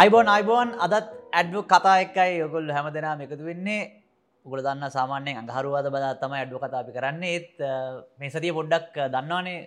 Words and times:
අයිබෝන් 0.00 0.28
අයිබෝන්. 0.32 0.68
අදත් 0.76 1.08
ඇඩ්ඩු 1.30 1.60
කතා 1.62 1.96
එක්කයි 2.04 2.38
යොගොල් 2.38 2.68
හැම 2.74 2.86
දෙනා 2.94 3.16
එකතු 3.24 3.44
වෙන්නේ. 3.44 3.80
උගල 4.44 4.60
දන්න 4.66 4.90
සාමාන්‍යයෙන් 4.90 5.40
අඟහරුවාද 5.40 5.86
බදා 5.94 6.14
තම 6.22 6.32
ඇඩ්ඩු 6.32 6.58
කතාපි 6.58 6.94
කරන්න. 6.94 7.22
ඒත් 7.24 7.58
මේ 8.18 8.30
සතිය 8.30 8.52
පොඩ්ඩක් 8.58 8.94
දන්නවානේ. 9.14 9.58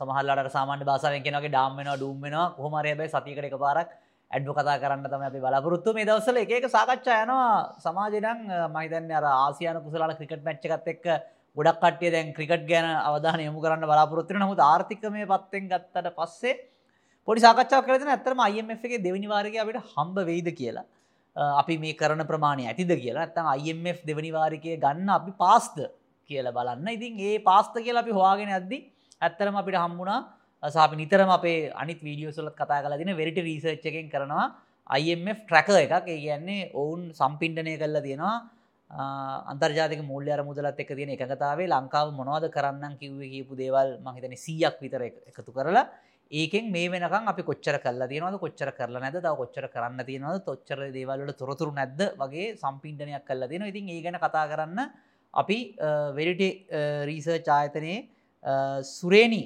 සමහල්ලාට 0.00 0.50
සාමාන්‍ය 0.56 0.82
බාසාවෙන් 0.90 1.22
කෙනගේ 1.22 1.52
ඩාම්මෙනවා 1.52 1.96
ඩුම්මෙනවා 1.96 2.46
කොහමරය 2.56 2.94
බයි 3.00 3.08
සතිකට 3.08 3.46
එක 3.48 3.54
පාරක් 3.56 3.92
ඇඩ්ඩු 4.30 4.56
කතා 4.58 4.76
කරන්න 4.82 5.04
තම 5.04 5.22
අපි 5.28 5.42
බලාපොරොත්තු. 5.44 5.94
මේ 5.94 6.08
දවසල 6.08 6.36
එක 6.38 6.66
සාකච්ඡා 6.68 7.20
යනවා. 7.24 7.78
සමාජනං 7.78 8.42
මහිතන්න 8.74 9.12
අර 9.12 9.26
ආසියාන 9.36 9.78
කුසලාල 9.84 10.16
ක්‍රිකට් 10.18 10.42
මච්චකත් 10.42 10.88
එක්ක 10.94 11.06
ගොඩක් 11.56 11.78
කටිය 11.84 12.10
දැන් 12.10 12.34
ක්‍රිකට් 12.34 12.66
ගැන 12.66 12.88
අවධාන 13.04 13.46
යමු 13.46 13.62
කරන්න 13.62 13.86
බලාපොරොත්තු 13.86 14.34
නමුත් 14.36 14.64
ආර්ථිකමය 14.64 15.22
පත්තෙන් 15.32 15.70
ගත්තට 15.70 16.10
පස්සේ 16.18 16.58
පොඩි 17.28 17.44
සාකච්ඡාවක් 17.44 17.86
කරගෙන 17.88 18.10
ඇත්තටම 18.12 18.40
IMF 18.52 18.84
එකේ 18.88 19.00
දෙවෙනි 19.06 19.28
වාරිකය 19.32 19.58
අපිට 19.62 19.78
හම්බ 19.94 20.16
වෙයිද 20.28 20.48
කියලා. 20.60 20.84
අපි 21.60 21.74
මේ 21.82 21.96
කරන 22.00 22.22
ප්‍රමාණය 22.30 22.64
ඇතිද 22.70 22.92
කියලා. 23.02 23.26
නැත්නම් 23.26 23.48
IMF 23.68 23.98
දෙවෙනි 24.10 24.30
වාරිකය 24.36 24.76
ගන්න 24.84 25.10
අපි 25.18 25.32
පාස්ද 25.42 25.76
කියලා 26.28 26.56
බලන්න. 26.58 26.88
ඉතින් 26.96 27.20
ඒ 27.28 27.36
පාස්ත 27.48 27.74
කියලා 27.86 28.04
අපි 28.04 28.16
හොයාගෙන 28.18 28.54
යද්දි 28.60 28.78
ඇත්තටම 29.26 29.60
අපිට 29.62 29.76
හම්බුණා. 29.84 30.20
සහ 30.62 30.78
අපි 30.86 30.96
නිතරම 31.02 31.30
අපේ 31.38 31.58
අනිත් 31.82 32.00
වීඩියෝස් 32.06 32.40
වලත් 32.40 32.56
කතා 32.60 32.80
කරලා 32.84 33.00
දින 33.02 33.12
වෙරිටි 33.20 33.44
රිසර්ච් 33.48 33.84
එකෙන් 33.92 34.08
කරනවා 34.14 34.46
IMF 35.00 35.38
tracker 35.48 35.76
එකක්. 35.84 36.08
ඒ 36.08 36.18
කියන්නේ 36.24 36.70
ඔවුන් 36.82 37.02
සම්පින්ඩනය 37.20 37.76
කරලා 37.82 38.06
තියෙනවා 38.08 38.36
අන්තර්ජාතික 39.52 40.00
මූල්‍ය 40.10 40.30
අරමුදලත් 40.32 40.80
එක්ක 40.82 40.96
තියෙන 40.96 41.12
එකඟතාවයේ 41.16 41.68
ලංකාව 41.76 42.08
මොනවද 42.18 42.48
කරන්නම් 42.56 42.94
කිව්වේ 43.00 43.32
කියපු 43.34 43.52
දේවල් 43.62 43.88
මම 44.00 44.14
හිතන්නේ 44.16 44.44
100ක් 44.48 44.76
විතර 44.84 45.02
එකතු 45.30 45.52
කරලා 45.52 45.86
ඒකෙන් 46.30 46.70
මේ 46.70 46.88
වෙනකම් 46.90 47.28
අපි 47.32 47.42
කොච්චර 47.42 47.76
කරලා 47.80 48.08
තියෙනවද 48.08 48.38
කොච්චර 48.38 48.70
කරලා 48.78 49.00
නැද්ද 49.00 49.18
තව 49.18 49.34
කොච්චර 49.40 49.66
කරන්න 49.74 50.04
තියෙනවද 50.04 50.44
තොච්චර 50.44 50.78
දේවල් 50.92 51.24
වල 51.24 51.32
තොරතුරු 51.32 51.72
නැද්ද 51.72 52.00
වගේ 52.22 52.56
සම්පින්ඩනයක් 52.56 53.24
කරලා 53.24 53.48
තියෙනවා. 53.48 53.72
ඉතින් 53.72 53.88
ඒ 53.88 54.02
ගැන 54.02 54.18
කතා 54.18 54.44
කරන්න 54.52 54.80
අපි 55.34 55.58
වෙරිටි 56.14 56.48
රීසර්ච් 57.10 57.48
ආයතනයේ 57.48 57.98
සුරේනි 58.84 59.42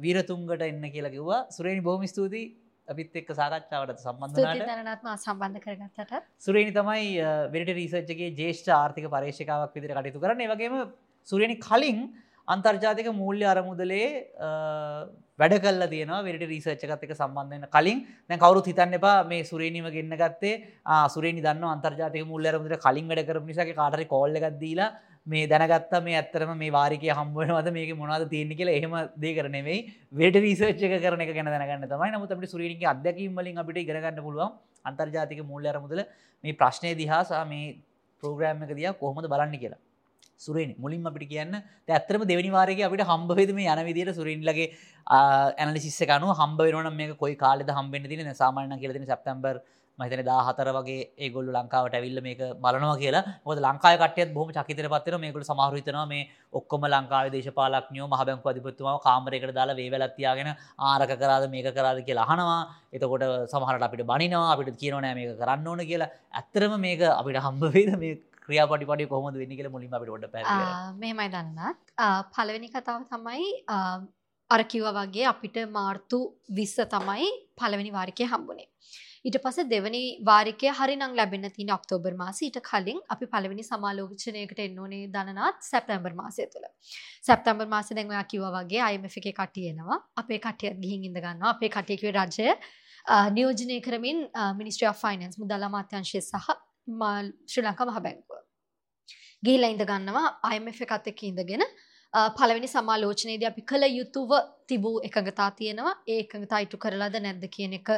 වීරතුන්ගට 0.00 0.62
එන්න 0.62 0.86
කියලා 0.90 1.14
කිව්වා. 1.16 1.46
සුරේනි 1.50 1.80
බොහොම 1.80 2.02
ස්තුතියි 2.04 2.44
අපිත් 2.88 3.14
එක්ක 3.20 3.30
සාකච්ඡාවට 3.32 4.02
සම්බන්ධනට 4.02 4.66
දැනත්ම 4.66 5.10
සම්බන්ධ 5.16 5.60
කරගත්තට. 5.64 6.12
සුරේනි 6.38 6.72
තමයි 6.74 7.06
වෙරිට 7.54 7.78
රීසර්ච්ගේ 7.78 8.34
ජේෂ්ඨ 8.40 8.74
ආර්ථික 8.74 9.06
පර්ේෂකාවක් 9.08 9.78
විදිර 9.78 9.94
කටයුතු 9.94 10.24
කරන 10.24 10.42
වගේම 10.52 10.74
සුරේනි 11.28 11.56
කලින් 11.68 12.02
අන්තර්ජාතික 12.48 13.08
මූල්‍ය 13.22 13.46
අරමුදලේ 13.52 14.10
වැඩ 15.38 15.56
කල්ල 15.60 15.82
තියන 15.88 16.12
වෙට 16.26 16.44
රීසර්ච්චකත් 16.50 17.02
එක 17.06 17.12
සම්බන්ධන 17.14 17.66
කලින් 17.74 17.98
දැ 18.28 18.38
කවරු 18.38 18.62
හිතන්න 18.66 18.96
එපා 18.98 19.16
මේ 19.28 19.42
සුරේනීම 19.44 19.88
ගන්න 19.88 20.16
ගත්තේ. 20.16 20.54
සුරේනි 21.08 21.42
දන්න 21.42 21.66
අන්තර්ජාතික 21.74 22.24
මුල්ල 22.26 22.46
අරමුදට 22.46 22.80
කලින් 22.80 23.10
වැඩ 23.10 23.26
කර 23.28 23.40
නිසාගේ 23.42 23.76
කාටරි 23.76 24.06
කොල්ල 24.06 24.36
ගත්දීලා 24.36 24.90
මේ 25.26 25.46
දැනගත්ත 25.46 25.92
මේ 26.02 26.16
ඇත්තරම 26.16 26.52
මේ 26.56 26.72
වාරිකය 26.72 27.10
හම්බුවනවද 27.10 27.68
මේක 27.70 27.92
මොනද 27.96 28.28
තියෙන 28.30 28.54
කියලා 28.56 28.78
එහෙම 28.78 28.94
දේ 29.16 29.34
කරනෙවෙයි 29.38 29.80
වෙට 30.12 30.38
රීසර්ච්චක 30.44 30.96
කරන 31.04 31.24
එක 31.24 31.34
ගැන 31.34 31.52
දැනගන්න 31.52 31.88
තමයි. 31.92 32.10
නමුත් 32.14 32.32
අපට 32.32 32.52
සුරේනික 32.54 32.86
අදැකීම්වලින් 32.94 33.60
අපිට 33.62 33.82
ඉගරගන්න 33.84 34.22
පුළුවන් 34.22 34.56
අන්තර්ජාතික 34.84 35.44
මුල්ල 35.44 35.66
අරමුදල 35.66 36.00
මේ 36.44 36.58
ප්‍රශ්නය 36.62 36.94
දිහාසා 37.02 37.44
මේ 37.44 37.76
ප්‍රෝග්‍රෑම් 38.22 38.64
එක 38.64 38.72
දිය 38.78 38.88
කොහොමද 39.02 39.28
බලන්න 39.28 39.60
කියලා. 39.64 39.85
සුරෙන්. 40.40 40.74
මුලින් 40.78 41.06
අපිට 41.06 41.28
කියන්න 41.28 41.54
ඇත්තරම 41.88 42.24
දෙවනි 42.24 42.50
වාරගේ 42.50 42.86
අපිට 42.88 43.06
හම්බවෙද 43.10 43.54
මේ 43.54 43.70
යන 43.74 43.86
විදියට 43.88 44.14
සුරින්ලගේ 44.14 44.68
ඇනලිසිස්ස 45.06 46.02
කනු 46.10 46.34
හම්බ 46.34 46.60
වෙන 46.60 46.92
මේ 46.94 47.14
කොයි 47.14 47.36
කාලෙද 47.36 47.70
හම්බෙන 47.70 48.04
තින 48.04 48.34
සාමාන 48.34 48.78
කියලතින 48.78 49.06
සැප්තම්බර් 49.06 49.56
මහිතන 49.98 50.22
දා 50.24 50.40
හතර 50.46 50.68
වගේ 50.76 51.04
ඒගොල්ු 51.18 51.50
ලංකාවට 51.56 51.94
ඇවිල්ල 51.96 52.20
මේක 52.20 52.40
බලනවා 52.64 52.96
කියලා. 53.02 53.22
මොද 53.46 53.58
ලංකාය 53.58 53.96
කටයත් 54.02 54.34
බොහම 54.34 54.52
චකිතර 54.52 54.88
පත්තර 54.92 55.16
මේකට 55.18 55.48
සමහරහිතනවා 55.50 56.04
මේ 56.06 56.28
ඔක්කොම 56.52 56.84
ලංකාව 56.84 57.32
දේශපාලක්ඥෝ 57.34 58.08
මහබැංකු 58.12 58.52
අධිපත්තුමාව 58.52 59.00
කාමරයකට 59.06 59.56
දාලා 59.58 59.78
වේවලත්තියාගෙන 59.80 60.52
ආරක 60.90 61.12
කරාද 61.22 61.48
මේක 61.48 61.68
කරාද 61.72 62.04
කියලා 62.04 62.28
අහනවා. 62.28 62.60
එතකොට 62.92 63.24
සමහරට 63.52 63.88
අපිට 63.88 64.06
බනිනවා. 64.12 64.52
අපිට 64.52 64.80
කියනවනෑ 64.82 65.14
මේක 65.18 65.32
කරන්න 65.40 65.66
ඕන 65.66 65.82
කියලා. 65.90 66.12
ඇත්තරම 66.34 66.80
මේක 66.86 67.00
අපිට 67.10 67.44
හම්බවේද 67.46 67.92
මේ 67.96 68.14
ක්‍රියාපටිපටි 68.46 69.08
කොහොමද 69.14 69.40
වෙන්න 69.42 69.56
කියලා 69.58 69.74
මුලින්ම 69.76 69.96
අපිට 69.98 70.14
ඔඩ 70.16 70.28
පැ 70.34 70.44
මෙහෙමයි 71.02 71.32
දන්නත් 71.34 71.96
පළවෙනි 72.36 72.70
කතාව 72.74 73.08
තමයි 73.14 73.50
අර 74.50 74.62
කිව්වා 74.72 74.94
වගේ 74.98 75.26
අපිට 75.32 75.58
මාර්තු 75.78 76.20
විස්ස 76.58 76.78
තමයි 76.94 77.28
පළවෙනි 77.60 77.92
වාරිකය 77.98 78.28
හම්බුනේ. 78.32 78.68
ඊට 79.26 79.38
පස්සේ 79.44 79.66
දෙවනි 79.72 80.02
වාරිකය 80.28 80.70
හරිනම් 80.78 81.16
ලැබෙන්න 81.18 81.50
තියෙන 81.56 81.72
ඔක්තෝබර් 81.76 82.14
මාසේ 82.20 82.46
ඊට 82.48 82.58
කලින් 82.68 83.00
අපි 83.14 83.26
පළවෙනි 83.32 83.64
සමාලෝචනයකට 83.70 84.60
එන්න 84.66 84.78
ඕනේ 84.84 85.08
දනනාත් 85.14 85.58
සැප්තැම්බර් 85.70 86.14
මාසය 86.20 86.46
තුල. 86.52 86.66
සැප්තැම්බර් 87.28 87.66
මාසේ 87.74 87.96
දැන් 87.98 88.12
ඔයා 88.14 88.24
කිව්වා 88.32 88.52
වගේ 88.56 88.92
IMF 88.92 89.16
එකේ 89.20 89.34
කට්ටිය 89.40 89.66
එනවා. 89.72 89.98
අපේ 90.22 90.40
කට්ටියත් 90.46 90.78
ගිහින් 90.84 91.08
ඉඳ 91.10 91.18
ගන්නවා. 91.24 91.54
අපේ 91.56 91.72
කට්ටිය 91.76 91.98
කිව්වේ 92.02 92.16
රජය 92.20 92.48
නියෝජනය 93.36 93.80
කරමින් 93.86 94.18
මිනිස්ට්‍රි 94.60 94.88
ඔෆ් 94.92 95.02
ෆයිනන්ස් 95.02 95.38
මුදල් 95.42 95.68
අමාත්‍යාංශය 95.70 96.20
සහ 96.22 96.50
ශ්‍රී 97.50 97.66
ලංකා 97.66 97.86
මහ 97.90 98.00
බැංකුව. 98.06 98.35
ගිහිලා 99.42 99.72
ඉඳ 99.74 99.84
ගන්නවා 99.90 100.54
IMF 100.56 100.80
එකත් 100.86 101.10
එක්ක 101.12 101.22
ඉඳගෙන. 101.30 101.64
පළවෙනි 102.36 102.68
සමාලෝචනයේදී 102.74 103.48
අපි 103.50 103.62
කළ 103.70 103.84
යුතුව 103.98 104.30
තිබූ 104.68 104.96
එකඟතා 105.08 105.50
තියෙනවා. 105.58 105.96
ඒ 106.12 106.18
එකඟතා 106.24 106.60
ඉටු 106.66 106.82
කරලාද 106.84 107.18
නැද්ද 107.26 107.44
කියන 107.56 107.74
එක 107.80 107.90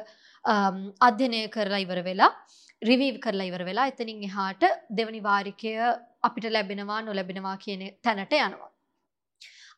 අධ්‍යයනය 1.08 1.42
කරලා 1.56 1.84
ඉවර 1.84 2.02
වෙලා 2.08 2.32
රිවීව් 2.82 3.16
කරලා 3.24 3.48
ඉවර 3.50 3.64
වෙලා 3.68 3.86
එතනින් 3.92 4.24
එහාට 4.30 4.64
දෙවනි 4.98 5.22
වාරිකය 5.22 5.72
අපිට 6.28 6.50
ලැබෙනවා 6.56 7.00
නොලැබෙනවා 7.02 7.56
කියන 7.64 7.82
තැනට 8.02 8.34
යනවා. 8.40 8.70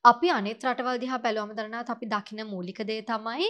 අපි 0.05 0.29
අනිත් 0.37 0.63
රටවල් 0.67 0.99
දිහා 1.03 1.21
බැලුවම 1.25 1.51
දරනත් 1.57 1.91
අපි 1.95 2.07
දකින 2.13 2.41
මූලික 2.53 2.79
දේ 2.91 3.01
තමයි 3.11 3.49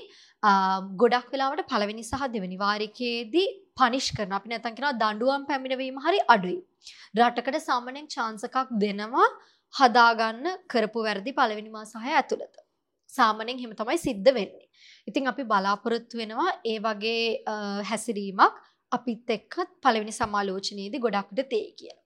ගොඩක් 1.02 1.28
වෙලාවට 1.34 1.62
පළවෙනි 1.72 2.04
සහ 2.08 2.24
දෙවෙනි 2.34 2.58
වාරිකයේදී 2.64 3.46
පනිෂ් 3.80 4.08
කරන 4.16 4.34
අපි 4.38 4.52
නැතන් 4.52 4.78
කෙනා 4.78 4.96
දඬුවම් 5.02 5.44
පැමිණවීම 5.50 6.00
හරි 6.06 6.20
අඩුයි. 6.34 6.58
රටකට 7.20 7.60
සාමාන්‍යයෙන් 7.68 8.08
chance 8.14 8.48
එකක් 8.48 8.74
දෙනවා 8.84 9.28
හදාගන්න 9.74 10.50
කරපු 10.72 11.06
වැරදි 11.06 11.36
පළවෙනි 11.38 11.70
මාස 11.76 11.94
6 12.00 12.18
ඇතුළත. 12.22 12.56
සාමාන්‍යයෙන් 13.18 13.60
එහෙම 13.60 13.76
තමයි 13.82 13.98
සිද්ධ 14.06 14.32
වෙන්නේ. 14.38 14.66
ඉතින් 15.08 15.30
අපි 15.32 15.48
බලාපොරොත්තු 15.52 16.22
වෙනවා 16.22 16.50
ඒ 16.72 16.78
වගේ 16.88 17.22
හැසිරීමක් 17.92 18.60
අපිත් 18.98 19.30
එක්ක 19.38 19.54
පළවෙනි 19.84 20.18
සමාලෝචනයේදී 20.20 21.04
ගොඩක්ට 21.06 21.48
තේ 21.54 21.66
කියලා. 21.80 21.99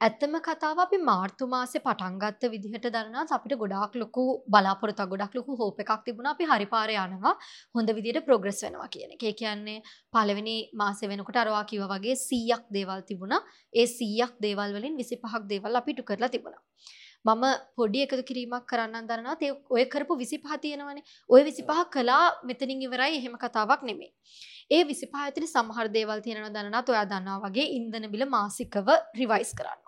ඇත්තම 0.00 0.34
කතාව 0.46 0.78
අපි 0.84 0.98
මාර්තු 1.08 1.46
මාසේ 1.46 1.80
පටන් 1.82 2.16
ගත්ත 2.22 2.50
විදිහට 2.54 2.86
දරනත් 2.94 3.34
අපිට 3.36 3.54
ගොඩාක් 3.60 3.94
ලොකු 4.02 4.24
බලාපොරොත්තු 4.54 5.06
ගොඩක් 5.12 5.36
ලොකු 5.38 5.56
හෝප් 5.60 5.78
එකක් 5.84 5.92
තිබුණා 6.06 6.34
අපි 6.34 6.48
හරි 6.50 6.66
පාරේ 6.74 6.98
යනවා 7.04 7.34
හොඳ 7.74 7.94
විදිහට 7.98 8.26
ප්‍රෝග්‍රස් 8.26 8.60
වෙනවා 8.64 8.88
කියන 8.94 9.14
එක. 9.14 9.22
ඒ 9.22 9.34
කියන්නේ 9.40 9.78
පළවෙනි 10.14 10.56
මාසේ 10.80 11.08
වෙනකොට 11.08 11.38
අරවා 11.42 11.64
කිව්වා 11.70 11.92
වගේ 11.94 12.16
100ක් 12.18 12.62
දේවල් 12.76 13.00
තිබුණා. 13.08 13.40
ඒ 13.72 13.86
100ක් 13.88 14.32
දේවල් 14.44 14.76
වලින් 14.76 14.98
25ක් 15.00 15.42
දේවල් 15.52 15.80
අපි 15.80 15.94
ඉටු 15.94 16.08
කරලා 16.10 16.32
තිබුණා. 16.34 16.62
මම 17.24 17.44
පොඩි 17.78 18.02
එකතු 18.04 18.24
කිරීමක් 18.30 18.66
කරන්න 18.70 19.06
දරනවා 19.10 19.36
ඒ 19.40 19.52
ඔය 19.76 19.84
කරපු 19.92 20.18
25 20.24 20.58
තියෙනවනේ. 20.64 21.04
ওই 21.30 21.40
25 21.44 21.86
කළා 21.94 22.24
මෙතනින් 22.50 22.84
ඉවරයි 22.88 23.20
එහෙම 23.20 23.38
කතාවක් 23.44 23.86
නෙමෙයි. 23.88 24.12
ඒ 24.70 24.82
25 24.84 25.24
ඇතුලේ 25.24 25.54
සමහර 25.54 25.86
දේවල් 25.96 26.20
තියෙනවා 26.26 26.52
දන්නනත් 26.56 26.92
ඔයා 26.94 27.06
දන්නවා 27.12 27.42
වගේ 27.46 27.66
ඉන්ධන 27.78 28.12
බිල 28.12 28.26
මාසිකව 28.36 28.88
රිවයිස් 29.20 29.52
කරන්න 29.60 29.83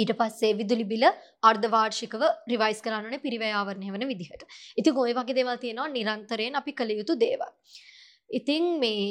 ඊට 0.00 0.12
පස්සේ 0.20 0.52
විදුලි 0.60 0.86
බිල 0.92 1.04
අර්ධවාර්ෂිකව 1.50 2.22
රිවයිස් 2.52 2.80
කරන්නනේ 2.86 3.24
පිරිවැයාවරණය 3.26 3.92
වන 3.94 4.06
විදිහට. 4.12 4.42
ඉතින් 4.80 5.02
ওই 5.04 5.12
වගේ 5.18 5.38
දේවල් 5.38 5.58
තියෙනවා 5.64 5.88
නිරන්තරයෙන් 5.96 6.60
අපි 6.60 6.76
කළ 6.78 6.94
යුතු 7.00 7.18
දේවල්. 7.24 7.52
ඉතින් 8.30 8.64
මේ 8.80 9.02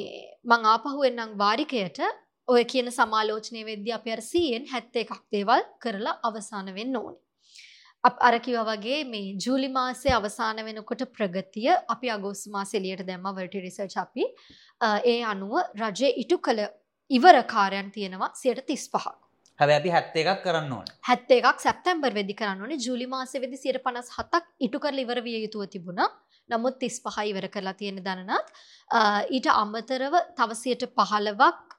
මං 0.46 0.72
ආපහු 0.74 1.06
එන්නම් 1.10 1.38
වාරිකයට 1.44 2.02
ඔය 2.48 2.64
කියන 2.72 2.90
සමාලෝචනය 2.98 3.62
වෙද්දී 3.70 3.96
අපි 4.00 4.12
අර 4.16 4.22
100න් 4.24 4.68
71ක් 4.74 5.22
දේවල් 5.36 5.64
කරලා 5.84 6.20
අවසන් 6.28 6.70
වෙන්න 6.78 7.00
ඕනේ. 7.02 7.24
අප 8.04 8.18
අර 8.28 8.34
කිව්වා 8.40 8.66
වගේ 8.70 9.00
මේ 9.14 9.36
ජූලි 9.46 9.70
මාසේ 9.78 10.14
අවසාන 10.18 10.64
වෙනකොට 10.68 11.04
ප්‍රගතිය 11.18 11.70
අපි 11.96 12.12
අගෝස්තු 12.16 12.54
මාසේ 12.56 12.80
එළියට 12.80 13.08
දැම්මා 13.10 13.38
වර්ටි 13.38 13.64
රිසර්ච් 13.66 13.96
අපි 14.04 14.26
ඒ 15.14 15.20
අනුව 15.32 15.56
රජයේ 15.82 16.12
ඉටු 16.24 16.38
කළ 16.48 16.62
ඉවර 17.12 17.38
කාර්යයන් 17.54 17.90
තියෙනවා 17.96 18.32
35ක්. 18.44 19.27
හැබැ 19.60 19.78
අපි 19.82 19.92
හැත්ත 19.96 20.18
එකක් 20.22 20.42
කරන්න 20.46 20.74
ඕන. 20.78 20.88
හැත්ත 21.10 21.32
එකක් 21.38 21.62
සැප්තැම්බර් 21.66 22.14
වෙදි 22.20 22.36
කරන්න 22.40 22.64
ඕනේ. 22.64 22.80
ජූලි 22.86 23.08
මාස 23.14 23.34
වෙදි 23.44 23.58
සියට 23.64 23.80
පනස් 23.86 24.12
හතක් 24.18 24.44
ඉටු 24.68 24.82
කරල 24.84 25.00
ඉවර 25.04 25.22
විය 25.28 25.40
යුතුව 25.46 25.70
තිබුණා. 25.76 26.10
නමුත් 26.50 26.78
තිස් 26.82 27.00
පහ 27.06 27.18
ඉවර 27.32 27.48
කරලා 27.56 27.78
තියෙන 27.80 28.04
දනනත් 28.06 28.48
ඊට 29.38 29.50
අමතරව 29.54 30.14
තවසයට 30.38 30.86
පහළවක් 30.98 31.78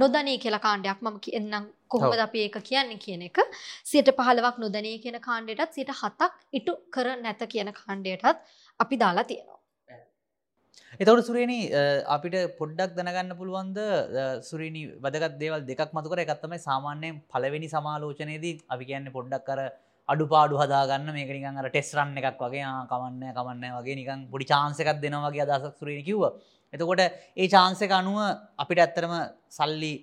නොදනී 0.00 0.38
කියලා 0.44 0.62
කාණ්ඩයක් 0.66 1.02
මම 1.04 1.18
කියන්නම් 1.26 1.66
කොහොමද 1.92 2.22
අපි 2.26 2.46
ඒක 2.46 2.56
කියන්නේ 2.70 3.02
කියන 3.04 3.26
එක. 3.28 3.38
සියට 3.90 4.14
පහළවක් 4.18 4.62
නොදනී 4.64 4.96
කියන 5.04 5.20
කාණ්ඩයටත් 5.28 5.76
සියට 5.76 5.92
හතක් 6.00 6.32
ඉටු 6.60 6.78
කර 6.94 7.12
නැත 7.26 7.46
කියන 7.52 7.72
කාණ්ඩයටත් 7.80 8.42
අපි 8.80 9.02
දාලා 9.04 9.28
තියෙනවා 9.30 9.60
එතවට 10.94 11.26
සුරේණි 11.28 11.58
අපිට 12.08 12.36
පොඩ්ඩක් 12.58 12.92
දැනගන්න 12.98 13.32
පුළුවන්ද? 13.36 13.78
සුරනි 14.42 14.82
වදගත් 14.98 15.34
දේවල් 15.38 15.66
දෙකක් 15.70 15.92
මතුකර 15.92 16.22
එකත්තමයි 16.24 16.60
සාමාන්‍යයෙන් 16.60 17.20
පලවෙනි 17.28 17.68
සමාලෝචනයේදී 17.68 18.54
අපි 18.68 18.84
කියන්න 18.84 19.12
පොඩ්ඩක් 19.12 19.44
කර 19.48 19.60
අඩුපාඩු 20.08 20.56
හදාගන්න. 20.56 21.08
මේක 21.12 21.28
නිකන් 21.28 21.60
අර 21.60 21.68
ටෙස්රන්න 21.68 22.16
එකක් 22.22 22.40
වගේ 22.40 22.72
කමන්න 22.90 23.34
කමන්න 23.38 23.78
වගේ 23.78 23.98
නිකන් 24.00 24.26
පොඩි 24.32 24.46
චාන්සකක් 24.46 24.92
දෙනවගේ 25.04 25.44
අදසක් 25.46 25.74
සුරනි 25.80 26.02
කිව්ව. 26.02 26.24
එතකොට 26.74 27.02
ඒ 27.36 27.48
චාන්සක 27.48 27.92
අනුව 27.92 28.18
අපිට 28.56 28.78
ඇත්තරම 28.78 29.14
සල්ලි 29.50 29.94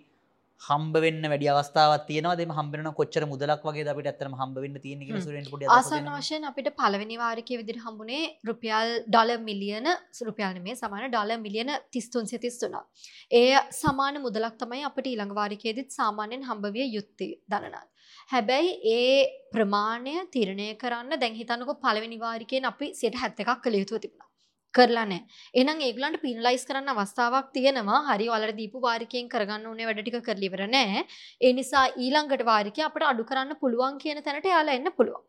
හම්බ 0.66 0.96
වෙන්න 1.04 1.26
වැඩි 1.32 1.48
අවස්ථාවත් 1.54 2.04
තියෙනවා 2.10 2.38
දෙම 2.40 2.52
හම්බෙන 2.58 2.90
කොච්චර 3.00 3.24
මුදලක් 3.32 3.64
වගේ 3.68 3.86
අපිට 3.94 4.10
ඇත්තම 4.12 4.36
හම්බ 4.42 4.58
වෙන්න 4.64 4.78
තියෙන 4.84 5.02
කියලා 5.08 5.24
සුරෙන් 5.26 5.48
පොඩි 5.54 5.70
ආසන්න 5.76 6.10
වශයෙන් 6.14 6.50
අපිට 6.50 6.70
පළවෙනි 6.80 7.18
වාරිකයේ 7.24 7.60
විදිහට 7.62 7.86
හම්බුනේ 7.86 8.24
රුපියල් 8.50 8.94
ඩොලර් 9.08 9.40
මිලියන 9.50 9.90
රුපියල් 10.30 10.52
නෙමෙයි 10.58 10.80
සමාන 10.82 11.08
ඩොලර් 11.08 11.40
මිලියන 11.46 11.72
3333. 11.92 12.84
ඒ 13.32 13.64
සමාන 13.82 14.22
මුදලක් 14.26 14.60
තමයි 14.64 14.84
අපිට 14.92 15.10
ඊළඟ 15.12 15.34
වාරිකයේදීත් 15.42 15.98
සාමාන්‍යයෙන් 16.00 16.48
හම්බ 16.50 16.66
විය 16.78 16.88
යුත්තේ 16.98 17.32
දනනාත්. 17.48 17.90
හැබැයි 18.34 18.72
ඒ 18.98 19.18
ප්‍රමාණය 19.54 20.14
තීරණය 20.36 20.70
කරන්න 20.84 21.20
දැන් 21.24 21.40
හිතන්නකෝ 21.40 21.82
පළවෙනි 21.86 22.20
වාරිකයෙන් 22.26 22.70
අපි 22.72 22.94
71ක් 23.02 23.60
කළ 23.64 23.82
යුතුව 23.82 24.04
තිබුණා. 24.06 24.33
කරලා 24.74 25.06
නෑ. 25.12 25.22
එහෙනම් 25.54 25.84
ඒගොල්ලන්ට 25.88 26.22
පිනලයිස් 26.26 26.64
කරන්න 26.70 26.94
අවස්ථාවක් 26.94 27.52
තියෙනවා. 27.58 28.00
හරි 28.10 28.30
ඔයාලට 28.30 28.58
දීපු 28.62 28.82
වාරිකයෙන් 28.88 29.30
කරගන්න 29.34 29.70
ඕනේ 29.72 29.90
වැඩ 29.90 30.02
ටික 30.02 30.26
කරලා 30.28 30.48
ඉවර 30.50 30.64
නෑ. 30.76 31.06
ඒ 31.46 31.54
නිසා 31.60 31.86
ඊළඟට 32.06 32.46
වාරිකය 32.52 32.88
අපිට 32.88 33.10
අඩු 33.12 33.30
කරන්න 33.30 33.60
පුළුවන් 33.62 34.02
කියන 34.04 34.24
තැනට 34.26 34.50
එයාලා 34.52 34.80
එන්න 34.80 34.92
පුළුවන්. 34.98 35.24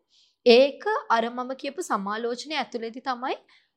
ඒක 0.47 0.85
අර 1.17 1.25
මම 1.31 1.53
කියපු 1.63 1.87
සමාලෝචනය 1.91 2.57
ඇතුළේදී 2.63 3.07
තමයි 3.11 3.37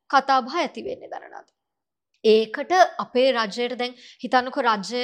කතාබහ 0.10 0.58
ඇති 0.62 0.84
වෙන්නේ 0.88 1.12
දරනාද. 1.14 1.48
ඒකට 2.24 2.72
අපේ 3.04 3.28
රජයට 3.32 3.78
දැන් 3.82 3.94
හිතන්නකො 4.24 4.64
රජය 4.68 5.04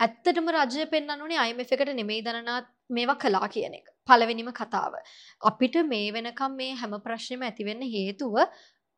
ඇත්තටම 0.00 0.52
රජය 0.56 0.86
පෙන්න්න 0.92 1.16
ඕනේ 1.16 1.48
IMF 1.48 1.72
එකට 1.76 1.92
නෙමෙයි 2.00 2.24
දනනාත් 2.28 2.68
මේවා 2.90 3.18
කලා 3.24 3.48
කියන 3.48 3.74
එක. 3.78 3.88
පළවෙනිම 4.08 4.52
කතාව. 4.60 4.94
අපිට 5.42 5.76
මේ 5.86 6.12
වෙනකම් 6.12 6.56
මේ 6.60 6.78
හැම 6.82 6.94
ප්‍රශ්නයම 7.06 7.42
ඇතිවෙන්න 7.48 7.82
හේතුව 7.96 8.38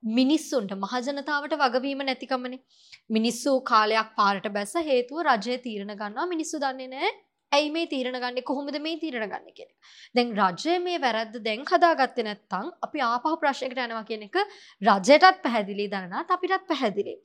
මිනිස්සුන්ට 0.05 0.73
මහජනතාවට 0.85 1.55
වගවීම 1.61 2.01
නැතිකමනේ. 2.07 2.63
මිනිස්සු 3.11 3.61
කාලයක් 3.71 4.11
පාරට 4.19 4.49
බැස 4.57 4.75
හේතුව 4.89 5.23
රජය 5.29 5.61
තීරණ 5.67 5.95
ගන්නවා 6.01 6.33
මිනිස්සු 6.33 6.61
දන්නේ 6.65 6.91
නෑ 6.95 7.13
ඇයි 7.53 7.71
මේ 7.75 7.87
තීරණ 7.93 8.19
ගන්න? 8.23 8.43
කොහොමද 8.51 8.77
මේ 8.87 8.99
තීරණ 9.03 9.29
ගන්න 9.33 9.55
කෙනෙ 9.59 9.73
දැන් 10.17 10.33
රජය 10.41 10.75
මේ 10.87 10.99
වැරද්ද 11.05 11.39
දැන් 11.47 11.65
හදාගත්ත 11.71 12.21
නැත්තං 12.29 12.69
අපි 12.87 13.05
ආපහු 13.07 13.35
ප්‍රශ්නකට 13.45 13.81
යනවා 13.85 14.05
කියන 14.11 14.27
එක. 14.27 14.37
රජයටත් 14.89 15.41
පැහැදිලි 15.47 15.89
දන්නත් 15.95 16.37
අපිටත් 16.37 16.69
පැහැදිලි. 16.73 17.17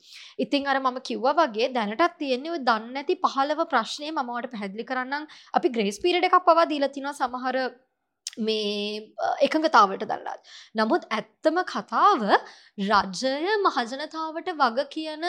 ඉතින් 0.44 0.72
අර 0.72 0.80
මම 0.80 1.00
කිව්ව 1.10 1.28
වගේ 1.40 1.70
දැනටත් 1.76 2.18
තියෙන්නේ 2.22 2.64
දන්න 2.70 3.02
ඇති 3.02 3.20
පහලව 3.26 3.68
ප්‍රශ්නය 3.74 4.10
මමවට 4.10 4.52
පැහැදිලි 4.56 4.88
කරන්නම්. 4.90 5.28
අපි 5.54 5.74
ග්‍රේස් 5.76 6.00
පිරට 6.06 6.28
එකක් 6.30 6.40
පවා 6.48 6.68
දීලතිනවා 6.72 7.16
සමහර 7.20 7.56
මේ 8.38 9.12
එකඟතාවට 9.40 10.04
දල්ලාත්. 10.04 10.40
නමුත් 10.74 11.06
ඇත්තම 11.10 11.62
කතාව 11.64 12.22
රජය 12.78 13.56
මහජනතාවට 13.60 14.52
වග 14.54 14.86
කියන 14.88 15.24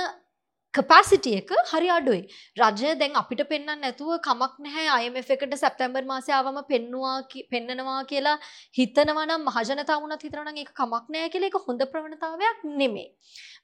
කපසිටිය 0.73 1.35
එක 1.39 1.49
හරි 1.69 1.89
අඩුයි 1.91 2.21
රජය 2.59 2.91
දැන් 2.99 3.15
අපිට 3.21 3.41
පෙන්න්න 3.49 3.71
නැතුව 3.81 4.11
කමක් 4.27 4.63
නැහැ 4.65 4.85
අයම 4.93 5.17
එකට 5.19 5.55
සැප්තැම්බර් 5.61 6.03
මාසයාවම 6.11 6.59
පෙන්නවා 6.69 7.15
පෙන්න්නනවා 7.51 7.97
කියලා 8.11 8.35
හිතනවනම් 8.77 9.43
මහජනතාවනත් 9.47 10.23
හිතරන 10.27 10.61
එක 10.63 10.71
කමක් 10.79 11.15
නෑ 11.15 11.31
කියල 11.33 11.47
එක 11.49 11.57
හොඳ 11.65 11.83
ප්‍රවණතාවයක් 11.93 12.63
නෙමේ. 12.79 13.07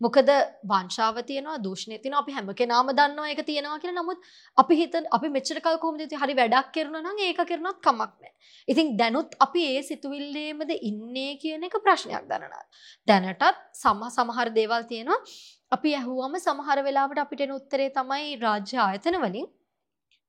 මොකද 0.01 0.31
වංශාව 0.71 1.21
තියනවා 1.29 1.57
දූෂණය 1.65 2.01
තින 2.03 2.17
අපි 2.21 2.35
හැම 2.37 2.51
කෙනාම 2.53 2.91
දන්නවා 2.91 3.31
එක 3.35 3.41
තියෙනවා 3.51 3.79
කියලා 3.79 4.03
නමුත් 4.03 4.27
අපි 4.57 4.79
හිත 4.81 4.97
අපි 5.19 5.33
මෙච්චරකල් 5.37 5.79
කොමද 5.85 6.03
හරි 6.23 6.39
වැඩක් 6.41 6.73
කරන 6.75 6.99
නම් 7.03 7.23
ඒක 7.27 7.43
කරනත් 7.43 7.79
කමක් 7.87 8.11
නෑ. 8.17 8.33
ඉතින් 8.67 8.97
දැනුත් 8.99 9.39
අපි 9.39 9.63
ඒ 9.71 9.81
සිතුවිල්ලේමද 9.91 10.75
ඉන්නේ 10.81 11.39
කියන 11.41 11.63
එක 11.63 11.79
ප්‍රශ්නයක් 11.85 12.27
දනනත්. 12.27 12.67
දැනටත් 13.07 13.63
සම 13.73 14.09
සමහර 14.09 14.51
දේවල් 14.59 14.83
තියෙනවා 14.91 15.23
අපි 15.71 15.93
ඇහුවම 15.99 16.39
සමහර 16.39 16.83
වෙලාවට 16.87 17.21
අපිට 17.23 17.45
එන 17.45 17.53
උත්තරේ 17.59 17.93
තමයි 17.99 18.35
රාජ්‍ය 18.43 18.77
ආයතන 18.87 19.19
වලින්. 19.23 19.47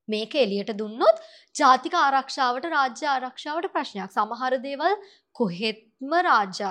මේක 0.08 0.34
එලියට 0.42 0.72
දුන්නොත් 0.80 1.18
ජාතික 1.60 1.94
ආරක්ෂාවට 2.00 2.66
රාජ්‍ය 2.74 3.06
ආරක්ෂාවට 3.14 3.68
ප්‍රශ්නයක්. 3.74 4.10
සමහර 4.16 4.56
දේවල් 4.66 4.94
කොහෙත්ම 5.40 6.14
රාජ්‍ය 6.28 6.62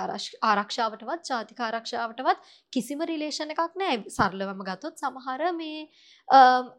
ආරක්ෂාවටවත් 0.50 1.30
ජාතික 1.30 1.62
ආරක්ෂාවටවත් 1.66 2.50
කිසිම 2.76 3.04
රිලේෂණ 3.10 3.54
එකක් 3.54 3.78
නෑ 3.82 4.00
සරලවම 4.16 4.60
ගතොත් 4.68 5.00
සමහර 5.04 5.52
මේ 5.60 5.86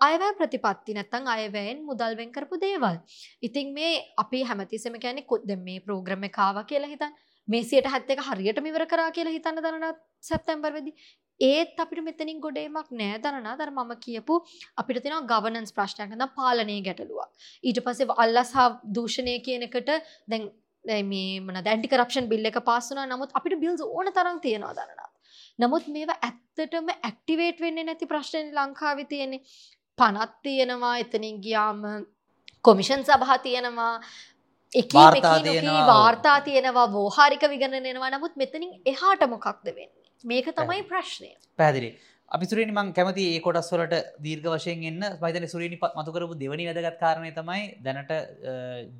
අයවැය 0.10 0.36
ප්‍රතිපත්ති 0.42 0.98
නැත්තං 1.00 1.32
අයවැයෙන් 1.36 1.82
මුදල්වෙන් 1.90 2.36
කරපු 2.36 2.62
දේවල්. 2.66 3.00
ඉතින් 3.48 3.74
මේ 3.80 3.96
අපි 4.26 4.44
හැමතිසම 4.52 5.00
කැනෙ 5.08 5.26
කොද්ද 5.34 5.56
මේ 5.66 5.80
ප්‍රෝග්‍රම 5.88 6.28
කාව 6.38 6.62
කියලා 6.74 6.94
හිතන් 6.94 7.18
මේ 7.48 7.64
සියට 7.72 7.90
හැත්ත 7.94 8.14
එක 8.14 8.22
හරියට 8.28 8.62
මිවර 8.68 8.86
කරා 8.94 9.10
කියලා 9.18 9.36
හිතන්න 9.38 9.64
දරනත් 9.66 10.06
සැප්තැම්බර් 10.30 10.78
වෙදි. 10.78 10.94
ඒත් 11.40 11.80
අපිට 11.80 12.04
මෙතනින් 12.04 12.40
ගොඩේමක් 12.46 12.90
නෑ. 12.92 13.20
දරනා 13.24 13.58
දර 13.60 13.72
මම 13.72 13.92
කියපු 14.06 14.40
අපිට 14.78 15.04
තින 15.04 15.16
ගවනන්ස් 15.32 15.72
ප්‍රශ්නයකද 15.78 16.24
පාලනය 16.38 16.80
ගැටලුවක්. 16.88 17.30
ඊට 17.64 17.80
පසේ 17.86 18.16
අල්ලස් 18.24 18.52
හා 18.58 18.70
දූෂණය 18.96 19.36
කියනකට 19.48 19.92
දැන් 20.28 20.50
මේ 20.86 21.40
මන 21.40 21.64
දැන්ටි 21.64 21.92
කරපෂන් 21.94 22.30
බිල්ල 22.32 22.52
එක 22.52 22.60
පාසුනා 22.70 23.08
නමුත් 23.08 23.36
අපිට 23.40 23.60
බිල්ස් 23.64 23.82
ඕන 23.82 24.12
තරම් 24.14 24.40
තියෙනවා 24.46 24.74
දරනා. 24.74 25.10
නමුත් 25.60 25.88
මේවා 25.88 26.20
ඇත්තටම 26.30 26.90
ඇක්ටිවේට් 26.96 27.62
වෙන්නේ 27.66 27.88
නැති 27.90 28.12
ප්‍රශ්නය 28.14 28.52
ලංකාවි 28.58 29.06
තියෙන්නේ. 29.06 29.46
පනත් 30.00 30.32
තියෙනවා 30.44 30.98
එතනින් 31.04 31.40
ගියාම 31.46 31.80
කොමිෂන් 32.66 33.08
සභහ 33.08 33.40
තියෙනවා. 33.48 33.94
එක 34.74 34.94
වාර්තා 34.94 36.38
තියෙනවා. 36.42 36.88
වෝහාරික 36.98 37.44
විගණනෙනවා 37.54 38.12
නමුත් 38.18 38.36
මෙතනින් 38.36 38.76
එහාට 38.86 39.26
මොකක්ද 39.36 39.74
වෙන්න 39.80 39.99
මේක 40.24 40.46
තමයි 40.56 40.84
ප්‍රශ්නය. 40.92 41.32
පැදිලි 41.58 41.90
අපිසුරනි 42.32 42.72
මං 42.72 42.94
කැමති 42.94 43.24
ඒ 43.36 43.40
කොටස් 43.42 43.70
වලට 43.74 44.00
දීර්ඝ 44.26 44.50
වශයෙන් 44.54 44.84
එන්න. 44.90 45.04
මහිතන 45.22 45.48
සුරනි 45.48 45.78
මතුකරපු 46.00 46.36
දෙවනි 46.38 46.66
වැදගත් 46.70 47.00
කාරණය 47.00 47.32
තමයි 47.34 47.82
දැනට 47.86 48.12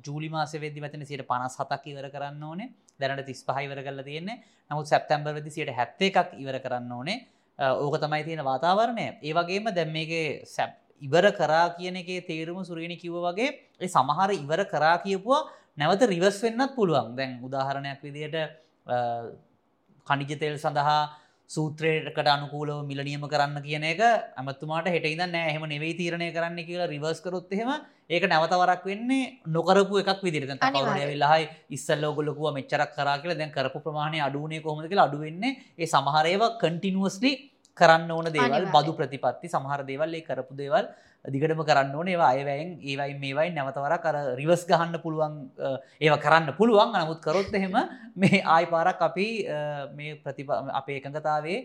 ජූලි 0.06 0.28
මාස 0.30 0.52
වෙදදි 0.54 0.80
මතන 0.80 1.04
සියට 1.10 1.26
පනස් 1.28 1.58
හතක් 1.60 1.92
ඉවර 1.92 2.08
කරන්න 2.14 2.42
ඕනේ. 2.42 2.70
දැනට 2.98 3.26
තිස් 3.26 3.44
පහයි 3.44 3.66
ඉවර 3.68 3.82
කරලා 3.86 4.06
තියෙන්නේ. 4.08 4.40
නමුත් 4.70 4.86
සැප්තැම්බර් 4.92 5.34
වෙදි 5.38 5.50
සියට 5.50 5.70
හැත්ත 5.78 6.00
එකක් 6.08 6.34
ඉවර 6.42 6.58
කරන්න 6.64 6.92
ඕනේ. 6.98 7.18
ඕක 7.58 7.98
තමයි 8.00 8.24
තියෙන 8.24 8.44
වාතාවරණය. 8.44 9.06
ඒවගේම 9.22 9.70
දැම් 9.76 9.92
මේගේ 9.92 10.46
සැප් 10.46 10.72
ඉවර 11.02 11.30
කරා 11.36 11.76
කියන 11.76 12.00
එකේ 12.02 12.24
තේරුම 12.30 12.64
සුරේණි 12.64 12.96
කිව්ව 12.96 13.20
වගේ 13.28 13.50
ඒ 13.80 13.88
සමහර 13.88 14.32
ඉවර 14.40 14.64
කරා 14.72 14.96
කියපුවා. 15.04 15.44
නැවත 15.76 16.02
රිවස් 16.14 16.42
වෙන්නත් 16.42 16.74
පුළුවන්. 16.74 17.14
දැන් 17.14 17.38
උදාහරණයක් 17.46 18.02
විදියට 18.02 18.36
කනිජතෙල් 20.08 20.56
සඳහා 20.58 21.00
සූත්‍රයකට 21.50 22.28
අනුකූලව 22.32 22.86
මිල 22.86 23.00
නියම 23.02 23.22
කරන්න 23.32 23.62
කියන 23.62 23.84
එක 23.92 24.00
ඇමතුමාට 24.40 24.86
හෙටයිද 24.94 25.22
නෑ. 25.22 25.50
එහෙම 25.50 25.64
නෙවෙයි 25.72 25.94
තීරණය 26.00 26.28
කරන්න 26.36 26.60
කියලා 26.68 26.90
රිවර්ස් 26.92 27.20
කරොත් 27.24 27.50
එහෙම 27.50 27.70
ඒක 28.08 28.24
නැවතවරක් 28.32 28.84
වෙන්නේ 28.90 29.24
නොකරපු 29.56 29.98
එකක් 30.02 30.22
විදිරට 30.26 30.52
වෙලාහයි 31.12 31.50
ඉස්සල්ල 31.76 32.06
ගොලකුව 32.18 32.54
මෙච්චරක් 32.58 32.94
කරා 32.96 33.18
කියලා. 33.22 33.38
දැන් 33.40 33.54
කරපු 33.56 33.82
ප්‍රමාණය 33.86 34.22
අඩුවනේ 34.28 34.62
කොහොමද 34.66 34.86
කියලා 34.88 35.08
අඩුවෙන්නේ 35.10 35.56
ඒ 35.78 35.90
සමහරේවා 35.94 36.54
කටිනිුවස්ලි 36.62 37.32
කරන්න 37.76 38.10
ඕන 38.10 38.30
දේවල් 38.36 38.66
බදු 38.76 38.92
ප්‍රතිපත්ති 38.98 39.54
සමහර 39.54 39.82
දේවල් 39.90 40.14
ඒ 40.14 40.26
කරපු 40.28 40.54
දේවල් 40.62 40.86
දිගටම 41.24 41.62
කරන්න 41.62 41.94
ඕන. 41.94 42.08
ඒවා 42.08 42.30
අයවැයෙන් 42.34 42.70
ඒවයි 42.82 43.18
මේවයි 43.18 43.50
නැවතවර 43.52 43.96
කර 43.98 44.16
රිවස් 44.36 44.64
ගහන්න 44.66 45.02
පුළුවන් 45.02 45.36
ඒව 46.00 46.16
කරන්න 46.24 46.56
පුළුවන්. 46.56 46.96
නමුත් 46.96 47.20
කරොත් 47.20 47.52
එහෙම 47.54 47.76
මේ 48.16 48.42
ආයි 48.46 48.72
පාරක් 48.72 49.02
අපි 49.02 49.28
මේ 49.94 50.16
ප්‍රතිප 50.24 50.50
අපේ 50.80 50.96
එකඟතාවේ 50.96 51.60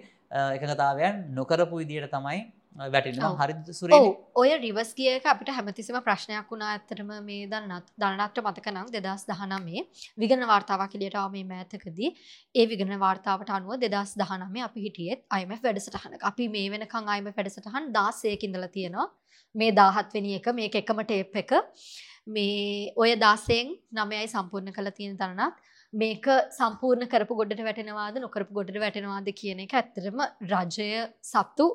එකඟතාවයන් 0.51 1.25
නොකරපු 1.31 1.81
විදියට 1.81 2.12
තමයි 2.12 2.43
වැටෙනවා 2.75 3.31
හරි 3.39 3.74
සුර 3.74 3.91
ඔය 4.35 4.50
රිවස් 4.59 4.91
කියක 4.93 5.25
අපිට 5.25 5.50
හැමතිසිම 5.50 5.97
ප්‍රශ්නයක් 6.03 6.50
වුණා. 6.51 6.71
ඇත්තටම 6.75 7.12
මේ 7.24 7.47
දන්නත් 7.47 7.88
දනනක්ට 8.01 8.41
මතකනම් 8.43 8.88
දෙදස් 8.95 9.24
දහනමේ 9.29 9.85
විගන 10.17 10.43
වාර්තාවක් 10.51 10.91
කිලියටාව 10.93 11.31
මේ 11.31 11.45
මෑතකදී 11.51 12.09
ඒ 12.55 12.65
විගන 12.67 12.91
වාර්තාවට 13.00 13.53
අනුව 13.57 13.79
දෙදස් 13.79 14.15
දහනමේ 14.21 14.65
අපි 14.67 14.88
හිටියෙත් 14.88 15.24
අයිම 15.29 15.55
වැඩසටහන 15.57 16.19
අපි 16.31 16.50
මේ 16.57 16.67
වෙනකං 16.74 17.13
අයිම 17.15 17.31
වැඩසටහන් 17.31 17.93
දාසයකින්දල 17.97 18.67
තියෙනවා 18.75 19.07
මේ 19.55 19.71
දාහත්වෙනි 19.79 20.35
එක 20.39 20.47
මේක 20.59 20.75
එකම 20.81 21.01
ටේප් 21.03 21.39
එක 21.43 21.55
මේ 22.27 22.91
ඔය 22.97 23.15
දාසයෙන් 23.17 23.74
නමයයි 23.93 24.27
සම්පූර්ණ 24.27 24.75
කළ 24.75 24.91
තියෙන 24.91 25.17
දරනත් 25.17 25.65
මේක 25.93 26.29
සම්පූර්ණ 26.51 27.09
කරපු 27.12 27.38
ගොඩට 27.39 27.65
වැටෙනවාද 27.67 28.21
නොකරපු 28.21 28.57
ගොඩට 28.59 28.79
වැටෙනවාද 28.83 29.29
කියන 29.41 29.65
එක 29.65 29.75
ඇත්තරම 29.79 30.24
රජය 30.45 30.89
සත්තු 31.24 31.67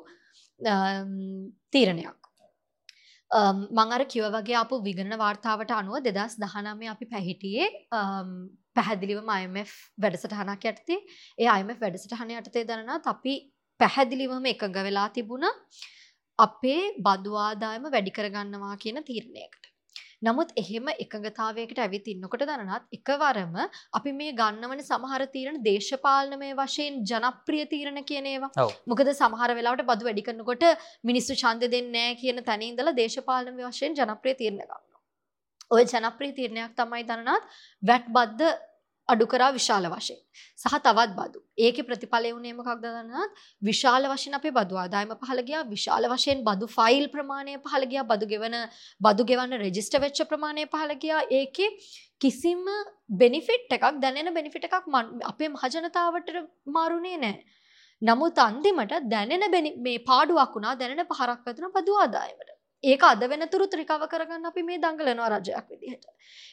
තීරණයක්. 1.73 2.17
මං 3.31 3.93
අර 3.95 4.03
කිව 4.05 4.25
වගේ 4.29 4.57
අප 4.61 4.73
විගණන 4.87 5.17
වාර්තාවට 5.17 5.71
අනුව 5.71 6.03
දෙදස් 6.03 6.35
දහනමේ 6.43 6.91
අපි 6.93 7.05
පැහිටියේ 7.13 7.69
පැහැදිලිව 8.75 9.23
IMF 9.37 9.71
වැඩසටහනක් 9.97 10.67
යටතේ 10.71 10.99
ඒ 11.39 11.49
IMF 11.53 11.79
වැඩසටහන 11.79 12.35
යටතේ 12.35 12.67
දරනත් 12.67 13.09
අපි 13.13 13.33
පැහැදිලිවම 13.79 14.45
එකඟ 14.53 14.77
වෙලා 14.87 15.07
තිබුණා 15.09 15.53
අපේ 16.45 16.83
බදු 17.07 17.41
ආදායම 17.47 17.91
වැඩි 17.95 18.17
කරගන්නවා 18.17 18.75
කියන 18.83 19.03
තීරණයකට. 19.09 19.63
නමුත් 20.25 20.49
එහෙම 20.61 20.89
එකඟතාවයකට 20.93 21.79
ඇවිත් 21.83 22.07
ඉන්නකොට 22.11 22.43
දනනත් 22.49 22.97
එකවරම 22.97 23.55
අපි 23.99 24.11
මේ 24.19 24.35
ගන්නවන 24.39 24.83
සමහර 24.83 25.25
තීරණ 25.35 25.57
දේශපාලනමය 25.67 26.51
වශයෙන් 26.59 26.99
ජනප්‍රිය 27.11 27.65
තීරණ 27.73 28.01
කියන 28.11 28.29
ඒවා. 28.33 28.51
ඔව්. 28.63 28.71
මොකද 28.91 29.11
සමහර 29.13 29.55
වෙලාවට 29.59 29.87
බදු 29.89 30.07
වැඩි 30.07 30.25
කරනකොට 30.27 30.65
මිනිස්සු 31.03 31.37
ඡන්දෙ 31.41 31.71
දෙන්නේ 31.75 32.09
කියන 32.21 32.43
තැන 32.49 32.65
ඉඳලා 32.69 32.97
දේශපාලනමය 33.01 33.63
වශයෙන් 33.63 33.97
ජනප්‍රිය 33.99 34.37
තීරණ 34.41 34.61
ගන්නවා. 34.61 34.81
ওই 35.71 35.83
ජනප්‍රිය 35.85 36.35
තීරණයක් 36.39 36.75
තමයි 36.77 37.07
දනනත් 37.09 37.43
වැට් 37.83 38.13
බද්ද 38.17 38.51
අඩු 39.11 39.25
කරා 39.25 39.49
විශාල 39.51 39.87
වශයෙන්. 39.87 40.17
සහ 40.55 40.77
තවත් 40.77 41.09
බදු. 41.15 41.43
ඒකේ 41.57 41.81
ප්‍රතිඵලය 41.81 42.31
වුණේ 42.31 42.51
මොකක්ද 42.51 42.85
දන්නත්? 42.85 43.31
විශාල 43.63 44.07
වශයෙන් 44.07 44.35
අපේ 44.35 44.49
බදු 44.49 44.75
ආදායම 44.75 45.13
පහළ 45.13 45.41
ගියා. 45.41 45.61
විශාල 45.61 46.07
වශයෙන් 46.07 46.43
බදු 46.43 46.65
ෆයිල් 46.65 47.07
ප්‍රමාණය 47.07 47.55
පහළ 47.55 47.85
ගියා. 47.85 48.03
බදු 48.03 48.25
ගෙවන 48.25 48.55
බදු 49.01 49.23
ගෙවන්න 49.23 49.57
රෙජිස්ටර් 49.57 49.99
වෙච්ච 49.99 50.21
ප්‍රමාණය 50.21 50.65
පහළ 50.65 50.93
ගියා. 50.93 51.21
ඒකේ 51.31 51.69
කිසිම 52.19 52.65
බෙනිෆිට් 53.09 53.73
එකක් 53.73 53.85
දැනෙන 53.99 54.33
බෙනිෆිට් 54.33 54.63
එකක් 54.63 54.87
මන්- 54.87 55.21
අපේ 55.23 55.47
මහජනතාවට 55.47 56.31
මාරුනේ 56.67 57.17
නැහැ. 57.17 57.45
නමුත් 58.03 58.39
අන්තිමට 58.39 58.93
දැනෙන 59.03 59.51
බෙනි- 59.51 59.75
මේ 59.77 59.97
පාඩුවක් 59.97 60.55
වුණා 60.55 60.75
දැනෙන 60.75 61.03
පහරක් 61.03 61.39
වැදුණා 61.47 61.71
බදු 61.75 61.93
ආදායමට. 61.93 62.49
ඒක 62.83 63.03
අද 63.03 63.23
වෙනතුරුත් 63.23 63.75
රිකව 63.75 64.05
කරගන්න 64.05 64.45
අපි 64.45 64.61
මේ 64.61 64.77
දඟලනවා 64.77 65.27
රජයක් 65.27 65.67
විදිහට. 65.71 66.05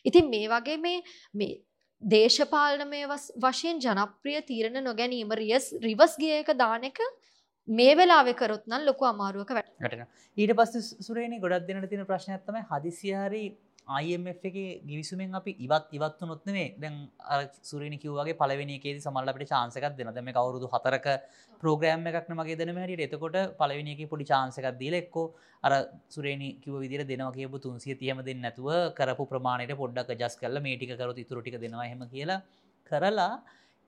ඉතින් 0.05 0.29
මේ 0.29 0.47
වගේ 0.49 0.77
මේ 0.77 1.03
මේ 1.35 1.65
දේශපාලනමය 2.03 3.01
වස්- 3.07 3.33
වශයෙන් 3.37 3.81
ජනප්‍රිය 3.81 4.43
තීරණ 4.43 4.83
නොගැනීම 4.85 5.33
රියස් 5.33 5.73
රිවස් 5.83 6.17
ගිය 6.17 6.39
එක 6.41 6.53
දාන 6.57 6.85
එක 6.85 6.99
මේ 7.69 7.95
වෙලාවෙ 7.95 8.35
කරොත් 8.35 8.67
නම් 8.67 8.85
ලොකු 8.85 9.05
අමාරුවක 9.05 9.51
වැට. 9.51 9.71
වැටෙන 9.81 10.07
ඊට 10.37 10.55
පස්ස 10.57 11.07
සුරේනි 11.07 11.41
ගොඩක් 11.41 11.67
දෙනට 11.67 11.89
තින 11.91 12.05
ප්‍රශ්නයක් 12.07 12.45
තමයි 12.47 12.63
හදිසියාරි 12.71 13.45
IMF 13.89 14.41
එක 14.45 14.57
ගිවිසුමෙන් 14.85 15.35
අපි 15.35 15.53
ඉවත් 15.59 15.93
ඉවත්තු 15.93 16.27
නොත්නේ 16.27 16.65
දැන් 16.79 16.97
සුරනි 17.63 17.99
කිව්වගේ 17.99 18.37
පලවෙනිකේද 18.37 18.99
සමල්ලට 19.01 19.49
චාන්සකක් 19.49 19.97
දෙන 19.97 20.13
දැම 20.13 20.29
කවරුදු 20.31 20.69
හතරක 20.69 21.07
ප්‍රෝග්‍රෑම් 21.63 22.05
එකක්න 22.11 22.35
මගේ 22.35 22.57
දෙනම 22.57 22.79
හට 22.79 23.07
එතකොට 23.07 23.39
පලවෙනික 23.57 24.03
පොඩි 24.11 24.27
චාන්සකක් 24.27 24.69
දීල 24.79 24.95
එක්කෝ. 24.95 25.27
අර 25.65 25.73
සුරේනි 26.09 26.49
කිව 26.61 26.75
විදිර 26.77 27.03
දෙනවා 27.05 27.33
කියපු 27.33 27.59
තුන්සිය 27.59 27.97
තියම 27.97 28.21
දෙන්න 28.23 28.41
නැතුව 28.41 28.69
කරපු 28.93 29.25
ප්‍රමාණයට 29.27 29.73
පොඩ්ඩක් 29.75 30.21
ජස් 30.21 30.37
කල්ල 30.37 30.61
මේටික 30.61 30.93
කරොත් 30.95 31.19
ඉතුරටික 31.19 31.57
දෙනවා 31.59 31.89
හෙම 31.89 32.05
කියලා 32.07 32.43
කරලා 32.91 33.33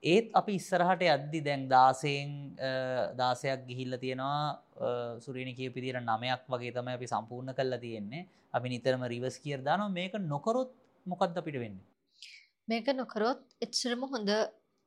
ඒත් 0.03 0.31
අපි 0.35 0.53
ඉස්සරහට 0.57 1.03
යද්දි 1.05 1.41
දැන් 1.45 1.69
දාසයෙන් 1.69 2.31
දාසයක් 3.17 3.67
ගිහිල්ල 3.69 3.97
තියෙනවා 4.01 5.19
සුරනි 5.21 5.55
කිය 5.55 5.71
පිදිර 5.71 6.01
නමයක් 6.01 6.47
වගේ 6.49 6.73
තමයි 6.73 6.97
අපි 6.99 7.07
සම්පූර්ණ 7.07 7.55
කල්ලා 7.55 7.81
තියෙන්නේ. 7.81 8.27
අපි 8.53 8.69
නිතරම 8.69 9.05
රිවස් 9.13 9.37
කියර 9.39 9.61
දාන 9.63 9.93
මේක 9.93 10.15
නොකරොත් 10.33 10.73
මොකක්ද 11.07 11.37
අපිට 11.37 11.61
වෙන්න? 11.61 11.77
මේක 12.69 12.87
නොකරොත් 12.95 13.43
එච්චරම 13.61 14.03
හොඳ 14.13 14.31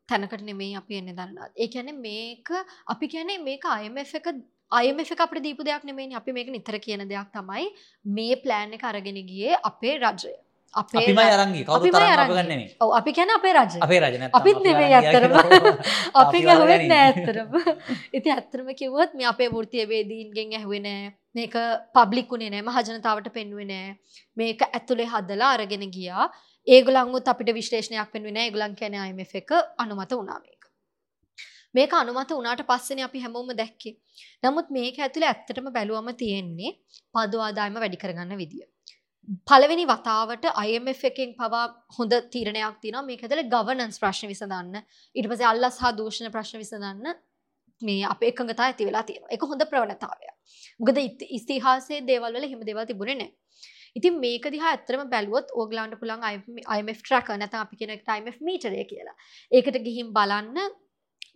තැනකට 0.10 0.42
නෙමේ 0.42 0.76
අපි 0.82 0.98
එන්න 0.98 1.14
දන්නත් 1.14 1.52
ඒ 1.56 1.70
ඇන 1.76 2.02
මේක 2.02 2.50
අපි 2.94 3.06
කියැනේ 3.08 3.44
මේක 3.50 3.70
IMF 3.82 4.16
එක 4.20 4.28
IMF 4.82 5.12
එක 5.14 5.22
අපට 5.26 5.44
දීපු 5.46 5.64
දෙයක් 5.64 5.86
නෙමේ 5.90 6.16
අපි 6.22 6.34
මේක 6.34 6.50
නිතර 6.50 6.80
කියන 6.80 7.06
දෙයක් 7.08 7.30
තමයි. 7.38 7.70
මේ 8.06 8.42
ප්ලෑන් 8.44 8.74
එක 8.74 8.84
අරගෙන 8.84 9.22
ගියේ 9.30 9.62
අපේ 9.64 9.96
රජය. 9.98 10.34
අපේ 10.34 10.53
අපිම 10.82 11.20
අරංගි 11.24 11.62
කවු 11.66 11.74
ඔව් 12.84 12.90
අපි 13.00 13.12
කියන 13.18 13.32
අපේ 13.38 13.54
රජය 13.58 13.80
අපේ 13.86 14.00
රජන 14.04 14.24
අපිත් 14.40 14.60
නෙමෙයි 14.68 14.94
ඇත්තරම. 15.00 15.34
අපි 16.22 16.40
ගැහුවෙත් 16.48 16.86
නෑ 16.92 17.04
ඇත්තරම 17.10 17.52
ඉති 18.18 18.30
ඇත්තරම 18.36 18.72
කිව්වොත් 18.80 19.12
මේ 19.20 19.28
අපේ 19.34 19.50
වෘතිය 19.56 19.86
වේදීන්ගෙන් 19.92 20.56
ඇහුවේ 20.60 20.82
නෑ 20.88 21.12
මේක 21.40 21.56
පබ්ලික් 21.98 22.34
වුණේ 22.34 22.50
නෑ 22.56 22.66
මහජනතාවට 22.70 23.30
පෙන්ුවේ 23.38 23.70
නෑ 23.74 23.94
මේක 24.42 24.66
ඇතුළේ 24.70 25.10
හදලා 25.14 25.52
අරගෙන 25.58 25.86
ගියා. 25.98 26.26
ඒගොලංගුත් 26.68 27.30
අපිට 27.32 27.54
විශ්ලේෂණයක් 27.60 28.12
පෙන්වෙන 28.16 28.42
ඒගොලන් 28.44 28.76
කැන 28.82 29.00
අයම 29.06 29.24
එක 29.24 29.52
අනුමත 29.84 30.12
වුණා 30.18 30.40
මේක. 30.44 30.62
අනුමත 32.02 32.30
වුණාට 32.38 32.62
පස්සෙන 32.70 33.00
අපි 33.08 33.20
හැමෝම 33.24 33.50
දැක්කේ. 33.62 33.96
නමුත් 34.44 34.68
මේක 34.76 35.00
ඇතුළ 35.00 35.26
ඇත්තටම 35.30 35.68
බැලුවම 35.78 36.10
තියෙන්නේ 36.22 36.78
පදවාදායම 37.16 37.76
වැඩි 37.84 38.04
කරගන්න 38.04 38.38
විදිිය 38.42 38.73
පළවෙනි 39.48 39.86
වතාවට 39.88 40.48
IMF 40.68 41.04
එකෙන් 41.10 41.36
පවා 41.38 41.66
හොඳ 41.98 42.16
තීරණයක් 42.32 42.80
තින 42.82 42.98
මේ 43.08 43.20
ඇතල 43.20 43.44
ගවනන්ස් 43.54 44.02
ප්‍රශ්න 44.02 44.32
විසඳන්න. 44.32 44.82
ඉට 45.16 45.30
පස 45.30 45.46
අල්ලස් 45.52 45.80
හා 45.80 45.94
දූෂණ 46.00 46.34
ප්‍රශ්න 46.34 46.60
විසඳන්න 46.60 47.14
මේ 47.82 48.04
අප 48.06 48.24
එකඟතා 48.24 48.68
ඇති 48.68 48.90
වෙලා 48.90 49.04
තියෙන 49.04 49.32
එක 49.32 49.48
හොඳ 49.52 49.64
ප්‍රවණතාවය 49.72 50.34
ගද 50.80 51.08
ඉස්තිහාසේ 51.38 52.04
දේවල්වල 52.10 52.50
හිම 52.52 52.68
දෙවල් 52.68 52.86
තිබුණේ 52.86 53.18
නෑ 53.22 53.32
ඉතින් 53.96 54.20
මේක 54.20 54.46
දිහා 54.52 54.76
ඇත්තරම 54.76 55.10
බැලුවොත් 55.10 55.52
ඕගලාන්ට 55.54 56.00
පුළන් 56.02 56.24
IMF 56.78 57.02
ට්‍රක 57.02 57.36
නැත 57.38 57.54
අපි 57.56 57.78
කෙනෙක් 57.78 58.08
IMF 58.10 58.40
මීටරය 58.42 58.86
කියලා. 58.92 59.16
ඒකට 59.52 59.78
ගිහිම් 59.88 60.10
බලන්න 60.18 60.58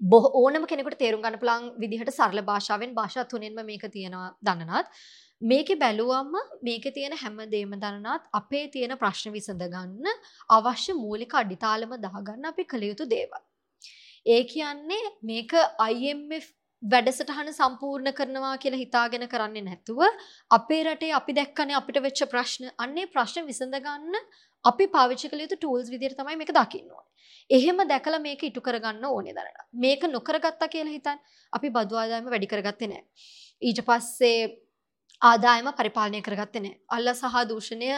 බොහ 0.04 0.26
ඕනම 0.34 0.66
කෙනෙකුට 0.66 0.98
තේරුම් 0.98 1.22
ගන්න 1.22 1.40
පුළන් 1.40 1.70
විදිහට 1.82 2.12
සරල 2.12 2.42
භාෂාවෙන් 2.50 2.96
භාෂා 2.98 3.26
තුනෙන්ම 3.26 3.62
මේක 3.66 3.86
තියෙනවා 3.94 4.34
දන්නනත්. 4.42 4.92
මේක 5.42 5.68
බැලුවම්ම 5.80 6.36
මේක 6.62 6.84
තියෙන 6.94 7.14
හැම 7.14 7.38
දේම 7.52 7.74
දනනත් 7.74 8.24
අපේ 8.34 8.70
තියෙන 8.70 8.98
ප්‍රශ්න 8.98 9.32
විසඳ 9.32 9.62
ගන්න 9.64 10.08
අවශ්‍ය 10.50 10.94
මූලික 10.96 11.34
අඩිතාලම 11.34 11.94
දාගන්න 12.02 12.46
අපි 12.46 12.66
කළ 12.66 12.84
යුතු 12.84 13.06
දේවල්. 13.08 13.42
ඒ 14.26 14.44
කියන්නේ 14.46 15.12
මේක 15.24 15.54
IMF 15.90 16.48
වැඩසටහන 16.84 17.54
සම්පූර්ණ 17.54 18.14
කරනවා 18.14 18.58
කියලා 18.58 18.82
හිතාගෙන 18.82 19.28
කරන්නේ 19.30 19.64
නැතුව 19.64 20.02
අපේ 20.52 20.82
රටේ 20.84 21.14
අපි 21.14 21.34
දැක්කනේ 21.34 21.78
අපිට 21.82 22.02
වෙච්ච 22.02 22.26
ප්‍රශ්න 22.34 22.74
අන්නේ 22.80 23.08
ප්‍රශ්න 23.08 23.46
විසඳගන්න 23.46 24.22
අපි 24.66 24.88
පාවිච්චි 24.90 25.30
කළ 25.30 25.46
යුතු 25.46 25.58
ටූල්ස් 25.58 25.94
විදිහට 25.94 26.18
තමයි 26.18 26.36
මේක 26.36 26.54
දකින්න 26.54 26.90
ඕනේ. 26.90 27.12
එහෙම 27.50 27.88
දැකලා 27.90 28.20
මේක 28.20 28.44
ඉටු 28.44 28.62
කරගන්න 28.62 29.06
ඕනේ 29.06 29.34
දරන. 29.34 29.58
මේක 29.74 30.02
නොකරගත්තා 30.12 30.68
කියලා 30.68 30.98
හිතන් 30.98 31.20
අපි 31.54 31.76
බදු 31.76 31.96
ආදායම 31.96 32.32
වැඩි 32.34 32.54
කරගත්තේ 32.54 32.88
නැහැ. 32.88 33.06
ඊට 33.62 33.86
පස්සේ 33.86 34.66
ආදායම 35.22 35.74
පරිපාලනය 35.80 36.22
කරගත්තේ 36.22 36.62
නැහැ. 36.62 36.80
අල්ල 36.96 37.14
සහ 37.14 37.44
දූෂණය 37.50 37.90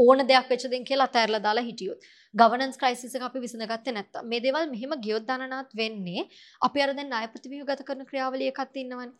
ඕන 0.00 0.22
දෙයක් 0.28 0.48
වෙච්ච 0.50 0.64
දෙන් 0.72 0.84
කියලා 0.84 1.08
අතෑරලා 1.10 1.42
දාලා 1.46 1.64
හිටියොත්. 1.68 1.98
ගවනන්ස් 2.34 2.78
ක්‍රයිසිස් 2.80 3.16
අපි 3.28 3.42
විසඳගත්තේ 3.44 3.94
නැත්තම් 3.96 4.28
මේ 4.32 4.42
දේවල් 4.44 4.68
මෙහෙම 4.74 4.94
ගියොත් 5.06 5.26
දනනත් 5.30 5.74
වෙන්නේ 5.80 6.26
අපි 6.68 6.84
අර 6.84 6.94
දැන් 6.98 7.10
ණය 7.10 7.26
ප්‍රතිව්‍යුහගත 7.34 7.82
කරන 7.88 8.06
ක්‍රියාවලිය. 8.10 8.52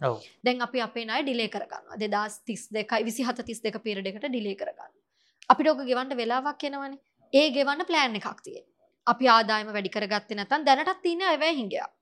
ඔව්. 0.08 0.16
දැන් 0.44 0.62
අපි 0.68 0.84
අපේ 0.86 1.04
ණය 1.04 1.20
ඩිලේ 1.22 1.48
කරගන්නවා. 1.54 1.98
2032යි 2.04 3.12
27 3.20 3.42
32 3.42 3.84
පීරියඩ් 3.86 4.10
එකට 4.12 4.28
ඩිලේ 4.28 4.56
කරගන්නවා. 4.62 4.90
අපිට 5.52 5.70
ඕක 5.72 5.84
ගෙවන්න 5.90 6.16
වෙලාවක් 6.22 6.64
එනවනේ. 6.70 6.98
ඒ 7.32 7.46
ගෙවන්න 7.56 7.88
ප්ලෑන් 7.90 8.20
එකක් 8.20 8.40
තියෙනවා. 8.46 8.88
අපි 9.06 9.34
ආදායම 9.36 9.74
වැඩි 9.76 9.94
කරගත්තේ 9.96 10.38
නැත්නම් 10.38 10.64
දැනටත් 10.68 11.02
තියෙන 11.02 11.28
අයවැය 11.32 11.54
හිඟයක්. 11.60 11.92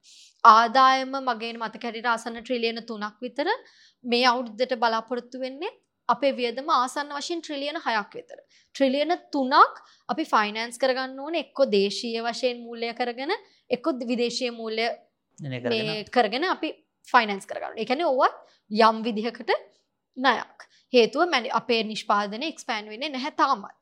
ආදායම 0.44 1.14
මගේ 1.28 1.52
මතක 1.58 1.84
හැටියට 1.86 2.08
ආසන්න 2.12 2.38
ට්‍රිලියන 2.42 2.80
3ක් 2.90 3.14
විතර 3.25 3.48
මේ 4.06 4.25
අවුරුද්දට 4.30 4.78
බලාපොරොත්තු 4.82 5.40
වෙන්නේ 5.40 5.72
අපේ 6.08 6.32
වියදම 6.36 6.68
ආසන්න 6.72 7.12
වශයෙන් 7.12 7.42
ට්‍රිලියන 7.42 7.78
6ක් 7.78 8.14
විතර. 8.14 8.38
ට්‍රිලියන 8.75 9.14
3ක් 9.34 9.84
අපි 10.08 10.25
ෆයිනෑන්ස් 10.32 10.78
කරගන්න 10.82 11.20
ඕනේ 11.20 11.46
එක්ක 11.46 11.64
දේශීය 11.72 12.22
වශයෙන් 12.26 12.60
මූල්‍ය 12.64 12.92
කරගෙන 13.00 13.34
එක්ක 13.70 13.86
විදේශීය 14.10 14.52
මූල්‍ය 14.58 14.90
නේ 15.40 16.04
කරගෙන 16.10 16.46
අපි 16.50 16.72
ෆයිනන්ස් 17.08 17.46
කරගන්න 17.46 17.82
එකන 17.84 18.04
ඕවත් 18.04 18.38
යම් 18.70 19.02
විදිහකට 19.06 19.50
නයක් 20.16 20.68
හේතුව 20.94 21.26
මැනි 21.32 21.50
අපේ 21.60 21.82
නිෂ්පාදනය 21.84 22.52
එක්ස්පෑන් 22.52 22.88
වෙන්නේ 22.88 23.10
නැහැ 23.10 23.34
තාමත්. 23.40 23.80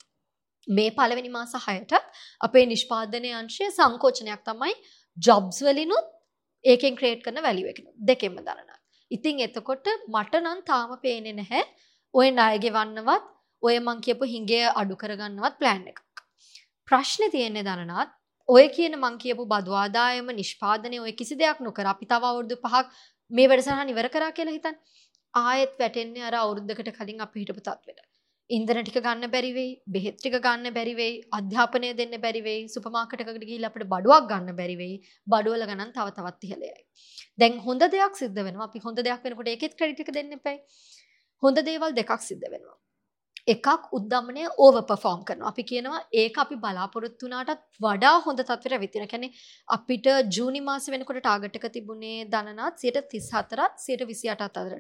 මේ 0.69 0.91
පළවෙනි 0.91 1.31
මාස 1.31 1.55
හයට 1.67 1.93
අපේ 2.41 2.67
නිෂ්පාදනය 2.67 3.35
අංශය 3.41 3.69
සංකෝචනයක් 3.71 4.45
තමයි 4.49 4.75
ජොබ්ස් 5.17 5.61
වලිනුත් 5.67 6.09
ඒකෙන් 6.65 6.97
ක්‍රේට් 6.97 7.23
කරන 7.25 7.43
වැලිුව 7.43 7.71
එක. 7.73 7.85
දෙකෙම 8.11 8.41
දරන 8.41 8.73
ඉතින් 9.17 9.45
එතකොට 9.47 9.87
මට 10.09 10.43
නම් 10.43 10.61
තාම 10.71 10.97
පේනෙ 11.05 11.33
නැහැ. 11.33 11.63
ඔය 12.15 12.29
ණයගෙවන්නවත් 12.31 13.31
ඔය 13.63 13.77
මං 13.79 14.03
කියපු 14.07 14.31
හිඟේ 14.33 14.67
අඩු 14.81 15.01
කරගන්නවත් 15.03 15.59
ප්ලෑන් 15.61 15.87
එකක්. 15.93 16.05
ප්‍රශ්න 16.89 17.31
තියෙන්නේ 17.35 17.67
දනනත් 17.69 18.11
ඔය 18.49 18.65
කියන 18.77 18.97
මං 18.99 19.19
කියපු 19.23 19.47
බදවාදායම 19.53 20.33
නිෂ්පාදනය 20.39 20.99
ඔය 21.01 21.13
කිසි 21.21 21.39
දෙයක් 21.43 21.63
නොකර 21.67 21.87
අපි 21.93 22.11
තව 22.11 22.31
අවුරුදු 22.31 22.59
පහක් 22.65 22.85
මේ 23.31 23.49
වැඩසටහන 23.51 23.93
ඉවර 23.95 24.09
කරා 24.17 24.33
කියලා 24.39 24.57
හිතන් 24.57 24.77
ආයෙත් 25.35 25.79
වැටෙන්නේ 25.81 26.27
අර 26.29 26.37
අවුරුද්දකට 26.41 26.93
කලින් 26.99 27.25
අපි 27.27 27.45
හිටපු 27.45 27.63
තත්වෙට. 27.63 28.01
ඉන්ධන 28.51 28.85
ටික 28.85 28.99
ගන්න 29.01 29.31
බැරි 29.33 29.53
වෙයි, 29.57 29.71
බෙහෙත් 29.89 30.17
ටික 30.19 30.37
ගන්න 30.45 30.75
බැරි 30.75 30.95
වෙයි, 30.95 31.15
අධ්‍යාපනය 31.33 31.93
දෙන්න 31.97 32.17
බැරි 32.21 32.43
වෙයි, 32.45 32.69
සුපර් 32.69 32.91
මාකට් 32.97 33.23
එකකට 33.25 33.41
ගිහිල්ලා 33.43 33.71
අපිට 33.73 33.89
බඩුවක් 33.89 34.29
ගන්න 34.31 34.57
බැරි 34.59 34.77
වෙයි. 34.77 34.97
බඩුවල 35.27 35.65
ගණන් 35.71 35.93
තව 35.97 36.13
තවත් 36.19 36.49
ඉහළ 36.51 36.65
යයි. 36.69 36.85
දැන් 37.41 37.59
හොඳ 37.67 37.89
දෙයක් 37.97 38.21
සිද්ධ 38.23 38.41
වෙනවා. 38.49 38.69
අපි 38.69 38.85
හොඳ 38.85 39.01
දෙයක් 39.01 39.25
වෙනකොට 39.25 39.53
ඒකෙත් 39.55 39.77
ක්‍රෙඩිට් 39.79 40.05
එක 40.05 40.13
දෙන්න 40.19 40.37
එපයි. 40.39 40.59
හොඳ 41.43 41.65
දේවල් 41.71 41.97
දෙකක් 42.01 42.13
සිද්ධ 42.29 42.45
වෙනවා. 42.53 42.77
එකක් 43.47 43.89
උද්දමනය 43.93 44.45
ඕව 44.59 44.77
පෆෝම් 44.91 45.25
කරන 45.25 45.43
අපි 45.45 45.65
කියනවා 45.65 46.01
ඒක 46.15 46.39
අපි 46.39 46.57
බලාපොරොත්තුනාටත් 46.57 47.65
වඩා 47.81 48.15
හොඳ 48.21 48.43
තත්වර 48.43 48.79
විතින 48.81 49.07
කැනෙ 49.07 49.29
අපිට 49.69 50.07
ජූනි 50.31 50.63
මාස 50.63 50.87
වෙනකොට 50.89 51.21
ටාගටක 51.21 51.67
තිබුණේ 51.71 52.25
දනනත් 52.27 52.85
සියට 52.85 53.01
තිස් 53.11 53.29
හතරත් 53.35 53.75
සියට 53.79 54.07
විසි 54.07 54.33
අටත් 54.35 54.47
අතර 54.49 54.73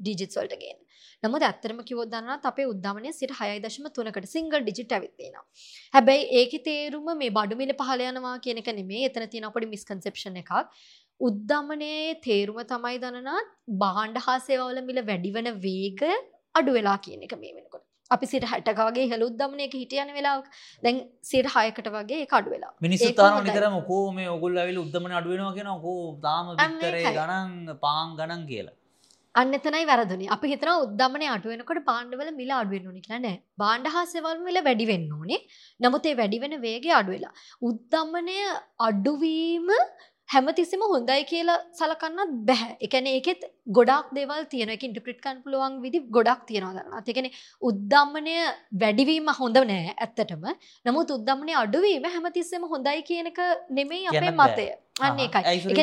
ඩිජිත්වල්ටගෙන් 0.00 0.78
නමුත් 1.22 1.42
ඇත්තරම 1.42 1.80
කිවොත් 1.84 2.12
දන්නත් 2.12 2.44
අපේ 2.44 2.68
උද්දමනය 2.72 3.14
සිට 3.14 3.32
හයයි 3.38 3.58
දශම 3.60 3.88
තුනකට 3.92 4.28
සිංගල් 4.28 4.60
ඩිජිට 4.60 4.92
ඇවිත්තේෙන 4.92 5.40
හැබැයි 5.94 6.28
ඒක 6.40 6.54
තේරුම 6.64 7.10
මේ 7.16 7.32
බඩුමිල 7.32 7.74
පහලයනවා 7.80 8.36
කියනක 8.40 8.70
නෙමේ 8.74 9.08
එතන 9.08 9.28
තින 9.30 9.48
අපට 9.48 9.68
මිස්කන්සප්ෂණ 9.72 10.40
එකක්. 10.42 10.54
උද්දමනයේ 11.20 12.14
තේරුම 12.22 12.58
තමයි 12.68 12.96
දනනත් 13.00 13.52
බාණ්ඩ 13.80 14.24
හා 14.24 14.38
සේවවල 14.42 14.80
මිල 14.84 15.00
වැඩිවන 15.02 15.50
වේග 15.62 16.02
අඩු 16.54 16.70
වෙලා 16.72 16.98
කියන 16.98 17.22
එක 17.22 17.34
මේ 17.36 17.54
වෙනකොට. 17.54 17.75
අපි 18.10 18.26
සිට 18.32 18.46
හැටකාගේ 18.52 19.06
හල 19.10 19.26
උද්දමනයක 19.28 19.76
හිටියන 19.80 20.10
වෙලා 20.18 20.36
දැන් 20.84 20.98
සිට 21.30 21.50
හයකට 21.56 21.92
වගේ 21.96 22.24
කඩු 22.32 22.54
වෙලා. 22.54 22.72
මිනිස්සු 22.86 23.10
ඒක 23.10 23.20
තාම 23.20 23.36
හොඳයි. 23.36 23.52
නිතරම 23.52 23.76
කෝ 23.90 24.06
මේ 24.18 24.32
ඔගුල් 24.36 24.58
ඇවිල් 24.62 24.82
උද්දමන 24.84 25.18
අඩුවෙනවා 25.20 25.54
කියෙන 25.58 25.70
කෝ 25.86 26.02
අන්න 26.34 26.74
විතරේ. 26.74 27.14
ගණන් 27.18 27.78
පාන් 27.86 28.16
ගණන් 28.20 28.44
කියලා. 28.50 28.76
අන්න 29.34 29.56
එතනයි 29.56 29.84
වැරදුනේ. 29.90 30.28
අපි 30.34 30.50
හිතන 30.52 30.70
උද්දමනය 30.84 31.26
අටුවෙනකොට 31.34 31.80
පාණ්ඩවල 31.90 32.30
මිල 32.40 32.52
අඩුවෙන් 32.60 32.86
ඕනි 32.90 33.02
කියලා 33.06 33.22
නෑ. 33.26 33.38
බාණ්ඩ 33.62 33.92
හා 33.94 34.04
සෙවල් 34.14 34.38
මිල 34.48 34.58
වැඩි 34.68 34.86
වෙන්න 34.92 35.10
ඕනේ. 35.18 35.40
නමුත් 35.80 36.06
ඒ 36.10 36.16
වැඩි 36.20 36.42
වෙන 36.44 36.56
වේගය 36.66 36.92
අඩු 37.00 37.16
වෙලා. 37.16 37.34
උද්දමනය 37.70 38.38
අඩුවීම 38.88 39.68
හැමතිස්සෙම 40.28 40.82
හොඳයි 40.84 41.24
කියලා 41.24 41.58
සලකන්නත් 41.72 42.32
බැහැ. 42.48 42.72
එකන 42.80 43.06
ඒකෙත් 43.08 43.42
ගොඩක් 43.70 44.08
දෙවල් 44.16 44.46
තියෙන 44.52 44.70
එක 44.70 44.82
ඉන්ටප්‍රිට් 44.82 45.20
කන් 45.20 45.42
පුළුවන් 45.44 45.76
විදි 45.84 46.00
ගොඩක් 46.10 46.40
තියෙනවා 46.48 46.74
දන්න 46.78 47.04
තිකෙන 47.04 47.28
උද්දම්මනය 47.62 48.34
වැඩිවීම 48.82 49.30
හොඳ 49.40 49.60
නෑ 49.64 49.94
ඇත්තටම. 49.96 50.44
නමුත් 50.86 51.14
උද්දම්මනය 51.18 51.54
අඩුවීම 51.56 52.08
හැමතිස්සෙම 52.08 52.66
හොඳයි 52.66 53.02
කියනක 53.04 53.38
නෙමෙයි 53.70 54.08
අපේ. 54.08 54.18
මතය. 54.50 54.66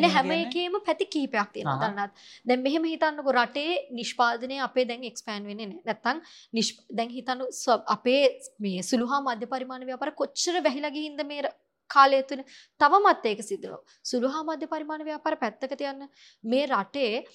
එහෙම 0.04 0.14
හැම? 0.14 0.30
එකේම 0.44 0.76
පැති 0.86 1.06
කීපයක් 1.08 1.50
තියෙන. 1.54 1.68
දන්නත් 1.84 2.12
දැන් 2.46 2.62
මෙහෙම 2.62 2.84
හිතන්නකො 2.86 3.32
රටේ 3.34 3.74
නිෂ්පාදනය 3.92 4.56
අපේ 4.62 4.86
දැන් 4.86 5.04
එක්ස්පෑන් 5.06 5.44
වෙන්නේ 5.46 5.68
නෑ. 5.68 5.82
නැත්තං 5.86 6.18
නිෂ් 6.54 6.70
දැන් 6.92 7.10
හිතන්නු 7.10 7.46
අපේ 7.88 8.22
මේ 8.60 8.82
සුළුහා 8.84 9.22
මධ්‍ය 9.24 9.48
පරිමාණ 9.48 9.86
ව්‍යාපාර 9.86 10.12
කොච්චර 10.14 10.56
වැහිලා 10.62 10.92
ගිහින්ද 10.92 11.22
මේ 11.26 11.42
ර- 11.42 11.56
කාලය 11.90 12.22
තුන 12.24 12.44
තවමත් 12.82 13.26
ඒක 13.26 13.42
සිදුව 13.44 13.80
සුළුහා 14.04 14.44
මධ්‍ය 14.44 14.68
පරිමාණ 14.68 15.06
ව්‍යාපාර 15.06 15.36
පැත්තක 15.38 15.74
තියන්න. 15.78 16.08
මේ 16.44 16.66
රටේ 16.68 17.26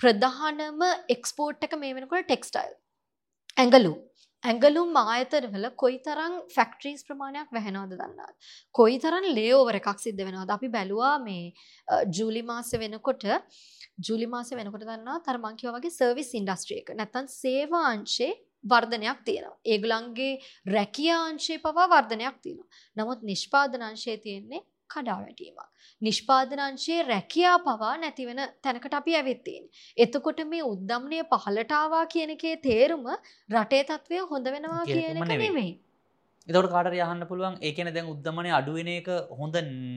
ප්‍රධානම 0.00 0.82
එක්ස්පෝර්ට් 1.08 1.64
එක 1.64 1.78
මේ 1.78 1.94
වෙනකොට 1.94 2.26
ටෙක්ස්ටයිල් 2.26 2.74
ඇඟලු 3.56 3.92
ඇඟලුම් 4.44 4.96
ආයතනවල 5.02 5.66
කොයි 5.82 5.96
තරම් 6.06 6.34
ෆැක්ට්‍රීස් 6.56 7.06
ප්‍රමාණයක් 7.08 7.54
වැහෙනවද 7.56 7.94
දන්නාත් 7.94 8.34
කොයි 8.74 8.98
තරම් 8.98 9.24
ලේෝවර 9.38 9.78
එකක් 9.80 9.88
සිද්ධ 9.98 10.22
වෙනවාද? 10.22 10.50
අපි 10.50 10.68
බැලුවා 10.68 11.14
මේ 11.18 11.46
අ, 11.88 12.04
ජූලි 12.16 12.42
මාස 12.42 12.70
වෙනකොට 12.82 13.24
ජූලි 13.98 14.26
මාස 14.26 14.50
වෙනකොට 14.52 14.84
දන්නා 14.84 15.18
තරමංකිව 15.26 15.72
වගේ 15.76 15.90
සර්විස් 15.90 16.30
ඉන්ඩස්ට්‍රියක 16.34 16.92
නැත්තන් 17.00 17.32
සේවාංශේ 17.32 18.32
වර්ධනයක් 18.68 19.20
තියෙනවා. 19.24 19.58
ඒගුලන්ගේ 19.64 20.32
රැකියාංශය 20.74 21.58
පවා 21.58 21.86
වර්ධනයක් 21.88 22.36
තියෙනවා. 22.42 22.68
නමුත් 22.96 23.22
නිෂ්පාදනංශය 23.22 24.16
තියෙන්නේ 24.18 24.62
කඩා 24.90 25.18
වැටීමක්. 25.20 25.60
නිෂ්පාදනංශයේ 26.02 27.02
රැකියා 27.02 27.58
පවා 27.58 27.94
නැතිවෙන 27.96 28.42
තැනකට 28.62 28.94
අපි 28.94 29.16
ඇවිත්තියෙන් 29.16 29.64
එතකොට 29.96 30.40
මේ 30.44 30.62
උද්දම්නය 30.64 31.22
පහලටාවා 31.32 32.04
කියනකේ 32.06 32.56
තේරුම 32.58 33.06
රටේ 33.50 33.82
තත්වය 33.84 34.22
හොඳ 34.30 34.46
වෙනවා 34.46 34.84
කියන 34.84 35.22
එක 35.22 35.28
නෙවෙයි. 35.34 35.72
එතවට 36.48 36.70
කාට 36.70 36.94
යහන්න 36.94 37.22
පුළුවන්? 37.28 37.54
ඒකන 37.60 37.88
දැන් 37.92 38.08
උද්දමනය 38.08 38.50
අඩුවෙන 38.56 38.88
එක 38.90 39.08
හොඳ 39.38 39.56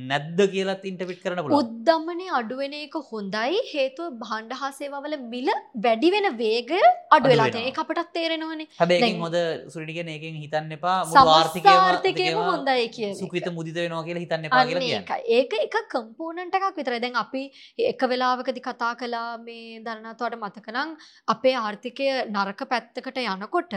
නැද්ද 0.10 0.40
කියලත් 0.54 0.84
ඉන්ටපිට් 0.84 1.20
කරන 1.24 1.42
පුළ 1.44 1.56
උද්දම්මනය 1.58 2.26
අඩුවෙන 2.34 2.74
එක 2.78 2.96
හොඳයි. 3.10 3.60
හේතුව 3.70 4.16
බණ්ඩ 4.22 4.56
හා 4.62 4.72
සේවවල 4.72 5.16
මිල 5.28 5.50
වැඩි 5.78 6.10
වෙන 6.12 6.28
වේග 6.38 6.72
අඩු 6.74 7.30
වෙලා 7.30 7.46
වෙනවා. 7.46 7.52
තියෙන 7.52 7.68
එක 7.68 7.78
අපටත් 7.84 8.10
තේරෙනවානේ. 8.14 8.68
දැන්- 8.94 9.22
හොඳ 9.22 9.38
සුරිටිගෙන 9.70 10.10
ඒකින් 10.10 10.40
හිතන්න 10.44 10.72
එපා. 10.72 10.96
සමස්ථාර්ථකයම 11.06 12.42
හොඳයි 12.42 12.88
එක. 12.88 12.98
සුකවිත 13.16 13.52
මුදිත 13.54 13.78
වෙනවා 13.78 14.04
කියලා 14.04 14.26
හිතන්න 14.26 14.50
එපා 14.50 14.64
කියලා 14.66 15.20
ඒක 15.30 15.54
එක 15.60 15.78
කම්පෝනන්ට 15.90 16.56
එකක් 16.56 16.76
විතර 16.76 16.98
දැන් 17.00 17.16
අපි 17.16 17.44
එක 17.86 18.02
වෙලාවකදි 18.08 18.62
කතා 18.62 18.92
කලා 18.96 19.38
මේ 19.40 19.80
දරනතුවට 19.82 20.40
මතකනං 20.40 20.98
අපේ 21.28 21.56
ආර්ථිකය 21.58 22.10
නරක 22.28 22.66
පැත්තකට 22.70 23.24
යනකොට 23.28 23.74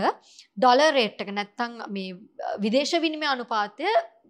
ඩොල 0.56 0.80
රේට්ක 0.92 1.30
නැත්තං 1.32 1.78
මේ 1.90 2.12
විදේශ 2.62 2.94
විනිමය 2.94 3.26
අනුපාතය 3.26 3.86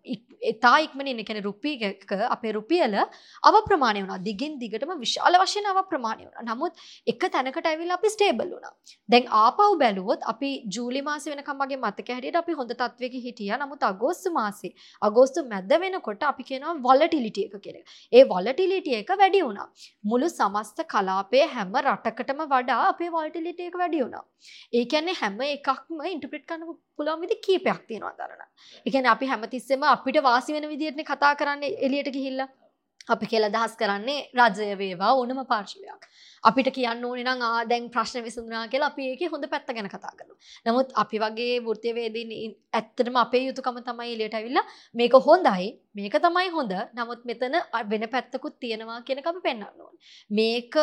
ඉක්- 0.07 0.39
එතා 0.43 0.79
ඉක්මනින් 0.79 1.19
එකන 1.19 1.39
රුපියක 1.43 2.13
අපේ 2.29 2.53
රුපියල 2.53 2.95
අව 3.43 3.57
ප්‍රමාණය 3.67 4.01
වුණා. 4.01 4.17
දිගින් 4.17 4.59
දිගටම 4.59 4.93
විශාල 4.99 5.37
වශයෙන් 5.43 5.69
අව 5.71 5.79
ප්‍රමාණය 5.91 6.25
වුණ. 6.25 6.49
නමුත් 6.51 6.73
එක 7.07 7.27
තැනකට 7.33 7.67
ඇවිල් 7.67 7.93
අපි 7.97 8.09
ස්ටේබල් 8.09 8.51
වුණා. 8.51 8.73
දැන් 9.09 9.29
ආපව් 9.31 9.77
බැලුවොත් 9.79 10.27
අපි 10.33 10.51
ජූලි 10.77 11.01
මාස 11.01 11.29
වෙනකම්මගේ 11.29 11.77
මතක 11.77 12.11
හැටියට 12.11 12.37
අපි 12.37 12.53
හොඳ 12.53 12.73
තත්වයක 12.73 13.15
හිටිය. 13.27 13.51
නමුත් 13.57 13.83
අගෝස්තු 13.83 14.33
මාසේ 14.33 14.73
අගෝස්තු 15.03 15.45
මැද 15.45 15.73
වෙනකොට 15.85 16.23
අපි 16.23 16.43
කියනවා 16.43 16.75
වොලටිලිටිය 16.89 17.45
එක 17.45 17.57
කෙන 17.59 17.81
ඒ 18.13 18.25
වොලටිලිටිය 18.25 18.95
එක 18.95 19.15
වැඩි 19.23 19.41
වුණා. 19.41 19.69
මුළු 20.05 20.29
සමස්ත 20.29 20.83
කලාපය 20.95 21.45
හැම 21.55 21.77
රටකටම 21.77 22.45
වඩා 22.55 22.81
අපේ 22.89 23.09
වොල්ටිලිටිය 23.09 23.67
එක 23.67 23.77
වැඩි 23.77 24.01
වුණා. 24.01 24.25
ඒ 24.73 24.85
කියන්නේ 24.85 25.19
හැම 25.23 25.41
එකක්ම 25.41 26.05
ඉන්ටප්‍රිට් 26.15 26.47
කරන්න 26.49 26.77
පුළුවන් 26.99 27.23
විදි 27.23 27.41
කීපයක් 27.47 27.85
තියෙනවා 27.89 28.17
දරන 28.19 28.43
එකන 28.87 29.13
අපි 29.15 29.31
හැමතිස්සෙම 29.33 29.87
අපිට 29.91 30.23
වාසි 30.23 30.57
වෙන 30.57 30.69
විදිහටන 30.69 31.05
කතා 31.05 31.33
කරන්න 31.35 31.63
එලියට 31.87 32.13
ගිහිල්ලා. 32.17 32.51
අපි 33.09 33.27
කියලා 33.27 33.51
දහස් 33.51 33.75
කරන්නේ 33.77 34.19
රජය 34.33 34.75
වේවා 34.79 35.13
ඕනම 35.15 35.41
පාර්ශවයක්. 35.53 36.03
අපිට 36.45 36.69
කියන්න 36.77 37.05
ඕන 37.05 37.21
නම් 37.25 37.43
ආ 37.43 37.65
දැන් 37.65 37.89
ප්‍රශ්න 37.91 38.25
විසඳනා 38.27 38.63
කියලා 38.69 38.91
අපි 38.93 39.09
ඒක 39.11 39.23
හොඳ 39.33 39.47
පැත්ත 39.53 39.73
ගැන 39.77 39.89
කතා 39.89 40.13
කරනවා. 40.19 40.39
නමුත් 40.67 40.93
අපි 41.03 41.23
වගේ 41.25 41.55
වෘත්තියවේදීන් 41.67 42.33
ඇත්තටම 42.73 43.17
අපේ 43.25 43.43
යුතුකම 43.47 43.81
තමයි 43.89 44.13
එලියට 44.15 44.37
ඇවිල්ලා 44.39 44.67
මේක 44.95 45.15
හොඳයි 45.29 45.69
මේක 45.95 46.19
තමයි 46.19 46.49
හොඳ. 46.57 46.75
නමුත් 46.95 47.25
මෙතන 47.25 47.59
වෙන 47.91 48.09
පැත්තකුත් 48.15 48.59
තියෙනවා 48.61 49.01
කියනක 49.03 49.27
අපි 49.27 49.41
පෙන්වන්න 49.49 49.81
ඕන. 49.81 49.95
මේක 50.31 50.75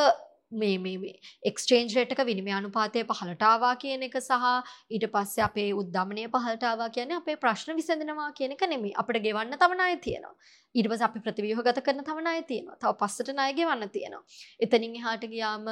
මේ 0.52 0.78
මේ 0.78 0.98
මේ 0.98 1.20
එක්ස්චේන්ජ් 1.44 1.94
රේට් 1.96 2.14
එක 2.14 2.22
විනිමය 2.26 2.52
අනුපාතය 2.52 3.04
පහළට 3.04 3.44
ආවා 3.44 3.74
කියන 3.76 4.04
එක 4.04 4.18
සහ 4.20 4.48
ඊට 4.90 5.06
පස්සේ 5.08 5.44
අපේ 5.46 5.68
උද්දමනය 5.74 6.26
පහළට 6.28 6.64
ආවා 6.64 6.90
කියන්නේ 6.90 7.18
අපේ 7.18 7.38
ප්‍රශ්න 7.38 7.76
විසඳනවා 7.76 8.32
කියන 8.34 8.52
එක 8.52 8.66
නෙමෙයි. 8.66 8.94
අපිට 8.96 9.22
ගෙවන්න 9.22 9.56
තව 9.56 9.72
ණය 9.74 10.00
තියෙනවා. 10.00 10.36
පස්සේ 10.76 11.08
අපි 11.10 11.20
ප්‍රතිව්‍යුහගත 11.22 11.82
කරන 11.82 12.04
තව 12.04 12.18
ණය 12.20 12.44
තියෙනවා. 12.44 12.78
තව 12.78 12.94
පස්සට 12.96 13.32
ණය 13.32 13.54
ගෙවන්න 13.54 13.90
තියෙනවා. 13.90 14.24
එතනින් 14.60 14.96
එහාට 14.96 15.26
ගියාම 15.28 15.66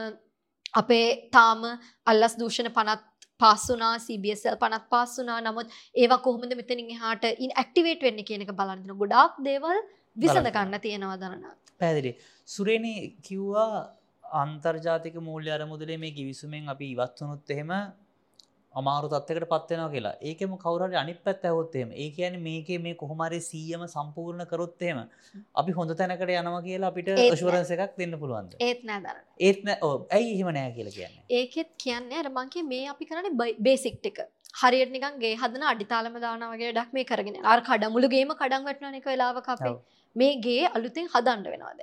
අපේ 0.74 1.30
තාම 1.32 1.70
අල්ලස් 2.08 2.38
දූෂණ 2.38 2.72
පනත් 2.72 3.02
පස්සුනා 3.42 3.94
CBSL 4.00 4.58
පනත් 4.58 4.84
පස්සුනා 4.90 5.40
නමුත් 5.42 5.78
ඒවා 5.96 6.20
කොහොමද 6.20 6.54
මෙතනින් 6.56 6.90
එහාට 6.92 7.30
ඉන් 7.38 7.52
ඇක්ටිවේට් 7.56 8.04
වෙන්න 8.04 8.24
කියන 8.24 8.46
එක 8.46 8.54
බලන්න 8.54 9.00
ගොඩාක් 9.02 9.40
දේවල් 9.44 9.78
විසඳ 10.16 10.38
බලන්න. 10.40 10.54
ගන්න 10.56 10.82
තියෙනවා. 10.82 11.18
දරනත් 11.18 11.68
පැදිලි 11.80 12.12
සුරේණි 12.48 12.94
කිව්වා 13.22 13.97
අන්තර්ජාතික 14.42 15.16
මූල්‍ය 15.30 15.50
අරමුදලේ 15.58 15.98
මේ 15.98 16.12
කිවිසුමෙන් 16.12 16.70
අපි 16.74 16.92
ඉවත්වනුත් 16.96 17.52
එහෙම 17.56 17.72
අමාරු 18.74 19.08
තත්වකට 19.14 19.50
පත්වෙනවා 19.52 19.92
කියලා. 19.94 20.16
ඒකම 20.30 20.54
කවරට 20.64 20.96
අනි 21.02 21.14
පැත් 21.26 21.46
ඇහොත්තේම 21.50 21.92
ඒ 22.04 22.10
කියන 22.18 22.40
මේක 22.48 22.70
මේ 22.86 22.96
කොහොමරි 23.02 23.40
සීයම 23.50 23.84
සම්පූර්ණ 23.96 24.46
කරොත්තේම 24.52 25.00
අපි 25.62 25.78
හොඳ 25.80 25.96
තැනකට 26.02 26.34
යනවා 26.36 26.62
කියලා 26.68 26.92
අපිට. 26.94 27.12
ශවරන්ස 27.42 27.72
එකක් 27.76 27.98
දෙන්න 28.02 28.18
පුළුවන්ද? 28.22 28.58
ඒත් 28.68 28.82
නෑ 28.90 29.04
දරන. 29.06 29.22
ඒත්න 29.48 29.68
ඇයි 30.18 30.32
එහෙම 30.36 30.50
නෑ 30.58 30.72
කියලා 30.78 30.96
කියන්නේ? 30.98 31.24
ඒකෙත් 31.40 31.70
කියන්න 31.86 32.18
අරමංගේ 32.24 32.66
මේ 32.74 32.90
අපි 32.96 33.10
කරන 33.12 33.30
බේසික්් 33.70 34.02
එක 34.12 34.26
හරියට 34.62 34.92
නිකන්ගේ 34.96 35.36
හදන 35.42 35.70
අඩිතාලම 35.72 36.16
දානවගේ 36.26 36.74
ඩක් 36.74 36.98
මේ 36.98 37.08
කරගෙන 37.12 37.40
අර 37.54 37.60
කඩමුළුගේම 37.70 38.34
කඩන් 38.42 38.68
වටන 38.70 39.00
එක 39.00 39.10
වෙලාව 39.12 39.42
අපේ 39.44 39.76
ඔව්. 40.08 40.16
මේ 40.16 40.36
ගේ 40.42 40.68
අලුතෙන් 40.68 41.08
හදන්ඩ 41.14 41.48
වෙනවාද 41.54 41.82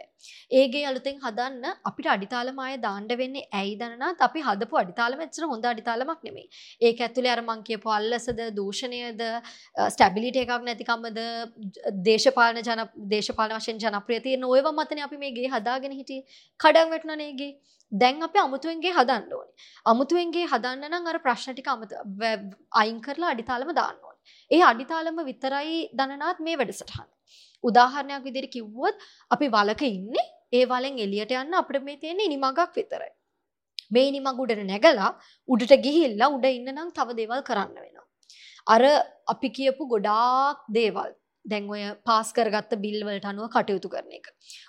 ඒගේ 0.51 0.85
අලුතෙන් 0.87 1.19
හදන්න 1.25 1.65
අපිට 1.85 2.07
අඩිතාලමය 2.07 2.77
දාණ්ඩ 2.79 3.13
වෙන්නේ 3.19 3.45
ඇයි 3.53 3.77
දනත් 3.81 4.21
අපි 4.21 4.41
හදපු 4.41 4.81
අඩිතාලම 4.83 5.21
එච්චර 5.21 5.47
හොඳ 5.47 5.65
අඩිතාලමක් 5.65 6.25
නෙමේ 6.25 6.47
ඒක 6.81 7.01
ඇතුළේ 7.01 7.35
අරමංකය 7.37 7.79
පල්ලසද 7.79 8.41
දූෂණයද 8.57 9.23
ස්ටැබිලිට 9.89 10.37
එකක් 10.37 10.53
නැතිකම්මද 10.63 11.21
දේශපාලන 12.09 12.63
ජන 12.63 12.85
දේශපාල 13.15 13.55
වශයෙන් 13.59 13.79
ජනප්‍රියතිය 13.79 14.37
නොයව 14.39 14.73
මතන 14.73 15.05
අපි 15.07 15.17
මේගේ 15.17 15.49
හදාගෙන 15.49 15.93
හිටිය. 15.93 16.21
කඩම් 16.61 16.91
වැටනනේගේ 16.91 17.51
දැන් 17.93 18.23
අප 18.23 18.37
අමුතුවෙන්ගේ 18.37 18.93
හදන්න 18.93 19.33
ඕනි. 19.33 19.53
අමුතුවෙන්ගේ 19.87 20.47
හදන්න 20.47 20.89
නම් 20.91 21.07
අර 21.07 21.19
ප්‍රශ්නටික 21.19 21.69
අමත 21.69 21.93
වැ- 22.23 22.41
අයින් 22.83 23.01
කරලා 23.01 23.31
අඩිතාලම 23.31 23.75
දාන්න 23.75 23.99
ඕන. 24.03 24.17
ඒ 24.51 24.63
අඩිතාලම 24.63 25.21
විතරයි 25.25 25.89
දනනාත් 25.93 26.41
මේ 26.41 26.57
වැඩසටහන්. 26.57 27.14
උදාහරණයක් 27.71 28.25
විදිහට 28.29 28.55
කිව්වොත් 28.57 29.05
අපි 29.31 29.53
වලක 29.57 29.83
ඉන්නේ 29.91 30.31
ඒ 30.53 30.65
වලෙන් 30.73 31.05
එලියට 31.07 31.37
යන්න 31.43 31.61
අපිට 31.61 31.87
මේ 31.89 32.01
තියෙන 32.03 32.25
ඉනිමගක් 32.29 32.65
විතරයි 32.79 33.13
මේ 33.91 34.09
ඉනිමඟ 34.11 34.41
උඩට 34.45 34.65
නැගලා 34.71 35.11
උඩට 35.49 35.75
ගිහිල්ලා 35.87 36.31
උඩ 36.37 36.47
ඉන්න 36.51 36.71
නම් 36.75 36.91
තව 36.99 37.19
දේවල් 37.21 37.43
කරන්න 37.49 37.77
වෙනවා. 37.77 38.07
අර 38.67 38.83
අපි 39.35 39.49
කියපු 39.59 39.89
ගොඩාක් 39.93 40.65
දේවල් 40.79 41.13
දැන් 41.45 41.69
ඔය 41.75 41.83
පාස් 42.09 42.33
කරගත්ත 42.37 42.73
බිල් 42.85 42.99
වලට 43.09 43.29
අනුව 43.33 43.51
කටයුතු 43.55 43.93
කරන 43.95 44.17
එක. 44.19 44.27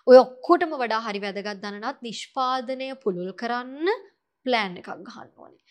ඔය 0.07 0.17
ඔක්කොටම 0.23 0.75
වඩා 0.81 1.01
හරි 1.07 1.23
වැදගත් 1.25 1.63
දනනත් 1.63 2.03
නිෂ්පාදනය 2.07 2.91
පුළුල් 3.05 3.31
කරන්න 3.41 3.89
ප්ලෑන් 4.45 4.77
එකක් 4.81 4.91
ගහන්න 5.07 5.31
ඕනේ. 5.37 5.63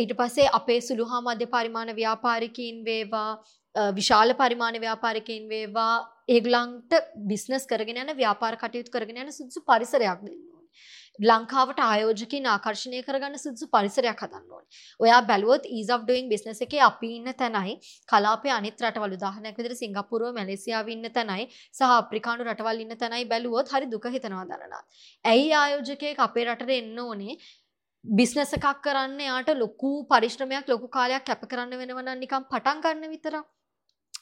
ඊට 0.00 0.14
පස්සේ 0.20 0.48
අපේ 0.60 0.80
සුළු 0.88 1.10
හා 1.10 1.22
මධ්‍ය 1.26 1.50
පරිමාණ 1.54 1.94
ව්‍යාපාරිකයින් 2.00 2.80
වේවා 2.88 3.30
විශාල 3.74 4.34
පරිමාණ 4.34 4.80
ව්‍යාපාරිකයින් 4.80 5.48
වේවා 5.48 5.94
ඒගලන්ට 6.28 6.94
බිස්නස් 7.26 7.66
කරගෙන 7.66 7.96
යන 7.98 8.16
ව්‍යාපාර 8.16 8.56
කටයුතු 8.56 8.90
කරගෙන 8.90 9.22
යන 9.24 9.32
සුදුසු 9.32 9.62
පරිසරයක් 9.62 10.20
දෙන්න 10.22 10.36
ඕනේ. 10.54 10.70
ලංකාවට 11.20 11.80
ආයෝජකින් 11.80 12.46
ආකර්ෂණය 12.46 13.02
කරගන්න 13.02 13.34
සුදුසු 13.36 13.66
පරිසරයක් 13.68 14.22
හදන්න 14.22 14.46
ඕනේ. 14.48 14.68
ඔයා 15.00 15.20
බැලුවොත් 15.22 15.66
ease 15.68 15.90
of 15.90 16.06
doing 16.06 16.30
business 16.30 16.62
එකේ 16.62 16.80
අපි 16.80 17.10
ඉන්න 17.16 17.32
තැනයි 17.34 17.74
කලාපයේ 18.08 18.54
අනිත් 18.58 18.78
රටවල් 18.80 19.16
උදාහරණයක් 19.18 19.58
විදිහට 19.58 19.82
සිංගප්පූරුව 19.82 20.38
මැලේසියාව 20.38 20.92
ඉන්න 20.94 21.10
තැනයි 21.10 21.48
සහ 21.50 21.82
අප්‍රිකානු 21.96 22.46
රටවල් 22.46 22.84
ඉන්න 22.84 22.96
තැනයි 22.96 23.26
බැලුවොත් 23.26 23.74
හරි 23.74 23.90
දුක 23.90 24.06
හිතනවා 24.06 24.46
දරනවා. 24.46 24.82
ඇයි 25.24 25.52
ආයෝජකයෙක් 25.62 26.24
අපේ 26.28 26.46
රටට 26.46 26.74
එන්න 26.78 27.04
ඕනේ? 27.06 27.36
බිස්නස් 28.04 28.50
එකක් 28.56 28.80
කරන්න 28.84 29.20
යාට 29.22 29.50
ලොකු 29.56 29.92
පරිශ්‍රමයක් 30.06 30.66
ලොකු 30.68 30.88
කාලයක් 30.96 31.24
කැප 31.26 31.44
කරන්න 31.50 31.78
වෙනවනම් 31.82 32.18
නිකන් 32.20 32.48
පටන් 32.50 32.82
ගන්න 32.84 33.12
විතරක්. 33.12 33.46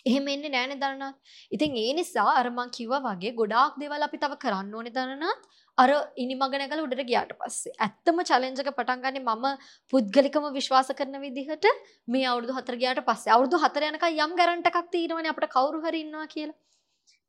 එහෙම 0.06 0.28
එන්නේ 0.34 0.52
නෑනේ 0.54 0.78
දරනත්. 0.82 1.16
ඉතින් 1.54 1.76
ඒ 1.82 1.92
නිසා 1.98 2.30
අර 2.38 2.46
මං 2.50 2.70
කිව්වා 2.76 3.02
වගේ 3.06 3.32
ගොඩාක් 3.40 3.74
දේවල් 3.82 4.06
අපි 4.06 4.18
තව 4.22 4.38
කරන්න 4.44 4.74
ඕනේ 4.78 4.94
දරනත්. 4.96 5.42
අර 5.78 5.90
ඉනිමග 6.22 6.42
නැගලා 6.54 6.86
උඩට 6.86 7.04
ගියාට 7.10 7.34
පස්සේ 7.40 7.76
ඇත්තම 7.86 8.18
චැලෙන්ජ් 8.30 8.62
එක 8.62 8.70
පටන් 8.78 9.04
ගන්නේ 9.04 9.24
මම 9.26 9.46
පුද්ගලිකව 9.92 10.48
විශ්වාස 10.58 10.90
කරන 10.98 11.20
විදිහට 11.26 11.68
මේ 12.14 12.26
අවුරුදු 12.32 12.56
4 12.58 12.80
ගියාට 12.82 13.04
පස්සේ 13.08 13.32
4 13.36 13.90
යනකම් 13.90 14.24
යම් 14.26 14.34
ගැරන්ට් 14.40 14.70
එකක් 14.72 14.90
තියෙනවනේ 14.96 15.32
අපිට 15.34 15.54
කවුරු 15.54 15.84
හරි 15.84 16.02
ඉන්නවා 16.06 16.26
කියලා. 16.34 16.58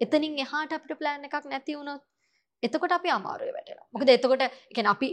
එතනින් 0.01 0.41
එහාට 0.45 0.73
අපිට 0.79 0.99
ප්ලෑන් 1.01 1.29
එකක් 1.29 1.45
නැති 1.51 1.77
වුණොත් 1.77 2.01
එතකොට 2.63 2.95
අපි 2.97 3.09
අමාරුවේ 3.17 3.53
වැටෙනවා. 3.57 3.87
මොකද 3.93 4.09
එතකොට 4.15 4.43
කියන්නේ 4.75 4.95
අපි 4.95 5.09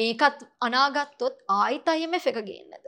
මේකත් 0.00 0.40
අනාගත්තොත් 0.66 1.36
ආයිත් 1.58 1.88
IMF 2.00 2.26
එක 2.32 2.40
ගේන්නද. 2.50 2.86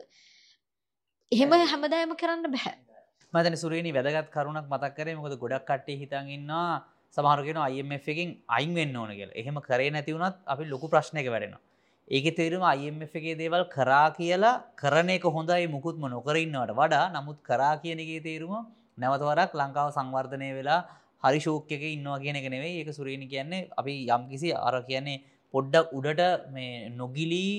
එහෙම 1.32 1.56
හැමදාම 1.72 2.16
කරන්න 2.22 2.52
බැහැ. 2.56 2.85
මතන 3.32 3.56
සුරේනි 3.62 3.90
වැදගත් 3.96 4.28
කරුණක් 4.30 4.68
මතක් 4.72 4.92
කරේ 4.96 5.16
මොකද 5.16 5.34
ගොඩක් 5.42 5.64
කට්ටිය 5.68 5.96
හිතන් 6.02 6.28
ඉන්නවා 6.36 6.84
සමහරගෙන 7.16 7.58
IMF 7.72 8.06
එකෙන් 8.08 8.28
අයින් 8.48 8.72
වෙන්න 8.74 8.96
ඕන 8.96 9.10
කියලා. 9.10 9.38
එහෙම 9.40 9.56
කරේ 9.68 9.90
නැති 9.90 10.14
වුණත් 10.16 10.36
අපි 10.46 10.64
ලොකු 10.72 10.86
ප්‍රශ්නයක 10.92 11.26
වැඩෙනවා. 11.26 11.60
ඒකේ 12.08 12.36
තේරුම 12.38 12.64
IMF 12.76 13.12
එකේ 13.20 13.36
දේවල් 13.40 13.64
කරා 13.76 14.08
කියලා 14.18 14.62
කරන 14.76 15.10
එක 15.10 15.24
හොඳයි 15.36 15.66
මුකුත්ම 15.68 16.04
නොකර 16.14 16.36
ඉන්නවට 16.36 16.76
වඩා 16.80 17.06
නමුත් 17.14 17.38
කරා 17.48 17.74
කියන 17.82 17.98
එකේ 17.98 18.20
තේරුම 18.20 18.54
නැවත 18.98 19.22
වරක් 19.28 19.50
ලංකාව 19.60 19.88
සංවර්ධනය 19.96 20.50
වෙලා 20.58 20.80
හරි 21.24 21.40
ෂෝක් 21.40 21.72
එකේ 21.76 21.94
ඉන්නවා 21.96 22.20
කියන 22.22 22.36
එක 22.40 22.46
නෙවෙයි. 22.54 22.78
ඒක 22.80 22.90
සුරේනි 22.98 23.26
කියන්නේ 23.32 23.68
අපි 23.80 23.94
යම්කිසි 24.08 24.54
අර 24.66 24.76
කියන්නේ 24.90 25.22
පොඩ්ඩක් 25.54 25.96
උඩට 25.98 26.22
මේ 26.54 26.88
නොගිලී 27.00 27.56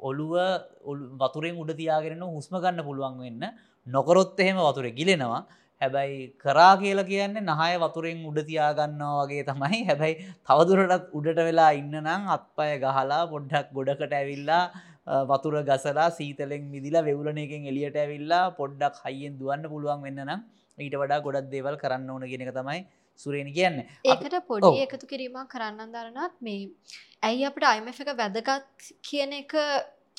ඔළුව 0.00 0.34
වතුරෙන් 1.20 1.58
උඩ 1.62 1.72
තියාගෙන 1.80 2.22
හුස්ම 2.36 2.54
ගන්න 2.62 2.86
පුළුවන් 2.88 3.18
වෙන්න 3.24 3.44
නොකොරොත් 3.94 4.40
එහෙම 4.44 4.58
වතුර 4.66 4.86
ගිලෙනවා. 4.98 5.40
හැබැයි 5.82 6.18
කරා 6.44 6.74
කියලා 6.82 7.08
කියන්නේ 7.10 7.46
නහය 7.48 7.72
වතුරෙන් 7.84 8.20
උඩ 8.30 8.38
තියාගන්නවා 8.50 9.24
වගේ 9.24 9.46
තමයි. 9.50 9.80
හැබැයි 9.90 10.14
තවදුරටත් 10.48 11.08
උඩට 11.18 11.40
වෙලා 11.48 11.70
ඉන්න 11.80 11.96
නම් 12.04 12.22
අත්පය 12.36 12.70
ගහලා 12.84 13.22
පොඩ්ඩක් 13.32 13.74
ගොඩකට 13.78 14.14
ඇවිල්ලා 14.20 14.62
වතුර 15.30 15.54
ගසලා 15.70 16.08
සීතලෙන් 16.18 16.64
මිදිලා 16.74 17.04
වෙවුලන 17.08 17.42
එකෙන් 17.44 17.68
එලියට 17.72 17.98
ඇවිල්ලා 18.04 18.44
පොඩ්ඩක් 18.60 19.02
හයියෙන් 19.04 19.38
දුවන්න 19.40 19.68
පුළුවන් 19.74 20.06
වෙන්න 20.06 20.24
නම් 20.26 20.40
ඊට 20.78 20.96
වඩා 21.02 21.20
ගොඩක් 21.26 21.52
දේවල් 21.54 21.76
කරන්න 21.82 22.10
ඕන 22.14 22.26
ගෙන 22.32 22.44
එක 22.46 22.54
තමයි 22.58 22.80
සුරේණි 23.20 23.52
කියන්න. 23.58 23.78
ඒකට 24.04 24.34
පොඩි 24.50 24.82
එකතු 24.86 25.06
කිරීමක් 25.12 25.48
කරන්න 25.54 25.94
දරනත් 25.94 26.34
මේ 26.48 26.66
ඇයි 27.22 27.46
අපට 27.50 27.68
අයිම 27.70 27.88
එක 27.92 28.12
වැදගත් 28.20 28.90
කියන 29.08 29.32
එක 29.40 29.54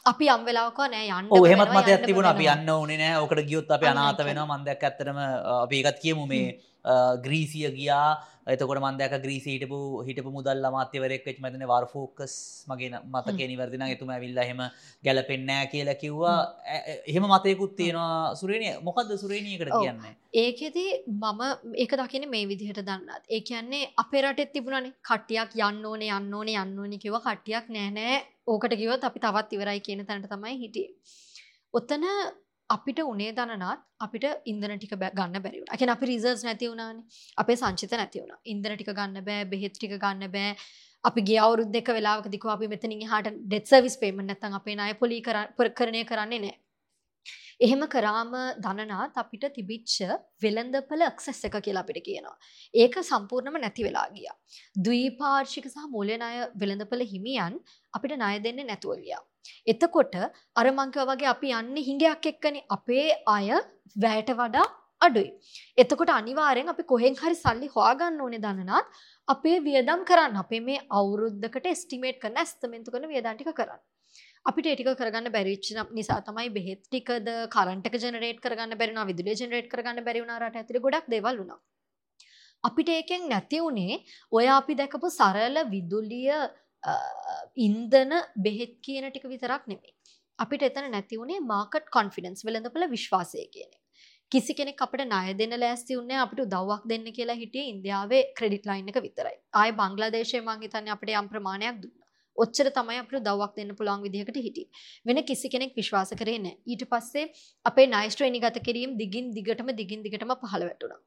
අපි 0.05 0.29
අම්වෙලාක 0.29 0.79
නෑ 0.95 1.11
යන්න 1.11 1.29
එහෙමත් 1.45 1.75
මතයක් 1.75 2.07
තිබුණ 2.07 2.31
අපි 2.31 2.47
යන්න 2.55 2.69
ඕනේ 2.69 2.97
නෑ. 2.97 3.19
ඕකට 3.21 3.45
ගියොත් 3.51 3.71
අපි 3.77 3.91
අනාත 3.91 4.25
වෙනවා. 4.25 4.57
මන්දයක් 4.57 4.83
ඇත්තරම 4.83 5.21
අපි 5.63 5.83
එකත් 5.83 5.99
කියමු 6.03 6.25
මේ 6.27 6.59
ග්‍රීසිය 7.25 7.71
ගියා. 7.77 8.09
එතකොට 8.49 8.79
මන්දක 8.81 9.17
ග්‍රීසි 9.23 9.51
හිටපු 9.55 9.79
හිටපු 10.07 10.31
මුදල් 10.35 10.63
අමාත්‍යවරෙක් 10.69 11.25
වෙච් 11.27 11.41
මතන 11.43 11.65
වර් 11.71 11.85
ෆෝකස් 11.91 12.33
මගේ 12.69 12.89
මතක 12.95 13.49
නිවර්දින 13.51 13.83
එතුම 13.87 14.09
ඇවිල්ලා 14.15 14.45
හෙම 14.49 14.63
ගැලපෙන්නෑ 15.03 15.67
කියලා 15.73 15.99
කිව්වා. 16.03 16.37
එහෙම 17.11 17.27
මතයකුත් 17.33 17.75
තියෙනවා. 17.75 18.35
සුරේණය 18.41 18.71
මොකක්ද 18.87 19.13
සුරේණයකට 19.23 19.75
කියන්න? 19.75 20.01
ඒකෙති 20.33 20.85
මම 21.19 21.75
ඒක 21.83 21.93
දකින 22.01 22.29
මේ 22.33 22.47
විදිහට 22.47 22.81
දන්නත් 22.89 23.23
ඒ 23.29 23.41
කියන්නේ 23.51 23.91
අපේ 23.97 24.25
රටෙත් 24.25 24.53
තිබුණනේ. 24.55 24.95
කට්ටියක් 25.09 25.55
යන්න 25.69 25.85
ඕනේ 25.91 26.11
යන්න 26.17 26.33
ඕනේ 26.41 26.59
යන්න 26.63 26.79
ඕනි 26.79 26.97
කිව 27.05 27.21
කට්ටියක් 27.27 27.69
නෑනෑ 27.77 28.19
ඕකට 28.49 28.75
කිවත් 28.81 29.07
අපි 29.09 29.23
තවත් 29.25 29.57
ඉවරයි 29.57 29.81
කියන 29.87 30.05
තැනට 30.09 30.29
තමයි 30.33 30.55
හිටිය. 30.61 30.87
ඔත්තන 31.73 32.05
අපිට 32.69 32.99
උනේ 33.03 33.31
දනනත් 33.37 33.81
අපිට 34.05 34.25
ඉන්දන 34.45 34.75
ටික 34.75 34.93
ගන්න 35.17 35.43
බැරිවුණ 35.45 35.73
අකෙන 35.75 35.93
අපි 35.95 36.11
රිසර්ස් 36.11 36.43
නැති 36.47 36.69
වුණානේ. 36.71 37.03
අපේ 37.37 37.57
සංචිත 37.61 37.93
නැති 37.93 38.21
වුණ. 38.21 38.37
ඉන්දන 38.45 38.75
ටික 38.75 38.93
ගන්න 38.93 39.25
බෑ 39.27 39.49
බෙහෙත් 39.53 39.75
ටික 39.75 39.97
ගන්න 39.97 40.31
බෑ. 40.35 40.55
අපි 41.03 41.21
ගිය 41.27 41.39
අවුරුදු 41.39 41.71
දෙක 41.71 41.89
වෙලාවක 41.97 42.31
දිකෝ 42.31 42.51
අපි 42.55 42.67
මෙතනින් 42.67 43.05
එහාට 43.05 43.29
ඩෙත් 43.35 43.69
සර්විස් 43.71 43.95
පේමන්ට් 44.01 44.29
නැත්නම් 44.29 44.57
අපේ 44.59 44.75
ණය 44.75 44.93
පොලී 45.01 45.21
කරණය 45.77 46.01
කරන්නේ 46.05 46.41
නැහැ 46.45 46.57
එහෙම 47.61 47.81
කරාම 47.93 48.31
දනනාත් 48.65 49.17
අපිට 49.21 49.45
තිබිච්ච 49.55 49.95
වෙළඳපළ 50.43 51.03
ඇක්සස් 51.07 51.41
එක 51.47 51.57
කියලා 51.65 51.83
අපිට 51.85 51.99
කියනවා. 52.07 52.35
ඒක 52.73 52.95
සම්පූර්ණම 53.09 53.59
නැති 53.63 53.85
වෙලා 53.87 54.07
ගියා. 54.17 54.35
ද්වීපාර්ශ්වික 54.85 55.67
සහ 55.71 55.89
මූල්‍ය 55.95 56.17
ණය 56.21 56.47
වෙළඳපළ 56.63 57.05
හිමියන් 57.13 57.59
අපිට 57.93 58.15
ණය 58.15 58.39
දෙන්නේ 58.45 58.69
නැතුව 58.71 59.03
ගියා. 59.03 59.21
එතකොට 59.73 60.15
අර 60.59 60.67
මං 60.71 60.95
වගේ 61.11 61.31
අපි 61.35 61.53
යන්නේ 61.59 61.87
හිඟයක් 61.89 62.29
එක්කනේ. 62.33 62.65
අපේ 62.77 63.07
අය 63.35 63.49
වැයට 64.05 64.33
වඩා 64.41 64.67
අඩුයි. 65.01 65.29
එතකොට 65.77 66.15
අනිවාර්යෙන් 66.15 66.73
අපි 66.75 66.83
කොහෙන් 66.93 67.21
හරි 67.21 67.35
සල්ලි 67.43 67.67
හොයාගන්න 67.75 68.23
ඕනේ 68.23 68.43
දනනත් 68.45 68.99
අපේ 69.27 69.59
වියදම් 69.67 70.01
කරන්න. 70.09 70.41
අපේ 70.43 70.61
මේ 70.61 70.81
අවුරුද්දකට 70.99 71.71
එස්ටිමේට් 71.75 72.21
කරන 72.23 72.43
ඇස්තමෙන්තු 72.43 72.95
කරන 72.95 73.11
වියදම් 73.13 73.35
ටික 73.35 73.55
කරන්න. 73.61 73.81
අපිට 74.49 74.69
ඒටික 74.69 74.91
කරගන්න 74.99 75.31
බැරිච්ච 75.35 75.67
නිසා 75.91 76.19
තමයි 76.27 76.49
බෙහෙත් 76.57 76.81
ටිකද 76.85 77.27
කරන්ටක 77.55 77.97
ජනරේට් 78.03 78.39
කරගන්න 78.45 78.77
බැරිනවා 78.79 79.09
විදුලිය 79.09 79.35
ජනරේට් 79.41 79.69
කරගන්න 79.73 80.05
බැරි 80.07 80.23
වුණාට 80.23 80.57
ඇතුලේ 80.61 80.85
ගොඩක් 80.85 81.11
දේවල් 81.13 81.41
වුණා. 81.41 81.59
අපිට 82.63 82.89
ඒකෙන් 82.89 83.29
නැති 83.33 83.59
වුණේ 83.65 83.99
ඔය 84.31 84.47
අපි 84.55 84.79
දැකපු 84.81 85.11
සරල 85.11 85.59
විදුලිය 85.73 86.31
ඉන්දන 87.57 88.15
බෙහෙත් 88.45 88.73
කියන 88.81 89.09
ටික 89.09 89.27
විතරක් 89.33 89.67
නෙමෙයි. 89.67 89.93
අපිට 90.39 90.65
එතන 90.69 90.89
නැති 90.91 91.21
වුණේ 91.21 91.45
මාකට් 91.53 91.93
කොන්ෆිඩන්ස් 91.97 92.45
වෙළඳපොළ 92.47 92.89
විශ්වාසය 92.95 93.45
කියන 93.55 93.69
එක. 93.69 93.79
කිසි 94.31 94.53
කෙනෙක් 94.53 94.81
අපිට 94.81 95.05
ණය 95.05 95.33
දෙන්න 95.35 95.55
ලෑස්ති 95.59 95.99
වුණේ 95.99 96.19
අපිට 96.23 96.43
උදව්වක් 96.45 96.83
දෙන්න 96.91 97.07
කියලා 97.17 97.39
හිටියේ 97.41 97.71
ඉන්දියාවේ 97.73 98.23
ක්‍රෙඩිට් 98.37 98.69
ලයින් 98.69 98.91
එක 98.91 99.01
විතරයි. 99.05 99.37
ආයේ 99.53 99.77
බංග්ලාදේශයේ 99.79 100.45
මං 100.47 100.61
හිතන්නේ 100.65 100.95
අපිට 100.95 101.17
යම් 101.21 101.29
ප්‍රමාණයක් 101.33 101.81
දුන්නා. 101.83 101.98
ඔච්චර 102.45 102.71
තමයි 102.77 102.99
අපිට 103.01 103.25
දවක් 103.27 103.51
දෙන්න 103.59 103.75
පුළුවන් 103.79 104.05
විදිහකට 104.05 104.39
හිටියේ. 104.45 104.69
වෙන 105.07 105.21
කිසි 105.29 105.51
කෙනෙක් 105.53 105.75
විශ්වාස 105.81 106.13
කරේ 106.21 106.39
නැහැ. 106.45 106.57
ඊට 106.71 106.83
පස්සේ 106.93 107.25
අපේ 107.65 107.87
ණය 107.91 108.05
ශ්‍රේණි 108.15 108.43
ගත 108.45 108.65
කිරීම 108.67 108.97
දිගින් 109.01 109.31
දිගටම 109.37 109.71
දිගින් 109.81 110.05
දිගටම 110.05 110.35
පහළ 110.43 110.65
වැටුණා. 110.69 111.01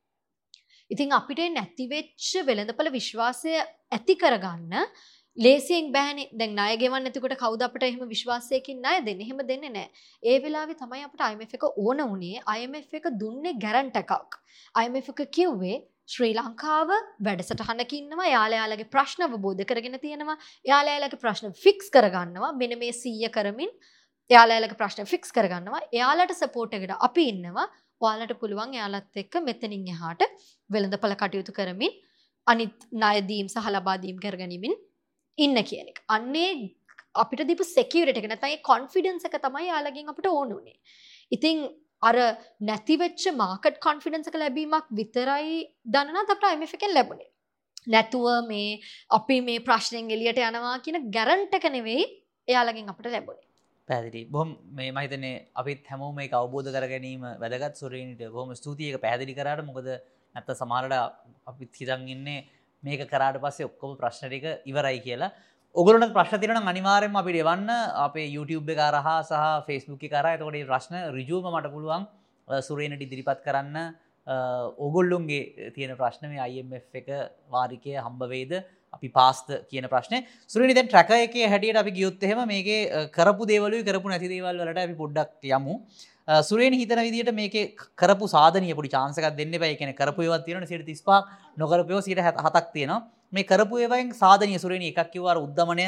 ඉතින් 0.90 1.16
අපිට 1.18 1.42
නැති 1.56 1.88
වෙච්ච 1.94 2.30
වෙළඳපොළ 2.48 2.94
විශ්වාසය 2.98 3.52
ඇති 3.56 4.14
කරගන්න 4.22 4.74
ලේසියෙන් 5.36 5.92
බෑනේ. 5.92 6.28
දැන් 6.32 6.52
ණය 6.56 6.76
ගෙවන්න 6.76 7.06
නැතිකොට 7.06 7.36
කවුද 7.42 7.62
අපිට 7.66 7.84
එහෙම 7.84 8.08
විශ්වාසයකින් 8.08 8.82
ණය 8.82 8.98
දෙන්නේ? 9.06 9.26
එහෙම 9.26 9.40
දෙන්නේ 9.50 9.72
නැහැ. 9.76 9.90
ඒ 10.22 10.36
වෙලාවේ 10.44 10.76
තමයි 10.76 11.04
අපිට 11.06 11.24
IMF 11.28 11.54
එක 11.54 11.64
ඕන 11.70 12.04
උනේ. 12.04 12.42
IMF 12.56 12.92
එක 13.00 13.08
දුන්නේ 13.22 13.56
ගැරන්ට් 13.64 13.96
එකක්. 14.02 14.36
IMF 14.74 15.08
එක 15.14 15.22
කිව්වේ 15.38 15.78
ශ්‍රී 16.12 16.35
ලංකාව 16.38 16.90
වැඩසටහනක 17.27 17.92
ඉන්නවා. 18.01 18.29
යාලයාලගේ 18.37 18.90
ප්‍රශ්න 18.94 19.27
අවබෝධ 19.27 19.64
කරගෙන 19.70 19.98
තියෙනවා. 20.05 20.37
යාලයාලගේ 20.70 21.22
ප්‍රශ්න 21.25 21.55
ෆික්ස් 21.64 21.88
කරගන්නවා. 21.96 22.53
මෙන 22.61 22.79
මේ 22.83 22.92
සීය 23.03 23.31
කරමින් 23.37 23.72
යාලයාලගේ 24.31 24.81
ප්‍රශ්න 24.83 25.11
ෆික්ස් 25.12 25.33
කරගන්නවා. 25.37 25.83
එයාලට 25.98 26.37
සපෝට් 26.42 26.77
එකට 26.79 26.94
අපි 27.09 27.25
ඉන්නවා. 27.33 27.66
ඔයාලට 28.01 28.38
පුළුවන් 28.42 28.75
එයාලත් 28.79 29.22
එක්ක 29.25 29.40
මෙතනින් 29.48 29.88
එහාට 29.94 30.22
වෙළඳපළ 30.70 31.16
කටයුතු 31.22 31.53
කරමින් 31.59 31.92
අනිත් 32.46 32.87
ණයදීම් 33.03 33.48
සහ 33.55 33.68
ලබාදීම් 33.75 34.18
කරගනිමින් 34.25 34.75
ඉන්න 35.38 35.59
කියන 35.70 35.88
එක. 35.92 36.03
අන්නේ 36.16 36.51
අපිට 37.22 37.46
දීපු 37.51 37.64
සෙකියුරිටි 37.77 38.22
එක 38.22 38.29
නැත්නම් 38.33 38.57
ඒ 38.57 38.64
කොන්ෆිඩන්ස් 38.70 39.29
එක 39.29 39.38
තමයි 39.46 39.68
යාළගෙන් 39.70 40.12
අපිට 40.12 40.29
ඕන 40.33 40.53
උනේ. 40.59 40.77
ඉතින් 42.02 42.24
අර 42.24 42.38
නැතිවෙච්ච 42.60 43.36
මාකට් 43.36 43.78
කොන්ෆිඩන්සක 43.80 44.34
ලැබීමක් 44.34 44.86
විතරයි 44.90 45.68
දන්නනත් 45.86 46.30
අපට 46.30 46.44
අයිම 46.44 46.62
එකෙන් 46.62 46.94
ලැබුණේ. 46.94 47.30
නැතුව 47.86 48.46
මේ 48.48 48.80
අපි 49.10 49.40
මේ 49.40 49.60
ප්‍රශ්නයෙන් 49.60 50.10
එලියට 50.10 50.38
යනවා 50.38 50.80
කියන 50.80 51.10
ගැරන්ට 51.10 51.54
එක 51.54 51.64
නෙවෙයි 51.64 52.04
එයාලගෙන් 52.48 52.88
අපට 52.88 53.06
ලැබුණේ. 53.06 53.46
පැදිලි 53.88 54.24
බොහොම 54.26 54.58
මේ 54.72 54.90
මහිතනේ 54.90 55.50
අපිත් 55.54 55.86
හැමෝම 55.86 56.14
මේ 56.14 56.30
අවබෝධ 56.30 56.72
කර 56.72 56.88
ගැනීම 56.88 57.22
වැදගත් 57.22 57.76
සුරීනට 57.76 58.22
බොහොම 58.30 58.54
ස්තුතියක 58.54 59.00
පැදිලි 59.00 59.34
කරට 59.34 59.64
මොකද 59.64 59.86
නැත්ත 60.34 60.50
සමාරට 60.54 60.94
අපිත් 61.46 61.72
හිතන් 61.74 62.08
ඉන්නේ 62.08 62.46
මේක 62.82 63.06
කරාට 63.08 63.38
පස්සේ 63.38 63.66
ඔක්කොම 63.66 63.96
ප්‍රශ්නටික 63.96 64.66
ඉවරයි 64.66 65.00
කියලා. 65.00 65.32
ඔගලට 65.74 66.12
ප්‍රශ්න 66.12 66.40
තිරන 66.40 66.58
අනිවාරෙන් 66.70 67.14
අපිට 67.20 67.37
එවන්න. 67.42 67.68
අපේ 68.06 68.28
YouTube 68.35 68.72
කරහා 68.78 69.14
සහ 69.24 69.64
ෆෙස්බුක් 69.66 70.02
කර 70.12 70.26
එතකොට 70.35 70.58
ප්‍රශ්න 70.70 70.96
රිජූම 71.16 71.46
මට 71.48 71.72
පුළුවන් 71.74 72.04
සුරේනට 72.66 73.00
ඉදිරිපත් 73.00 73.40
කරන්න. 73.46 73.94
ඔගොල්ලුන්ගේ 74.87 75.72
තියෙන 75.76 75.96
ප්‍රශ්නම 75.96 76.37
IMF 76.48 77.00
එක 77.00 77.08
වාරිකය 77.54 77.96
හම්බවේද 77.96 78.52
අපි 78.92 79.08
පාස්ත 79.08 79.48
කියන 79.70 79.88
ප්‍රශ්න. 79.88 80.20
සුරනි 80.46 80.76
දැන් 80.76 80.92
ට්‍රක 80.92 81.11
එක 81.16 81.40
හැටියට 81.54 81.80
අපි 81.82 81.96
ගියොත්තහෙම 81.98 82.44
මේක 82.52 82.68
කරපු 83.16 83.48
දේවලු 83.48 83.80
කරපු 83.88 84.12
නැති 84.12 84.28
දේවල් 84.28 84.61
වලට 84.61 84.85
අපි 84.85 84.98
පොඩ්ඩක් 85.00 85.48
යමු. 85.56 85.78
සුරේන 86.50 86.76
හිතන 86.76 87.00
විදිට 87.00 87.32
මේක 87.40 87.56
කරපු 87.96 88.28
සාධනය 88.28 88.76
පොඩි 88.76 88.92
චාන්සකක් 88.98 89.32
දෙන්න 89.40 89.56
බයි 89.64 89.80
කියන 89.80 89.96
කරපු 89.96 90.28
ඒවත් 90.28 90.44
තියෙන 90.44 90.68
සිට 90.68 90.85
තිස්පා 90.85 91.24
නොකරපයෝ 91.56 92.04
සිට 92.04 92.20
හතක් 92.20 92.66
තියෙනවා. 92.76 93.02
මේ 93.32 93.44
කරපු 93.50 93.80
ඒවයින් 93.84 94.12
සාධනය 94.20 94.56
සුරේණ 94.64 94.84
එකක් 94.88 95.10
කිවවාර 95.14 95.38
උද්දමනය 95.44 95.86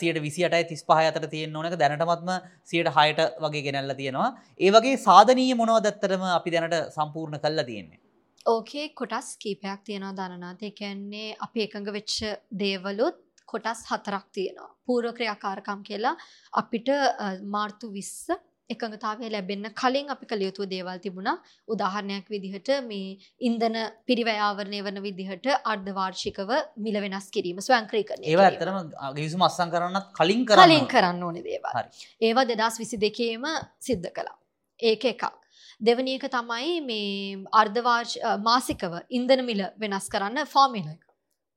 සියට 0.00 0.18
විසිටයි 0.26 0.64
තිස් 0.70 0.82
පහ 0.88 1.10
අතර 1.10 1.26
තියෙන් 1.34 1.56
ඕනක 1.60 1.76
දැනටමත්ම 1.82 2.32
සියට 2.70 2.90
හයට 2.96 3.20
වගේ 3.44 3.62
ගෙනැල්ල 3.66 3.94
තියෙනවා. 4.00 4.28
ඒ 4.64 4.70
වගේ 4.76 4.96
සාධනීය 5.06 5.58
මොනව 5.60 5.78
දත්තරම 5.86 6.26
අපි 6.38 6.54
දැනට 6.56 6.76
සම්පූර්ණ 6.96 7.42
කල්ලා 7.44 7.68
තියෙන්නේ? 7.70 8.00
ඕකේ 8.46 8.88
කොටස් 9.00 9.28
කීපයක් 9.42 9.80
තියෙනවා 9.88 10.16
දනනාත. 10.18 10.62
එකන්නේ 10.70 11.36
අපි 11.46 11.66
එකඟ 11.66 11.92
වෙච්ච 11.98 12.16
දේවලුත් 12.64 13.22
කොටස් 13.52 13.80
හතරක් 13.90 14.26
තියෙනවා. 14.36 14.70
පූර්ව 14.86 15.14
ක්‍රියාකාරකම් 15.18 15.80
කියලා 15.88 16.16
අපිට 16.60 16.88
මාර්තු 17.54 17.90
විස්ස 17.96 18.30
එකඟතාවය 18.70 19.30
ලැබෙන්න 19.30 19.68
කලින් 19.80 20.10
අපි 20.14 20.26
කළ 20.30 20.42
යුතුව 20.46 20.68
දේවල් 20.72 20.98
තිබුණා. 21.04 21.36
උදාහරණයක් 21.68 22.26
විදිහට 22.34 22.70
මේ 22.88 23.16
ඉන්දන 23.40 23.76
පිරිවයාවරණය 24.08 24.80
වන 24.86 24.98
විදිහට 25.06 25.46
අර්ධවාර්ෂිකව 25.72 26.50
මිල 26.86 27.00
වෙනස් 27.04 27.28
කිරීම 27.36 27.62
ස්වංක්‍රීකරණය 27.66 28.26
ඒව 28.26 28.44
ඇතරම 28.46 28.78
ගිසුම 29.18 29.46
අස්සං 29.48 29.72
කරන්නත් 29.74 30.12
කලින් 30.18 30.44
කලින් 30.52 30.86
කරන්න 30.94 31.22
ඕන 31.22 31.40
දේවල්. 31.48 31.82
ඒවා 32.20 32.46
දෙදස් 32.52 32.78
විසි 32.82 33.02
දෙකේම 33.06 33.46
සිද්ධ 33.80 34.10
කළා. 34.10 34.38
ඒක 34.80 35.04
එකක්. 35.04 35.24
දෙවනි 35.80 36.18
එක 36.18 36.26
තමයි 36.32 36.80
මේ 36.82 37.38
අර්ධවාර්ෂ 37.62 38.18
මාසිකව 38.42 39.00
ඉන්දන 39.10 39.44
මිල 39.44 39.62
වෙනස් 39.78 40.08
කරන්න 40.08 40.46
ෆෝමිල 40.46 40.88
එක. 40.88 41.02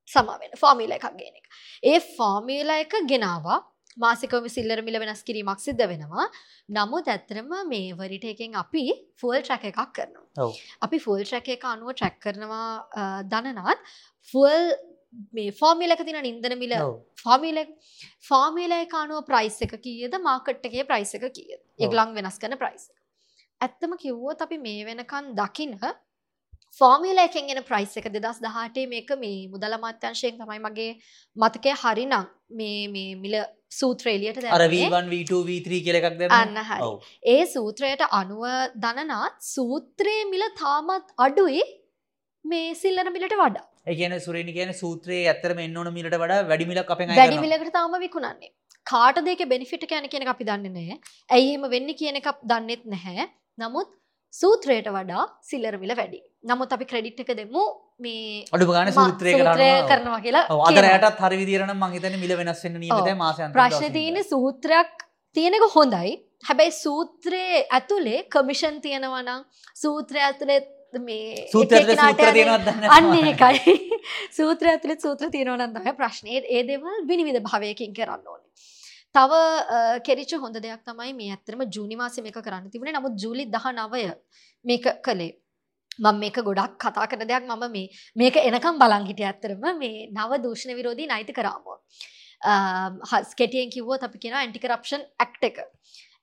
සමාවෙන 0.08 0.56
ෆෝමිල 0.62 0.91
එකක් 0.91 1.10
ගෙන 1.17 1.36
එක. 1.36 1.45
ඒ 1.84 2.00
ෆෝමිල 2.15 2.69
එක 2.78 2.93
ගෙනවා 3.08 3.60
මාසිකව 3.97 4.47
සිල්ලර 4.56 4.82
මිල 4.88 4.99
වෙනස් 4.99 5.23
කිරීමක් 5.23 5.60
සිද්ධ 5.60 5.86
වෙනවා. 5.91 6.28
නමුත් 6.69 7.08
ඇත්තරම 7.08 7.49
මේ 7.71 7.93
වරිට 7.93 8.25
එකෙන් 8.34 8.56
අපි 8.56 8.84
ෆුල් 9.21 9.39
ට්‍රැක 9.41 9.65
එකක් 9.71 9.82
කරනවා. 9.97 10.52
අපි 10.82 10.99
ෆුල් 10.99 11.23
ට්‍රැක 11.23 11.49
එක 11.56 11.65
අනුව 11.73 11.93
ට්‍රැක් 11.93 12.19
කරනවා 12.19 13.23
දනනත්. 13.32 13.80
ෆුල් 14.32 14.71
මේ 15.34 15.52
ෆෝමිලක 15.52 16.06
තින 16.06 16.19
ඉන්දන 16.32 16.58
මිල. 16.60 16.75
ෆෝමිල 17.23 17.60
ෆෝමිල 18.30 18.71
එක 18.84 18.93
අනුව 18.93 19.25
ප්‍රයිස් 19.32 19.62
එක 19.65 19.73
කියද 19.88 20.13
මාකට් 20.30 20.69
එකේ 20.69 20.86
ප්‍රයිස් 20.91 21.15
එක 21.17 21.25
කියද? 21.34 21.60
එගලං 21.80 22.15
වෙනස් 22.17 22.38
කන 22.38 22.58
ප්‍රයිස් 22.62 22.89
ඇත්තම 23.62 23.97
කිව්වොත් 24.04 24.41
අපි 24.45 24.58
මේ 24.58 24.86
වෙනකන් 24.88 25.34
දකින 25.39 25.73
ෆෝමිල 26.80 27.17
එකෙන් 27.25 27.49
එන 27.49 27.63
ප්‍රයිස් 27.69 27.97
එක 27.99 28.08
දෙදස් 28.13 28.39
දහටේ 28.45 28.88
මේක 28.88 29.10
මේ 29.23 29.47
මුදල 29.54 29.73
අමාත්‍යංශයෙන් 29.78 30.38
තමයි 30.41 30.60
මගේ 30.65 30.91
මතකය 31.36 31.73
හරිනම්. 31.82 32.28
මේ 32.49 33.15
මිල 33.15 33.36
සූත්‍රේලියට 33.77 34.39
කියලක් 35.88 36.05
අන්න 36.39 36.60
හරි. 36.69 36.91
ඒ 37.34 37.41
සූත්‍රයට 37.55 38.03
අනුව 38.19 38.45
දනනත් 38.86 39.49
සූත්‍රයේ 39.55 40.29
මිල 40.34 40.45
තාමත් 40.62 41.13
අඩුයි 41.25 41.63
මේ 42.45 42.69
සිල්ලන 42.82 43.12
මිලට 43.17 43.36
වඩා. 43.43 43.65
ඒගන 43.91 44.15
සුරනි 44.27 44.53
කියන 44.58 44.73
සූත්‍රයේ 44.82 45.27
ඇත්තර 45.34 45.53
එන්නවන 45.67 45.91
මිලට 45.99 46.17
වඩා 46.23 46.47
වැඩිමිලක් 46.53 46.95
අප 46.95 47.05
වැඩිමිලකට 47.21 47.73
තාම 47.77 47.99
විකුණන්නේ. 48.05 48.51
කාට 48.91 49.21
දෙක 49.29 49.41
බෙනිෆිට 49.53 49.86
යන 49.99 50.10
කියන 50.13 50.27
අපි 50.34 50.49
දන්න 50.49 50.73
නෑ 50.77 50.99
ඇයිම 51.38 51.69
වෙන්න 51.75 51.93
කියන 52.01 52.19
එකක් 52.21 52.29
දන්නෙත් 52.51 52.86
නැහැ. 52.95 53.29
නමුත් 53.62 53.89
සූත්‍රයට 54.33 54.87
වඩා 54.87 55.25
සිල්ලරමිල 55.41 55.93
වැඩි. 55.95 56.19
නමුත් 56.45 56.73
අපි 56.75 56.85
ක්‍රඩිට් 56.85 57.21
එක 57.23 57.31
දෙමු. 57.39 57.63
මේ 57.99 58.45
අඩු 58.53 58.65
ගන 58.69 58.91
සූත්‍රය 58.93 59.35
කරනවා. 59.89 60.19
කියලා 60.25 60.45
අදරයටත් 60.69 61.21
හරි 61.25 61.37
විදිරන 61.41 61.73
මංහිතන 61.75 62.17
මිල 62.23 62.33
වෙනස්සෙන් 62.41 62.79
නීමත 62.79 63.13
මාස 63.17 63.39
ප්‍රශ්න 63.53 63.93
තියෙන 63.93 64.19
සූත්‍රයක් 64.23 65.05
තියෙනක 65.35 65.69
හොඳයි. 65.75 66.17
හැබැයි 66.43 66.73
සූත්‍රයේ 66.73 67.63
ඇතුළේ 67.69 68.19
කමිෂන් 68.35 68.81
තියෙනවනම් 68.81 69.41
සූත්‍රය 69.75 70.19
ඇතුළේ 70.21 70.59
මේ 70.99 71.47
අන්න 72.89 73.13
එකයි 73.23 73.73
සූත්‍ර 74.37 74.69
ඇතුළෙත් 74.71 75.01
සූත්‍ර 75.01 75.29
තියෙනවනන්දම 75.31 75.89
ප්‍රශ්නය 75.99 76.39
ඒ 76.39 76.63
දෙවල් 76.69 77.01
විනිවිධ 77.09 77.43
භාවයකින් 77.45 77.93
කරන්න 77.93 78.23
ඕනේ 78.25 78.47
තව 79.19 79.34
කෙරිච්ච 80.05 80.34
හොඳ 80.39 80.63
දෙයක් 80.63 80.82
තමයි 80.88 81.13
මේ 81.13 81.36
ඇත්තරම 81.36 81.67
ජූනි 81.69 81.99
මාසෙ 82.01 82.23
මේක 82.23 82.39
කරන්න 82.39 82.71
තිබුණේ 82.71 82.97
නමුත් 82.97 83.21
ජූලි 83.23 83.45
19 83.51 84.17
මේක 84.65 84.89
කළේ 85.05 85.32
මම 85.99 86.19
මේක 86.19 86.38
ගොඩක් 86.39 86.77
කතා 86.77 87.08
කරන 87.08 87.27
දෙයක් 87.27 87.43
මම 87.45 87.65
මේ 87.71 87.88
මේක 88.15 88.36
එනකම් 88.39 88.79
බලන් 88.79 89.05
හිටිය 89.10 89.27
ඇත්තරම 89.27 89.65
මේ 89.77 90.08
නව 90.10 90.41
දූෂණ 90.43 90.75
විරෝධී 90.75 91.08
නෛතික 91.08 91.38
රාමුව. 91.39 91.77
ස්කෙටියෙන් 93.23 93.69
කිව්වොත් 93.69 94.03
අපි 94.03 94.17
කියනවා 94.17 94.41
ඇන්ටි 94.41 94.60
කරප්ෂන් 94.60 95.03
ඇක්ට් 95.19 95.43
එක. 95.43 95.58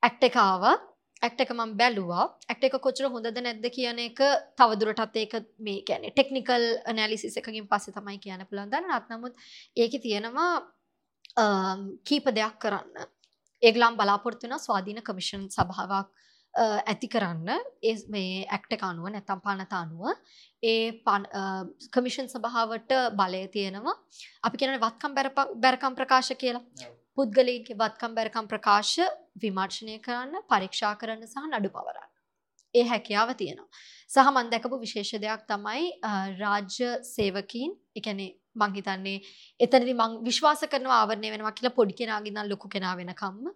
ඇක්ට් 0.02 0.22
එක 0.28 0.36
ආවා. 0.38 0.76
ඇක්ට් 1.22 1.40
එක 1.40 1.52
මම 1.52 1.76
බැලුවා. 1.80 2.24
ඇක්ට් 2.48 2.64
එක 2.64 2.78
කොච්චර 2.86 3.10
හොඳද 3.12 3.36
නැද්ද 3.38 3.66
කියන 3.76 4.00
එක 4.06 4.22
තවදුරටත් 4.58 5.20
ඒක 5.22 5.36
මේ 5.58 5.84
කියන්නේ 5.88 6.14
ටෙක්නිකල් 6.16 6.64
ඇනාලිසිස් 6.86 7.36
එකකින් 7.36 7.68
පස්සේ 7.68 7.96
තමයි 7.98 8.18
කියන්න 8.24 8.48
පුළුවන්. 8.48 8.72
දැන් 8.72 8.88
නමුත් 9.12 9.34
ඒකේ 9.76 10.00
තියෙනවා 10.00 10.52
කීප 11.36 12.30
දෙයක් 12.38 12.58
කරන්න. 12.58 13.08
ඒගලම් 13.62 13.96
බලාපොරත්තුන 13.96 14.56
ස්වාධීන 14.58 15.02
කමිෂන් 15.02 15.48
සභාවක් 15.48 16.08
ඇති 16.54 17.08
කරන්න. 17.08 17.48
ඒ 17.82 17.96
මේ 18.08 18.44
ඇක්ට 18.48 18.82
අනුව 18.82 19.08
නැතම් 19.12 19.40
පනත 19.40 19.72
අනුව. 19.72 20.04
ඒ 20.62 20.92
කමිෂන් 21.92 22.28
සභාවට 22.28 22.92
බලය 23.20 23.42
තියෙනවා. 23.48 23.96
අපි 24.42 24.56
කියන 24.56 24.78
වත්කම් 24.78 25.12
බැරකම් 25.64 25.94
ප්‍රකාශ 25.94 26.32
කියලා. 26.34 26.64
පුද්ගලයන්ගේ 27.16 27.78
වත්කම් 27.82 28.12
බැරකම් 28.16 28.46
ප්‍රකාශ 28.50 28.98
විමර්ශනය 29.42 29.96
කරන්න 30.06 30.44
පරීක්ෂා 30.50 30.94
කරන්න 31.00 31.24
සහ 31.26 31.48
නඩු 31.50 31.70
පවරන්න 31.76 32.15
ඒ 32.78 32.84
හැකියාව 32.92 33.34
තියෙනවා 33.40 33.84
සහ 34.10 34.32
මන් 34.32 34.50
දැකපු 34.52 34.80
විශේෂ 34.82 35.14
දෙයක් 35.24 35.46
තමයි 35.52 35.86
රාජ්‍ය 36.42 36.90
සේවකීන් 37.08 37.72
එකනේ 38.00 38.30
මං 38.60 38.76
හිතන්නේ 38.76 39.16
එතනදි 39.60 39.96
මං 39.96 40.20
විශ්වාස 40.28 40.62
කරනවා 40.72 41.00
ආවරණය 41.00 41.32
වෙනවා 41.34 41.56
කියලා 41.58 41.76
පොඩි 41.80 41.98
කෙනාගේ 42.00 42.32
ඉඳන් 42.32 42.52
ලොකු 42.52 42.72
කෙනා 42.76 42.94
වෙනකම්ම 43.00 43.50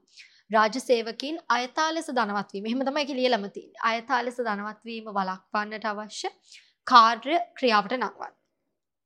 රාජ්‍ය 0.51 0.81
සේවකීන් 0.81 1.39
අයථා 1.49 1.89
ලෙස 1.95 2.11
ධනවත් 2.11 2.53
වීම. 2.55 2.67
එහෙම 2.67 2.83
තමයි 2.87 3.07
කියලා 3.07 3.23
ලියලම 3.23 3.47
තියෙන්නේ. 3.55 3.81
අයථා 3.91 4.21
ලෙස 4.25 4.39
ධනවත් 4.41 4.85
වීම 4.85 5.09
වළක්වන්නට 5.17 5.89
අවශ්‍ය 5.93 6.31
කාර්ය 6.87 7.37
ක්‍රියාවට 7.59 7.97
නංවන්න. 7.97 8.35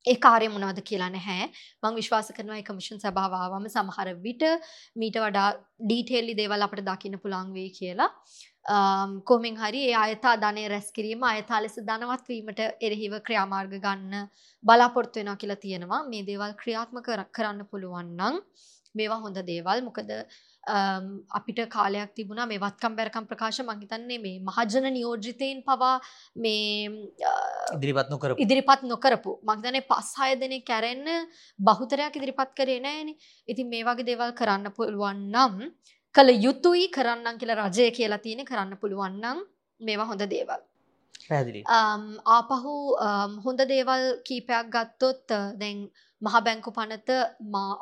ඒ 0.04 0.16
කාර්ය 0.18 0.48
මොනවද 0.48 0.80
කියලා 0.90 1.10
නැහැ. 1.10 1.50
මම 1.82 2.00
විශ්වාස 2.00 2.32
කරනවා 2.38 2.58
ඒ 2.60 2.66
කමිෂන් 2.70 3.02
සභාව 3.04 3.36
ආවම 3.36 3.68
සමහර 3.68 4.10
විට 4.24 4.44
මීට 5.02 5.20
වඩා 5.22 5.46
ඩීටේල්ලි 5.82 6.38
දේවල් 6.40 6.66
අපිට 6.66 6.84
දකින්න 6.88 7.20
පුළුවන් 7.22 7.54
වෙයි 7.58 7.70
කියලා. 7.78 8.10
කොමින් 9.24 9.56
හරි 9.56 9.80
ඒ 9.90 9.94
අයතා 9.94 10.36
ධනය 10.36 10.68
රැස් 10.68 10.90
කිරීම 10.90 11.22
අයතා 11.22 11.60
ලෙස 11.60 11.76
ධනවත් 11.76 12.28
වීමට 12.28 12.60
එරෙහිව 12.80 13.20
ක්‍රියාමාර්ග 13.26 13.74
ගන්න 13.78 14.28
බලාපොරොත්තු 14.64 15.20
වෙනවා 15.20 15.36
කියලා 15.36 15.56
තියෙනවා. 15.56 16.08
මේ 16.08 16.24
දේවල් 16.24 16.54
ක්‍රියාත්මක 16.62 17.10
කරන්න 17.32 17.66
පුළුවන් 17.70 18.16
නම් 18.16 18.40
මේවා 18.94 19.20
හොඳ 19.20 19.38
දේවල්. 19.46 19.82
මොකද 19.82 20.10
අපිට 21.38 21.58
කාලයක් 21.68 22.14
තිබුණා 22.16 22.46
මේ 22.46 22.58
වත්කම් 22.58 22.96
බැරකම් 22.96 23.26
ප්‍රකාශ 23.30 23.60
මං 23.60 23.80
හිතන්නේ 23.82 24.18
මේ 24.18 24.40
මහජන 24.40 24.86
නියෝජිතයින් 24.96 25.60
පවා 25.62 26.00
මේ 26.36 26.88
ඉදිරිපත් 27.76 28.08
නොකරපු 28.14 28.40
ඉදිරිපත් 28.44 28.86
නොකරපු 28.92 29.34
මං 29.42 29.60
හිතන්නේ 29.60 29.88
පස් 29.90 30.14
හය 30.20 30.30
දෙනෙක් 30.42 30.64
කැරෙන්න 30.64 31.28
බහුතරයක් 31.58 32.16
ඉදිරිපත් 32.16 32.56
කරේ 32.56 32.80
නැහැනේ. 32.80 33.18
ඉතින් 33.48 33.68
මේ 33.68 33.84
වගේ 33.84 34.08
දේවල් 34.10 34.32
කරන්න 34.40 34.72
පුළුවන් 34.78 35.20
නම් 35.34 35.60
කළ 36.14 36.30
යුතුයි 36.46 36.86
කරන්නම් 36.96 37.38
කියලා 37.40 37.66
රජය 37.66 37.90
කියලා 37.98 38.22
තියෙන 38.26 38.46
කරන්න 38.50 38.80
පුළුවන් 38.82 39.18
නම් 39.22 39.38
මේවා 39.80 40.08
හොඳ 40.10 40.24
දේවල්. 40.34 40.62
ආපහු 42.36 42.74
හොඳ 43.46 43.60
දේවල් 43.72 44.04
කීපයක් 44.28 44.72
ගත්තොත් 44.74 45.34
දැන් 45.62 45.78
මහ 46.22 46.36
බැංකු 46.46 46.70
පනත 46.76 47.10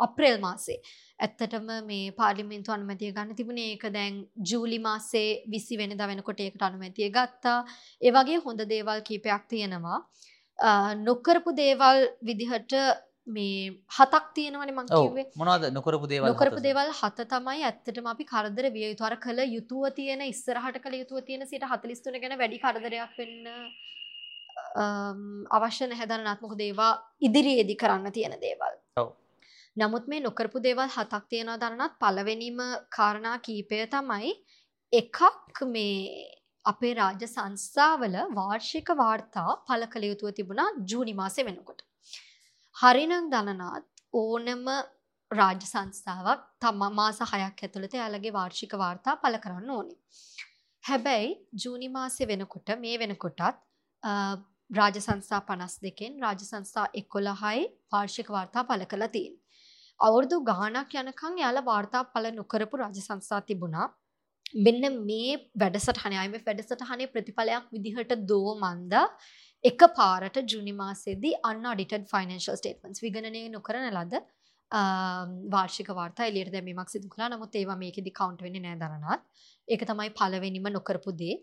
අප්‍රේල් 0.07 0.39
මාසේ. 0.47 0.79
ඇත්තටම 1.25 1.69
මේ 1.91 2.15
පාර්ලිමේන්තු 2.21 2.75
අනුමැතිය 2.77 3.13
ගන්න 3.17 3.39
තිබුණේ 3.41 3.69
ඒක 3.75 3.87
දැන් 3.99 4.19
ජූලි 4.51 4.79
මාසේ 4.89 5.29
විසි 5.53 5.81
වෙනිදා 5.83 6.11
වෙනකොට 6.13 6.41
ඒකට 6.47 6.67
අනුමැතිය 6.69 7.11
ගත්තා. 7.17 7.59
ඒ 8.07 8.13
වගේ 8.17 8.43
හොඳ 8.47 8.61
දේවල් 8.75 9.01
කීපයක් 9.09 9.45
තියෙනවා. 9.53 9.99
නොකරපු 11.07 11.51
දේවල් 11.63 11.99
විදිහට 12.29 12.73
මේ 13.27 13.71
හතක් 13.97 14.35
තියෙනවනේ 14.35 14.75
මං 14.75 14.89
කිව්වේ 14.89 15.27
මොනවද 15.37 15.71
නොකරපු 15.75 16.09
දේවල් 16.11 16.29
නොකරපු? 16.29 16.61
දේවල් 16.67 16.91
හත 17.01 17.27
තමයි 17.31 17.63
ඇත්තටම 17.69 18.07
අපි 18.13 18.25
කරදර 18.25 18.71
විය 18.75 18.89
යුතු 18.91 19.05
අර 19.05 19.17
කළ 19.17 19.41
යුතුව 19.57 19.85
තියෙන 19.95 20.23
ඉස්සරහට 20.27 20.83
කළ 20.83 20.99
යුතුව 21.03 21.25
තියෙන 21.29 21.47
සිට 21.47 21.63
43 21.63 22.23
ගැන 22.25 22.39
වැඩි 22.41 22.63
කරදරයක් 22.65 23.19
වෙන්න 23.19 23.47
අවශ්‍ය 25.59 25.87
නැහැ 25.87 26.09
දරණාත් 26.11 26.43
මොකද 26.45 26.61
ඒවා 26.67 26.93
ඉදිරියේදී 27.29 27.79
කරන්න 27.83 28.13
තියෙන 28.13 28.37
දේවල්. 28.41 28.75
නමුත් 29.77 30.09
මේ 30.09 30.21
නොකරපු 30.21 30.61
දේවල් 30.67 30.91
හතක් 30.97 31.23
තියෙනවා 31.29 31.61
දරණාත් 31.63 31.95
පළවෙනිම 32.03 32.59
කාරණා 32.97 33.37
කීපය 33.47 33.87
තමයි 33.95 34.35
එකක් 34.93 35.63
මේ 35.75 36.27
අපේ 36.65 36.93
රාජ්‍ය 36.99 37.27
සංස්ථාවල 37.29 38.19
වාර්ෂික 38.35 38.93
වාර්තා 38.99 39.57
පළ 39.69 39.87
කළ 39.95 40.11
යුතුව 40.11 40.35
තිබුණා 40.37 40.69
ජූනි 40.91 41.15
මාසේ 41.23 41.47
වෙනකොට. 41.47 41.83
හරිනම් 42.83 43.27
දනනාත් 43.31 43.85
ඕනම 44.13 44.65
රාජ්‍ය 45.31 45.67
සංස්ථාවක් 45.67 46.41
තම 46.61 46.81
මාස 46.93 47.19
හයක් 47.33 47.61
ඇතුළත 47.63 47.95
යාලගේ 47.95 48.33
වාර්ෂික 48.33 48.73
වාර්තා 48.75 49.15
පළ 49.17 49.39
කරන්න 49.39 49.71
ඕනේ. 49.71 49.99
හැබැයි 50.85 51.29
ජූනි 51.65 51.89
මාසේ 51.89 52.27
වෙනකොට 52.27 52.73
මේ 52.79 52.97
වෙනකොටත් 52.99 53.41
අ, 53.43 54.13
රාජ්‍ය 54.71 55.01
සංස්ථා 55.01 55.41
පනස් 55.41 55.75
දෙකෙන් 55.81 56.19
රාජ්‍ය 56.21 56.45
සංස්ථා 56.45 56.87
එකොළහයි 56.95 57.63
වාර්ෂික 57.93 58.29
වාර්තා 58.29 58.65
පළ 58.65 58.85
කළ 58.85 59.07
තියෙන්. 59.09 59.35
අවුරුදු 60.01 60.41
ගානක් 60.43 60.95
යනකං 60.95 61.39
යාල 61.39 61.59
වාර්තා 61.65 62.05
පල 62.05 62.31
නොකරපු 62.31 62.77
රාජ 62.77 62.99
සංස්ථා 63.01 63.41
තිබුණා 63.41 63.87
මෙන්න 64.55 64.85
මේ 65.07 65.37
වැඩසටහන 65.61 66.17
අයම 66.17 66.35
වැඩසටහනේ 66.41 67.07
ප්‍රතිඵලයක් 67.07 67.71
විදිහට 67.73 68.13
දෝ 68.29 68.55
මන්ද 68.55 68.95
එක 69.65 69.83
පාරට 69.97 70.39
ජුනිමාසේදී 70.53 71.35
අන්න 71.45 71.67
අඩිටඩ් 71.73 72.07
ෆයිනන්ශල් 72.13 72.57
ස්ටේටමන්ස් 72.59 73.03
විගණනය 73.05 73.43
නොකරන 73.51 73.87
ලද 73.91 74.21
ආම්, 74.71 75.33
වාර්ෂික 75.55 75.91
වාර්තා 75.93 76.27
එලියට 76.27 76.53
දැමීමක් 76.53 76.91
සිදු 76.91 77.11
කලා 77.13 77.29
නමුත් 77.29 77.55
ඒවා 77.55 77.79
මේකෙදි 77.79 78.13
කවුන්ට් 78.13 78.43
වෙන්නේ 78.43 78.65
නෑ 78.67 78.79
දරනත්. 78.83 79.23
ඒක 79.69 79.85
තමයි 79.87 80.11
පළවෙනිම 80.19 80.67
නොකරපු 80.77 81.15
දේ. 81.15 81.37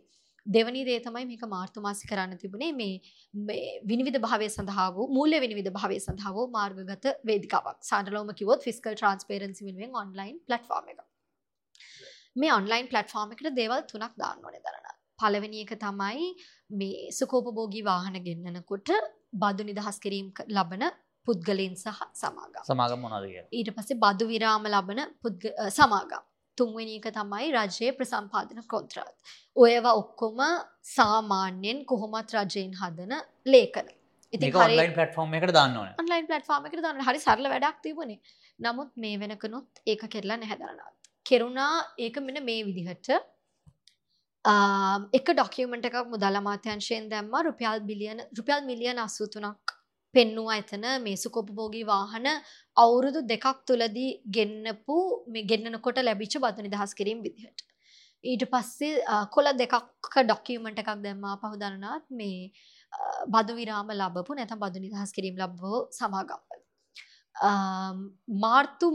දෙවනි 0.45 0.83
දේ 0.85 0.99
තමයි 0.99 1.25
මේක 1.25 1.45
මාර්තු 1.47 1.81
මාසි 1.81 2.11
කරන්න 2.11 2.41
තිබුණේ 2.43 2.71
මේ 2.73 2.99
මේ 3.43 3.71
විනිවිධ 3.85 4.19
භාවය 4.19 4.49
සඳහා 4.49 4.89
වූ 4.91 5.07
මූල්‍ය 5.15 5.39
විනිවිධ 5.39 5.71
භාවය 5.71 5.99
සඳහා 5.99 6.33
වූ 6.33 6.47
මාර්ගගත 6.49 7.09
වේදිකාවක්. 7.23 7.79
සාඩලෝම 7.83 8.33
කිවොත් 8.35 8.67
ෆිස්කල් 8.67 8.95
ට්‍රන්ස්පේරන්සි 8.95 9.69
වෙනුවෙන් 9.69 9.99
ඔන්ලයින් 10.03 10.37
ප්ලට්ෆෝර්ම් 10.45 10.93
එක. 10.93 11.03
මේ 12.35 12.53
ඔන්ලයින් 12.53 12.91
ප්ලට්ෆෝර්ම් 12.91 13.35
එකට 13.35 13.53
දේවල් 13.55 13.85
තුනක් 13.87 14.15
දාන්න 14.17 14.45
ඕනේ 14.45 14.65
දරන 14.65 14.95
පළවෙනි 15.19 15.65
එක 15.65 15.75
තමයි 15.79 16.33
මේ 16.69 17.11
සුකෝපභෝගී 17.19 17.83
වාහන 17.89 18.17
ගෙන්නනකොට 18.27 18.89
බදු 19.43 19.67
නිදහස් 19.69 19.99
කිරීම 20.05 20.31
ලබන 20.47 20.83
පුද්ගලයන් 21.27 21.75
සහ 21.75 22.01
සමාගම්. 22.21 22.63
සමාගම් 22.69 22.99
මොනවද 23.05 23.29
කියලා? 23.29 23.47
ඊට 23.57 23.69
පස්සේ 23.77 24.01
බදු 24.05 24.27
විරාම 24.33 24.67
ලබන 24.73 25.01
සමාගම්. 25.77 26.23
තුන්වෙනි 26.57 26.97
එක 26.99 27.07
තමයි 27.19 27.47
රජයේ 27.57 27.93
ප්‍රසම්පාදන 27.99 28.61
කොන්ත්‍රාත්. 28.73 29.15
ඔයවා 29.55 29.95
ඔක්කොම 30.01 30.41
සාමාන්‍යයෙන් 30.95 31.85
කොහොමත් 31.85 32.35
රජයෙන් 32.37 32.75
හදන 32.81 33.15
ලේඛන. 33.53 33.89
ඉතින් 34.33 34.51
ප්ලට්ෆෝම් 34.97 35.33
එකට 35.39 35.53
දාන්න. 35.59 35.77
ඔන්ලයින් 36.01 36.29
ප්ලට්ෆෝර්ම් 36.29 36.69
එකට 36.69 36.83
දාන්න 36.85 37.03
හරි 37.07 37.19
සරල 37.25 37.51
වැඩක් 37.53 37.81
තිබුණේ. 37.85 38.21
නමුත් 38.59 38.91
මේ 39.03 39.19
වෙනකනුත් 39.21 39.83
ඒක 39.91 40.01
කෙරලා 40.13 40.37
නැහැ 40.41 40.57
දරනත් 40.61 40.95
කෙරුණා 41.25 41.73
ඒක 42.05 42.17
මෙන්න 42.25 42.39
මේ 42.47 42.63
විදිහට 42.67 43.09
එක 44.45 45.27
ඩොකියමෙන්ට් 45.33 45.85
එකක් 45.85 46.07
මුදල් 46.07 46.35
අමාත්‍යංශයෙන් 46.35 47.09
දැම්ම. 47.09 47.31
රුපියල් 47.45 47.79
බිලියන 47.81 48.19
රුපියල් 48.37 48.61
මිලියන 48.65 48.97
83ක් 48.97 49.75
පෙන්නවා 50.15 50.57
එතන 50.57 50.85
මේ 51.03 51.17
සුකොපභෝගී 51.17 51.83
වාහන 51.85 52.27
අවුරුදු 52.77 53.21
දෙකක් 53.23 53.65
තුලදී 53.67 54.11
ගෙන්නපු 54.31 54.95
මේ 55.27 55.43
ගෙන්නනකොට 55.43 55.99
ලැබිච්ච 55.99 56.39
බදු 56.39 56.61
නිදහස් 56.63 56.93
කිරීම 56.95 57.21
විදිහට. 57.23 57.61
ඊට 58.23 58.43
පස්සේ 58.51 59.03
අ, 59.05 59.25
කොළ 59.27 59.51
දෙකක් 59.53 59.75
ඩොකියමෙන්ට් 60.23 60.79
එකක් 60.79 60.89
දැම්මා 61.03 61.35
පහුදරනාත් 61.37 62.05
මේ 62.11 62.51
අ, 62.93 62.99
බදු 63.27 63.55
විරාම 63.55 63.91
ලබපු 63.91 64.35
නැතම් 64.35 64.59
බදු 64.59 64.79
නිදහස් 64.79 65.11
කිරීම 65.11 65.35
ලබෝ 65.37 65.87
සමාගම්වල 65.91 66.31
ආම්, 66.31 66.63
මාර්තු 68.43 68.91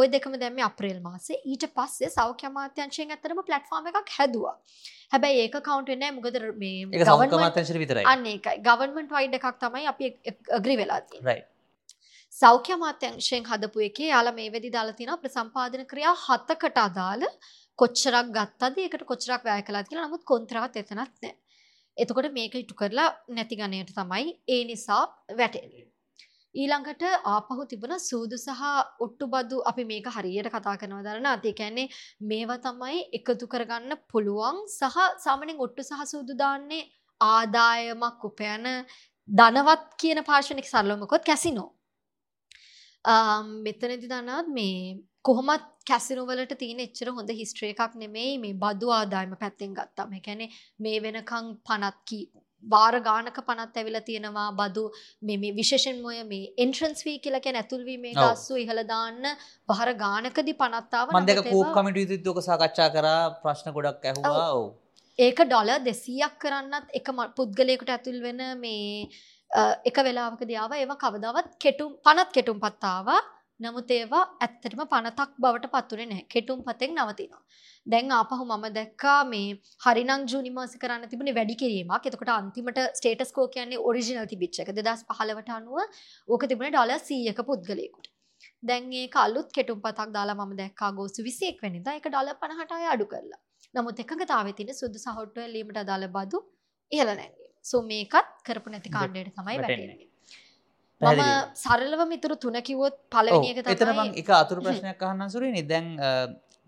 ඔය 0.00 0.08
දෙකම 0.12 0.36
දැම්ම 0.40 0.60
අප්‍රේල් 0.68 1.00
මාසේ 1.00 1.40
ඊට 1.44 1.64
පස්සේ 1.76 2.10
සෞඛ්‍ය 2.10 2.46
අමාත්‍යංශයෙන් 2.50 3.14
ඇතරම 3.14 3.40
ප්ලට්ෆෝර්ම් 3.48 3.90
එකක් 3.90 4.12
හැදවා 4.18 4.54
හැබැයි 5.12 5.42
ඒක 5.44 5.58
කවුන්ට් 5.68 5.88
වෙන්නේ 5.88 6.12
නැහැ 6.12 6.16
මොකද 6.18 6.36
මේ 6.62 7.04
අමාත්‍යාංශයට 7.32 7.82
විතරයි. 7.84 8.04
අන්න 8.04 8.26
ඒකයි 8.26 8.62
ගවර්න්මන්ට් 8.68 9.12
වයිඩ් 9.18 9.38
එකක් 9.38 9.52
තමයි 9.64 9.86
අපි 9.92 10.12
අග්‍රි 10.58 10.76
වෙලා 10.82 11.00
තියෙන්නේ 11.00 11.32
right. 11.32 11.48
සෞඛ්‍ය 12.32 12.76
අමාත්‍යංශයෙන් 12.76 13.48
හදපු 13.50 13.86
එකේ 13.88 14.10
යාලා 14.12 14.36
මේ 14.40 14.52
වෙදි 14.52 14.72
දාලා 14.76 14.98
තියෙනවා 15.00 15.22
ප්‍රසම්පාදන 15.24 15.88
ක්‍රියා 15.92 16.14
හතකට 16.26 16.84
අදාළ 16.84 17.26
කොච්චරක් 17.78 18.30
ගත්තද 18.36 18.84
ඒකට 18.84 19.08
කොච්චරක් 19.10 19.50
වැය 19.50 19.66
කළාද 19.66 19.90
කියලා 19.90 20.08
නමුත් 20.08 20.24
කොන්ත්‍රාත් 20.32 20.80
එතනත් 20.82 20.96
නැහැ. 20.96 21.34
එතකොට 21.96 22.32
මේක 22.38 22.54
ඉටු 22.62 22.74
කරලා 22.80 23.10
නැති 23.36 23.56
ගණයට 23.60 23.92
තමයි 23.98 24.32
ඒ 24.54 24.62
නිසා 24.70 25.02
වැටෙන්නේ. 25.40 25.86
ඊළඟට 26.56 27.02
ආපහු 27.30 27.64
තිබුණ 27.70 27.96
සූදු 28.00 28.36
සහ 28.38 28.62
ඔට්ටු 29.04 29.26
බදු 29.32 29.56
අපි 29.70 29.82
මේක 29.90 30.06
හරියට 30.16 30.48
කතා 30.54 30.76
කරනවා 30.80 31.06
දරන 31.06 31.28
අති 31.32 31.52
කියන්නේ 31.60 31.88
මේවා 32.30 32.60
තමයි 32.66 33.00
එකතු 33.18 33.50
කරගන්න 33.52 33.98
පුළුවන් 34.12 34.62
සහ 34.68 34.96
සාමනෙන් 35.24 35.62
ඔට්ටු 35.66 35.88
සහ 35.88 36.06
සූදු 36.12 36.38
දාන්නේ 36.42 36.82
ආදායමක් 37.20 38.24
උපයන 38.30 38.66
ධනවත් 39.28 39.84
කියන 40.00 40.22
පාර්ශනික 40.24 40.66
සරලොමකොත් 40.66 41.24
කැසිනෝ. 41.24 41.68
මෙතනදි 43.64 44.08
දනාත් 44.08 44.48
මේ 44.48 44.78
කොහොමත් 45.22 45.64
කැසිනෝවලට 45.88 46.52
තියෙන 46.58 46.80
එච්චර 46.86 47.10
හොඳ 47.16 47.30
හිස්ට්‍රේ 47.40 47.72
එකක් 47.74 47.94
නෙමෙයි 48.02 48.38
මේ 48.44 48.58
බදු 48.64 48.92
ආදායම 48.92 49.36
පැත්තෙන් 49.42 49.74
ගත්තාම. 49.78 50.12
එකැනෙ 50.20 50.46
මේ 50.78 50.98
වෙනකං 51.04 51.46
පනත්කී 51.66 52.24
වාර 52.64 53.00
ගානක 53.00 53.38
පනත් 53.42 53.76
ඇවිල 53.76 53.98
තියෙනවා 54.00 54.46
බදු 54.52 54.84
මේ 55.22 55.52
විශේෂෙන් 55.52 56.00
මොය 56.02 56.22
මේ 56.24 56.48
එන්ට්‍රන්ස් 56.64 57.04
වී 57.06 57.18
කියලක 57.18 57.46
නැතුල්වී 57.50 57.98
මේ 57.98 58.14
ඔව්. 58.14 58.24
ගස්සු 58.24 58.58
ඉහළ 58.64 58.82
දාන්න 58.86 59.22
බහර 59.68 59.92
ගානකදි 59.96 60.56
පනත්තාව 60.62 61.14
මම 61.14 61.28
දැක 61.28 61.44
නමුත් 61.44 61.70
කෝප් 61.74 61.94
විදිහට 62.00 62.28
ඔක 62.28 62.42
සාකච්ඡා 62.48 62.90
කරා 62.96 63.22
ප්‍රශ්න 63.42 63.72
ගොඩක් 63.76 64.04
ඇහුවා. 64.04 64.50
ඔව්. 64.50 64.66
ඒක 65.18 65.38
ඩොල 65.44 65.70
දෙසීයක් 65.84 66.34
කරන්නත් 66.38 66.92
එක 66.94 67.08
පුද්ගලයකුට 67.36 67.94
ඇතුල් 67.94 68.20
වෙන 68.22 68.42
මේ 68.60 69.08
එක 69.90 69.96
වෙලාවක 70.00 70.42
දියාව 70.50 70.72
ඒවා 70.74 71.00
කවදාවත් 71.04 71.50
කෙටුම් 71.58 71.96
පනත් 72.04 72.30
කෙටුම් 72.32 72.60
පත්තාවා 72.60 73.20
නමුත් 73.60 73.90
ඒවා 73.90 74.22
ඇත්තටම 74.38 74.80
පනතක් 74.90 75.30
බවට 75.42 75.68
පත්තුනේ 75.74 76.08
නෑ 76.08 76.24
කෙටුම් 76.32 76.58
පතෙක් 76.64 76.90
නවතිනවා. 76.94 77.42
දැන් 77.86 78.10
ආපහු 78.16 78.44
මම 78.46 78.66
දැක්කා 78.74 79.20
මේ 79.30 79.46
හරිනං 79.84 80.26
ජූනිමාසි 80.32 80.80
කරන්න 80.82 81.10
තිබුණේ 81.12 81.36
වැඩි 81.38 81.56
කිරීමක්. 81.62 82.08
එතකොට 82.10 82.32
අන්තිමට 82.34 82.80
ස්ටේටස් 82.98 83.32
කෝ 83.36 83.46
කියන්නේ 83.54 83.80
ඔරිජිනල් 83.88 84.28
තිබිච්ච 84.32 84.60
එක. 84.62 84.72
දෙදස් 84.78 85.04
පහලවට 85.10 85.56
අනුව 85.56 85.78
ඕක 86.28 86.44
තිබුණ 86.50 86.70
ඩොල 86.70 86.92
සීයක 87.00 87.40
පුද්ගලයකුට. 87.50 88.12
දැන් 88.62 88.92
ඒ 88.92 89.06
අලුත් 89.24 89.48
කෙටුම් 89.56 89.80
පතක් 89.80 90.08
දාලා 90.16 90.38
මම 90.38 90.52
දැක්කා 90.60 90.90
ගෝසු 90.98 91.26
විසියෙක් 91.28 91.64
වෙනිදා 91.66 91.96
එක 92.00 92.08
ඩොල 92.08 92.32
පණහටය 92.42 92.84
අඩු 92.94 93.06
කරලා. 93.12 93.40
නමුත් 93.74 94.04
එකගතාව 94.04 94.52
තින 94.60 94.74
සුදු 94.74 94.98
සහොට්ටුව 94.98 95.48
ලීමට 95.54 95.80
අදාළ 95.84 96.06
බදු 96.18 96.42
ඉහල 96.92 97.10
නැගීම. 97.12 97.52
සෝ 97.64 97.82
මේකත් 97.90 98.28
කරපු 98.46 98.68
නැති 98.70 98.94
කාණ්ඩයට 98.96 99.34
තමයි 99.34 99.58
වැටෙන්නේ. 99.58 100.08
මම. 101.00 101.52
සරලව 101.54 102.08
මිතුරු 102.08 102.36
තුන. 102.36 102.54
පළවෙනි 103.10 103.50
එක 103.52 103.70
එතන 103.74 104.16
එක 104.16 104.30
අතුරු 104.32 104.62
ප්‍රශ්නයක් 104.62 105.02
අහන්න 105.02 105.28
සුරේ 105.28 105.62
දැන් 105.64 105.88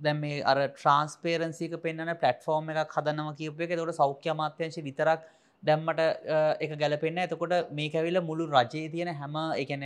දැන් 0.01 0.21
මේ 0.21 0.43
අර 0.45 0.59
ට්‍රන්ස්පේරන්සික 0.69 1.81
පෙන්න්න 1.83 2.15
ප්ලට්ෆෝර්ම් 2.17 2.71
එකක් 2.75 2.93
හදනව 2.93 3.35
කියපු 3.39 3.63
එක 3.63 3.73
තකොට 3.73 3.95
සෞඛ්‍ය 3.95 4.31
අමාත්‍යංශ 4.31 4.79
විතරක් 4.81 5.25
දැම්මට 5.63 6.03
එක 6.61 6.77
ගැලපෙන්න්න 6.77 7.25
එතකොට 7.25 7.73
මේ 7.73 7.91
ඇවිල 7.95 8.21
මුළු 8.23 8.47
රජයේ 8.49 8.91
තියෙන 8.91 9.15
හැම 9.15 9.39
එකන 9.57 9.85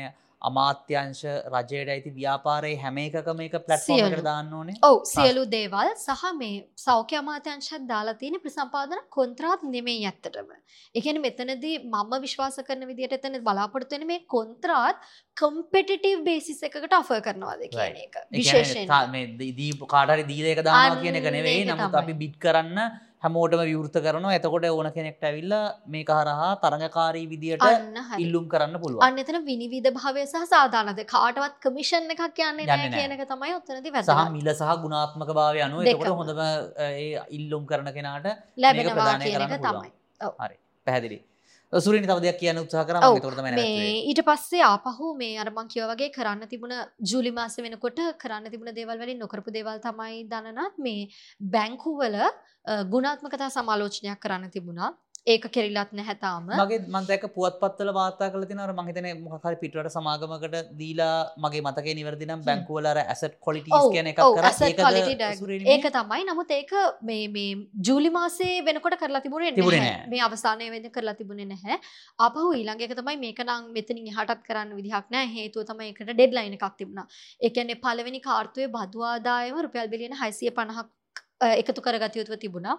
අමාත්‍යංශ 0.49 1.23
රජයට 1.55 1.91
ඇති 1.95 2.11
ව්‍යාපාරයේ 2.19 2.79
හැම 2.85 2.99
එකක 3.05 3.29
මේක 3.41 3.55
සියලු. 3.85 4.23
දාන්න 4.29 4.53
ඕනේ 4.59 4.77
ඔව් 4.89 4.97
සියලු 5.13 5.45
දේවල් 5.55 5.91
සහ 5.97 6.25
මේ 6.41 6.57
සෞඛ්‍ය 6.85 7.19
අමාත්‍යංශත් 7.21 7.85
දාලා 7.93 8.17
තියෙන 8.23 8.39
ප්‍රසම්පාදන 8.47 9.05
කොන්ත්‍රාත් 9.19 9.63
නෙමෙයි 9.75 10.09
ඇත්තටම. 10.11 10.51
ඒ 10.95 11.01
කියන්නේ 11.05 11.25
මෙතනදී 11.27 11.77
මම 11.85 12.13
විශ්වාස 12.27 12.59
කරන 12.69 12.89
විදිහට 12.91 13.17
එතන 13.19 13.39
බලාපොරොත්තු 13.49 13.97
වෙන්නේ 13.97 14.11
මේ 14.13 14.27
කොන්ත්‍රාත් 14.37 15.07
කම්පිටිටිව් 15.37 16.27
බේසිස් 16.31 16.61
එකකට 16.71 16.99
ඔෆර් 17.01 17.23
කරනවාද 17.29 17.65
කියන. 17.77 18.03
එක. 18.07 18.21
විශේෂයෙන් 18.33 19.15
මේ 19.15 19.55
දීපු 19.63 19.91
කාටරි 19.95 20.29
දීදක 20.33 20.67
දානවා 20.69 21.01
කියන 21.07 21.23
එක 21.23 21.33
නෙවෙයි 21.39 21.65
නමුත්. 21.71 21.99
අපි 22.03 22.21
බිට් 22.25 22.37
කරන්න 22.45 22.79
හැමෝටම 23.25 23.63
විවෘත 23.71 23.97
කරනවා 24.05 24.35
එතකොට 24.39 24.67
ඕන 24.69 24.89
කෙනෙක්ට 24.97 25.25
ඇවිල්ල 25.29 25.55
මේ 25.95 26.05
හරහා 26.11 26.51
තරඟකාරී 26.65 27.27
විදියට 27.33 27.67
හරි. 27.67 28.23
ඉල්ලුම් 28.25 28.45
කරන්න 28.53 28.77
පුළුවන් 28.85 29.05
අන්න 29.07 29.23
එතන 29.25 29.39
විනිවිධ 29.51 29.91
භාවය 29.99 30.25
සහ 30.27 30.47
සාධානද 30.55 31.03
කාටවත් 31.15 31.59
කමිෂන් 31.65 32.15
එකක් 32.15 32.23
යන්නේ 32.23 32.51
යන්නේ 32.53 32.67
නැහැ 32.67 32.89
නැහැ. 32.89 32.99
කියන 32.99 33.13
එක 33.17 33.25
තමයි 33.33 33.55
ඔතනදී 33.59 33.93
සහ 33.93 34.11
වැදගත්. 34.11 34.33
මිල 34.39 34.49
සහ 34.55 34.73
ගුණාත්මක 34.85 35.35
භාවය 35.41 35.61
අනුව 35.67 35.85
දෙකම. 35.85 36.15
හොඳම 36.21 36.41
ඉල්ලුම් 37.39 37.69
කරන 37.71 37.93
කෙනාට 37.99 38.27
ලැබෙනවා 38.65 38.97
ප්‍රදානය 38.97 39.25
කියන 39.31 39.47
කරන්න. 39.49 39.93
තමයි. 40.21 40.59
පැහැදිලි 40.87 41.19
සුරිනි 41.73 42.07
තව 42.07 42.21
දෙයක් 42.21 42.39
කියන්න 42.39 42.61
උත්සාහ 42.61 42.85
කරා 42.85 43.01
මම 43.01 43.17
ඒතකොට 43.17 43.37
තමයි 43.37 43.51
නැවතුනේ. 43.51 43.93
ඊට 44.11 44.21
පස්සේ 44.23 44.63
ආපහු 44.63 45.15
මේ 45.17 45.39
අර 45.39 45.49
මං 45.51 45.71
කියවා 45.73 45.95
වගේ 45.95 46.11
කරන්න 46.17 46.49
තිබුණ 46.49 46.75
ජූලි 47.01 47.33
මාස 47.33 47.57
වෙනකොට 47.59 48.01
කරන්න 48.19 48.51
තිබුණ 48.53 48.75
දේවල් 48.75 48.99
වලින් 48.99 49.19
නොකරපු 49.19 49.55
දේවල් 49.57 49.81
තමයි 49.81 50.27
දනනත් 50.29 50.77
මේ 50.79 51.09
බැංකුවල 51.55 52.19
ගුණාත්මකතා 52.93 53.51
සමාලෝචනයක් 53.51 54.21
කරන්න 54.21 54.51
තිබුණා 54.51 54.93
ඒක 55.27 55.45
කෙරිලත් 55.55 55.91
නැහැ 55.93 56.15
තාම 56.21 56.47
මගේ 56.51 56.79
මම 56.85 57.05
දැක්ක 57.09 57.25
පුවත්පත්වල 57.35 57.91
වාර්තා 57.97 58.29
කරලා 58.31 58.47
තියෙනවා 58.47 58.65
අර 58.67 58.73
මම 58.75 58.89
හිතන්නේ 58.89 59.13
මොකක් 59.17 59.45
හරි 59.47 59.59
පිටරට 59.61 59.91
සමාගමකට 59.95 60.57
දීලා 60.75 61.11
මගේ 61.39 61.61
මතකේ 61.63 61.95
නිවැරදි 61.99 62.27
නම් 62.27 62.41
බැංකුවල 62.47 62.89
අර 62.93 62.99
ඇසට් 63.05 63.37
ක්වොලිටිස් 63.39 63.77
ඔව්, 63.79 63.93
කියන 63.93 64.09
එකක් 64.13 64.19
කරා 64.19 64.51
asset 64.51 64.67
ඒකද 64.73 64.83
ඒක 65.75 65.87
තමයි 65.93 66.25
නමුත් 66.29 66.51
ඒක 66.53 66.73
මේ 67.03 67.29
මේ 67.37 67.53
ජූලි 67.89 68.11
මාසේ 68.11 68.57
වෙනකොට 68.63 68.97
කරලා 68.99 69.23
තිබුණේ 69.23 69.53
නැහැ. 69.53 69.93
මේ 70.09 70.23
අවසානයේ 70.27 70.71
වෙන්න 70.75 70.91
කරලා 70.91 71.15
තිබුණේ 71.15 71.47
නැහැ. 71.47 71.79
ආපහු 72.19 72.49
ඊළඟ 72.55 72.83
එක 72.89 72.97
තමයි 72.99 73.17
මේක 73.19 73.45
නම් 73.45 73.71
මෙතනින් 73.77 74.09
එහාටත් 74.09 74.43
කරන්න 74.49 74.75
විදිහක් 74.77 75.07
නැහැ. 75.11 75.31
හේතුව 75.37 75.69
තමයි 75.71 75.93
ඒකට 75.93 76.11
ඩෙඩ්ලයින් 76.11 76.59
එකක් 76.59 76.67
තිබුණා. 76.77 77.07
ඒ 77.41 77.51
කියන්නේ 77.51 77.79
පළවෙනි 77.79 78.21
කාර්තුවේ 78.23 78.69
බදු 78.71 79.07
ආදායම 79.07 79.63
රුපියල් 79.63 79.89
බිලියන 79.89 80.19
650ක් 80.19 80.89
අ, 81.41 81.47
එකතු 81.59 81.81
කරගත 81.81 82.17
යුතුව 82.17 82.39
තිබුණා. 82.39 82.77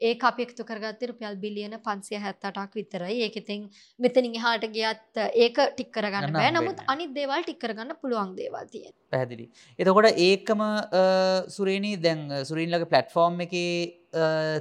ඒක 0.00 0.24
අපි 0.30 0.46
එකතු 0.46 0.66
කරගත්තේ 0.68 1.08
රුපියල් 1.10 1.36
බිලියන 1.44 1.74
578ක් 1.78 2.74
විතරයි. 2.74 3.16
ඒක 3.26 3.36
ඉතින් 3.42 3.68
මෙතනින් 3.98 4.36
එහාට 4.40 4.66
ගියත් 4.76 5.22
ඒක 5.46 5.58
ටික් 5.72 5.90
කරගන්න 5.96 6.28
ගන්න 6.28 6.38
බෑ. 6.38 6.52
නමුත්. 6.56 6.84
අනිත් 6.94 7.14
දේවල් 7.14 7.42
ටික් 7.46 7.58
කරගන්න 7.64 7.96
පුළුවන් 8.02 8.36
දේවල් 8.36 8.68
තියෙනවා. 8.74 8.98
පැහැදිලි. 9.14 9.48
එතකොට 9.78 10.22
ඒකම 10.28 10.62
සුරේනී 11.56 11.96
දැන් 12.06 12.22
සුරීන්ලගේ 12.50 12.90
පලට්ෆෝර්ම් 12.92 13.42
එක 13.46 13.56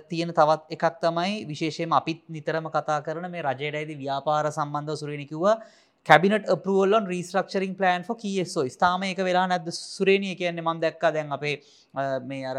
තියෙන 0.09 0.34
තවත් 0.39 0.77
එකක් 0.77 0.99
තමයි 1.05 1.45
විශේෂයම 1.47 1.93
අපිත් 1.93 2.21
නිතරම 2.29 2.67
කතා 2.75 2.99
කරන 3.07 3.32
මේ 3.32 3.47
රජයටයිද 3.47 3.95
ව්‍යාපාර 4.03 4.51
සම්බන්ධව 4.51 5.01
සුරේනිකිව 5.03 5.47
කැබිනට 6.05 6.47
අපරුවල්ලොන් 6.49 7.09
රීස්ට්‍රක්ෂරින් 7.11 7.73
ප්ලන් 7.79 8.05
ෝ 8.09 8.15
කියස්සෝ 8.23 8.65
ස්ථාම 8.75 9.03
එක 9.09 9.19
වෙලා 9.27 9.47
නැද 9.47 9.67
සුරේණය 9.71 10.36
කියන්නේ 10.39 10.65
මන් 10.65 10.79
දැක්ක 10.84 11.03
දැන් 11.17 11.36
අපේ 11.38 11.55
මේ 12.29 12.45
අර 12.51 12.57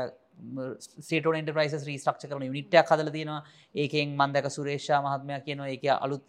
සේටෝ 1.00 1.32
ඉන්ටප්‍රයිස් 1.34 1.74
රීස්ට්‍රක්ෂ 1.88 2.28
කරන 2.30 2.46
යුනිට්ටයක් 2.48 2.88
හදල 2.90 3.10
තියෙනවා. 3.10 3.42
ඒකෙන් 3.74 4.14
මන්දක 4.16 4.46
සුරේෂා 4.50 5.00
මහත්මය 5.02 5.40
කියනවා 5.46 5.68
ඒක 5.68 5.84
අලුත් 5.98 6.24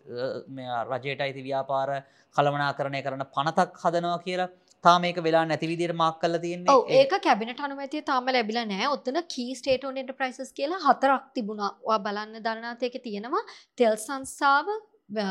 රජයට 0.96 1.22
අයිති 1.22 1.44
ව්‍යාපාර 1.44 1.90
කළමනා 2.36 2.74
කරණය 2.74 3.02
කරන 3.04 3.26
පනතක් 3.36 3.82
හදනවා 3.84 4.20
කියලා. 4.26 4.50
තාම 4.84 5.04
ඒක 5.06 5.18
වෙලා 5.24 5.44
නැති 5.46 5.68
විදියට 5.68 5.96
මාක් 5.96 6.16
කල්ල 6.22 6.38
තියෙන්නේ. 6.40 6.74
ඒක 6.94 7.14
කැබිනට 7.24 7.60
අනුමැතිය 7.60 8.02
තාම 8.04 8.26
ලැබිලා 8.30 8.66
නෑ 8.68 8.88
ඔත්තන 8.96 9.20
කී 9.36 9.56
ස්ටේට 9.56 9.84
ඕන් 9.86 9.98
එන්ටර්ප්‍රයිසස් 9.98 10.52
කියලා 10.54 10.82
හතරක් 10.88 11.30
තිබුණා. 11.36 11.72
ඔයා 11.84 12.00
බලන්න 12.00 12.44
දරනාත 12.48 12.84
ඒක 12.84 12.98
තියෙනවා. 13.04 13.44
තෙල් 13.78 13.96
සංස්ථාව 13.98 14.68
අ, 15.16 15.26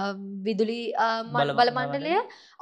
විදුලි 0.47 0.80
අ, 0.95 1.07
මණ්ඩ- 1.24 1.55
බල- 1.55 1.55
බල 1.59 1.70
මණ්ඩලය 1.76 2.16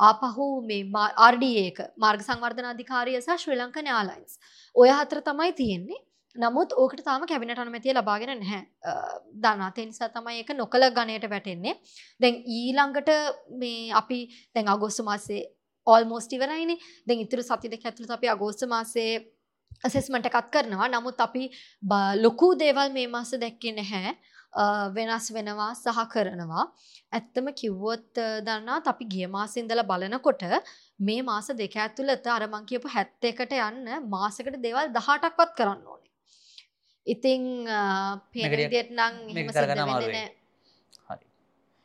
ආපහු 0.09 0.45
මේ 0.63 0.85
ආර්ඩඒක 1.19 1.79
මාර්ග 1.99 2.21
සංවර්ධන 2.23 2.69
අධිකාරිය 2.73 3.19
සහ 3.21 3.37
ශ්‍රී 3.43 3.59
ලංකන 3.59 3.87
යාලයින්ස් 3.87 4.39
ඔය 4.77 4.89
හතර 4.91 5.21
තමයි 5.23 5.53
තියෙන්නේ 5.55 5.99
නමුත් 6.37 6.73
ඕකට 6.79 7.01
තාම 7.05 7.25
කැබිනට 7.27 7.59
අනුමැතිය 7.59 7.95
ලබාගෙන 7.95 8.31
නැහැ. 8.41 8.61
අ, 8.85 8.93
දන්නාතේ 9.45 9.87
නිසා 9.87 10.09
තමයි 10.09 10.37
ඒක 10.43 10.51
නොකළ 10.57 10.87
ගණයට 10.97 11.27
වැටෙන්නේ. 11.31 11.75
දැන් 12.21 12.37
ඊළඟට 12.47 13.11
මේ 13.61 13.91
අපි 13.93 14.19
දැන් 14.55 14.69
අගොස්තු 14.69 15.03
මාසේ 15.03 15.43
ඕල්මෝස්ට් 15.87 16.33
ඉවරයිනේ. 16.33 16.79
දැන් 17.07 17.21
ඉතුරු 17.27 17.43
සති 17.43 17.69
දෙක 17.69 17.85
ඇතුළත 17.85 18.11
අපි 18.11 18.29
අගෝස්තු 18.29 18.67
මාසේ 18.69 19.13
අසෙස්මන්ට් 19.85 20.27
එකක් 20.31 20.51
කරනවා. 20.53 20.89
නමුත් 20.89 21.21
අපි 21.21 21.49
බ- 21.83 22.17
ලොකු 22.23 22.55
දේවල් 22.59 22.93
මේ 22.93 23.07
මාස 23.09 23.31
දැක්කේ 23.43 23.73
නැහැ. 23.75 24.15
අ, 24.53 24.65
වෙනස් 24.95 25.27
වෙනවා 25.35 25.75
සහ 25.75 26.01
කරනවා. 26.13 26.65
ඇත්තම 27.13 27.47
කිව්වොත් 27.61 28.19
අ, 28.19 28.29
දන්නාත් 28.47 28.87
අපි 28.93 29.05
ගිය 29.13 29.27
මාසේ 29.27 29.63
ඉඳලා 29.63 29.87
බලනකොට 29.91 30.43
මේ 31.01 31.23
මාස 31.23 31.49
දෙක 31.63 31.75
ඇතුළත 31.77 32.27
අර 32.37 32.47
මං 32.47 32.67
කියපු 32.71 32.89
71ට 32.89 33.59
යන්න 33.69 34.09
මාසෙකට 34.15 34.61
දේවල් 34.67 34.87
18ක්වත් 34.95 35.55
කරන්න 35.59 35.83
ඕනේ. 35.87 36.10
ඉතින් 37.13 37.43
අ, 37.71 37.81
පේන 38.33 38.45
මේක 38.45 38.53
ටිකක්- 38.53 38.67
විදියට 38.67 38.91
නම් 38.93 39.15
මේක 39.29 39.37
එහෙම 39.39 39.51
කරගන්න 39.51 39.71
සිද්ධ 39.71 39.85
අමාරු 39.85 40.07
වෙන්නේ 40.07 40.17
වෙයි. 40.17 40.25
නැහැ. 40.25 40.35
හරි 41.11 41.27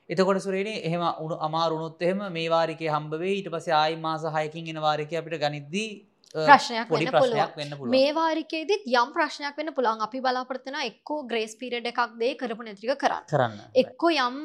එතකොට 0.10 0.42
සුරේනි 0.42 0.74
එහෙම 0.82 1.04
උණු 1.20 1.38
අමාරුණොත් 1.42 2.02
එහෙම 2.02 2.20
මේ 2.32 2.50
වාරිකය 2.50 2.90
හම්බවේ 2.90 3.32
ඊට 3.36 3.50
පස්සේ 3.54 3.76
ආයි 3.76 3.96
මාස 4.00 4.26
හයකින් 4.36 4.68
එන 4.70 4.82
වාරිකය 4.82 5.18
අපිට 5.18 5.38
ගනිද්දී 5.44 5.88
ප්‍රශ්නයක් 6.36 7.56
වෙන්න 7.58 7.72
පුළුවන්. 7.78 7.94
මේ 7.94 8.12
වාරිකේදීත් 8.14 8.84
යම් 8.94 9.14
ප්‍රශ්නයක් 9.14 9.56
වෙන්න 9.58 9.74
පුළුවන් 9.78 10.02
අපි 10.02 10.20
බලාපොරොත්තු 10.22 10.70
වෙනවා 10.70 10.86
එක්කෝ 10.86 11.20
ග්‍රේස් 11.28 11.56
පීරියඩ් 11.56 11.88
එකක් 11.88 12.02
දෙයි 12.20 12.36
කරපු 12.38 12.64
නැති 12.64 12.82
ටික 12.82 13.00
කරන්න. 13.00 13.24
කරන්න 13.28 13.60
එක්කෝ 13.76 14.12
යම් 14.20 14.38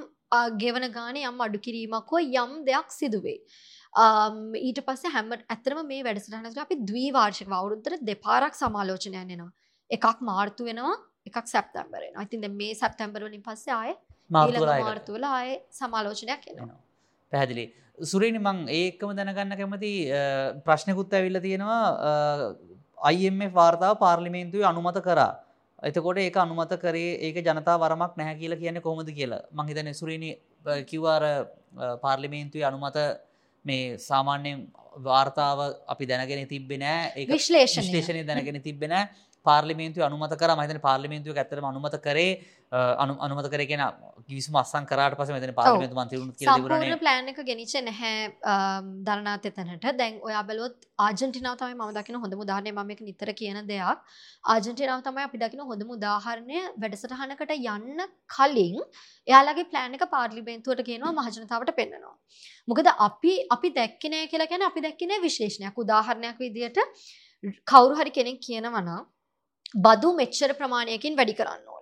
ගෙවන 0.59 0.87
ගානේ 0.93 1.27
යම් 1.27 1.41
අඩු 1.41 1.59
කිරීමක් 1.61 2.13
හෝ 2.13 2.21
යම් 2.43 2.53
දෙයක් 2.65 2.89
සිදුවේ. 2.93 3.39
ඊට 4.61 4.79
පස්සේ 4.87 5.11
හැම 5.11 5.33
ඇත්තටම 5.35 5.81
මේ 5.87 6.05
වැඩසටහන 6.07 6.47
තුළ 6.47 6.63
අපි 6.65 6.77
ද්විවාර්ෂිකව 6.91 7.53
අවුරුද්දට 7.53 8.05
දෙපාරක් 8.05 8.55
සමාලෝචනයක් 8.55 9.17
යනවා. 9.27 9.51
එකක් 9.97 10.23
මාර්තු 10.31 10.69
වෙනවා 10.69 10.97
එකක් 11.29 11.47
සැප්තැම්බර් 11.55 12.01
වෙනවා. 12.05 12.25
ඉතින් 12.29 12.41
දැන් 12.45 12.57
මේ 12.63 12.73
සැප්තැම්බර් 12.83 13.21
වලින් 13.27 13.43
පස්සේ 13.49 13.75
ආයේ 13.81 13.97
මාර්තුවලා 14.31 14.81
මාර්තු 14.87 15.17
වල 15.17 15.27
ආයේ 15.35 15.59
සමාලෝචනයක් 15.79 16.49
එනවා. 16.53 16.79
පැහැදිලි 17.33 17.65
සුරේනි 18.13 18.41
මං 18.41 18.59
ඒකම 18.79 19.15
දැනගන්න 19.19 19.57
කැමති 19.61 19.93
ප්‍රශ්නකුත් 20.67 21.15
ඇවිල්ල 21.19 21.41
තියෙනවා 21.47 21.85
අයිම 23.11 23.39
වාර්තාව 23.59 23.95
පාර්ලිමේන්තුවේ 24.05 24.69
අනුමත 24.73 25.01
කරා 25.09 25.33
එතකොට 25.83 26.19
ඒක 26.19 26.37
අනුමත 26.37 26.73
කරේ 26.85 27.13
ඒක 27.27 27.37
ජනතා 27.47 27.77
වරමක් 27.83 28.13
නැහැ 28.19 28.37
කියලා 28.41 28.61
කියන්නේ 28.63 28.87
කොහොමද 28.87 29.11
කියලා 29.19 29.43
මංහිතන 29.59 29.91
සුරේනි 30.01 30.31
කිව්වාර 30.91 31.25
පාර්ලිමේන්තුවේ 32.05 32.67
අනුමත 32.71 32.99
මේ 33.65 33.99
සාමාන්‍යයෙන් 34.09 34.59
වාර්තාව 35.09 35.59
අපි 35.93 36.05
දැනගෙන 36.11 36.49
තිබෙනෑ 36.49 37.13
ඒ 37.17 37.27
විශ්ලේෂණය. 37.29 37.83
විශ්ලේෂණය 37.83 38.23
දැනගෙන 38.27 38.63
තිබෙන 38.63 38.95
පාර්ලිමේන්තුව 39.49 40.07
අනුමත 40.09 40.35
කර. 40.41 40.51
මහිතන 40.61 40.81
පාර්ලිමේන්තුව 40.89 41.39
ඇතරම 41.43 41.67
අනුමත 41.73 41.97
කරේ 42.07 42.33
අනුමත 43.25 43.47
කරගෙන 43.53 43.83
කිවිසු 44.27 44.51
මස්සන් 44.55 44.85
කරට 44.91 45.17
පස 45.19 45.31
මෙතන 45.35 45.53
පාර්ලිමේන්තු 45.59 45.97
සම්පූර්ණ 45.97 46.85
කියරන 46.85 47.01
ප්ලෑන් 47.03 47.31
එක 47.33 47.41
ගෙනිච්ච 47.51 47.75
නැහැ 47.87 48.13
දරනාත 49.09 49.49
එතනට 49.51 49.87
දැන් 50.01 50.21
ඔයා 50.29 50.43
බැලුවොත් 50.51 50.77
ආජන්ටිනාව 51.07 51.57
තමයි 51.63 51.79
මම 51.79 51.93
දකින 51.99 52.21
හොඳම 52.25 52.45
උදාහරණය. 52.45 52.73
මම 52.73 52.87
මේක 52.91 53.01
නිතර 53.09 53.33
කියන 53.41 53.59
දෙයක්. 53.73 53.99
ආජන්ටිනාව 54.55 55.03
තමයි 55.09 55.27
අපි 55.29 55.43
දකින 55.45 55.65
හොඳම 55.71 55.91
උදාහරණය. 55.97 56.59
වැඩසටහනකට 56.83 57.55
යන්න 57.57 58.07
කලින් 58.37 58.79
එයාලගේ 59.29 59.69
ප්ලෑන් 59.73 59.99
එක 59.99 60.07
පාර්ලිමේන්තුවට 60.17 60.87
කියනවා 60.91 61.17
මහජනතාවට 61.19 61.77
පෙන්වනවා 61.81 62.17
මොකද 62.69 62.89
අපි 63.09 63.33
අපි 63.57 63.69
දැක්කේ 63.79 64.11
නැහැ 64.13 64.31
කියලා 64.33 64.51
කියන්නේ 64.53 64.71
අපි 64.73 64.81
දැක්කේ 64.87 65.09
නැහැ 65.11 65.27
විශේෂණයක් 65.29 65.83
උදාහරණයක් 65.85 66.39
විදියට. 66.45 66.79
කවුරු 67.71 67.95
හරි 67.99 68.11
කෙනෙක් 68.17 68.39
කියනවා 68.47 68.83
නම් 68.85 69.05
බදු 69.75 70.15
මෙච්චර 70.21 70.57
ප්‍රමාණයකින් 70.61 71.19
වැඩි 71.21 71.39
කරන්න 71.41 71.67
ඕනේ 71.67 71.81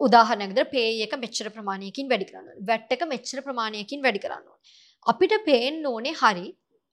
උදාහරණයක් 0.00 0.50
විදිහට 0.52 0.72
පේ 0.74 0.88
එක 1.04 1.14
මෙච්චර 1.24 1.48
ප්‍රමාණයකින් 1.56 2.08
වැඩි 2.10 2.26
කරන්න 2.30 2.48
ඕනේ. 2.48 2.64
වැට් 2.70 2.96
එක 2.96 3.04
මෙච්චර 3.12 3.44
ප්‍රමාණයකින් 3.46 4.02
වැඩි 4.06 4.24
කරන්න 4.24 4.48
ඕනේ. 4.50 4.74
අපිට 5.06 5.34
පේන්න 5.46 5.86
ඕනේ 5.92 6.14
හරි 6.22 6.46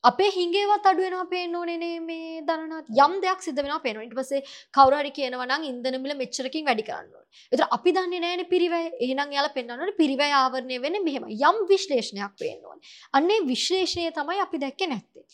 අපේ 0.04 0.30
හිඟේවත් 0.36 0.86
අඩු 0.91 1.06
වෙනවා 1.06 1.26
පේන්න 1.34 1.56
ඕනේ 1.60 1.78
නේ 1.84 2.00
මේ 2.10 2.41
දරණත් 2.50 2.91
යම් 3.06 3.16
දෙයක් 3.24 3.41
සිද්ධ 3.45 3.62
වෙනවා 3.64 3.82
පේනවා. 3.86 4.06
ඊට 4.06 4.18
පස්සේ 4.20 4.41
කවුරු 4.78 5.00
හරි 5.02 5.12
කියනවා 5.18 5.47
නම් 5.50 5.66
ඉන්ධන 5.72 6.00
මිල 6.04 6.16
මෙච්චරකින් 6.22 6.70
වැඩි 6.70 6.88
කරන්න 6.89 7.10
ඕනේ. 7.16 7.28
ඒතර 7.52 7.66
අපි 7.78 7.95
දන්නේ 7.97 8.24
නැහැනේ 8.26 8.52
පිරිවැය. 8.54 8.88
එහෙනම් 9.06 9.36
යාලා 9.38 9.56
පෙන්වන්න 9.58 9.86
ඕනේ 9.86 10.00
පිරිවැය 10.02 10.36
ආවරණය 10.41 10.82
වෙන්නේ 10.86 11.06
මෙහෙමයි. 11.08 11.39
යම් 11.50 11.58
විශ්ලේෂණයක් 11.72 12.36
පේන්න 12.43 12.62
ඕනේ. 12.70 12.93
අන්නේ 13.14 13.39
විශ්ලේෂණය 13.52 14.12
තමයි 14.20 14.45
අපි 14.45 14.62
දැක්කේ 14.66 14.91
නැත්තේ. 14.93 15.26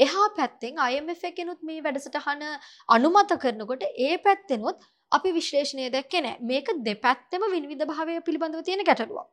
එහා 0.00 0.28
පැත්තෙන් 0.36 0.78
IMF 0.88 1.22
එකෙනුත් 1.24 1.60
මේ 1.62 1.80
වැඩසටහන 1.82 2.42
අනුමත 2.88 3.32
කරනකොට 3.42 3.82
ඒ 3.98 4.14
පැත්තෙනුත් 4.18 4.78
අපි 5.12 5.32
විශ්ලේෂණය 5.32 5.88
දැක්කේ 5.92 6.22
නෑ 6.22 6.36
මේක 6.50 6.68
දෙපැත්තම 6.86 7.44
විනිවිධ 7.52 7.86
භාවය 7.90 8.20
පිළිබඳව 8.22 8.62
තියෙන 8.64 8.84
ගැටලුවක්. 8.84 9.26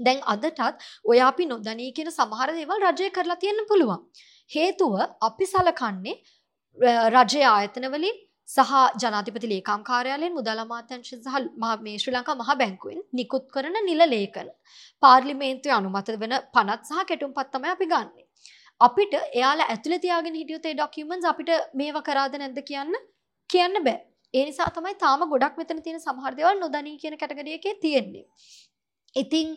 දැන් 0.00 0.20
අදටත් 0.26 0.60
ඔය 1.04 1.18
අපි 1.22 1.44
නොදනී 1.46 1.90
කියන 1.96 2.10
සමහර 2.12 2.50
දේවල් 2.56 2.86
රජය 2.88 3.10
කරලා 3.10 3.38
තියෙන්න 3.38 3.66
පුළුවන්. 3.68 4.00
හේතුව 4.50 4.94
අපි 5.22 5.46
සලකන්නේ 5.46 6.14
අ, 6.78 6.92
රජය 7.16 7.42
ආයතනවලින් 7.46 8.16
සහ 8.48 8.72
ජනාධිපති 9.02 9.48
ලේකම් 9.48 9.82
කාර්යාලයෙන් 9.84 10.34
මුදල් 10.34 10.58
අමාත්‍යංශ 10.58 11.12
සහ 11.16 11.28
මහ- 11.58 11.80
මේ 11.84 11.96
ශ්‍රී 11.98 12.14
ලංකා 12.16 12.34
මහ 12.36 12.50
බැංකුවෙන් 12.60 13.00
නිකුත් 13.12 13.46
කරන 13.54 13.76
නිල 13.86 14.02
ලේඛන 14.08 14.50
පාර්ලිමේන්තුවේ 15.02 15.76
අනුමත 15.76 16.08
වෙන 16.22 16.34
පනත් 16.54 16.82
සහ 16.90 17.04
කෙටුම්පත් 17.10 17.48
තමයි 17.52 17.70
අපි 17.70 17.86
ගන්නෙ. 17.86 18.23
අපිට 18.80 19.14
එයාලා 19.32 19.68
ඇතුළේ 19.68 19.98
තියාගෙන 19.98 20.34
හිටියොත් 20.34 20.66
ඒ 20.66 20.74
ඩොකියුමන්ට්ස් 20.74 21.30
අපිට 21.32 21.50
මේව 21.74 22.00
කරාද 22.02 22.36
නැද්ද 22.38 22.60
කියන්න 22.70 22.92
කියන්න 23.50 23.84
බෑ. 23.84 24.00
ඒ 24.34 24.44
නිසා 24.44 24.70
තමයි 24.76 24.94
තාම 24.98 25.24
ගොඩක් 25.30 25.56
මෙතන 25.56 25.82
තියෙන 25.82 26.00
සමහර 26.00 26.36
දේවල් 26.36 26.60
නොදනී 26.60 26.98
කියන 26.98 27.16
කැටගරිය 27.18 27.54
එකේ 27.54 27.74
තියෙන්නේ. 27.80 28.24
ඉතින් 29.16 29.54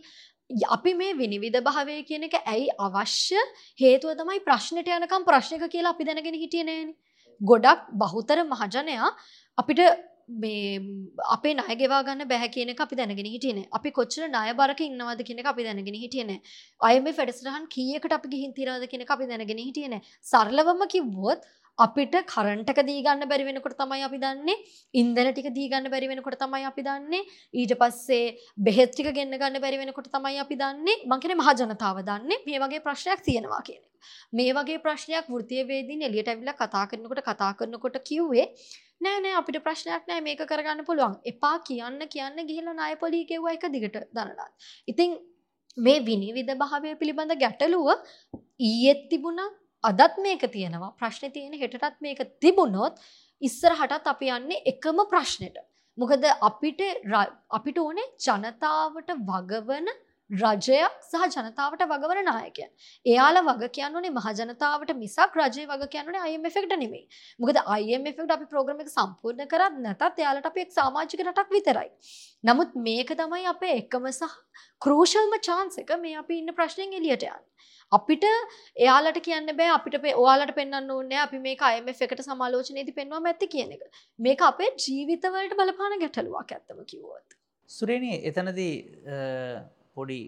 ය- 0.50 0.68
අපි 0.70 0.94
මේ 0.94 1.14
විනිවිධ 1.14 1.62
භාවය 1.64 2.04
කියන 2.04 2.24
එක 2.24 2.36
ඇයි 2.46 2.70
අවශ්‍ය 2.80 3.42
හේතුව 3.80 4.14
තමයි 4.20 4.40
ප්‍රශ්නයට 4.40 4.94
යනකම් 4.98 5.26
ප්‍රශ්නක 5.30 5.66
කියලා 5.74 5.96
අපි 5.96 6.04
දැනගෙන 6.06 6.40
හිටියේ 6.44 6.68
නෑනේ. 6.70 6.96
ගොඩක් 7.42 7.90
බහුතර 7.94 8.40
මහජනයා 8.44 9.10
අපිට 9.58 9.80
මේ 10.28 10.80
අපේ 11.34 11.54
ණය 11.54 11.76
ගෙවා 11.82 12.02
ගන්න 12.04 12.28
බැහැ 12.32 12.50
කියන 12.56 12.72
එක 12.74 12.82
අපි 12.86 12.96
දැනගෙන 13.00 13.30
හිටියේ 13.34 13.56
නෑ. 13.58 13.68
අපි 13.78 13.92
කොච්චර 13.98 14.28
ණය 14.28 14.54
බරක 14.60 14.82
ඉන්නවද 14.88 15.24
කියන 15.28 15.40
එක 15.44 15.52
අපි 15.52 15.68
දැනගෙන 15.68 16.00
හිටියේ 16.02 16.28
නෑ. 16.28 16.42
IMF 16.96 17.22
වැඩසටහන් 17.22 17.68
කීයකට 17.76 18.18
අපි 18.18 18.34
ගිහින් 18.34 18.56
තියනවද 18.58 18.88
කියන 18.92 19.06
එක 19.06 19.14
අපි 19.16 19.30
දැනගෙන 19.32 19.64
හිටියේ 19.64 19.94
නෑ. 19.94 20.04
සරලවම 20.32 20.84
කිව්වොත් 20.96 21.48
අපිට 21.78 22.16
කරන්ට් 22.26 22.70
එක 22.72 22.80
දී 22.86 23.02
ගන්න 23.06 23.30
බැරි 23.30 23.46
වෙනකොට 23.48 23.76
තමයි 23.78 24.06
අපි 24.08 24.20
දන්නේ 24.24 24.56
ඉන්ධන 24.94 25.30
ටික 25.30 25.50
දී 25.54 25.68
ගන්න 25.70 25.92
බැරි 25.94 26.10
වෙනකොට 26.12 26.38
තමයි 26.42 26.66
අපි 26.70 26.86
දන්නේ 26.88 27.22
ඊට 27.54 27.74
පස්සේ 27.82 28.24
බෙහෙත් 28.60 28.94
ටික 28.94 29.12
ගෙන්න 29.14 29.36
ගන්න 29.36 29.62
බැරි 29.62 29.78
වෙනකොට 29.82 30.10
තමයි 30.10 30.42
අපි 30.44 30.58
දන්නේ 30.62 30.98
මං 31.06 31.22
කියන්නේ 31.22 31.38
මහ 31.38 31.54
ජනතාව 31.54 32.02
දන්නේ 32.10 32.42
මේ 32.48 32.64
වගේ 32.64 32.82
ප්‍රශ්නයක් 32.82 33.22
තියෙනවා 33.28 33.62
කියන 33.62 33.80
එක. 33.80 33.94
මේ 34.34 34.58
වගේ 34.58 34.82
ප්‍රශ්නයක් 34.86 35.30
වෘත්තීය 35.30 35.68
වේදීන් 35.70 36.02
එළියට 36.10 36.34
ඇවිල්ලා 36.34 36.58
කතා 36.58 36.86
කරනකොට 36.90 37.24
කතා 37.30 37.52
කරනකොට 37.60 38.02
කිව්වේ 38.10 38.48
නෑ 39.02 39.22
නෑ 39.22 39.38
අපිට 39.42 39.62
ප්‍රශ්නයක් 39.68 40.10
නෑ 40.10 40.26
මේක 40.28 40.44
කරගන්න 40.44 40.84
පුළුවන්. 40.90 41.16
එපා 41.32 41.56
කියන්න 41.70 42.02
කියන්න 42.10 42.46
ගිහිල්ලා 42.50 42.76
ණය 42.76 43.00
පොලී 43.04 43.26
ගෙව්වා 43.30 43.54
එක 43.54 43.70
දිගට 43.70 44.02
දනලා. 44.18 44.50
ඉතින් 44.88 45.16
මේ 45.78 46.02
විනිවිද 46.02 46.52
භාවය 46.58 46.98
පිළිබඳ 47.00 47.38
ගැටලුව 47.38 47.90
ඊයේත් 48.60 49.08
තිබුණා 49.10 49.50
අදත් 49.90 50.20
මේක 50.26 50.44
තියෙනවා 50.56 50.92
ප්‍රශ්න 51.00 51.34
තියෙන 51.36 51.56
හෙටටත් 51.62 51.98
මේක 52.06 52.20
තිබුණොත් 52.44 53.00
ඉස්සරහටත් 53.42 54.12
අපි 54.14 54.32
යන්නේ 54.38 54.64
එකම 54.72 55.00
ප්‍රශ්නෙට. 55.12 55.58
මොකද 55.98 56.26
අපිට 56.50 56.82
අපිට 57.58 57.78
ඕනේ 57.84 58.08
ජනතාවට 58.26 59.14
වගවන 59.30 59.88
රජයක් 60.30 60.96
සහ 61.02 61.36
ජනතාවට 61.36 61.84
වගවන 61.88 62.26
නායකයන්. 62.28 62.70
එයාලා 63.06 63.44
වග 63.50 63.70
කියන්නේ 63.72 64.12
මහජනතාවට 64.12 64.92
මිසක් 65.02 65.38
රජය 65.40 65.64
වග 65.70 65.88
කියන්නේ 65.90 66.32
IMF 66.32 66.58
එකට 66.62 66.74
නෙමෙයි. 66.82 67.08
මොකද 67.40 67.60
IMF 67.80 68.20
එකට 68.20 68.34
අපි 68.36 68.48
ප්‍රෝග්‍රෑම් 68.54 68.82
එක 68.84 68.92
සම්පූර්ණ 68.92 69.48
කරත් 69.48 69.78
නැතත් 69.86 70.20
එයාලට 70.24 70.50
අපි 70.52 70.66
එක් 70.66 70.74
සමාජික 70.78 71.24
රටක් 71.24 71.54
විතරයි. 71.58 71.90
නමුත් 72.44 72.76
මේක 72.76 73.14
තමයි 73.22 73.48
අපේ 73.54 73.78
එකම 73.78 74.10
සහ 74.12 74.36
ක්‍රූෂල්ම 74.82 75.38
chance 75.50 75.80
එක 75.84 75.96
මේ 76.02 76.18
අපි 76.24 76.42
ඉන්න 76.42 76.56
ප්‍රශ්නෙන් 76.60 76.98
එළියට 77.00 77.24
යන්න. 77.30 77.46
අපිට 77.92 78.28
එයාලට 78.76 79.22
කියන්න 79.24 79.56
බෑ 79.62 79.72
අපිට 79.78 79.96
ඔයාලට 80.12 80.54
පෙන්න්න 80.60 80.92
ඕනෑ 80.98 81.24
අපි 81.24 81.40
මේ 81.40 81.56
අයම 81.72 81.88
එකට 81.88 82.26
සමාලෝචනයේති 82.28 82.98
පෙන්වාම 83.00 83.32
ඇති 83.32 83.48
කියන 83.56 83.72
එක 83.78 84.04
මේක 84.20 84.44
අපේ 84.52 84.76
ජීවිතවලට 84.76 85.56
බලපාන 85.64 85.98
ගැටලුවක් 86.04 86.54
ඇත්තම 86.58 86.84
කිව්වොත්. 86.92 87.40
සුරේණී 87.70 88.22
එතනදී 88.28 88.76
පොඩි 89.98 90.22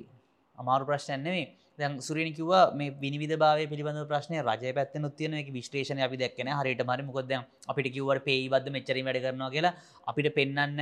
අමාරු 0.57 0.89
ප්‍රශ්නයන්නේ 0.89 1.45
දැන් 1.79 1.93
සුරනි 1.99 2.31
කිව 2.31 2.49
මේ 2.73 2.93
විනිවිධ 2.95 3.35
භාව 3.41 3.59
පිළිබඳ 3.71 4.01
ප්‍රශ්නය 4.09 4.37
රජය 4.41 4.71
පැත්තන 4.77 5.05
තියන 5.19 5.37
එක 5.41 5.49
විශ්ලේෂණ 5.49 6.01
අපි 6.07 6.17
දැක්කන 6.17 6.49
හරිට 6.51 6.81
මරි. 6.83 7.03
මොකොද 7.03 7.31
අපිට 7.67 7.87
කිව්වට 7.95 8.25
පේබද 8.25 8.67
මෙච්චරි 8.75 9.03
වැඩ 9.03 9.21
කරනවා 9.25 9.49
කියලා 9.49 9.73
අපිට 10.07 10.29
පෙන්න්න 10.35 10.81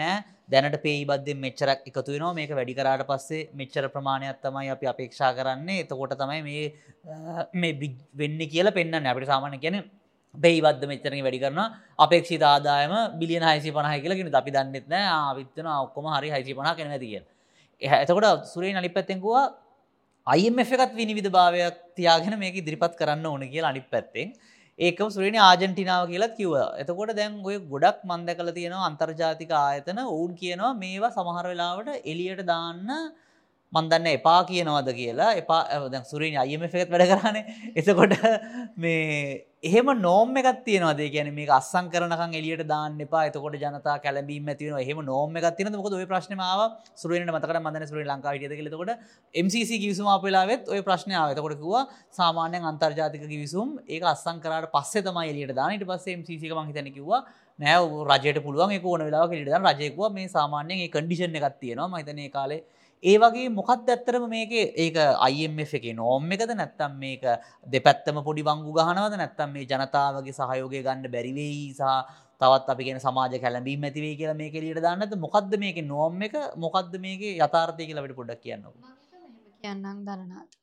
දැනට 0.49 0.79
පේබද 0.87 1.29
මෙච්චරක් 1.37 1.85
එකතු 1.85 2.09
වෙනවා. 2.09 2.33
මේක 2.33 2.51
වැඩි 2.51 2.77
කරාට 2.79 3.05
පස්සේ 3.05 3.47
මෙච්චර 3.53 3.85
ප්‍රමාණයක් 3.89 4.41
තමයි 4.41 4.73
අපි 4.75 4.91
අපේක්ෂා 4.93 5.31
කරන්නේ. 5.33 5.79
එතකොට 5.83 6.17
තමයි 6.17 6.41
මේ 6.41 6.65
මේ 7.55 7.93
වෙන්න 8.15 8.41
කියලා 8.47 8.77
පෙන්න්න 8.79 9.13
අපිට 9.13 9.31
සාමාන 9.33 9.59
කියන 9.59 9.79
බේවද 10.35 10.83
මෙච්චරනි 10.85 11.23
වැඩි 11.23 11.39
කරන 11.39 11.63
අපේක්ෂි 11.99 12.43
ආදායම 12.45 12.93
බිලියන 13.19 13.43
හයිසි 13.43 13.71
පනහ 13.71 13.95
කියලගෙන 14.03 14.35
අපි 14.35 14.51
දන්නෙත් 14.51 14.87
නෑ 14.87 15.07
ආවිත්තන 15.13 15.73
ඔක්කොම 15.77 16.13
හරි 16.13 16.29
හයිසි 16.31 16.53
පනා 16.53 16.75
කෙන 16.75 16.91
ඇතිය 16.91 17.21
එතකොට 17.81 18.45
සුරේ 18.45 18.73
නලි 18.73 18.89
පැත්තෙන්කුවා 18.89 19.45
IMF 20.27 20.71
එකත් 20.75 20.93
විනිවිධ 20.95 21.29
භාවයක් 21.29 21.75
තියාගෙන 21.95 22.37
මේක 22.39 22.55
ඉදිරිපත් 22.55 22.95
කරන්න 22.99 23.25
ඕන 23.25 23.43
කියලා 23.45 23.69
අනිත් 23.69 23.87
පැත්තෙන් 23.89 24.33
ඒකම 24.79 25.09
සුරේනි 25.09 25.39
ආජන්ටිනාව 25.39 26.09
කියලත් 26.09 26.33
කිව්වා. 26.35 26.73
එතකොට 26.81 27.13
දැන් 27.15 27.39
ඔය 27.43 27.57
ගොඩක් 27.71 28.01
මම 28.03 28.25
දැකලා 28.27 28.57
තියෙනවා 28.57 28.89
අන්තර්ජාතික 28.89 29.51
ආයතන 29.51 29.99
ඔවුන් 30.05 30.33
කියනවා 30.35 30.73
මේවා 30.75 31.15
සමහර 31.15 31.45
වෙලාවට 31.51 32.01
එළියට 32.03 32.43
දාන්න 32.45 32.89
මන්දන්න 33.73 34.07
එපා 34.09 34.45
කියනවද 34.45 34.89
කියලා. 34.95 35.35
එපා 35.35 36.03
සුරින් 36.05 36.37
අයම 36.37 36.63
එකත් 36.63 36.89
වැඩ 36.89 37.09
කරන්නේ 37.11 37.43
එතකොට 37.75 38.13
මේ 38.77 39.43
එහෙම 39.61 39.89
නෝම් 39.99 40.37
එකත් 40.37 40.61
තියනවද? 40.63 41.01
කියන 41.11 41.29
මේ 41.33 41.47
අස්සං 41.49 41.89
කරනකං 41.91 42.33
එලියට 42.33 42.63
දාන්න 42.65 42.95
එපා. 42.97 43.25
එතකොට 43.27 43.57
ජනතා 43.57 43.97
කැලබීම 43.99 44.47
ඇතිවෙන 44.47 44.79
එහෙම 44.79 45.01
නෝම 45.03 45.35
එකක් 45.35 45.57
තියන 45.57 45.71
මොකද 45.73 45.93
ඔය 45.93 46.05
ප්‍රශ්නාව 46.05 46.61
සුරෙන් 46.95 47.27
මතකට 47.27 47.59
මදන 47.59 47.87
සුරින් 47.91 48.07
ලංකා 48.07 48.33
හිටියද 48.35 48.55
කියලතකොට 48.55 48.93
MCC 49.35 49.81
කිවිසුම 49.83 50.07
අපලාවෙත් 50.07 50.69
ඔය 50.69 50.79
ප්‍රශ්නාව 50.81 51.35
එතකොට 51.35 51.59
කිව්වා 51.59 51.83
සාමාන්‍යයෙන් 52.11 52.69
අන්තර්ජාතික 52.71 53.27
කිවිසුම් 53.27 53.75
ඒක 53.85 54.03
අස්සං 54.05 54.39
කරාට 54.39 54.71
පස්සේ 54.71 55.03
තමයි 55.03 55.27
එලියට 55.33 55.55
දාන. 55.59 55.75
ඊට 55.75 55.83
පස්සේ 55.83 56.15
MCC 56.15 56.47
එක 56.47 56.55
මං 56.55 56.71
හිතන්නේ 56.71 56.95
කිව්වා 56.95 57.21
නෑ 57.59 57.83
රජයට 58.13 58.41
පුළුවන් 58.47 58.71
ඒක 58.71 58.85
ඕන 58.85 59.03
වෙලාවක 59.03 59.35
එලියට 59.35 59.51
දාන 59.51 59.67
රජයකුවා 59.67 60.13
මේ 60.13 60.27
සාමාන්‍යයෙන් 60.29 60.87
ඒ 60.87 60.89
කන්ඩිෂන් 60.89 61.35
එකක් 61.35 61.59
තියෙනවා. 61.59 61.91
මම 61.91 61.99
හිතන්නේ 61.99 62.31
ඒ 62.31 62.35
කාලේ 62.39 62.63
ඒ 63.03 63.17
වගේ 63.17 63.49
මොකක්ද 63.49 63.89
ඇත්තරම 63.89 64.23
මේක 64.27 64.51
ඒක 64.75 64.95
IMF 65.29 65.73
එක 65.73 65.85
නෝම් 65.93 66.31
එකද 66.31 66.53
නැත්තම් 66.53 66.97
මේක 66.97 67.23
දෙපැත්තම 67.67 68.21
පොඩි 68.23 68.43
වංගු 68.43 68.73
ගහනවද 68.73 69.17
නැත්තම් 69.17 69.53
මේ 69.53 69.65
ජනතාවගේ 69.65 70.33
සහයෝගය 70.33 70.81
ගන්න 70.81 71.05
බැරිවෙයි 71.07 71.73
සහ 71.73 71.85
තවත් 72.41 72.69
අපි 72.69 72.83
කියෙන 72.83 72.99
සමාජ 72.99 73.39
කැලඹීම 73.39 73.83
ඇතිවේ 73.83 74.15
කියලා 74.15 74.37
මේ 74.41 74.51
එලියට 74.51 74.81
දාන්නද 74.81 75.17
මොකක්ද 75.17 75.57
මේක 75.57 75.81
නෝම් 75.85 76.21
එක 76.21 76.37
මොකක්ද 76.57 76.93
මේක 76.99 77.21
යථාර්ථය 77.31 77.85
කියලා 77.85 78.03
අපිට 78.03 78.19
පොඩ්ඩක් 78.19 78.43
කියන්නවා 78.43 78.95
කියන්නම් 79.61 80.05
දරනාත් 80.05 80.57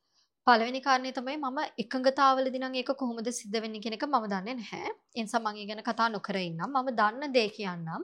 පළවෙනි 0.46 0.80
කාරණය 0.84 1.10
තමයි 1.16 1.36
මම 1.38 1.58
එකඟතාවලදී 1.82 2.60
නම් 2.60 2.74
ඒක 2.76 2.90
කොහොමද 3.00 3.28
සිද්ධ 3.32 3.54
වෙන්නේ 3.56 3.80
කියන 3.80 3.94
එක 3.96 4.04
මම 4.04 4.24
දන්නේ 4.32 4.56
නැහැ. 4.58 4.90
ඒ 5.16 5.22
නිසා 5.22 5.40
මම 5.40 5.60
ගැන 5.68 5.80
කතා 5.86 6.08
නොකර 6.10 6.36
ඉන්නම්. 6.38 6.66
මම 6.68 6.90
දන්න 6.98 7.32
දේ 7.32 7.48
කියන්නම්. 7.48 8.02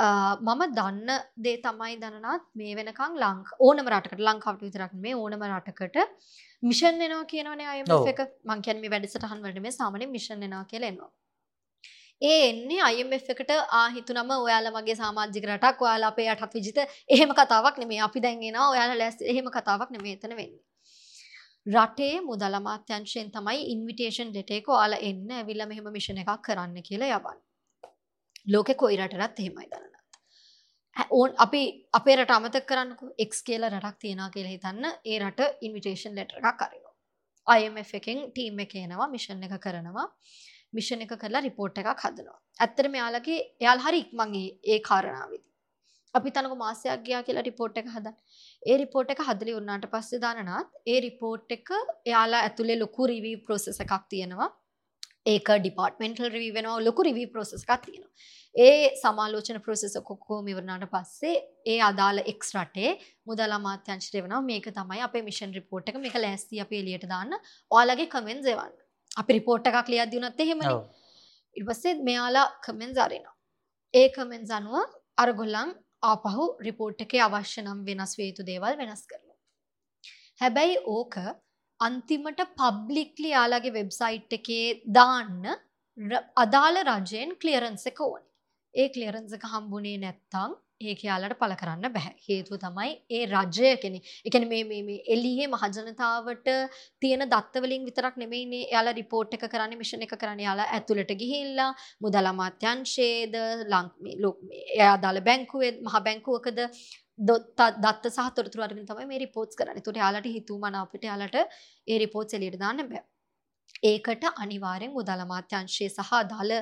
මම 0.00 0.62
දන්න 0.76 1.08
දේ 1.44 1.56
තමයි 1.64 1.96
දනනත් 2.02 2.44
මේ 2.54 2.74
වෙනකං 2.76 3.16
ලංක 3.22 3.48
ඕනම 3.66 3.88
රටකට 3.92 4.22
ලංකාවට 4.26 4.62
විතරක් 4.66 4.92
මේ 5.06 5.14
ඕනම 5.14 5.42
රටකට 5.48 5.98
මිෂන් 6.62 7.02
එනවා 7.06 7.24
කියනවනේ 7.32 7.72
අයම 7.72 7.90
එක. 8.12 8.20
මංකැන් 8.44 8.80
මේ 8.80 8.92
වැඩසටහන් 8.94 9.42
වලට 9.44 9.64
මේ 9.66 9.72
සාමන 9.72 10.06
මිෂන් 10.14 10.46
එනවා 10.48 10.64
කියලෙනවා 10.70 11.10
ඒ 12.22 12.38
එන්නේ 12.46 12.88
IMF 12.94 13.28
එකට 13.34 13.52
ආහිතුනම 13.80 14.32
ඔයාලා 14.36 14.72
මගේ 14.72 14.96
සමාජික 14.96 15.44
රටක් 15.50 15.84
ඔයාලා 15.86 16.10
අපේ 16.14 16.26
යටත් 16.32 16.56
විජිත. 16.56 16.80
එහෙම 17.08 17.30
කතාවක් 17.38 17.78
නෙමෙයි. 17.82 18.00
අපි 18.06 18.24
දැන් 18.24 18.42
එනවා 18.48 18.66
ඔයාලා 18.72 18.98
ලෑස්ති. 19.02 19.28
එහෙම 19.32 19.52
කතාවක් 19.54 19.94
නෙමෙයි 19.94 20.16
එතන 20.16 20.36
වෙන්නේ. 20.40 20.64
රටේ 21.66 22.14
මුදල් 22.26 22.58
අමාත්‍යංශයෙන් 22.60 23.30
තමයි 23.36 23.62
ඉන්විටේෂන් 23.74 24.34
එක 24.42 24.68
ඔයාලා 24.74 25.04
එන්න 25.10 25.30
ඇවිල්ලා 25.38 25.70
මෙහෙම 25.72 25.92
මිෂන් 25.96 26.20
එකක් 26.24 26.36
කරන්න 26.48 26.82
කියලා 26.88 27.14
යවන්නේ. 27.14 27.46
ලෝකෙ 28.46 28.74
කොයි 28.74 28.96
රටටත් 28.96 29.40
එහෙමයි 29.40 29.66
දන්න 29.72 29.89
ඕන් 31.10 31.34
අපි 31.38 31.62
අපේ 31.92 32.16
රට 32.16 32.36
අමතක 32.36 32.66
කරන්නකු 32.66 33.10
එක් 33.18 33.34
කියල 33.46 33.66
රටක් 33.70 33.98
තියෙනවා 33.98 34.30
කියලා 34.36 34.54
හිතන්න 34.54 34.86
ඒ 35.04 35.18
රට 35.18 35.50
ඉන්විටේෂන් 35.62 36.14
ලෙටර 36.14 36.38
එකක් 36.42 36.62
කරනවා 36.62 37.58
IMF 37.58 37.92
එකෙන් 37.94 38.24
ටීම් 38.30 38.64
එක 38.64 38.74
එනවා 38.84 39.10
මිෂන් 39.14 39.44
එක 39.48 39.58
කරනවා 39.60 40.06
මිෂන් 40.72 41.04
එක 41.04 41.14
කරලා 41.22 41.42
රිපෝට් 41.46 41.78
එකක් 41.82 42.02
හදනවා. 42.04 42.38
ඇත්තර 42.60 42.88
මෙයාලගේ 42.94 43.38
එයාල් 43.62 43.80
හරි 43.86 44.02
ඉක්මගේ 44.04 44.48
ඒ 44.72 44.78
කාරණාවදි. 44.88 45.40
අපි 46.14 46.30
තනක 46.36 46.58
මාසයක් 46.62 47.02
ගයා 47.06 47.22
කියලා 47.26 47.46
රිපෝට් 47.48 47.80
එක 47.82 47.90
හදන් 47.94 48.16
ඒ 48.66 48.76
රිපෝට් 48.82 49.12
එක 49.14 49.22
හදලි 49.28 49.56
උන්නාට 49.60 49.86
පස්සේ 49.94 50.22
දානනත් 50.24 50.80
ඒ 50.86 50.98
රිපෝට් 51.06 51.56
එක 51.56 51.70
එයාලා 52.06 52.42
ඇතුළේ 52.46 52.78
ලොකු 52.82 53.10
රිවී 53.12 53.36
ප්‍රොසෙස 53.46 53.80
එකක් 53.86 53.96
තියෙනවා. 54.14 54.50
ඒක 55.26 55.48
ඩිපාර්ට්මෙන්ටල් 55.56 56.30
රිවී 56.36 56.54
වෙනවා 56.58 56.84
ලොකු 56.88 57.08
රිවී 57.08 57.32
ප්‍රොසෙස් 57.34 57.66
එකක් 57.66 57.86
තියෙනවා. 57.86 58.12
ඒ 58.54 58.90
සමාලෝචන 59.02 59.58
ප්‍රොසෙස 59.62 59.94
කොක්කෝම 60.04 60.46
ඉවරනාට 60.48 60.86
පස්සේ 60.90 61.34
ඒ 61.66 61.78
අදාළ 61.80 62.18
එක් 62.22 62.44
රටේ 62.54 62.90
මුදල් 63.26 63.52
අමාත්‍යංශයට 63.52 64.16
වෙනවා 64.16 64.40
මේක 64.42 64.66
තමයි 64.68 65.02
අපේ 65.06 65.22
මිෂන් 65.22 65.52
රිපෝට් 65.54 65.88
එක. 65.88 65.96
මේක 65.96 66.14
ලෑස්ති 66.16 66.60
අපි 66.60 66.80
එළියට 66.80 67.06
දාන්න 67.08 67.32
ඔයාලගේ 67.70 68.08
කමෙන්ට්ස් 68.14 68.48
එවන්න. 68.52 68.72
අපි 69.16 69.32
රිපෝට් 69.32 69.66
එකක් 69.66 69.88
ලියද්දී 69.88 70.20
උනත් 70.20 70.40
එහෙමනේ. 70.40 70.78
ඊට 71.56 71.66
පස්සේ 71.68 71.94
මෙයාලා 72.08 72.46
කමෙන්ට්ස් 72.66 72.98
අරිනවා. 72.98 73.36
ඒ 73.94 74.08
කමෙන්ට්ස් 74.16 74.50
අනුව 74.50 74.76
අරගොල්ලන් 75.18 75.70
ආපහු 76.02 76.46
රිපෝට් 76.66 77.04
එකේ 77.06 77.22
අවශ්‍ය 77.26 77.62
නම් 77.62 77.84
වෙනස් 77.88 78.16
විය 78.18 78.28
යුතු 78.30 78.46
දේවල් 78.48 78.74
වෙනස් 78.80 79.04
කරනවා. 79.06 79.38
හැබැයි 80.40 80.82
ඕක 80.96 81.14
අන්තිමට 81.80 82.42
පබ්ලික්ලි 82.58 83.30
යාලගේ 83.36 83.76
වෙබ්සයිට් 83.78 84.36
එකේ 84.38 84.66
දාන්න 84.98 85.46
අදාළ 86.44 86.82
රජයෙන් 86.90 87.38
ක්ලියරන්ස 87.40 87.86
එක 87.92 88.02
ඕන 88.08 88.24
ඒ 88.74 88.88
ක්ලියරන්ස 88.88 89.32
එක 89.32 89.46
හම්බුනේ 89.52 89.96
නැත්තං 89.98 90.52
ඒක 90.82 91.00
යාලට 91.04 91.34
පල 91.40 91.54
කරන්න 91.60 91.92
බැහැ 91.94 92.12
හේතුව 92.26 92.60
තමයි 92.60 92.92
ඒ 93.10 93.24
රජය 93.26 93.72
කෙනෙ 93.82 93.98
එකන 94.28 94.46
මේ 94.52 94.62
මේ 94.68 94.96
එලියේ 95.14 95.48
මහජනතාවට 95.54 96.48
තියෙන 97.02 97.24
දත්තවලින් 97.26 97.84
විතරක් 97.88 98.16
නෙමයිනේ 98.22 98.62
යාලා 98.74 98.96
රිපෝට් 99.00 99.36
එක 99.38 99.44
කරන්න 99.46 99.76
මිෂණ 99.82 100.06
එක 100.06 100.14
කරන්න 100.14 100.40
යාලා 100.46 100.68
ඇතුළට 100.78 101.12
ගිහිල්ලා 101.22 101.68
මුදල 102.00 102.30
අමාත්‍යංශයේද 102.32 103.36
ලං 103.66 103.92
ලොක් 104.24 104.40
එයා 104.78 104.96
දාල 105.04 105.20
බැංකුවේ 105.28 105.72
මහ 105.78 106.02
බැංකුවකද 106.08 106.64
දත්ත 107.20 108.10
සහතොරතුර 108.10 108.62
අරගෙන 108.64 108.86
තමයි 108.86 109.06
මේ 109.06 109.22
රිපෝට්ස් 109.24 109.56
කරන්නේ. 109.56 109.78
ඒතකොට 109.78 110.02
යාලට 110.02 110.28
හිතුවමන 110.30 110.82
අපිට 110.82 111.04
යාලට 111.04 111.40
ඒ 111.40 111.98
රිපෝට්ස් 111.98 112.36
එළියට 112.36 112.62
දාන්න 112.62 112.86
බෑ. 112.88 113.04
ඒකට 113.82 114.24
අනිවාර්යෙන් 114.44 114.92
මුදල් 114.96 115.20
අමාත්‍යංශය 115.26 115.88
සහ 115.88 116.12
අදාළ 116.22 116.52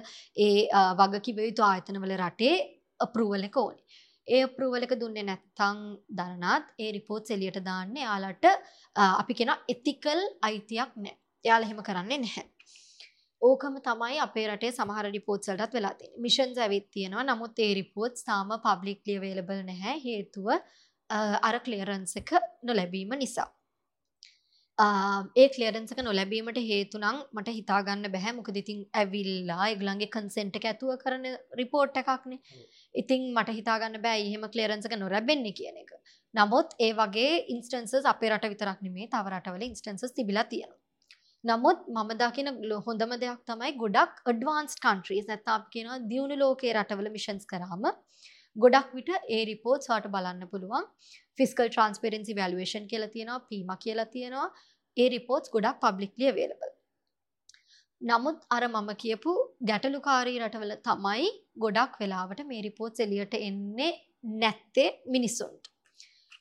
ඒ 0.47 0.69
වගකිව 1.01 1.39
යුතු 1.47 1.63
ආයතනවල 1.71 2.15
රටේ 2.25 2.55
අප්‍රූවල් 3.01 3.45
එක 3.49 3.57
ඕනේ. 3.57 3.85
ඒ 4.29 4.43
අප්‍රූවල් 4.49 4.83
එක 4.87 4.95
දුන්නේ 5.01 5.25
නැත්තම් 5.31 5.79
දරනත් 6.19 6.67
ඒ 6.79 6.91
රිපෝට්ස් 6.99 7.31
එළියට 7.37 7.59
දාන්න 7.65 7.97
එයාලට 7.97 8.45
අ, 8.47 9.03
අපි 9.23 9.35
කියන 9.35 9.53
එතිකල් 9.75 10.21
අයිතියක් 10.49 10.95
නැහැ. 10.97 11.19
එයාලා 11.45 11.69
එහෙම 11.69 11.83
කරන්නේ 11.89 12.19
නැහැ. 12.25 12.47
ඕකම 13.43 13.75
තමයි 13.87 14.19
අපේ 14.27 14.47
රටේ 14.51 14.73
සමහර 14.79 15.11
රිපෝට්ස් 15.17 15.49
වලටත් 15.51 15.75
වෙලා 15.79 15.95
තියෙන්නේ. 15.99 16.23
මිෂන්ස් 16.25 16.59
ඇවිත් 16.65 16.91
තියෙනවා. 16.95 17.25
නමුත් 17.31 17.59
ඒ 17.67 17.75
රිපෝට්ස් 17.81 18.25
තාම 18.31 18.51
පබ්ලික්ලි 18.65 19.17
අවේලබල් 19.21 19.63
නැහැ. 19.71 19.97
හේතුව 20.07 20.49
අ, 20.55 20.59
අර 21.49 21.61
ක්ලියරන්ස් 21.67 22.17
එක 22.23 22.31
නොලැබීම 22.63 23.15
නිසා. 23.23 23.49
ඒ 24.79 25.47
ක්ලියරන්ස් 25.55 25.93
එක 25.93 26.01
නොලැබීමට 26.07 26.59
හේතු 26.67 26.99
නම් 26.99 27.17
මට 27.37 27.55
හිතා 27.57 27.79
ගන්න 27.87 28.13
බැහැ. 28.13 28.33
මොකද 28.37 28.59
ඉතින් 28.61 28.85
ඇවිල්ලා 29.01 29.65
ඒගොල්ලන්ගේ 29.69 30.11
කන්සෙන්ට් 30.17 30.59
ඇතුව 30.61 30.93
කරන 31.03 31.27
රිපෝට් 31.61 31.99
එකක්නේ. 32.03 32.39
ඉතින් 32.95 33.25
මට 33.35 33.57
හිතා 33.59 33.79
ගන්න 33.83 34.05
බෑ 34.05 34.21
එහෙම 34.27 34.45
ක්ලියරන්ස් 34.53 34.87
එක 34.87 34.95
නොලැබෙන්නේ 35.01 35.57
කියන 35.61 35.81
එක. 35.83 35.91
නමුත් 36.35 36.77
ඒ 36.79 36.93
වගේ 37.01 37.33
ඉන්ස්ටන්සස් 37.55 38.07
අපේ 38.13 38.31
රට 38.31 38.53
විතරක් 38.53 38.85
නෙමෙයි 38.87 39.11
තව 39.15 39.33
රටවල 39.33 39.67
ඉන්ස්ටන්සස් 39.69 40.15
තිබිලා 40.19 40.47
තියෙනවා. 40.53 40.81
නමුත් 41.45 41.83
මම 41.89 42.11
දකින 42.21 42.53
හොඳම 42.87 43.13
දෙයක් 43.25 43.43
තමයි 43.51 43.75
ගොඩක් 43.83 44.23
ඇඩ්වාන්ස්ඩ් 44.27 44.81
කන්ට්‍රීස් 44.85 45.27
නැත්නම් 45.29 45.57
අපි 45.57 45.75
කියනවා 45.75 45.99
දියුණු 46.13 46.39
ලෝකයේ 46.39 46.77
රටවල 46.77 47.11
මිෂන්ස් 47.17 47.51
කරාම 47.53 47.85
ගොඩක් 48.57 48.97
විට 48.97 49.13
ඒ 49.29 49.43
රිපෝට්ස් 49.45 49.91
වාට 49.91 50.09
බලන්න 50.15 50.51
පුළුවන්. 50.53 50.89
ෆිස්කල් 51.39 51.69
ට්‍රන්ස්පෙරන්සි 51.69 52.39
වැලුවේෂන් 52.41 52.91
කියලා 52.93 53.15
තියෙනවා 53.15 53.47
පීම 53.51 53.71
කියලා 53.85 54.09
තියෙනවා. 54.17 54.49
ඒ 54.97 55.09
රිපෝට්ස් 55.11 55.55
ගොඩක් 55.55 55.81
පබ්ලික්ලි 55.85 56.29
අවේලබල් 56.33 56.75
නමුත් 58.01 58.45
අර 58.51 58.63
මම 58.65 58.91
කියපු 58.97 59.33
ගැටලුකාරී 59.63 60.39
රටවල 60.41 60.75
තමයි 60.83 61.31
ගොඩක් 61.59 61.95
වෙලාවට 62.01 62.45
මේ 62.51 62.61
රිපෝට්ස් 62.63 63.01
එලියට 63.01 63.35
එන්නේ 63.41 63.91
නැත්තේ 64.35 64.91
මිනිස්සුන්ට. 65.07 65.65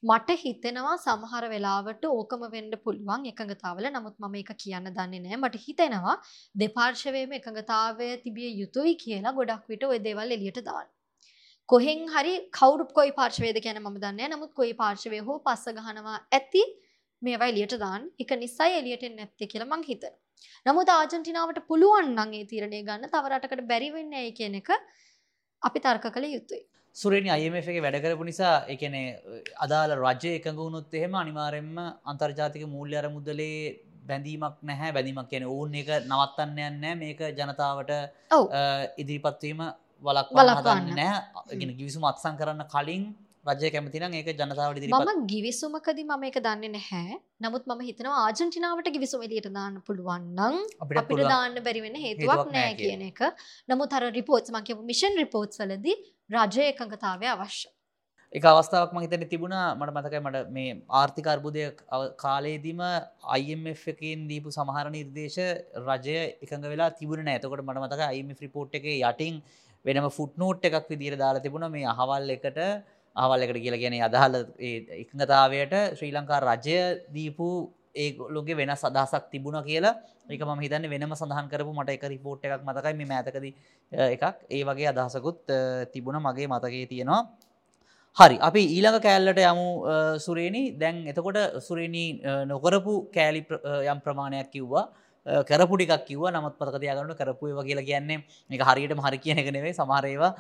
මට 0.04 0.36
හිතෙනවා 0.42 0.98
සමහර 0.98 1.46
වෙලාවට 1.50 2.04
ඕකම 2.08 2.44
වෙන්න 2.52 2.74
පුළුවන් 2.84 3.26
එකඟතාවල. 3.32 3.86
නමුත් 3.90 4.16
මම 4.20 4.36
එක 4.42 4.52
කියන්න 4.64 4.92
දන්නේ 4.92 5.24
නෑ 5.24 5.38
මට 5.38 5.64
හිතෙනවා 5.64 6.16
දෙපාර්ශවයම 6.56 7.34
එකඟතාවය 7.40 8.10
තිබිය 8.24 8.52
යුතුයි 8.62 8.94
කියලා 8.98 9.34
ගොඩක් 9.34 9.66
විට 9.68 9.84
ඔය 9.84 10.00
දේවල් 10.00 10.38
එලියට 10.38 10.62
දාන්න. 10.70 10.88
කොහෙන් 11.70 12.04
හරි 12.14 12.34
කවුරුත් 12.58 12.92
කොයි 12.98 13.12
පාර්ශවයද 13.18 13.58
කියන 13.66 13.80
මම 13.82 13.98
දන්නේ. 14.04 14.30
නමුත් 14.34 14.52
කොයි 14.60 14.74
පාර්ශවය 14.82 15.20
හෝ 15.28 15.40
පස්ස 15.48 15.66
ගහනවා 15.78 16.20
ඇති 16.38 16.64
මේවා 17.22 17.50
එලියට 17.54 17.76
දාන්න. 17.84 18.04
ඒක 18.22 18.32
නිසයි 18.44 18.78
එලියට 18.82 19.04
නැත්තේ 19.18 19.52
කියලා 19.54 19.72
මං 19.74 19.84
හිතනවා. 19.90 20.16
නමුත් 20.68 20.90
ආජන්ටිනාවට 20.96 21.60
පුළුවන් 21.70 22.10
නම් 22.16 22.32
ඒ 22.40 22.46
තීරණය 22.52 22.80
ගන්න 22.88 23.12
තව 23.14 23.32
රටකට 23.32 23.68
බැරි 23.72 23.90
වෙන්නේ 23.96 24.22
ඇයි 24.24 24.34
කියන 24.40 24.56
එක 24.62 24.70
අපි 25.62 25.80
තර්ක 25.86 26.06
කළ 26.16 26.28
යුතුයි. 26.36 26.62
සුරනි 26.96 27.32
අයමF 27.36 27.68
එක 27.74 27.80
වැඩ 27.86 27.98
කරපු 28.06 28.28
නිසා 28.30 28.54
එකනේ 28.76 29.04
අදාළ 29.66 29.96
රජය 30.04 30.32
එකඟ 30.38 30.62
වුණොත් 30.62 30.96
එහෙම 31.00 31.18
අනිවාරෙන්ම 31.24 31.82
අන්තර්ජාතික 32.12 32.64
මූල්‍ය 32.76 32.96
අර 33.02 33.10
මුදලේ 33.18 33.58
බැඳීමක් 34.12 34.64
නැහැ 34.72 34.94
බැඳීමක් 35.00 35.30
කියන 35.34 35.50
ඕන් 35.56 35.76
එක 35.82 35.92
නවත්තන්න 36.00 36.64
යන්න 36.70 37.04
මේක 37.04 37.26
ජනතාවට 37.42 37.94
ඉදිරිපත්වීම. 39.04 39.62
වලක්වන්න 40.04 40.92
නෑ 40.96 41.58
ගෙන 41.58 41.72
ගිවිසුම 41.78 42.06
අත්සං 42.06 42.38
කරන්න 42.40 42.68
කලින් 42.68 43.06
රජය 43.46 43.70
කැමතිනම් 43.72 44.14
ඒක 44.14 44.30
ජනතාවට 44.34 44.88
මම 44.88 45.22
ගිවිසුමකදී 45.28 46.06
මම 46.06 46.24
ඒක 46.24 46.40
දන්නේ 46.40 46.72
නැහැ. 46.72 47.20
නමුත් 47.40 47.64
මම 47.66 47.82
හිතනවා 47.82 48.18
ආජන්ටිනාවට 48.24 48.90
ගිවිසුම 48.90 49.24
එලියට 49.24 49.48
දාන්න 49.52 49.80
පුළුවන් 49.84 50.28
නම් 50.36 50.58
අපිට. 50.80 51.24
දාන්න 51.26 51.58
බැරි 51.64 51.82
වෙන 51.82 51.98
හේතුවක් 51.98 52.52
නෑ 52.52 52.76
කියන 52.76 53.08
එක. 53.08 53.24
නමුත් 53.70 53.94
අර 53.94 54.04
රිපෝට්ස් 54.12 54.54
කියපු 54.62 54.84
මිෂන් 54.84 55.18
රිපෝට්ස් 55.18 55.64
වලදී 55.64 55.98
රජයේ 56.30 56.70
එකඟතාවය 56.74 57.34
අවශ්‍යයි. 57.34 57.72
එක 58.34 58.46
අවස්ථාවක් 58.46 58.92
මහිතන 58.92 59.24
තිබුණා 59.26 59.68
මට 59.76 59.94
මතකයි 59.96 60.20
මට 60.22 60.40
මේ 60.52 60.72
ආර්ථික 60.92 61.28
අර්බුදය 61.34 61.62
කාලයේදීම 62.18 62.82
IMF 63.38 63.84
එකෙන් 63.88 64.28
දීපු 64.28 64.52
සමහර 64.52 64.92
නිර්දේශ 64.92 65.40
රජය 65.84 66.18
එකඟ 66.44 66.68
වෙලා 66.68 66.90
තිබුණ 67.00 67.24
නෑතකොට 67.24 67.64
මට 67.64 67.84
මතක 67.84 68.10
IMF 68.18 68.44
රිපෝට් 68.46 68.76
එක 68.76 68.90
යටින් 68.92 69.40
වෙනම 69.88 70.08
ෆුට් 70.18 70.34
නෝට් 70.38 70.66
එකක් 70.70 70.88
විදිර 70.92 71.16
දාලා 71.24 71.44
තිබුණ 71.46 71.68
මේ 71.76 71.86
අහවල් 71.94 72.30
එකට 72.36 72.60
අහවල් 73.16 73.44
එකට 73.46 73.60
කියලා 73.64 73.82
කියන 73.84 73.96
අදහල 74.10 74.36
එකඟතාවයට 75.02 75.74
ශ්‍රී 75.98 76.14
ලංකා 76.18 76.40
රජය 76.48 76.78
දීපු 77.16 77.48
ඒගොලුගේ 78.04 78.58
වෙනස් 78.60 78.84
අදහසක් 78.90 79.26
තිබුණ 79.34 79.58
කියලා. 79.68 79.96
එක 80.30 80.42
ම 80.44 80.60
හිතන්න 80.64 80.86
වෙනම 80.94 81.14
සඳහන් 81.16 81.48
කරපු 81.52 81.72
මට 81.74 81.90
එක 81.96 82.04
රිපෝට් 82.14 82.46
එකක් 82.46 82.64
මතකයි. 82.68 82.94
මේ 83.00 83.10
මෑතකද 83.12 83.46
එකක්. 84.14 84.24
ඒ 84.56 84.64
වගේ 84.70 84.88
අදහසකුත් 84.94 85.40
අ, 85.50 85.60
තිබුණ. 85.94 86.20
මගේ 86.22 86.48
මතකේ 86.48 86.86
තියෙනවා. 86.92 87.22
හරි. 88.18 88.38
අපි 88.48 88.62
ඊළඟ 88.76 89.00
කෑල්ලට 89.06 89.42
යමු 89.52 89.68
අ, 89.86 89.96
සුරේනි. 90.20 90.64
දැන් 90.82 90.98
එතකොට 91.12 91.40
සුරේනී 91.68 92.10
අ, 92.24 92.34
නොකරපු 92.46 92.94
කෑලි 93.16 93.42
ප්‍ර- 93.50 93.64
අ, 93.66 93.74
යම් 93.94 94.00
ප්‍රමාණයක් 94.06 94.52
කිව්වා. 94.52 94.86
අ, 95.28 95.44
කරපු 95.50 95.76
ටිකක් 95.78 96.06
කිව්ව. 96.10 96.24
නමුත් 96.36 96.56
පතකතියාගන්න 96.60 97.16
කරපු 97.22 97.52
ඒව 97.52 97.60
කියලා 97.70 97.88
කියන්නේ 97.90 98.20
එක 98.50 98.62
හරියටම 98.70 99.02
හරි 99.06 99.20
කියන 99.26 99.38
එක 99.44 99.50
නෙවෙයි 99.58 99.76
සමහරේවා 99.80 100.32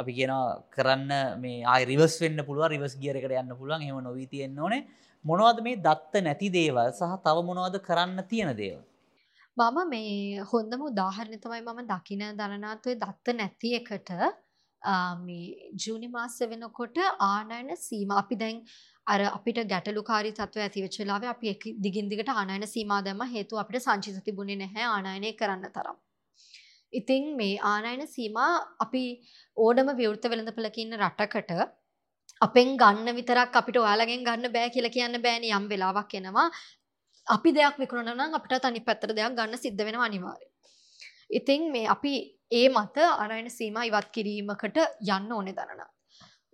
අපි 0.00 0.12
කියන 0.18 0.32
කරන්න 0.76 1.12
මේ 1.42 1.62
ආය 1.66 1.84
රිවස් 1.92 2.16
වෙන්න 2.22 2.42
පුළුව 2.48 2.68
රිවස් 2.74 2.94
ගියරකට 3.02 3.34
යන්න 3.42 3.54
පුළුවන්. 3.60 3.82
එම 3.82 3.98
නොවී 4.08 4.26
තියෙන්න්න 4.32 4.58
ඕනේ. 4.60 4.82
මොනවද 5.24 5.60
මේ 5.66 5.76
දත්ත 5.84 6.20
නැති 6.24 6.48
දේවල් 6.52 6.90
සහ 6.92 7.14
තව 7.24 7.36
මොනවද 7.50 7.76
කරන්න 7.86 8.18
තියෙන 8.30 8.50
දේව 8.58 8.80
මම 9.56 9.78
මේ 9.90 10.42
හොඳම 10.50 10.80
උදාහරණය 10.90 11.38
තමයි 11.42 11.60
මම 11.62 11.80
දකින 11.92 12.22
දරනාත්වය 12.40 12.94
දත්ත 13.02 13.34
නැති 13.40 13.70
එකට 13.78 14.10
ආ, 14.82 15.14
මේ 15.16 15.70
ජූනි 15.82 16.08
මාස 16.10 16.34
වෙනකොට 16.50 16.98
ආනයන 17.26 17.70
සීම. 17.78 18.10
අපි 18.12 18.36
දැන් 18.36 18.56
අර 19.06 19.20
අපිට 19.28 19.58
ගැටලුකාරී 19.72 20.34
තත්ත්වය 20.38 20.64
ඇති 20.64 20.84
වෙච්ච 20.84 20.96
වෙලාවේ 21.00 21.30
අපි 21.34 21.52
එක 21.54 21.64
දිගින් 21.84 22.06
දිගට 22.12 22.30
ආනයන 22.34 22.66
සීමා 22.74 23.00
දැම්ම 23.06 23.22
හේතුව 23.34 23.62
අපිට 23.62 23.86
සංචිත 23.86 24.18
තිබුණේ 24.26 24.60
නැහැ 24.62 24.86
ආනයනය 24.90 25.32
කරන්න 25.40 25.72
තරම්. 25.76 25.96
ඉතින් 26.92 27.24
මේ 27.40 27.56
ආනයන 27.72 28.02
සීමා 28.16 28.52
අපි 28.84 29.04
ඕඩම 29.56 29.90
විවෘත 30.00 30.24
වෙළඳපළක 30.32 30.78
ඉන්න 30.84 30.96
රටකට 31.00 31.52
අපෙන් 32.46 32.70
ගන්න 32.82 33.16
විතරක් 33.18 33.60
අපිට 33.60 33.82
ඔයාලගෙන් 33.82 34.24
ගන්න 34.28 34.54
බෑ 34.56 34.72
කියලා 34.74 34.94
කියන්න 34.96 35.22
බෑනේ 35.26 35.54
යම් 35.58 35.66
වෙලාවක් 35.72 36.14
එනවා 36.20 36.48
අපි 37.26 37.50
දෙයක් 37.58 37.76
විකුණනවා 37.82 38.18
නම් 38.18 38.38
අපිට 38.38 38.68
අනිත් 38.70 38.86
පැත්තට 38.88 39.16
දෙයක් 39.18 39.36
ගන්න 39.38 39.62
සිද්ධ 39.64 39.84
වෙනවා 39.88 40.08
අනිවාර්යයෙන්. 40.10 40.50
ඉතින් 41.38 41.62
මේ 41.74 41.86
අපි 41.94 42.14
ඒ 42.60 42.68
මත 42.68 42.96
ආනයන 43.10 43.50
සීමා 43.58 43.88
ඉවත් 43.90 44.08
කිරීමකට 44.16 44.78
යන්න 45.14 45.36
ඕනේ 45.36 45.56
දරනවා. 45.58 45.93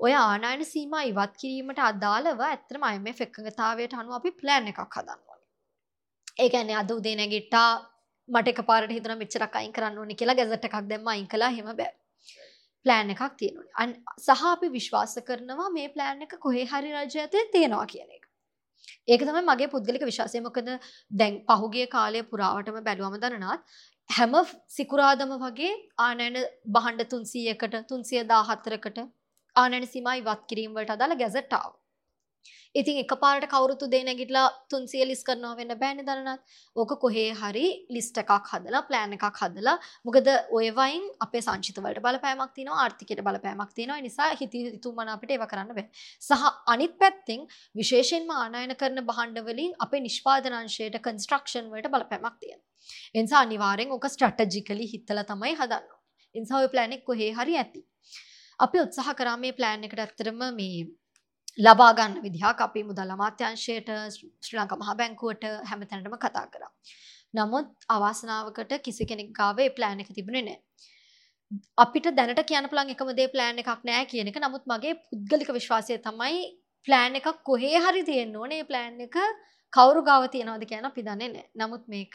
ඔය 0.01 0.13
ආනයන 0.17 0.63
සීමා 0.65 1.03
ඉවත් 1.09 1.35
කිරීමට 1.41 1.81
අදාළව 1.87 2.43
ඇත්තටම 2.45 2.85
IMF 2.91 3.19
එකඟතාවයට 3.27 3.97
අනුව 4.01 4.15
අපි 4.19 4.31
ප්ලෑන් 4.41 4.71
එකක් 4.71 4.81
හදන්න 4.97 5.21
ඕනේ. 5.31 5.49
ඒ 6.43 6.49
කියන්නේ 6.55 6.79
අද 6.83 6.95
උදේ 6.97 7.17
නැගිට්ටා 7.21 7.71
මට 8.29 8.55
එකපාරට 8.55 8.95
හිතුණා 8.97 9.21
මෙච්චරක් 9.23 9.59
අයින් 9.61 9.75
කරන්න 9.77 10.01
ඕනේ 10.03 10.17
කියලා 10.23 10.39
ගැසට් 10.41 10.65
එකක් 10.71 10.79
දැම්ම 10.93 11.13
අයින් 11.15 11.29
කළා 11.35 11.51
එහෙම 11.55 11.69
බෑ. 11.83 11.93
ප්ලෑන් 12.87 13.13
එකක් 13.17 13.37
තියෙනවා. 13.37 13.69
අන් 13.83 13.95
සහ 14.19 14.47
අපි 14.55 14.73
විශ්වාස 14.79 15.15
කරනවා 15.29 15.69
මේ 15.77 15.93
ප්ලෑන් 15.95 16.27
එක 16.29 16.35
කොහේ 16.47 16.67
හරි 16.73 16.97
රජය 16.97 17.23
ඇතුලේ 17.25 17.53
තියෙනවා 17.53 17.87
කියන 17.93 18.11
එක. 18.17 18.25
ඒක 19.09 19.23
තමයි 19.23 19.47
මගේ 19.51 19.71
පුද්ගලික 19.77 20.09
විශ්වාසය. 20.11 20.45
මොකද 20.49 20.75
දැන් 21.21 21.41
පහුගිය 21.47 21.87
කාලය 21.97 22.27
පුරාවටම 22.33 22.83
බැලුවම 22.89 23.21
දරනත් 23.23 23.79
හැම 24.11 24.43
සිකුරාදම 24.77 25.39
වගේ 25.39 25.79
ආනයන 26.01 26.45
බහණ්ඩ 26.75 27.09
300කට 27.15 27.89
314කට 27.91 29.11
ආනයන 29.57 29.87
සීමා 29.87 30.17
ඉවත් 30.23 30.49
කිරීම 30.49 30.75
වලට 30.75 30.97
අදාළ 30.97 31.21
ගැසට් 31.23 31.53
ආවා. 31.53 31.81
ඉතින් 32.75 33.01
එකපාරට 33.03 33.47
කවුරුත් 33.53 33.81
උදේ 33.83 34.03
නැගිටලා 34.07 34.45
300 34.73 35.07
ලිස්ට් 35.09 35.25
කරනවා 35.29 35.57
වෙන්න 35.59 35.75
බෑනේ 35.81 36.07
දරනත්. 36.09 36.43
ඕක 36.77 36.93
කොහේ 37.05 37.33
හරි 37.41 37.65
ලිස්ට් 37.97 38.21
එකක් 38.23 38.51
හදලා 38.53 38.83
ප්ලෑන් 38.89 39.17
එකක් 39.17 39.41
හදලා 39.43 39.77
මොකද 40.07 40.31
ඔය 40.59 40.71
වයින් 40.79 41.09
අපේ 41.27 41.43
සංචිත 41.47 41.81
වලට 41.85 42.05
බලපෑමක් 42.07 42.55
තියෙනවා 42.55 42.85
ආර්ථිකයට 42.85 43.25
බලපෑමක් 43.29 43.75
තියෙනවා 43.75 43.99
ඒ 43.99 44.07
නිසා 44.07 44.31
හිත 44.43 44.55
හිතුමන 44.55 45.13
අපිට 45.17 45.35
ඒව 45.37 45.47
කරන්න 45.53 45.75
බෑ. 45.75 45.87
සහ 46.29 46.47
අනිත් 46.75 46.97
පැත්තෙන් 47.03 47.47
විශේෂයෙන්ම 47.75 48.31
ආනයන 48.39 48.77
කරන 48.83 49.07
භාණ්ඩ 49.11 49.45
වලින් 49.51 49.75
අපේ 49.87 50.05
නිෂ්පාදන 50.09 50.59
අංශයට 50.63 51.03
කන්ස්ට්‍රක්ෂන් 51.07 51.71
වලට 51.75 51.95
බලපෑමක් 51.97 52.39
තියෙනවා. 52.39 52.67
ඒ 53.15 53.23
නිසා 53.23 53.43
අනිවාර්යෙන් 53.47 53.97
ඕක 53.97 54.11
ස්ට්‍රැටජිකලි 54.15 54.91
හිතලා 54.93 55.31
තමයි 55.33 55.55
හදන්න 55.55 55.95
ඕනේ. 55.95 56.03
ඒ 56.35 56.41
නිසා 56.45 56.63
ඔය 56.63 56.75
ප්ලෑන් 56.75 56.99
එක 56.99 57.09
කොහේ 57.11 57.33
හරි 57.39 57.63
ඇති. 57.63 57.89
අපි 58.61 58.79
උත්සාහ 58.85 59.15
කරා 59.15 59.37
මේ 59.39 59.53
ප්ලෑන් 59.53 59.87
එකට 59.87 60.03
ඇත්තටම 60.05 60.43
මේ 60.57 60.81
ලබා 61.59 61.91
ගන්න 61.93 62.17
විදිහක් 62.25 62.61
අපි 62.67 62.81
මුදල් 62.85 63.13
අමාත්‍යාංශයට 63.15 63.91
ශ්‍රී 64.45 64.59
ලංකා 64.59 64.81
මහා 64.83 64.97
බැංකුවට 65.01 65.45
හැමතැනටම 65.71 66.17
කතා 66.19 66.47
කරා. 66.47 66.71
නමුත් 67.35 67.69
අවාසනාවකට 67.89 68.73
කිසි 68.87 69.07
කෙනෙක් 69.07 69.31
ගාව 69.39 69.63
ඒ 69.65 69.71
ප්ලෑන් 69.77 70.03
එක 70.03 70.11
තිබුණේ 70.17 70.43
නැහැ. 70.43 70.61
අපිට 71.77 72.09
දැනට 72.13 72.43
කියන්න 72.45 72.69
පුළුවන් 72.71 72.93
එකම 72.95 73.13
දේ 73.21 73.29
ප්ලෑන් 73.29 73.63
එකක් 73.63 73.81
නැහැ 73.85 74.11
කියන 74.13 74.31
එක. 74.31 74.39
නමුත් 74.39 74.65
මගේ 74.67 74.95
පුද්ගලික 75.05 75.51
විශ්වාසය 75.59 75.99
තමයි 76.01 76.43
ප්ලෑන් 76.87 77.19
එකක් 77.21 77.41
කොහේ 77.49 77.79
හරි 77.79 78.05
තියෙන්න 78.05 78.37
ඕනේ. 78.37 78.63
ප්ලෑන් 78.65 79.01
එක 79.07 79.17
කවුරු 79.73 80.03
ගාව 80.03 80.29
තියෙනවද 80.35 80.69
කියන 80.71 80.91
අපි 80.91 81.07
දන්නේ 81.09 81.31
නැහැ. 81.31 81.49
නමුත් 81.57 81.89
මේක 81.89 82.15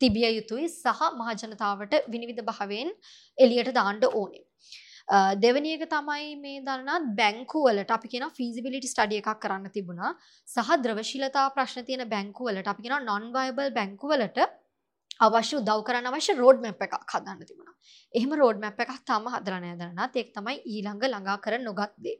තිබිය 0.00 0.30
යුතුයි 0.30 0.70
සහ 0.70 1.02
මහජනතාවට 1.18 2.00
විනිවිද 2.08 2.40
භාවයෙන් 2.48 2.96
එළියට 3.38 3.74
දාන්න 3.74 4.02
ඕනේ. 4.12 4.44
දෙවනි 5.08 5.74
එක 5.76 5.84
තමයි 5.90 6.36
මේ 6.36 6.62
දන්නත් 6.62 7.14
බැංකුවලට 7.16 7.90
අපි 7.90 8.08
කියෙන 8.08 8.30
ෆිසිබිලිටි 8.30 8.88
ස්ටඩිය 8.88 9.20
එකක් 9.22 9.40
කරන්න 9.40 9.70
තිබුණා. 9.70 10.14
සහ 10.48 10.70
ද්‍රවශීලතා 10.84 11.50
ප්‍රශ්න 11.56 11.84
තියෙන 11.84 12.08
බැංකුවලට 12.08 12.66
අපි 12.66 12.82
කියෙන 12.82 13.04
නොන්වයිබල් 13.04 13.72
බැංකුවලට 13.78 14.38
අවශ්‍ය 15.20 15.56
උදව් 15.60 15.82
කරන්න 15.86 16.10
අවශ්‍ය 16.10 16.36
රෝඩ් 16.38 16.62
මැප් 16.62 16.82
එකක් 16.86 16.96
හදන්න 17.14 17.46
තිබුණා. 17.50 17.76
එහෙම 18.14 18.32
රෝඩ් 18.40 18.58
මැප් 18.64 18.80
එකක් 18.80 19.04
තම 19.04 19.28
හදරනය 19.34 19.76
දරනත් 19.80 20.16
එක් 20.22 20.32
තමයි 20.36 20.56
ඊළඟ 20.72 21.04
ළඟා 21.04 21.38
කර 21.44 21.58
නොගත්දේ 21.60 22.16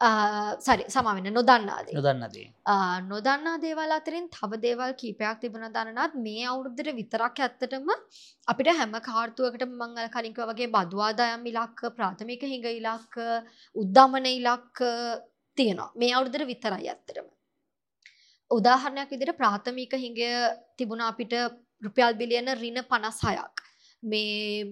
සරි 0.00 0.84
සමවෙන්න 0.86 1.32
නොදන්නාදේ 1.34 1.94
නොදන්නදේ 1.94 2.44
නොදන්නා 3.04 3.54
දේවල් 3.58 3.92
අතරින් 3.92 4.28
තව 4.30 4.60
දේවල් 4.62 4.92
කීපයක් 4.94 5.40
තිබුණ 5.40 5.66
දන්නත් 5.68 6.14
මේ 6.18 6.44
අවුරුද්දට 6.46 6.90
විතරක් 6.94 7.40
ඇත්තටම 7.40 7.90
අපිට 8.48 8.70
හැම 8.72 8.94
කාර්තුවකට 9.02 9.64
මංගල 9.66 10.06
කලින්ක 10.08 10.38
වගේ 10.44 10.70
බදවාදායම් 10.70 11.48
ඉලක්ක 11.52 11.82
ප්‍රාථමික 11.96 12.44
හිඟ 12.44 12.68
ඉලක්ක 12.72 13.18
උද්ධමන 13.76 14.30
ඉලක්ක 14.30 14.84
තියෙනවා 15.58 15.90
මේ 15.96 16.14
අවුරුද්දට 16.14 16.46
විතරයි 16.46 16.88
ඇත්තටම 16.88 17.28
උදාහරණයක් 18.50 19.10
විදිට 19.10 19.36
ප්‍රාථමික 19.36 19.98
හිඟය 19.98 20.30
තිබුණ 20.76 21.02
අපිට 21.02 21.34
රුපියල් 21.82 22.14
බිලියන 22.14 22.54
රින 22.56 22.84
පනස් 22.84 23.18
හයක් 23.24 23.66
මේ 24.02 24.64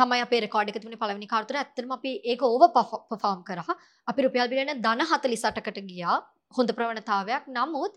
තමයි 0.00 0.20
අපේ 0.26 0.40
රෙකෝඩ් 0.46 0.70
එක 0.70 0.78
තිබුණේ 0.80 1.02
පළවෙනි 1.02 1.32
කාර්තුර 1.34 1.60
ඇත්තටම 1.62 1.96
අපි 1.98 2.12
ඒක 2.34 2.46
ඕව 2.50 2.68
පර්ෆෝම් 2.76 3.42
කරා. 3.50 3.80
අපි 4.10 4.28
රුපියල් 4.28 4.48
බිලියන 4.52 4.80
ධන 4.86 5.04
48කට 5.10 5.84
ගියා. 5.90 6.20
හොඳ 6.56 6.70
ප්‍රවණතාවයක්. 6.78 7.46
නමුත් 7.56 7.92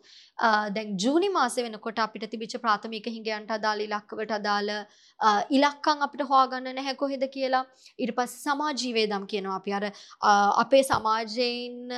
දැන් 0.76 0.96
ජූනි 1.04 1.30
මාසේ 1.38 1.66
වෙනකොට 1.68 2.00
අපිට 2.06 2.26
තිබිච්ච 2.34 2.56
ප්‍රාථමික 2.64 3.08
හිඟයන්ට 3.16 3.54
අදාළ 3.58 3.84
ඉලක්කවට 3.86 4.34
අදාළ 4.40 4.72
ඉලක්කම් 5.58 6.04
අපිට 6.08 6.26
හොයාගන්න 6.32 6.70
නැහැ 6.80 6.98
කොහෙද 7.04 7.26
කියලා. 7.38 7.64
ඊට 8.02 8.14
පස්සේ 8.18 8.44
සමාජීය 8.46 8.94
වේදම් 9.00 9.26
කියනවා 9.34 9.58
අපි. 9.62 9.74
අර 9.80 9.86
අපේ 10.66 10.84
සමාජයෙන් 10.92 11.96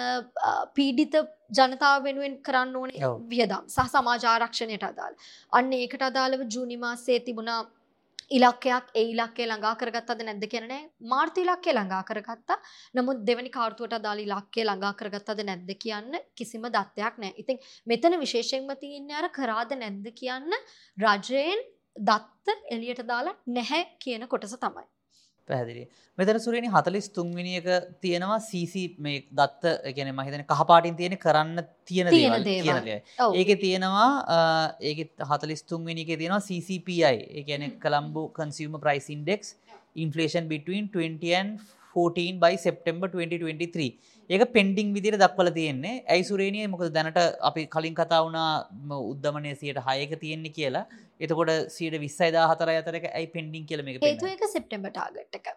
පීඩිත 0.77 1.19
ජනතාව 1.57 2.03
වෙනුවෙන් 2.07 2.37
කරන්න 2.47 2.75
ඕනේ 2.83 3.15
වියදම්. 3.33 3.67
සහ 3.75 3.89
සමාජ 3.95 4.29
ආරක්ෂණයට 4.35 4.87
අදාළ. 4.91 5.19
අන්න 5.57 5.75
ඒකට 5.81 6.07
අදාළව 6.11 6.47
ජූනි 6.55 6.77
මාසයේ 6.85 7.19
තිබුණා 7.27 7.61
ඉලක්කයක් 8.31 8.91
ඒ 8.93 9.05
ඉලක්කේ 9.11 9.47
ළඟා 9.47 9.75
කරගත්තද 9.75 10.21
නැද්ද 10.25 10.45
කියනනේ 10.51 10.81
මාර්ත 11.11 11.37
ඉලක්කේ 11.37 11.73
ළඟා 11.73 12.03
කරගත්තා 12.09 12.57
නමුත් 12.97 13.23
දෙවැනි 13.27 13.49
කාර්තුවට 13.49 13.97
අදාළ 13.97 14.21
ඉලක්කේ 14.25 14.65
ළඟා 14.65 14.93
කරගත්තද 14.99 15.41
නැද්ද 15.43 15.71
කියන්න 15.83 16.19
කිසිම 16.35 16.67
දත්තයක් 16.67 17.17
නැහැ. 17.17 17.33
ඉතින් 17.41 17.57
මෙතන 17.87 18.19
විශේෂයෙන්ම 18.23 18.69
තියෙන්නේ 18.83 19.19
අර 19.21 19.29
කරාද 19.31 19.73
නැද්ද 19.75 20.13
කියන්න 20.21 20.53
රජයෙන් 20.97 21.65
දත්ත 21.95 22.57
එළියට 22.69 23.03
දාලා 23.07 23.37
නැහැ 23.49 23.83
කියන 23.99 24.27
කොටස 24.27 24.55
තමයි. 24.57 24.87
පැහැදිලි. 25.51 25.83
මෙතන 26.17 26.39
සුරේනි 26.45 26.69
43 26.75 27.55
එක 27.59 27.67
තියෙනවා 28.05 28.39
CC 28.49 28.83
මේ 29.05 29.17
දත්ත 29.39 29.63
කියන්නේ 29.95 30.15
මම 30.15 30.21
හිතන්නේ 30.27 30.49
කහපාටින් 30.51 30.99
තියෙන 30.99 31.15
කරන්න 31.25 31.63
තියෙන 31.89 32.11
දේවල්. 32.15 32.89
ඒකේ 33.39 33.57
තියෙනවා 33.65 34.11
ඒකේ 34.91 35.09
43 35.31 35.89
වෙනි 35.89 36.05
එකේ 36.05 36.19
තියෙනවා 36.21 36.45
CCPI. 36.49 37.15
Consumer 38.39 38.79
Price 38.85 39.09
Index 39.17 39.55
inflation 40.05 40.47
between 40.53 40.87
20 40.95 41.35
and 41.41 41.59
14 41.95 42.39
by 42.43 42.53
September 42.67 43.07
2023. 43.07 43.91
ඒක 44.29 44.43
පෙන්ඩිං 44.55 44.89
විදිර 44.95 45.15
දක්වල 45.21 45.49
තියෙන්නේ 45.59 45.93
ඇයිසුරේනිය 46.15 46.65
මොකද 46.73 46.89
දැනට 46.97 47.17
අපි 47.49 47.61
කලින් 47.75 47.95
කතා 47.99 48.19
වුණා 48.25 48.49
උද්ධමනය 49.11 49.53
සියට 49.61 49.79
හයක 49.87 50.11
තියෙන්නේ 50.23 50.53
කියලා 50.57 50.85
එතකොට 51.19 51.51
සීට 51.75 51.95
විස්සයිදා 52.03 52.45
හතර 52.51 52.71
අතරක 52.73 53.05
ඇයි 53.11 53.29
පෙන්ඩිං 53.35 53.65
කියලම 53.69 53.89
එක 53.93 54.25
එක 54.33 54.43
සෙප්ටම්බ 54.53 54.87
ටාගට් 54.89 55.39
එක. 55.39 55.47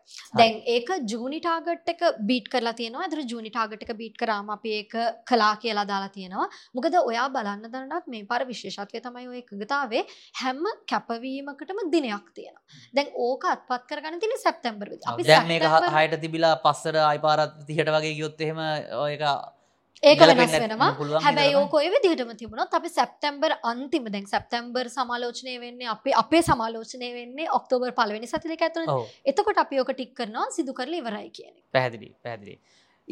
දැන් 0.41 0.59
ඒක 0.75 0.91
ජූනි 1.13 1.41
ටාගට් 1.45 1.93
එක 1.95 2.03
බීට් 2.31 2.49
කරලා 2.55 2.75
තියෙනවා. 2.81 3.07
ඇතර 3.07 3.23
ජූනි 3.33 3.53
ටාගට් 3.55 3.87
එක 3.87 3.95
බීට් 4.01 4.17
කරාම 4.23 4.51
අපි 4.57 4.75
ඒක 4.81 4.97
කලා 5.33 5.53
කියලා 5.65 5.87
දාලා 5.93 6.13
තියෙනවා. 6.17 6.49
මොකද 6.79 6.99
ඔයා 7.03 7.29
බලන්න 7.37 7.71
දන්නත් 7.75 8.11
මේ 8.15 8.27
පර 8.33 8.47
විශේෂත්වය 8.53 9.05
තමයි 9.07 9.29
ඔය 9.33 9.43
එකගතාවේ 9.45 10.05
හැම 10.43 10.63
කැපවීමකටම 10.93 11.83
දිනයක් 11.95 12.29
තියෙනවා. 12.35 12.63
දැන් 12.97 13.15
ඕක 13.29 13.49
අත්පත් 13.55 13.89
කරගන්න 13.91 14.23
තින 14.27 14.39
සැප්තැම්බර 14.45 14.95
අපි 15.15 15.29
හයට 15.99 16.21
තිබිලා 16.27 16.55
පස්සර 16.67 17.03
අයිපාරත් 17.09 17.59
තිහට 17.71 17.93
වගේ 17.97 18.15
යොත් 18.23 18.41
එහෙම 18.47 18.63
ඒක 18.63 19.23
ඒක 20.03 20.20
වෙනස් 20.40 20.55
වෙනවා. 20.62 20.90
හැබැයි 21.24 21.55
ඕක 21.61 21.74
ඔය 21.78 21.88
විදිහටම 21.94 22.30
තිබුණොත් 22.40 22.72
අපි 22.78 22.88
සැප්තැම්බර් 22.98 23.53
අන්තිම 23.70 24.09
දැන් 24.14 24.26
සැප්තැම්බර් 24.32 24.90
සමාලෝචනය 24.96 25.55
වෙන්නේ 25.64 25.88
අපි 25.94 26.14
අපේ 26.22 26.42
සමාලෝචනය 26.48 27.11
වෙන්නේ 27.18 27.46
ඔක්තෝබර් 27.59 27.92
පළවෙනි 27.98 28.30
සති 28.32 28.53
දෙක 28.53 28.64
ඇතුළත. 28.66 29.12
එතකොට 29.30 29.61
අපි 29.64 29.80
ඕක 29.82 29.92
ටික් 29.94 30.14
කරනවා 30.20 30.50
සිදු 30.57 30.74
කරලා 30.78 31.03
ඉවරයි 31.03 31.30
කියන්නේ 31.36 31.62
පැහැදිලි 31.76 32.09
පැහැදිලි. 32.24 32.57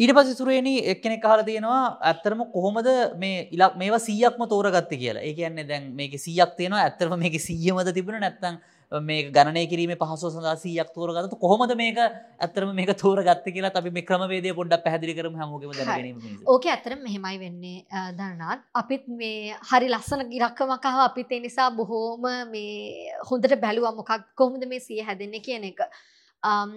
ඊට 0.02 0.12
පස්සේ 0.16 0.38
සුරේනි 0.40 0.74
එක්කෙනෙක් 0.94 1.24
අහලා 1.30 1.46
තියෙනවා 1.50 1.84
ඇත්තටම 2.10 2.42
කොහොමද 2.56 2.90
මේ 3.22 3.38
ඉලක් 3.56 3.78
මේවා 3.84 4.02
100ක්ම 4.08 4.42
තෝරගත්තේ 4.52 5.00
කියලා. 5.04 5.24
ඒ 5.28 5.34
කියන්නේ 5.38 5.68
දැන් 5.70 5.88
මේකේ 6.02 6.20
100ක් 6.26 6.58
තියෙනවා 6.58 6.84
ඇත්තටම 6.88 7.16
මේකේ 7.24 7.42
100මද 7.46 7.94
තිබුණා 7.98 8.22
නැත්නම් 8.26 8.58
මේ 8.92 9.30
ගණනය 9.30 9.66
කිරීම 9.70 9.92
පහසු 9.98 10.30
සඳහා 10.30 10.56
සීයක් 10.58 10.88
තෝරගත 10.94 11.34
කොහොමද 11.40 11.74
මේක 11.80 11.98
ඇත්තරම 11.98 12.72
මේක 12.74 12.90
තෝරගත්ත 13.02 13.44
කියලා 13.56 13.70
අපි 13.80 13.90
මේ 13.90 14.06
ක්‍රමවේදය 14.08 14.54
පොඩ්ඩක් 14.54 14.84
පැහැදිලි 14.84 15.14
කරමු 15.14 15.38
හැමෝගෙම 15.38 15.70
දැනගැනීම. 15.72 16.40
ඕකේ 16.46 16.72
ඇත්තටම 16.72 17.04
මෙහෙමයි 17.06 17.38
වෙන්නේ 17.44 17.84
දරනාත් 18.18 18.64
අපිත් 18.74 19.06
මේ 19.20 19.54
හරි 19.70 19.88
ලස්සන 19.88 20.32
ඉරක්කමක් 20.38 20.88
අහ 20.90 20.96
අපිත් 21.04 21.30
ඒ 21.30 21.40
නිසා 21.46 21.68
බොහෝම 21.70 22.26
මේ 22.54 23.12
හොඳට 23.30 23.54
බැලුවා 23.66 23.94
මොකක් 24.00 24.10
කොහොමද 24.34 24.66
මේ 24.72 24.80
සිය 24.80 25.06
හැදෙන්නේ 25.10 25.46
කියන 25.46 25.68
එක. 25.70 25.86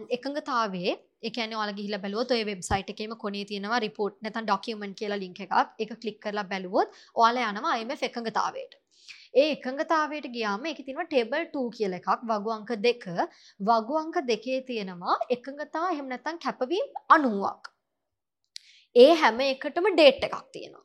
එකඟතාවේ 0.10 0.94
එකන 1.24 1.58
ඔල 1.64 1.74
ගිහිල 1.74 1.98
බැලුවොත් 2.06 2.32
ඔය 2.38 2.46
වෙබ්සයිට් 2.46 2.94
එකේම 2.94 3.18
කොනේ 3.26 3.46
තියෙනවා 3.50 3.82
රිපෝට් 3.88 4.22
නැත්නම් 4.22 4.46
ඩොකියුමන්ට් 4.46 4.98
කියලා 5.02 5.22
ලින්ක් 5.26 5.44
එකක් 5.48 5.54
ඒක 5.82 5.98
ක්ලික් 6.02 6.22
කරලා 6.24 6.48
බැලුවොත් 6.54 6.90
ඔයාලා 7.16 7.52
යනවා 7.52 7.78
IMF 7.82 8.08
එකඟතාවයට. 8.10 8.83
ඒ 9.34 9.46
එකඟතාවයට 9.54 10.26
ගියාම 10.34 10.66
එක 10.72 10.80
තිනවා 10.88 11.06
ටේබල් 11.12 11.46
2 11.54 11.62
කියල 11.76 11.94
එකක් 11.98 12.10
වගු 12.32 12.52
අංක 12.56 12.72
දෙක. 12.86 13.06
වගු 13.60 13.96
අංක 14.02 14.18
දෙකේ 14.32 14.60
තියෙනවා 14.68 15.16
එකඟතා 15.36 15.86
එහෙම 15.94 16.10
නැත්තම් 16.12 16.38
කැපවීම් 16.44 16.88
අනුවක් 17.16 17.72
ඒ 18.96 19.14
හැම 19.22 19.40
එකටම 19.46 19.88
ඩේට් 19.94 20.28
එකක් 20.28 20.36
තියෙනවා. 20.54 20.84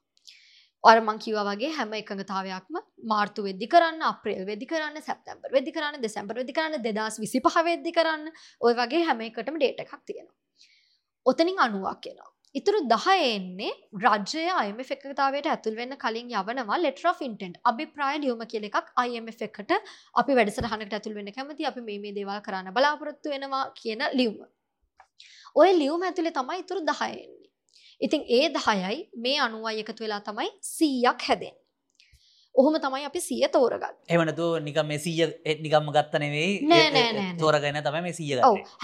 අර 0.85 1.01
මං 1.01 1.19
කිව්වා 1.25 1.45
වගේ 1.49 1.73
හැම 1.77 1.93
එකඟතාවයක්ම 2.01 2.81
මාර්තු 3.13 3.45
වෙද්දි 3.49 3.69
කරන්න 3.75 4.03
අප්‍රේල් 4.11 4.45
වෙදි 4.51 4.71
කරන්න 4.73 5.07
සැප්තැම්බර් 5.09 5.53
වෙදි 5.57 5.75
කරන්න 5.77 6.01
දෙසැම්බර් 6.07 6.41
වෙදි 6.41 6.57
කරන්න 6.59 6.85
දෙදස් 6.87 7.21
විසි 7.25 7.45
පහ 7.47 7.57
වෙද්දි 7.69 7.93
කරන්න. 7.99 8.25
ඔය 8.65 8.73
වගේ 8.81 9.05
හැම 9.09 9.21
එකටම 9.29 9.61
ඩේට 9.61 9.85
එකක් 9.85 9.95
තියෙනවා. 10.09 10.37
ඔතනින් 11.27 11.65
අනුවක් 11.67 12.13
එනවා. 12.13 12.33
ඉතුරු 12.55 12.79
දහ 12.89 13.07
එන්නේ 13.13 13.73
රජය 14.03 14.45
IMF 14.65 14.91
එකතාවයට 14.95 15.49
ඇතුල් 15.53 15.75
වෙන්න 15.81 15.97
කලින් 16.05 16.31
යවනවා 16.33 16.79
ලෙටර් 16.85 17.09
of 17.11 17.21
intent 17.27 17.59
අභිප්‍රාය 17.71 18.21
ලියුම 18.23 18.41
කියලා 18.53 18.81
එකක් 18.81 18.89
IMF 19.05 19.43
එකට 19.49 19.75
අපි 20.23 20.37
වැඩසටහනකට 20.39 20.97
ඇතුල් 20.99 21.17
වෙන්න 21.19 21.33
කැමති 21.37 21.69
අපි 21.71 21.85
මේ 21.89 21.99
මේ 22.05 22.15
දේවල් 22.19 22.41
කරන්න 22.47 22.73
බලාපොරොත්තු 22.79 23.35
වෙනවා 23.35 23.65
කියන 23.81 24.05
ලියුම. 24.19 24.39
ඔය 25.61 25.71
ලියුම 25.81 26.07
ඇතුලේ 26.09 26.35
තමයි 26.41 26.65
ඉතුරු 26.65 26.85
10 26.91 27.13
එන්නේ. 27.13 27.49
ඉතින් 28.01 28.23
ඒ 28.39 28.49
10යි 28.57 28.99
මේ 29.25 29.39
90යි 29.45 29.85
එකතු 29.85 30.05
වෙලා 30.05 30.23
තමයි 30.31 30.49
100ක් 30.73 31.29
හැදෙන්නේ. 31.29 31.68
ඔහොම 32.61 32.77
තමයි 32.85 33.05
අපි 33.11 33.21
සිය 33.29 33.43
තෝරගත් 33.57 34.15
එමනතු 34.15 34.47
නික 34.67 34.79
මේ 34.91 35.01
සීය 35.05 35.27
නිකම්ම 35.65 35.91
ගත්ත 35.97 36.23
නෙවෙයි 36.25 37.27
තෝරගෙන 37.43 37.81
තම 37.87 37.99
මේ 38.07 38.17
සිය 38.19 38.35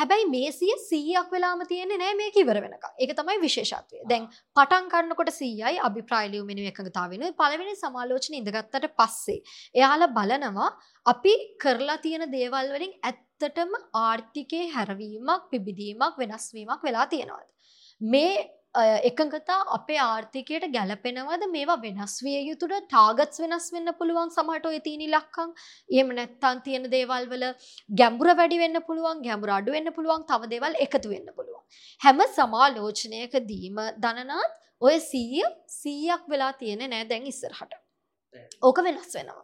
හැබැයි 0.01 0.29
මේ 0.35 0.51
සිය 0.59 0.75
සීයක් 0.85 1.29
වෙලාම 1.35 1.65
තියෙන්නේ 1.73 2.01
නෑ 2.03 2.15
මේ 2.21 2.31
කිවර 2.37 2.61
වෙනක 2.65 2.87
එක 2.99 3.15
තමයි 3.19 3.39
විශේෂත්වය. 3.45 4.01
දැන් 4.11 4.29
පටන් 4.57 4.91
කන්නකොට 4.95 5.33
සීයයි 5.39 5.81
අභි 5.89 6.03
ප්‍රයිලියු 6.11 6.47
මෙනු 6.51 6.67
එකඟතාවෙන 6.71 7.27
පලවෙනි 7.41 7.77
සමාලෝචන 7.83 8.39
ඉඳගත්තට 8.41 8.89
පස්සේ 8.99 9.39
එයාල 9.75 10.09
බලනවා 10.19 10.71
අපි 11.07 11.35
කරලා 11.65 11.99
තියෙන 12.05 12.27
දේවල් 12.37 12.75
වලින් 12.77 12.95
ඇත්තටම 13.11 13.73
ආර්ථිකය 14.03 14.61
හැරවීමක් 14.75 15.49
පිබිදීමක් 15.53 16.21
වෙනස්වීමක් 16.23 16.87
වෙලා 16.89 17.07
තියෙනවාද? 17.15 17.49
මේ 18.01 18.35
එකඟතා 18.75 19.59
අපේ 19.77 19.99
ආර්ථිකයට 20.05 20.65
ගැලපෙනවද 20.77 21.45
මේවා 21.53 21.79
වෙනස් 21.85 22.15
විය 22.27 22.41
යුතුට 22.49 22.75
ටාගත්ස් 22.89 23.41
වෙනස් 23.45 23.67
වෙන්න 23.75 23.93
පුළුවන් 24.01 24.33
සමහට 24.35 24.67
ඔය 24.71 24.81
තියනි 24.87 25.07
ලක්කං 25.13 25.53
එහෙම 25.95 26.11
නැත්තන් 26.19 26.63
තියෙන 26.67 26.91
දේවල් 26.97 27.29
වල 27.33 27.47
ගැඹුර 28.01 28.33
වැඩි 28.41 28.59
වෙන්න 28.65 28.81
පුළුවන් 28.89 29.23
ගැඹුර 29.29 29.55
අඩු 29.59 29.77
වෙන්න 29.77 29.95
පුළුවන් 29.99 30.27
තව 30.33 30.51
දේවල් 30.55 30.77
එකතු 30.87 31.15
වෙන්න 31.15 31.31
පුළුවන්. 31.37 31.63
හැම 32.01 32.21
සමාලෝචනයක 32.37 33.39
දීම 33.49 33.81
දනනාත් 34.05 34.61
ඔය 34.83 34.99
සීය 35.01 35.47
සීයක් 35.79 36.29
වෙලා 36.29 36.53
තියෙන 36.53 36.87
නෑ 36.91 37.09
දැන් 37.11 37.33
ඉස්සරහට. 37.33 37.75
ඕක 38.63 38.79
වෙනස් 38.87 39.13
වෙනවා. 39.15 39.43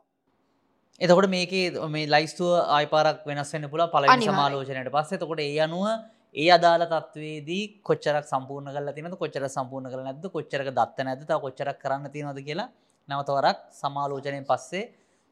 එතකොට 1.00 1.30
මේකේ 1.36 1.66
මේ 1.88 2.08
ලයිස්තුව 2.14 2.56
ආයිපාරක් 2.78 3.28
වෙනස් 3.30 3.52
වෙන්න 3.54 3.70
පුළ 3.74 3.90
පල 3.92 4.14
සමාලෝචනයට 4.24 4.96
පස්සේ. 4.96 5.22
තකොට 5.22 5.46
ඒ 5.46 5.60
අනුව 5.66 5.86
ඒ 6.34 6.48
අදාළ 6.50 6.84
තත්වේදී 6.86 7.62
කොච්චරක් 7.82 8.24
සම්පූර්ණ 8.24 8.72
කල 8.74 8.90
තිනද 8.96 9.16
කොච්චර 9.22 9.44
සම්පූර්ණ 9.48 9.90
කළ 9.92 10.04
නැද 10.04 10.26
කොච්චරක 10.28 10.70
දත්ත 10.78 11.06
නැද 11.08 11.22
කොච්චරක් 11.44 11.78
කරන්න 11.82 12.12
තියෙනවද 12.14 12.40
කියලා 12.48 12.68
නැවතවරක් 13.08 13.60
සමාලෝචනයෙන් 13.72 14.46
පස්සේ 14.46 14.84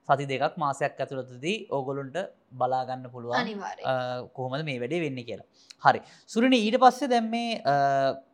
සති 0.09 0.25
දෙකක් 0.27 0.55
මාසයක් 0.57 0.99
ඇතුළතදී 0.99 1.57
ඕගොලුන්ට 1.71 2.17
බලාගන්න 2.53 3.05
පුළුවන් 3.13 3.53
කොහොමද 4.37 4.65
මේ 4.65 4.81
වැඩේ 4.83 5.03
වෙන්න 5.05 5.21
කියලා. 5.29 5.47
හරි. 5.85 6.01
සුරණ 6.31 6.55
ඊට 6.55 6.79
පස්සේ 6.83 7.09
දැම් 7.09 7.29
මේ 7.31 7.51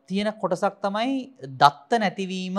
තියෙන 0.07 0.31
කොටසක් 0.41 0.79
තමයි 0.81 1.15
දත්ත 1.61 2.01
නැතිවීම 2.01 2.59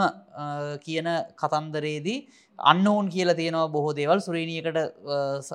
කියන 0.85 1.09
කතන්දරේදී 1.41 2.19
අන්න 2.59 2.87
ඕන් 2.87 3.09
කියලා 3.09 3.39
තියෙනවා 3.41 3.69
බොහෝ 3.69 3.93
දේවල් 3.93 4.19
සුරේණියකට 4.19 4.79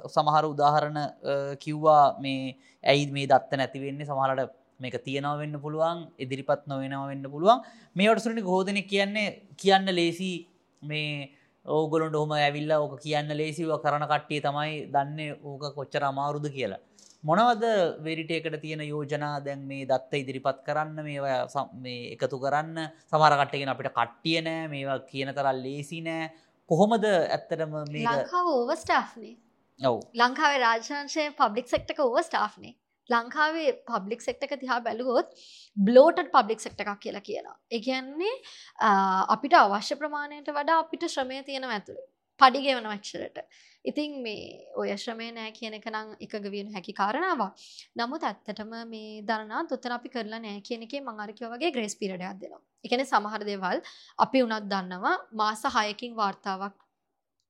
සමහර 0.09 0.44
උදාහරණ 0.53 1.01
කිව්වා 1.59 2.05
මේ 2.18 2.57
ඇයි 2.85 3.11
මේ 3.16 3.26
දත්ත 3.26 3.61
නැතිවෙන්නේ 3.61 4.09
සමහරට 4.09 4.53
මේක 4.81 4.97
තියෙනව 5.07 5.41
වෙන්න 5.43 5.57
පුළුවන් 5.64 5.99
ඉදිරිපත් 6.18 6.62
නොවෙනව 6.66 7.09
වෙන්න 7.11 7.24
පුළුවන්. 7.35 7.61
මේට 7.97 8.22
සුරනි 8.24 8.43
ගෝධන 8.43 8.81
කියන්නේ 8.93 9.28
කියන්න 9.57 9.87
ලේසි 9.99 10.33
මේ 10.83 11.31
ඕගොලොන්ට 11.66 12.16
හොම 12.16 12.33
ඇවිල්ල 12.37 12.72
ඕක 12.76 12.95
කියන්න 13.05 13.33
ලේසිව 13.41 13.72
කරන 13.85 14.07
කට්ටිය 14.12 14.41
තමයි 14.47 14.87
දන්න 14.95 15.18
ඕක 15.45 15.64
කොච්චර 15.76 16.05
අමාරුද 16.11 16.47
කියලා. 16.57 16.81
මොනවද 17.24 17.64
වෙරිටේකට 18.05 18.61
තියෙන 18.62 18.83
යෝජනා? 18.83 19.35
දැන් 19.45 19.66
මේ 19.70 19.89
දත්ත 19.91 20.22
ඉදිරිපත් 20.22 20.62
කරන්න 20.66 21.05
මේවා 21.09 21.64
එකතු 22.14 22.39
කරන්න. 22.45 22.78
සමරකට්ටගෙන 23.12 23.72
අපිට 23.74 23.93
කට්ටිය 23.99 24.41
නෑ 24.47 24.70
මේවා 24.74 24.99
කියන 25.11 25.35
තරල් 25.37 25.61
ලේසි 25.66 26.01
නෑ. 26.01 26.31
කොහොමද 26.70 27.05
ඇත්තටම 27.05 27.72
මේ 27.93 28.07
ලංකාව 28.07 28.49
ඕව 28.49 28.70
ස්ටාෆ්නේ 28.83 29.33
ඔව් 29.35 29.49
ලංකාවේ 30.14 30.61
රාජංශය 30.61 31.26
පබ්ලික් 31.39 31.72
සෙක්ටක 31.72 32.05
ඕව 32.05 32.20
ස්ටාෆ්නේ 32.28 32.74
ලංකාවේ 33.11 33.72
පබ්ලික් 33.89 34.22
සෙක්ටක 34.22 34.55
තිහා 34.62 34.81
බැලුවොත් 34.87 35.35
බ්ලෝටඩ් 35.76 36.31
පබ්ලික් 36.37 36.61
සෙක්ට 36.61 36.85
එකක් 36.85 37.01
කියලා 37.01 37.26
කියලා 37.28 37.57
එකන්නේ 37.78 38.37
අපිට 39.37 39.59
අවශ්‍ය 39.62 39.99
ප්‍රමාණයට 40.03 40.53
වඩා 40.53 40.78
අපිට 40.85 41.09
ශ්‍රමය 41.09 41.43
තියෙන 41.49 41.68
ඇතුළේ 41.70 42.09
පඩිගෙවන 42.41 42.91
වච්චරට 42.93 43.45
ඉතින් 43.85 44.20
මේ 44.22 44.66
ඔය 44.76 44.93
ශ්‍රමය 44.97 45.31
නෑ 45.33 45.53
කියන 45.53 45.76
එක 45.78 45.87
නම් 45.89 46.12
එකග 46.20 46.49
වියන 46.53 46.72
හැකි 46.74 46.93
කාරණාවක්. 46.93 47.57
නමුත් 47.97 48.22
ඇත්තටම 48.22 48.74
මේ 48.91 49.22
දරනා 49.22 49.62
දොතර 49.70 49.95
අපි 49.97 50.12
කරලා 50.14 50.41
නෑ 50.41 50.61
කියන 50.61 50.85
එකේ 50.87 51.01
මංගරකව 51.01 51.55
වගේ 51.55 51.72
ග්‍රේස් 51.72 51.97
පිරඩයක් 51.97 52.37
දෙනවා. 52.43 52.61
එකන 52.85 53.05
සමහර 53.05 53.47
දේවල් 53.49 53.81
අපි 54.18 54.45
උනත් 54.45 54.68
දන්නවා 54.72 55.16
මාස 55.33 55.64
හයකින් 55.76 56.16
වාර්තාවක් 56.16 56.76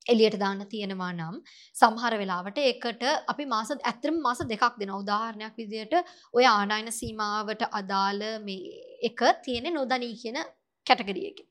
එලියට 0.06 0.38
දාන්න 0.40 0.62
තියෙනවා 0.68 1.10
නම් 1.12 1.36
සමහර 1.76 2.16
වෙලාවට 2.20 2.58
එකට 2.62 3.04
අපි 3.32 3.46
මාස 3.46 3.70
ඇත්තරම 3.74 4.22
මාස 4.26 4.40
දෙකක් 4.52 4.80
දෙන 4.80 4.94
උදාහරණයක් 5.00 5.54
විදියට 5.56 5.94
ඔය 6.34 6.44
ආනායන 6.46 6.88
සීමාවට 6.92 7.68
අදාළ 7.70 8.24
මේ 8.48 8.80
එක 9.02 9.20
තියෙන 9.44 9.72
නොදනී 9.74 10.16
කියන 10.22 10.38
කැටගරියකි. 10.86 11.44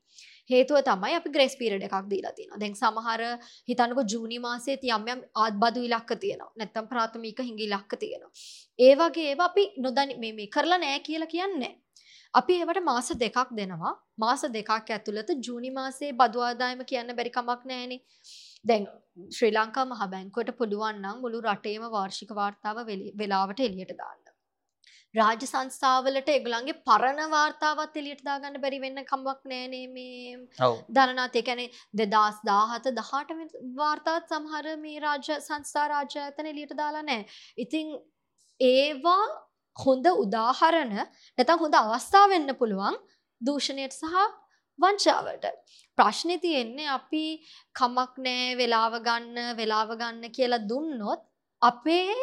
හේතුව 0.50 0.82
තමයි 0.82 1.16
අපි 1.18 1.30
ග්‍රේස් 1.34 1.54
පීරඩ 1.60 1.84
එකක් 1.88 1.96
දීලා 2.12 2.32
තියෙනවා. 2.36 2.60
දැන් 2.62 2.74
සමහර 2.74 3.22
හිතන්නකො 3.70 4.02
ජූනි 4.12 4.38
මාසයේ 4.46 4.78
යම් 4.96 5.06
යම් 5.14 5.20
ආත්බදු 5.44 5.84
ඉලක්ක 5.88 6.10
තියෙනවා. 6.24 6.50
නැත්තම් 6.56 6.90
ප්‍රාථමික 6.92 7.42
හිඟ 7.46 7.62
ඉලක්ක 7.66 7.92
තියෙනවා. 8.02 8.32
ඒ 8.78 8.94
වගේ 9.00 9.28
ඒවා 9.30 9.48
අපි 9.52 9.64
නොදනි 9.84 10.18
මේ 10.24 10.32
මේ 10.32 10.52
කරලා 10.56 10.80
නැහැ 10.84 11.06
කියලා 11.08 11.32
කියන්නේ 11.34 11.72
අපි 12.34 12.56
ඒවට 12.56 12.82
මාස 12.84 13.10
දෙකක් 13.22 13.52
දෙනවා. 13.52 13.94
මාස 14.18 14.42
දෙකක් 14.56 14.70
ඇතුළත 14.72 15.30
ජූනි 15.46 15.70
මාසයේ 15.72 16.12
බදු 16.14 16.46
ආදායම 16.48 16.82
කියන්න 16.84 17.14
බැරි 17.16 17.34
කමක් 17.36 17.60
නැහැනේ. 17.64 18.00
දැන් 18.64 18.88
ශ්‍රී 19.36 19.52
ලංකා 19.52 19.86
මහ 19.86 20.10
බැංකුවට 20.14 20.56
පුළුවන් 20.58 21.00
නම් 21.02 21.22
මුළු 21.24 21.44
රටේම 21.44 21.86
වාර්ෂික 21.96 22.34
වාර්තාව 22.40 22.84
වෙලාවට 23.22 23.64
එළියට 23.66 23.96
දාන්න. 24.02 24.20
රාජ්‍ය 25.14 25.46
සංස්ථාවලට 25.46 26.28
ඒගොල්ලන්ගේ 26.28 26.82
පරණ 26.86 27.32
වාර්තාවත් 27.32 27.96
එළියට 28.00 28.24
දාගන්න 28.24 28.60
බැරි 28.64 28.80
වෙන්න 28.84 29.02
කමක් 29.02 29.52
නෑනේ 29.52 29.86
මේ 29.96 30.68
ධනනාත් 30.96 31.38
ඒ 31.40 31.46
කියන්නේ 31.48 31.68
2017 32.02 33.06
18 33.10 33.66
වාර්තාවත් 33.80 34.34
සමහර 34.34 34.76
මේ 34.86 35.04
රාජ්‍ය 35.06 35.40
සංස්ථා 35.40 35.86
රාජ්‍ය 35.94 36.18
ආයතන 36.20 36.50
එළියට 36.52 36.78
දාලා 36.82 37.06
නෑ. 37.10 37.26
ඉතින් 37.58 37.96
ඒවා 38.60 39.24
හොඳ 39.76 40.06
උදාහරණ 40.24 40.94
නැත්නම් 40.96 41.62
හොඳ 41.64 41.74
අවස්ථා 41.82 42.26
වෙන්න 42.32 42.54
පුළුවන් 42.60 42.98
දූෂණයට 43.40 43.96
සහ 44.00 44.16
වංචාවට. 44.78 45.46
ප්‍රශ්නේ 45.98 46.42
තියෙන්නේ 46.44 46.92
අපි 46.98 47.24
කමක් 47.78 48.26
නෑ 48.26 48.52
වෙලාව 48.60 48.94
ගන්න 49.06 49.56
වෙලාව 49.58 49.90
ගන්න 50.02 50.36
කියලා 50.36 50.66
දුන්නොත් 50.70 51.24
අපේ 51.62 52.14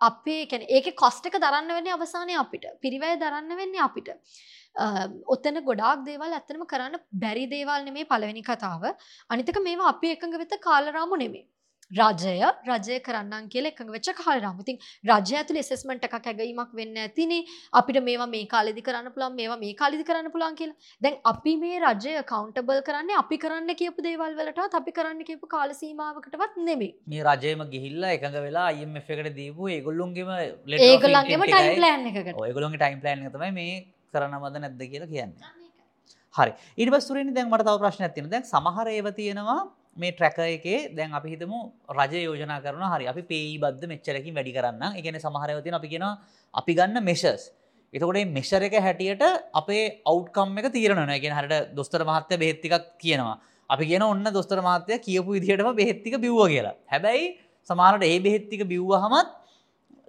අපේ 0.00 0.42
කියන්නේ 0.50 0.74
ඒකේ 0.76 0.98
කොස්ට් 1.02 1.26
එක 1.30 1.38
දරන්න 1.44 1.72
වෙන්නේ 1.76 1.96
අවසානයේ 1.96 2.42
අපිට. 2.44 2.66
පිරිවැය 2.82 3.16
දරන්න 3.22 3.56
වෙන්නේ 3.60 3.86
අපිට. 3.88 4.08
ඔතන 5.34 5.60
ගොඩාක් 5.68 6.04
දේවල් 6.08 6.36
ඇත්තටම 6.38 6.64
කරන්න 6.72 7.00
බැරි 7.24 7.46
දේවල් 7.54 7.84
නෙමේ 7.88 8.08
පළවෙනි 8.12 8.42
කතාව. 8.50 8.84
අනිතක 9.30 9.60
මේවා 9.68 9.90
අපි 9.94 10.14
එකඟ 10.16 10.38
වෙත 10.42 10.54
කාලරාමු 10.68 11.20
නෙමේ. 11.24 11.46
රජය 11.90 12.40
රජය 12.66 12.98
කරන්න 13.00 13.48
කියල 13.48 13.66
එකඟ 13.66 13.90
වෙච්ච 13.92 14.08
කාලරාම 14.16 14.60
ඉතින් 14.60 14.78
රජය 15.04 15.36
ඇතුළ 15.36 15.58
එසෙස්මට 15.58 16.04
එකක් 16.08 16.14
ඇගීමක් 16.20 16.72
වෙන්න 16.72 16.96
ඇතිනේ 16.96 17.44
අපිට 17.72 18.00
මේවා 18.02 18.26
මේ 18.26 18.46
කාලෙදි 18.46 18.82
කරන්න 18.82 19.12
පුළන් 19.12 19.36
මේවා 19.36 19.58
මේ 19.58 19.74
කාලිදි 19.74 20.04
කරන්න 20.04 20.32
පුළන් 20.32 20.56
කියලා. 20.56 20.76
දැන් 21.02 21.18
අපි 21.24 21.56
මේ 21.56 21.80
රජය 21.80 22.14
කවන්ටබල් 22.24 22.80
කරන්න 22.88 23.14
අපි 23.22 23.38
කරන්න 23.38 23.74
කියපු 23.74 24.06
දේවල් 24.06 24.36
වලට 24.40 24.78
අපි 24.80 24.92
කරන්න 24.92 25.24
කියපු 25.24 25.46
කාලසීමාවකටවත් 25.46 26.56
නෙමේ 26.68 26.92
මේ 27.06 27.22
රජයම 27.22 27.66
ගිහිල්ලා 27.74 28.14
එකඟ 28.16 28.40
වෙලා 28.46 28.68
අයම 28.72 28.96
එකට 28.96 29.34
දීපු 29.40 29.68
ඒගොල්ලුන්ගේම 29.76 30.32
ඒගොල්ලන්ගේම 30.38 31.46
ටයිම් 31.46 31.84
ලෑන් 31.84 32.08
එක 32.12 32.18
ඒගොලොන්ගේ 32.32 32.80
ටයිම් 32.80 33.04
ලෑන් 33.04 33.30
තමයි 33.36 33.52
මේ 33.60 33.76
කරනවද 34.14 34.58
නැද්ද 34.64 34.82
කියලා 34.90 35.12
කියන්න. 35.14 35.32
හරි. 36.34 36.52
ඉට 36.76 36.90
පස්තුරනි 36.92 37.32
දැන් 37.32 37.48
මට 37.50 37.64
තව 37.66 37.78
ප්‍රශ්න 37.82 38.04
ඇතින 38.06 38.30
දැන් 38.30 38.52
සමහර 38.52 38.94
ඒව 38.96 39.08
තියෙනවා 39.20 39.62
මේ 39.96 40.12
ට්‍රැක 40.12 40.38
එකේ 40.38 40.80
දැන් 40.96 41.12
අපි 41.18 41.34
හිතමු 41.34 41.58
රජ 41.98 42.14
යෝජනා 42.26 42.62
කරන 42.64 42.84
හරි. 42.92 43.04
අපි 43.12 43.22
පේයි 43.22 43.58
බද්ධ 43.64 43.90
මෙච්චරකින් 43.92 44.34
වැඩි 44.38 44.56
කරන්න 44.56 44.82
එකන 45.00 45.20
සමහරයවතින 45.26 45.74
අපි 45.80 45.88
කියෙන 45.92 46.06
අපි 46.54 46.72
ගන්න 46.74 47.04
මෙෂස් 47.10 47.44
එතකොට 47.94 48.18
මෙෂර 48.36 48.62
එක 48.68 48.74
හැටියට 48.86 49.22
අපේ 49.54 49.82
අවුට්කම් 50.10 50.58
එක 50.60 50.66
තීරණ 50.74 51.12
ගෙන 51.24 51.36
හට 51.38 51.74
දොස්තර 51.78 52.02
මහත්‍ය 52.02 52.38
බෙහෙත්තිකක් 52.42 52.86
කියනවා. 53.02 53.38
අපි 53.70 53.84
කියන 53.86 54.02
ඔන්න 54.02 54.26
දොස්තර 54.36 54.58
මහත්‍යය 54.60 54.98
කියපු 55.06 55.30
විදිහටම 55.36 55.70
බෙහෙත්තික 55.80 56.14
බිව්ව 56.24 56.40
කියලා. 56.52 56.74
හැබැයි 56.92 57.24
සමානට 57.70 58.02
ඒ 58.02 58.18
බෙහෙත්තික 58.26 58.62
බිව්ව 58.72 58.90
හමත් 59.04 59.28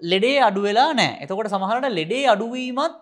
ලෙඩේ 0.01 0.39
අඩු 0.47 0.61
වෙලා 0.67 0.89
නෑ 0.93 1.21
එතකොට 1.23 1.51
සමහරට 1.53 1.93
ලෙඩේ 1.99 2.25
අඩුවීමත් 2.33 2.95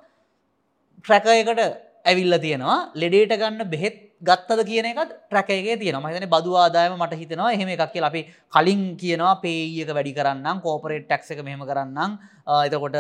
ට්‍රැකයකට 1.06 1.62
ඇවිල්ල 2.06 2.36
තියෙනවා. 2.46 2.92
ලෙඩේට 2.96 3.40
ගන්න 3.40 3.70
බෙහෙත් 3.74 3.98
ගත්තද 4.24 4.62
කියන 4.66 4.86
එකත් 4.88 5.12
ට්‍රැකගේ 5.28 5.76
තියෙන 5.80 5.98
මහිතන 5.98 6.26
බදු 6.32 6.56
ආදායම 6.56 6.94
මට 6.96 7.20
හිතනවා 7.22 7.52
එහෙම 7.56 7.70
එකක් 7.70 7.92
කිය 7.94 8.04
අපි 8.04 8.22
කලින් 8.54 8.84
කියනවා 8.96 9.34
පේයක 9.44 9.90
වැඩි 9.90 10.14
කරන්න 10.18 10.62
කෝපරේට් 10.66 11.08
ටක්ස 11.08 11.34
එක 11.34 11.42
මෙහෙම 11.44 11.64
කරන්නම් 11.64 12.12
එතකොට 12.60 12.96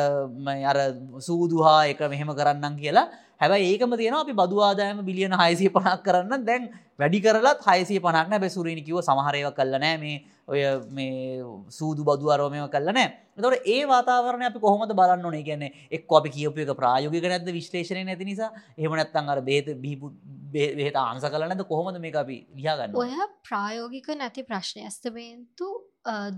අර 0.66 0.78
සූදුහා 1.20 1.80
එක 1.92 2.02
මෙහෙම 2.10 2.32
කරන්නම් 2.32 2.76
කියලා. 2.76 3.08
හැබයි 3.40 3.72
ඒකම 3.72 3.96
තියෙන 3.96 4.16
අපි 4.16 4.34
බදු 4.34 4.60
ආදායම 4.62 5.00
බිලියන 5.02 5.34
හයිසිය 5.34 5.70
පනක් 5.70 6.00
කරන්න 6.04 6.46
දැන් 6.46 6.70
වැඩි 7.00 7.20
කරලත් 7.20 7.60
හයිසිය 7.64 8.00
පනක්න 8.00 8.40
බැසුරීනිකිව 8.40 9.00
සමහරයව 9.02 9.52
කල්ලනෑ 9.52 9.98
මේ 9.98 10.18
ඔය 10.48 10.62
මේ 10.92 11.42
සූදු 11.70 12.04
බදු 12.04 12.32
අරෝමයම 12.36 12.68
කල්ලනෑ 12.72 13.10
තොට 13.38 13.68
ඒ 13.74 13.84
වාතාවරණ 13.88 14.48
අපි 14.50 14.60
කොහොමද 14.60 14.94
බලන්න 14.94 15.26
ඕනේ? 15.26 15.44
කියන්නේ 15.44 15.72
එක් 15.92 16.12
අපි 16.20 16.30
කියපු 16.30 16.64
එක 16.64 16.74
ප්‍රායෝගික 16.78 17.26
නැද්ද 17.26 17.50
විශ්ලේෂණය 17.58 18.04
නැති 18.06 18.26
නිසා? 18.26 18.52
එහෙම 18.78 18.96
නැත්නම් 19.00 19.30
අර 19.30 19.42
බේත 19.42 19.70
බීපු 19.86 20.12
බෙහෙත 20.54 20.96
ආන්ස 20.96 21.24
කළ 21.26 21.48
නැද 21.48 21.64
කොහොමද 21.68 22.00
මේක 22.06 22.16
අපි 22.24 22.38
ලියාගන්න? 22.58 22.96
ඔය 22.96 23.12
ප්‍රායෝගික 23.50 24.10
නැති 24.18 24.44
ප්‍රශ්නය 24.50 24.84
ඇස්තමේන්තු 24.90 25.70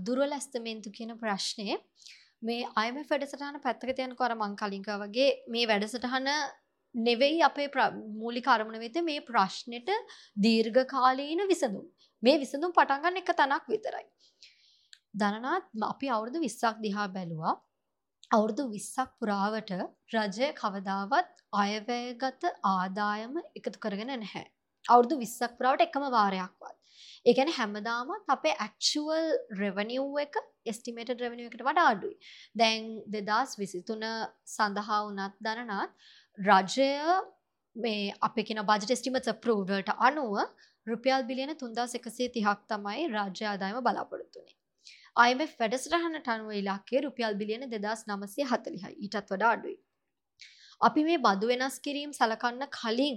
දුරල 0.06 0.38
ඇස්තමේන්තු 0.38 0.94
කියන 0.98 1.16
ප්‍රශ්නය 1.24 1.80
මේ 2.42 2.68
අයම 2.76 3.02
වැඩසටහන 3.10 3.60
පැත්තක 3.66 3.96
තියන 3.98 4.14
කොර 4.14 4.36
මං 4.36 4.56
කලින්ක 4.62 4.88
වගේ 5.02 5.28
මේ 5.48 5.66
වැඩසටහන 5.72 6.30
නෙවෙයි 6.94 7.42
අපේ 7.42 7.68
මූලි 8.20 8.40
කරමණ 8.40 8.80
වෙත 8.80 8.96
මේ 9.04 9.20
ප්‍රශ්නයට 9.20 9.90
දීර්ඝකාලීන 10.44 11.42
විසඳුම්. 11.48 11.84
මේ 12.26 12.40
විසඳුම් 12.42 12.74
පටන්ගන්න 12.78 13.22
එක 13.22 13.32
තනක් 13.34 13.72
විතරයි. 13.72 14.06
දනනාත් 15.14 15.64
අපි 15.86 16.12
අවුරුදු 16.16 16.44
විස්සක් 16.46 16.82
දිහා 16.84 17.08
බැලුවා 17.14 17.54
අවුරුදු 18.30 18.64
විස්සක් 18.70 19.10
පුරාවට 19.20 19.70
රජය 20.14 20.48
කවදාවත් 20.54 21.44
අයවැයගත 21.54 22.48
ආදායම 22.66 23.36
එකතු 23.58 23.78
කරගෙන 23.80 24.12
නැහැ. 24.14 24.44
අවුරුදු 24.84 25.20
විස්සක් 25.22 25.54
පුරාවට 25.58 25.86
එකම 25.86 26.04
වාරයක්වත්. 26.10 26.76
ඒගැන 27.26 27.52
හැමදාමත් 27.52 28.28
අපේ 28.28 28.54
ඇක්චුවල් 28.58 29.30
රෙවනිව් 29.60 30.20
එක 30.24 30.36
එස්ටිමේට 30.66 31.14
රෙවනිව 31.20 31.48
එකට 31.48 31.64
වඩා 31.68 31.86
අඩුයි. 31.92 32.16
දැන් 32.54 32.84
දෙදස් 33.08 33.56
විසිතුන 33.62 34.04
සඳහා 34.48 35.00
වනත් 35.06 35.34
දනනත් 35.40 35.90
රජය 36.38 36.90
මේ 37.76 38.14
අප 38.20 38.36
කෙන 38.48 38.62
බජටස්ටිමත් 38.70 39.30
ප්‍රෝඩට 39.44 39.94
අනුව 40.08 40.34
රුපියල් 40.86 41.26
බිලියන 41.28 41.52
තුන්දා 41.56 41.86
එකසේ 41.98 42.28
තිහක් 42.30 42.62
තමයි 42.68 43.08
රාජ්‍ය 43.12 43.44
ආදායම 43.46 43.78
බලාපොරොත්තුනේ. 43.82 44.56
IMF 45.24 45.52
වැඩසටහනට 45.60 46.32
අනුව 46.32 46.50
ඉලක්කේ 46.54 47.02
රුපියල් 47.02 47.38
බිලියන 47.40 47.68
දෙදස් 47.72 48.04
නමසය 48.08 48.48
හතලිහයි 48.50 48.92
ඊටත් 48.96 49.32
වඩා 49.32 49.52
අඩුයි. 49.52 49.78
අපි 50.80 51.04
මේ 51.04 51.18
බදු 51.20 51.48
වෙනස් 51.48 51.78
කිරීම් 51.80 52.12
සලකන්න 52.12 52.68
කලින් 52.72 53.16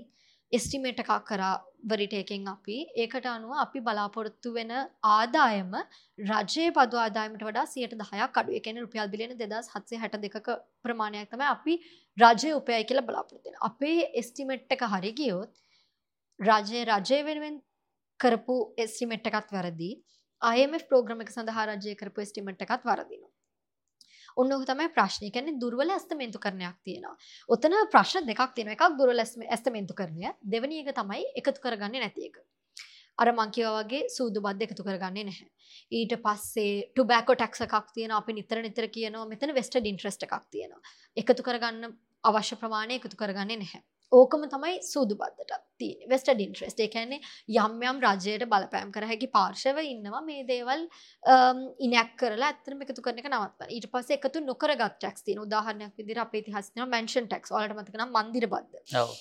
එස්ටිමේට් 0.51 1.01
එකක් 1.03 1.11
කරා 1.25 1.51
වරිටේකෙන් 1.85 2.47
අපි 2.47 2.77
ඒකට 2.97 3.25
අනුව 3.27 3.51
අපි 3.63 3.79
බලාපොරොත්තු 3.81 4.53
වෙන 4.53 4.71
ආදායම 5.09 5.75
රජයේ 6.17 6.69
බදු 6.77 7.01
ආදායමට 7.03 7.45
වඩා 7.47 7.65
සියයට 7.73 7.95
දහයක් 8.01 8.39
අඩු 8.41 8.57
එකන 8.59 8.81
රුපියල් 8.83 9.11
බිලියන 9.13 9.35
දෙදස් 9.41 9.71
හත්සේ 9.73 10.01
හැට 10.01 10.19
දෙක 10.25 10.37
ප්‍රමාණයක් 10.83 11.29
තම 11.31 11.45
අපි 11.47 11.79
රජය 12.17 12.53
උපයයි 12.55 12.83
කියලා 12.83 13.07
බලාපොරොත්තුෙන 13.09 13.59
අපේ 13.69 13.97
එස්ටිමෙට් 14.21 14.77
එක 14.77 14.85
හරි 14.93 15.13
ගියොත් 15.21 15.63
රජය 16.39 16.85
රජය 16.91 17.23
වෙනුවෙන් 17.29 17.57
කරපු 18.19 18.59
එස්ටිමෙට් 18.77 19.27
එකත් 19.31 19.51
වැරදි 19.55 19.91
IMF 20.41 20.87
ප්‍රෝග්‍රම 20.91 21.25
එක 21.25 21.35
සඳහා 21.35 21.67
රජය 21.73 21.97
කරපු 21.99 22.25
එස්ටිමෙට් 22.25 22.65
එකත් 22.67 22.87
වරදිනවා 22.91 23.33
ඔන්න 24.37 24.53
ඔහු 24.55 24.65
තමයි 24.67 24.91
ප්‍රශ්නය 24.95 25.31
කියන්නේ 25.35 25.57
දුර්වල 25.61 25.89
ඇස්තමේන්තු 25.95 26.39
කරණයක් 26.43 26.77
තියෙනවා. 26.85 27.15
ඔතන 27.49 27.75
ප්‍රශ්න 27.93 28.29
දෙකක් 28.29 28.53
තියෙනවා. 28.55 28.77
එකක් 28.77 28.97
දුර්වල 28.99 29.23
ඇස්තමේන්තු 29.25 29.97
කරණය, 29.99 30.31
දෙවෙනි 30.53 30.79
එක 30.83 30.95
තමයි 30.99 31.25
එකතු 31.41 31.59
කරගන්නේ 31.65 32.03
නැති 32.03 32.29
එක. 32.29 32.39
අර 33.19 33.31
මං 33.33 33.51
කිව්වා 33.55 33.83
වගේ 33.83 34.07
සූදු 34.15 34.43
බද්ද 34.45 34.67
එකතු 34.67 34.85
කරගන්නේ 34.87 35.25
නැහැ. 35.29 35.49
ඊට 35.91 36.15
පස්සේ 36.25 36.75
ටොබැකෝ 36.93 37.35
ටැක්ස් 37.35 37.65
එකක් 37.67 37.91
තියෙනවා. 37.95 38.21
අපි 38.23 38.37
නිතර 38.39 38.61
නිතර 38.67 38.87
කියනවා 38.95 39.27
මෙතන 39.33 39.55
වෙස්ටඩ් 39.59 39.89
ඉන්ට්‍රෙස්ට් 39.91 40.27
එකක් 40.27 40.45
තියෙනවා. 40.55 40.81
එකතු 41.23 41.47
කරගන්න 41.47 41.95
අවශ්‍ය 42.23 42.59
ප්‍රමාණය 42.61 42.99
එකතු 42.99 43.19
කරගන්නේ 43.19 43.59
නැහැ. 43.63 43.83
ඕකම 44.11 44.45
තමයි 44.51 44.75
සූදු 44.83 45.15
බද්දට 45.19 45.59
තියෙන 45.77 46.09
වෙස්ටඩ් 46.11 46.43
ඉන්ට්‍රෙස්ට් 46.45 46.83
ඒ 46.83 46.89
කියන්නේ 46.95 47.19
යම් 47.63 47.75
යම් 47.89 48.01
රජයට 48.05 48.45
බලපෑම් 48.53 48.93
කර 48.95 49.07
හැකි 49.11 49.31
පාර්ශව 49.37 49.81
ඉන්නවා 49.85 50.21
මේ 50.29 50.45
දේවල් 50.51 50.85
ඉනැක් 51.87 52.13
කරලා 52.21 52.51
ඇත්තටම 52.51 52.85
එකතු 52.85 53.05
කරන 53.05 53.21
නවත්තන්න. 53.21 53.73
ඊට 53.75 53.89
පස්සේ 53.93 54.19
එකතු 54.19 54.45
නොකරගත් 54.45 54.95
ටැක්ස් 54.95 55.25
තියෙන 55.25 55.43
උදාහරණයක් 55.45 55.97
විදිහට 55.97 56.23
අපේ 56.25 56.45
තියෙනවා 56.45 56.93
මෙන්ෂන් 56.95 57.29
මතක 57.29 57.99
නම් 57.99 58.15
මන්දිර. 58.17 58.47
ඔව්. 59.03 59.13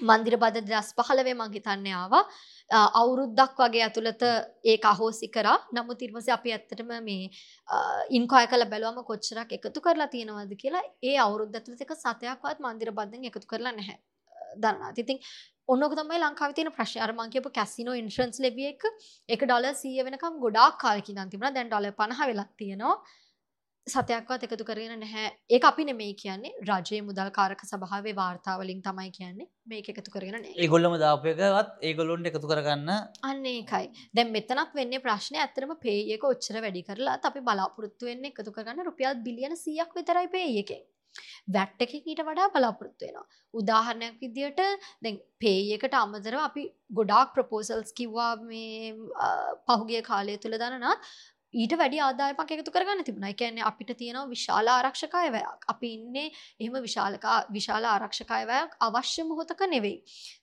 මන්දිර 0.00 0.36
බද්ද 0.42 0.68
2015 0.68 1.34
මං 1.34 1.52
හිතන්නේ 1.54 1.94
ආවා. 1.94 2.22
අවුරුද්දක් 3.00 3.58
වගේ 3.64 3.82
ඇතුළත 3.86 4.22
ඒක 4.64 4.84
අහෝසි 4.92 5.28
කරා. 5.28 5.58
නමුත් 5.76 6.02
ඊට 6.02 6.14
පස්සේ 6.16 6.34
අපි 6.34 6.54
ඇත්තටම 6.56 6.94
මේ 7.08 7.30
ඉන්කෝය 8.18 8.46
කරලා 8.46 8.72
බැලුවම 8.72 9.04
කොච්චරක් 9.10 9.52
එකතු 9.58 9.84
කරලා 9.86 10.08
තියෙනවද 10.14 10.56
කියලා 10.62 10.82
ඒ 11.02 11.18
අවුරුද්ද 11.26 11.54
ඇතුළත 11.54 11.84
එක 11.86 11.94
සතයක්වත් 11.96 12.64
මන්දිර 12.66 12.90
බද්දෙන් 12.98 13.30
එකතු 13.30 13.46
කරලා 13.46 13.76
නැහැ. 13.78 14.00
දන්නා. 14.64 14.92
ඉතින් 15.04 15.18
ඔන්නක 15.72 15.96
තමයි 15.98 16.20
ලංකාව 16.22 16.54
තියෙන 16.58 16.72
ප්‍රශ්න. 16.76 17.00
අර 17.06 17.12
මං 17.16 17.32
කියපු 17.34 17.50
කැසිනෝ 17.58 17.96
ඉන්ෂුරන්ස් 18.02 18.40
ලෙවිය 18.46 18.70
එක 18.72 19.40
ඩොලර් 19.48 19.74
100 19.74 20.06
වෙනකම් 20.06 20.38
ගොඩාක් 20.44 20.78
කාලෙකින් 20.84 21.18
ඉඳන් 21.18 21.32
තිබුණා. 21.34 21.56
දැන් 21.56 21.68
ඩොලර් 21.72 21.92
50 22.04 22.30
වෙලක් 22.30 22.54
තියෙනවා. 22.62 22.96
සතයක්වත් 23.86 24.44
එකතු 24.46 24.64
කරගෙන 24.66 25.00
නැහැ. 25.02 25.30
ඒක 25.54 25.64
අපි 25.68 25.84
නෙමෙයි 25.88 26.14
කියන්නේ. 26.20 26.52
රජයේ 26.68 27.02
මුදල් 27.06 27.30
කාරක 27.38 27.62
සභාවේ 27.70 28.14
වාර්තා 28.14 28.54
වලින් 28.60 28.82
තමයි 28.82 29.10
කියන්නේ. 29.16 29.48
මේක 29.66 29.88
එකතු 29.92 30.10
කරගෙන 30.14 30.44
ඒගොල්ලොම 30.44 30.94
දාපු 31.02 31.32
එකවත් 31.32 31.82
ඒගොල්ලොන්ට 31.88 32.30
එකතු 32.30 32.46
කරගන්න 32.52 32.90
අන්න 33.30 33.44
ඒකයි. 33.54 33.90
දැන් 34.14 34.30
මෙතනත් 34.36 34.78
වෙන්නේ 34.78 35.02
ප්‍රශ්නේ 35.06 35.42
ඇත්තටම 35.44 35.74
පේ 35.84 36.14
එක 36.14 36.24
ඔච්චර 36.30 36.60
වැඩි 36.64 36.84
කරලාත් 36.88 37.26
අපි 37.30 37.42
බලාපොරොත්තු 37.48 38.10
වෙන්නේ 38.10 38.30
එකතු 38.34 38.54
කරගන්න 38.56 38.86
රුපියල් 38.90 39.18
බිලියන 39.26 39.56
100ක් 39.56 39.90
විතරයි 39.98 40.30
පේ 40.36 40.48
එකෙන් 40.62 40.82
වැට් 41.48 41.84
එකකින් 41.84 42.06
ඊට 42.06 42.22
වඩා 42.22 42.48
බලාපොරොත්තු 42.50 43.06
වෙනවා. 43.06 43.26
උදාහරණයක් 43.54 44.16
විදියට 44.20 44.62
දැන් 45.02 45.18
පේ 45.38 45.74
එකට 45.76 45.94
අමතරව 45.94 46.40
අපි 46.40 46.64
ගොඩාක් 46.92 47.34
ප්‍රොපෝසල්ස් 47.34 47.92
කිව්වා 47.92 48.30
මේ 48.42 48.92
පහුගිය 49.66 50.02
කාලය 50.02 50.38
තුල 50.38 50.56
දනනත් 50.56 51.12
ඊට 51.54 51.74
වැඩි 51.76 51.98
ආදායමක් 52.00 52.52
එකතු 52.54 52.72
කරගන්න 52.74 53.04
තිබුණා. 53.04 53.30
ඒ 53.30 53.36
කියන්නේ 53.40 53.64
අපිට 53.70 53.90
තියෙනවා 54.00 54.28
විශාල 54.28 54.68
ආරක්ෂක 54.74 55.14
අයවැයක්. 55.14 55.64
අපි 55.72 55.88
ඉන්නේ 55.96 56.28
එහෙම 56.60 56.76
විශාලක 56.86 57.24
විශාල 57.56 57.84
ආරක්ෂක 57.84 58.30
අයවැයක් 58.38 58.76
අවශ්‍ය 58.86 59.24
මොහොතක 59.30 59.60
නෙවෙයි. 59.74 59.98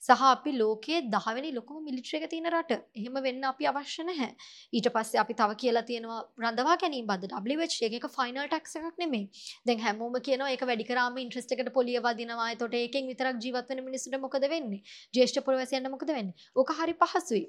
සහ 0.05 0.24
අපි 0.32 0.51
ලෝකයේ 0.57 1.01
10 1.16 1.36
වෙනි 1.38 1.53
ලොකුම 1.55 1.82
මිලිටරි 1.84 2.20
එක 2.20 2.30
තියෙන 2.30 2.49
රට. 2.51 2.78
එහෙම 2.95 3.18
වෙන්න 3.28 3.43
අපි 3.51 3.70
අවශ්‍ය 3.72 4.05
නැහැ. 4.10 4.30
ඊට 4.74 4.89
පස්සේ 4.95 5.22
අපි 5.24 5.38
තව 5.41 5.57
කියලා 5.64 5.86
තියෙනවා 5.89 6.20
රඳවා 6.43 6.78
ගැනීම 6.84 7.10
බද්ද 7.12 7.34
WH 7.49 7.89
එක 7.89 7.97
එක 7.99 8.07
ෆයිනල් 8.18 8.45
ටැක්ස් 8.45 8.78
එකක් 8.82 9.01
නෙමෙයි. 9.03 9.26
දැන් 9.66 9.82
හැමෝම 9.86 10.20
කියනවා 10.28 10.51
ඒක 10.53 10.68
වැඩි 10.72 10.89
කරාම 10.91 11.18
ඉන්ට්‍රෙස්ට් 11.18 11.55
එකට 11.57 11.74
පොලිය 11.80 11.97
වදිනවා. 12.05 12.51
එතකොට 12.53 12.78
ඒකෙන් 12.82 13.10
විතරක් 13.12 13.41
ජීවත් 13.43 13.74
වෙන 13.74 13.84
මිනිස්සුන්ට 13.88 14.22
මොකද 14.22 14.45
වෙන්නේ? 14.53 14.84
ජ්‍යෙෂ්ඨ 15.14 15.43
පුරවැසියන්ට 15.49 15.91
මොකද 15.95 16.14
වෙන්නේ? 16.18 16.49
ඕක 16.55 16.78
හරි 16.82 16.95
පහසුයි. 17.01 17.47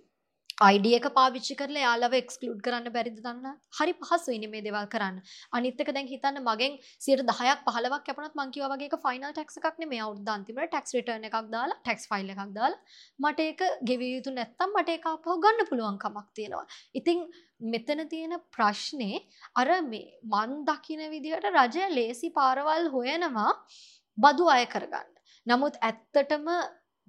අයිඩිය 0.61 0.95
එක 0.97 1.07
පාවිච්චි 1.17 1.55
කරලා 1.59 1.83
යාලව 1.83 2.15
එක්ස්කලුඩ් 2.17 2.59
කරන්න 2.65 2.93
බැරිද 2.95 3.19
දන්න? 3.19 3.55
හරි 3.77 3.93
පහසුයින 4.01 4.43
මේ 4.53 4.65
දෙවල් 4.67 4.89
කරන්න. 4.95 5.21
අනිත්තක 5.53 5.91
දැන් 5.97 6.09
හිතන්න 6.11 6.41
මගෙන් 6.43 6.75
සියට 7.05 7.23
දහයක් 7.31 7.63
පහලවක් 7.67 8.03
කැපනත් 8.09 8.35
මංකිව 8.41 8.67
වගේ 8.73 8.99
ෆයිනල් 9.05 9.31
ටක්ස් 9.31 9.61
එකක් 9.61 9.79
මේ 9.85 10.03
අවුද්ධන්තිම 10.07 10.59
ටක්ස් 10.59 10.97
රිටර්න 10.97 11.25
එකක් 11.29 11.39
දාලා 11.55 11.79
ටක්ස් 11.79 12.05
ෆයිල් 12.11 12.33
එකක් 12.35 12.53
දාලා 12.59 12.81
මට 13.21 13.47
ඒක 13.47 13.65
ගෙවිය 13.91 14.11
යුතු 14.17 14.35
නැත්තම් 14.37 14.75
මට 14.75 14.97
එක 14.97 15.07
අපහු 15.13 15.39
ගන්න 15.45 15.71
පුළුවන් 15.71 15.97
කමක් 16.03 16.27
තියෙනවා. 16.35 16.67
ඉතිං 16.95 17.25
මෙතන 17.73 18.05
තියෙන 18.13 18.37
ප්‍රශ්නේ 18.53 19.23
අර 19.57 19.71
මේ 19.89 20.13
මන් 20.27 20.53
දකින 20.69 21.07
විදිහට 21.15 21.49
රජය 21.55 21.89
ලේසි 21.95 22.31
පාරවල් 22.37 22.93
හොයනවා 22.97 23.55
බදු 24.19 24.53
අය 24.57 24.69
කරගන්න. 24.69 25.09
නමුත් 25.47 25.81
ඇත්තටම 25.81 26.53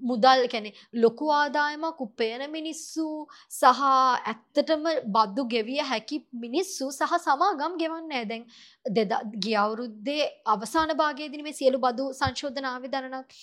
මුදල් 0.01 0.43
කැනෙ 0.47 0.71
ලොකු 0.95 1.31
ආදායමක් 1.31 2.01
උපයන 2.01 2.43
මිනිස්සු 2.49 3.07
සහ 3.51 3.81
ඇත්තටම 3.85 4.85
බද්දු 5.09 5.47
ගෙවිය 5.47 5.81
හැකි 5.83 6.19
මිනිස්සු 6.41 6.91
සහ 6.91 7.15
සමාගම් 7.19 7.79
ගෙවන්නේ 7.81 8.25
දැන් 8.25 8.45
දෙද 8.91 9.17
ගියවුරුද්දේ 9.39 10.29
අවසාන 10.47 10.93
භාගයේදී 10.97 11.43
මේ 11.43 11.53
සියලු 11.53 11.79
බදු 11.79 12.11
සංශෝධන 12.13 12.67
ආවිධනනක් 12.67 13.41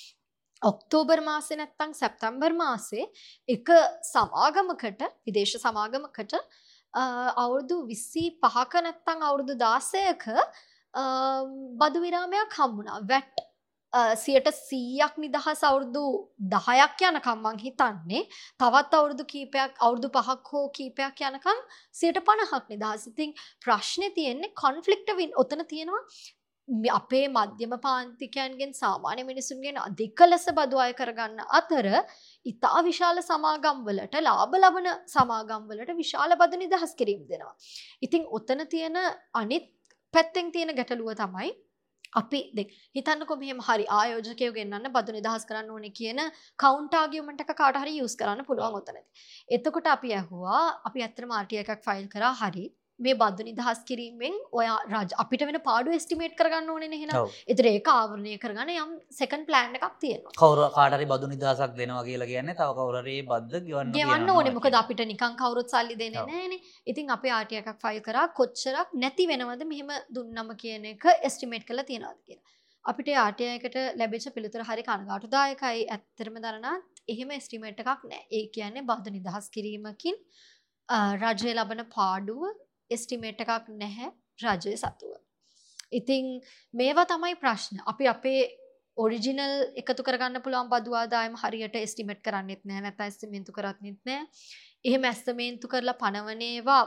ඔක්තෝබර් 0.63 1.21
මාසේ 1.23 1.57
නැත්තම් 1.57 1.93
සැප්තැම්බර් 1.95 2.53
මාසේ 2.55 3.05
එක 3.49 3.69
සමාගමකට 4.05 5.05
විදේශ 5.27 5.55
සමාගමකට 5.59 6.35
අවුරුදු 6.95 7.87
විස්සි 7.87 8.25
පහක 8.43 8.83
නැත්තං 8.83 9.23
අවුරුදු 9.23 9.55
දාසයක 9.57 10.25
බදු 11.77 11.99
විරාමයක් 12.01 12.51
හම්බුණා. 12.53 13.01
වැට් 13.03 13.48
සියට 13.93 14.49
සීයක් 14.51 15.17
නිදහස් 15.19 15.63
අවුරුදු 15.65 16.05
දහයක් 16.39 17.03
යනකම් 17.11 17.39
මං 17.43 17.59
හිතන්නේ. 17.59 18.23
තවත් 18.61 18.95
අවුරුදු 18.95 19.25
කීපයක් 19.25 19.79
අවුරුදු 19.81 20.09
පහක් 20.11 20.53
හෝ 20.53 20.71
කීපයක් 20.71 21.21
යනකම් 21.21 21.59
සියට 21.93 22.19
පණහක් 22.21 22.69
නිදහස්. 22.69 23.07
ඉතින් 23.07 23.33
ප්‍රශ්නය 23.61 24.11
තියෙන්නේ 24.15 24.53
කොන්ෆ්ලික්ටවින් 24.55 25.33
ඔතන 25.37 25.65
තියෙනවා. 25.67 26.03
අපේ 26.91 27.29
මධ්‍යම 27.29 27.73
පාන්තිකයන්ගෙන් 27.81 28.73
සාමාන්‍ය 28.75 29.23
මිනිසුන්ගෙන් 29.25 29.77
අධික 29.79 30.21
ලෙස 30.23 30.45
බදු 30.51 30.77
අය 30.79 30.93
කරගන්න 30.93 31.41
අතර 31.59 31.87
ඉතා 32.47 32.83
විශාල 32.85 33.21
සමාගම්වලට 33.23 34.15
ලාභ 34.21 34.53
ලබන 34.61 34.89
සමාගම්වලට 35.07 35.93
විශාල 35.97 36.37
බද 36.37 36.61
නිදහස් 36.65 36.93
කිරීම 36.95 37.25
දෙනවා. 37.31 37.55
ඉතිං 38.03 38.29
ඔතන 38.31 38.67
තියෙන 38.69 38.99
අනිත් 39.35 39.67
පැත්තෙන් 40.15 40.53
තියෙන 40.53 40.77
ගැටලුව 40.77 41.11
තමයි 41.15 41.51
අපි 42.13 42.41
දෙ 42.55 42.65
හිතන්නකො 42.95 43.37
මෙහෙම 43.37 43.61
හරි 43.61 43.87
ආයෝජකයෝ 43.91 44.53
ගෙන්න්න 44.53 44.91
බදු 44.93 45.13
නිදහස් 45.13 45.45
කරන්න 45.45 45.71
ඕන 45.71 45.87
කියන 45.93 46.21
කවන්ටාගියමට 46.59 47.45
කාට 47.55 47.81
හරි 47.83 47.99
යස් 48.01 48.17
කරන්න 48.17 48.45
පුළුවන් 48.45 48.79
ඔතනති. 48.81 49.03
එතකොට 49.49 49.87
අපි 49.89 50.15
ඇහවා 50.15 50.63
අපි 50.85 51.03
ඇත්තර 51.03 51.27
මාටිය 51.27 51.61
එකක් 51.63 51.75
ෆයිල් 51.85 52.07
කර 52.09 52.25
හරි 52.43 52.65
මේ 53.01 53.15
බද්ධ 53.21 53.45
නිදහස් 53.49 53.81
කිරීමෙන් 53.89 54.35
ඔයා 54.61 54.77
රජ 54.85 55.15
අපිට 55.25 55.45
වෙන 55.49 55.59
පාඩු 55.67 55.99
ස්ටිමේට් 56.05 56.35
කරගන්න 56.41 56.71
ඕන 56.73 56.97
හෙන 57.03 57.13
එතර 57.55 57.69
ඒ 57.71 57.81
ආවරණය 57.93 58.35
කරගන්න 58.45 58.73
යම් 58.75 58.93
සෙකන් 59.19 59.47
ප්ලෑන්් 59.49 59.79
එකක් 59.79 59.97
තියෙනවා. 60.05 60.35
කවර 60.41 60.69
කාටරි 60.77 61.09
බදු 61.13 61.31
නිදහසක් 61.33 61.79
දෙනවා 61.81 62.05
කියලා 62.09 62.31
කියන්න 62.33 62.53
තව 62.53 62.69
කවරේ 62.81 63.17
බද්ධ 63.31 63.65
ගවන්න 63.69 63.95
ගවන්න 63.97 64.35
ඕන. 64.35 64.53
මොකද 64.59 64.79
අපිට 64.83 65.05
නිකං 65.13 65.39
කවරුත් 65.43 65.75
සල්ලි 65.75 65.99
දෙන 66.03 66.21
නෑන 66.21 66.59
ඉතින් 66.87 67.17
අප 67.17 67.27
ආටිය 67.31 67.63
එකක් 67.63 67.73
ෆයිල් 67.87 68.05
කරා. 68.09 68.29
කොච්චරක් 68.41 68.95
නැති 69.05 69.31
වෙනවද 69.33 69.67
මෙහෙම 69.73 69.97
දුන්නම 70.11 70.55
කියන 70.63 70.93
එක 70.95 71.11
එස්ටිමේට් 71.23 71.69
කළ 71.71 71.87
තියෙනවාද 71.91 72.21
කියලා. 72.27 72.47
අපිට 72.85 73.17
ආටයකට 73.23 73.83
ලැබෙච 74.01 74.31
පිළිතුර 74.35 74.69
හරි 74.69 74.83
කනගාටු 74.85 75.35
දායකයි 75.35 75.89
ඇත්තරම 75.95 76.39
දරනත් 76.45 77.11
එහෙම 77.15 77.35
ස්ටිමේට් 77.45 77.83
එකක් 77.83 78.07
නෑ 78.13 78.23
ඒ 78.39 78.47
කියන්නේ 78.55 78.89
බද්ධ 78.91 79.13
නිදහස් 79.17 79.53
කිරීමකින් 79.57 80.25
රජය 81.23 81.53
ලබන 81.55 81.83
පාඩුව 81.95 82.43
එස්ටිමේට් 82.91 83.43
එකක් 83.45 83.73
නැහැ 83.83 84.11
රජය 84.45 84.77
සතුව. 84.77 85.13
ඉතිං 85.91 86.41
මේවා 86.75 87.07
තමයි 87.07 87.37
ප්‍රශ්න. 87.43 87.83
අපි 87.87 88.09
අපේ 88.15 88.41
ඔරිජිනල් 88.97 89.55
එකතු 89.81 90.03
කරගන්න 90.07 90.43
පුළුවන් 90.45 90.71
බදවාදායම 90.73 91.37
හරියට 91.43 91.77
එස්ටිමේට් 91.81 92.23
කරන්නෙත් 92.23 92.65
නෑ 92.65 92.81
නැත 92.85 93.01
ඇස්තමේන්තු 93.01 93.53
කරත්නෙත් 93.53 94.01
නෑ. 94.05 94.25
එහෙම 94.85 95.05
ඇස්තමේන්තු 95.11 95.71
කරලා 95.73 96.01
පනවනේවා 96.03 96.83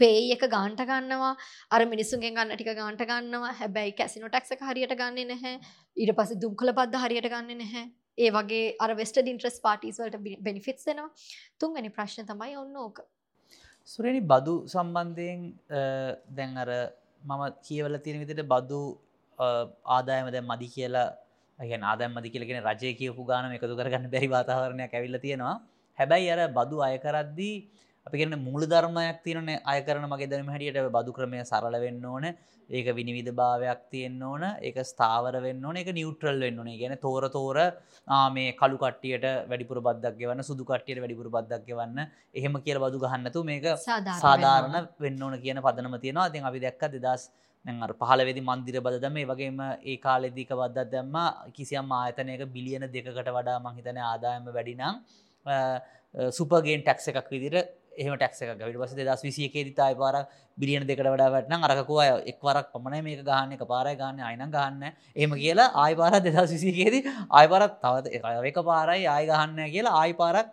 පේයි 0.00 0.32
එක 0.34 0.44
ගාන්ට 0.54 0.82
ගන්නවා 0.90 1.30
අර 1.74 1.84
මිනිසුන්ගෙන් 1.92 2.34
ගන්න 2.34 2.54
ටික 2.54 2.74
ගාන්ට 2.80 3.04
ගන්නවා. 3.10 3.52
හැබැයි 3.60 3.94
කැසිනෝ 4.00 4.30
ටක්ස 4.34 4.66
හරියට 4.70 4.98
ගන්න 5.00 5.32
නැහැ. 5.32 5.54
ඊට 5.96 6.14
පස 6.18 6.34
දුම් 6.42 6.58
කළ 6.58 6.74
පද්ද 6.78 7.04
හරියට 7.04 7.30
ගන්න 7.32 7.62
නැහැ. 7.62 7.84
ඒ 8.18 8.30
වගේ 8.34 8.74
අර 8.84 8.94
වෙස්ට 8.98 9.22
ඉන්ට්‍රස් 9.22 9.60
පාටිස් 9.66 10.02
වලට 10.02 10.42
බෙනිෆිටස් 10.48 10.90
දෙනවා. 10.90 11.10
තුන්ගනි 11.60 11.94
ප්‍රශ්න 11.96 12.26
තමයි 12.30 12.56
ඔන්න 12.62 12.76
ඕක. 12.84 12.98
සුරනි 13.92 14.20
බදු 14.32 14.54
සම්බන්ධයෙන් 14.72 15.40
දැන් 16.36 16.52
අර 16.62 16.70
මම 17.28 17.42
කියවල 17.66 17.94
තියෙන 18.04 18.20
විදිට 18.22 18.42
බදු 18.54 18.80
ආදායම 19.96 20.28
දැ 20.34 20.44
මදි 20.50 20.68
කියලා 20.76 21.08
ඇ 21.58 21.78
ආදම්මදි 21.92 22.32
කියලගෙන 22.34 22.60
රජය 22.68 22.90
කියපු 23.00 23.22
ගාන 23.30 23.52
එකතු 23.56 23.74
කරගන්න 23.80 24.10
බැරි 24.14 24.28
වාතාවරණයක් 24.36 24.92
ඇවිල්ල 24.94 25.18
තියෙනවා. 25.24 25.56
හැබැයි 25.98 26.30
අර 26.34 26.40
බදු 26.58 26.76
අය 26.86 26.96
කරද්දී 27.04 27.56
අපි 28.08 28.18
කියන 28.20 28.34
මුළු 28.44 28.66
ධර්මයක් 28.72 29.18
තියන 29.24 29.48
අය 29.72 29.80
කරන 29.86 30.04
මගේ 30.12 30.28
දැනම 30.32 30.48
හැටියට 30.52 30.92
බදු 30.96 31.12
ක්‍රමය 31.16 31.40
සරල 31.44 31.74
වෙන්න 31.84 32.04
ඕන. 32.12 32.24
ඒක 32.70 32.86
විනිවිධ 32.98 33.32
භාවයක් 33.40 33.80
තියෙන්න්න 33.92 34.22
ඕන. 34.22 34.44
ඒක 34.66 34.76
ස්ථාවර 34.90 35.34
වෙන්න 35.46 35.64
ඕන. 35.64 35.76
එක 35.76 35.90
නිියුට්‍රල් 35.98 36.40
වෙන්න 36.44 36.60
ඕනේ. 36.60 36.78
ගැන 36.82 36.96
තෝර 37.06 37.28
තෝර 37.36 37.58
මේ 38.36 38.54
කළු 38.60 38.78
කට්ටියට 38.84 39.26
වැඩිපුර 39.50 39.80
බද්දක් 39.88 40.16
ගවන්න 40.20 40.48
සුදු 40.50 40.64
කට්ටියට 40.70 41.02
වැඩිපුර 41.02 41.28
බද්දක් 41.36 41.66
ගවන්න. 41.68 41.98
එහෙම 42.34 42.56
කියල 42.66 42.80
බදු 42.84 43.02
ගහන්නතු 43.04 43.44
මේක 43.50 43.68
සාධාරණ 43.84 44.88
වෙන්න 45.04 45.22
ඕන. 45.22 45.36
කියන 45.44 45.60
පදනම 45.66 46.00
තියෙනවා. 46.06 46.30
අතින් 46.30 46.48
අපි 46.50 46.64
දැක්ක 46.66 46.88
දෙදස් 46.96 47.28
අර 47.84 47.92
පහලවෙදි 48.00 48.40
මන්දිර 48.48 48.80
බද 48.86 49.02
දම 49.04 49.16
වගේම 49.32 49.60
ඒ 49.90 49.96
කාලෙදික 50.06 50.50
වදත් 50.60 50.88
දැම්ම. 50.94 51.16
කිසියම් 51.56 51.92
ආයතනයක 52.00 52.48
බිලියන 52.56 52.88
දෙකට 52.96 53.28
වඩා 53.38 53.58
මහිතන 53.66 54.00
ආදායම 54.12 54.48
වැඩිනම් 54.56 55.04
සුපගෙන් 56.38 56.82
ටැක්ස 56.82 57.08
එකක් 57.12 57.28
විදිර 57.34 57.54
එහම 57.98 58.14
ටක්ක 58.14 58.60
විට 58.60 58.78
පස 58.80 58.94
දස් 58.98 59.22
විසියකේ 59.26 59.64
තායි 59.74 59.96
පාර 59.96 60.16
බිලියන 60.58 60.86
දෙකට 60.86 61.06
වඩා 61.06 61.30
වැටන 61.34 61.54
අරකකුව 61.60 62.00
එක්වරක් 62.26 62.68
පමණ 62.74 63.04
මේක 63.04 63.22
ගහන්න. 63.22 63.52
එක 63.56 63.64
පාරය 63.64 63.94
ගන්න 63.94 64.20
අයින 64.22 64.44
ගන්න 64.48 64.84
එම 65.16 65.30
කියලා 65.34 65.68
ආයි 65.76 65.98
පාර 66.00 66.12
දෙදස් 66.20 66.52
විසිකේදී 66.54 67.02
ආයි 67.30 67.48
පාරත් 67.48 67.80
තවත් 67.80 68.06
එක 68.50 68.60
පාරයි 68.64 69.06
ආය 69.06 69.24
ගහන්න 69.26 69.72
කියලා 69.74 69.96
ආයි 70.00 70.14
පාරක් 70.14 70.48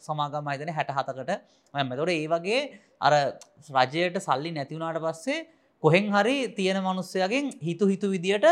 සමාගම 0.00 0.52
අයිතන 0.52 0.72
හැට 0.78 0.94
හතකට 0.98 1.30
මෙතොට 1.74 2.10
ඒ 2.10 2.26
වගේ 2.28 2.62
අර 3.00 3.12
රජයට 3.84 4.16
සල්ලි 4.20 4.50
නැතිවුණට 4.52 5.04
පස්සේ 5.04 5.44
කොහෙන් 5.82 6.08
හරි 6.10 6.36
තියෙන 6.50 6.80
මනුස්සයගෙන් 6.82 7.52
හිතු 7.60 7.86
හිතු 7.86 8.10
විදියට 8.10 8.46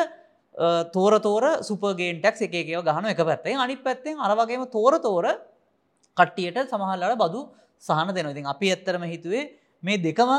තෝර 0.93 1.19
තෝර 1.21 1.45
සුපගේන්ටක් 1.63 2.43
එකකව 2.43 2.83
ගහන 2.83 3.07
එක 3.07 3.21
පැත්තේ 3.23 3.57
අනි 3.57 3.77
පැත්තෙන් 3.79 4.21
අරවගේම 4.21 4.65
තෝර 4.71 4.99
තෝර 5.01 5.27
කට්ටියට 6.17 6.71
සමහල්ලට 6.71 7.19
බදු 7.19 7.41
සහන 7.87 8.13
දෙනවා. 8.17 8.35
ඉතින් 8.35 8.51
අපි 8.55 8.67
ඇත්තරම 8.75 9.05
හිතුවේ 9.15 9.45
මේ 9.83 10.03
දෙකම 10.07 10.31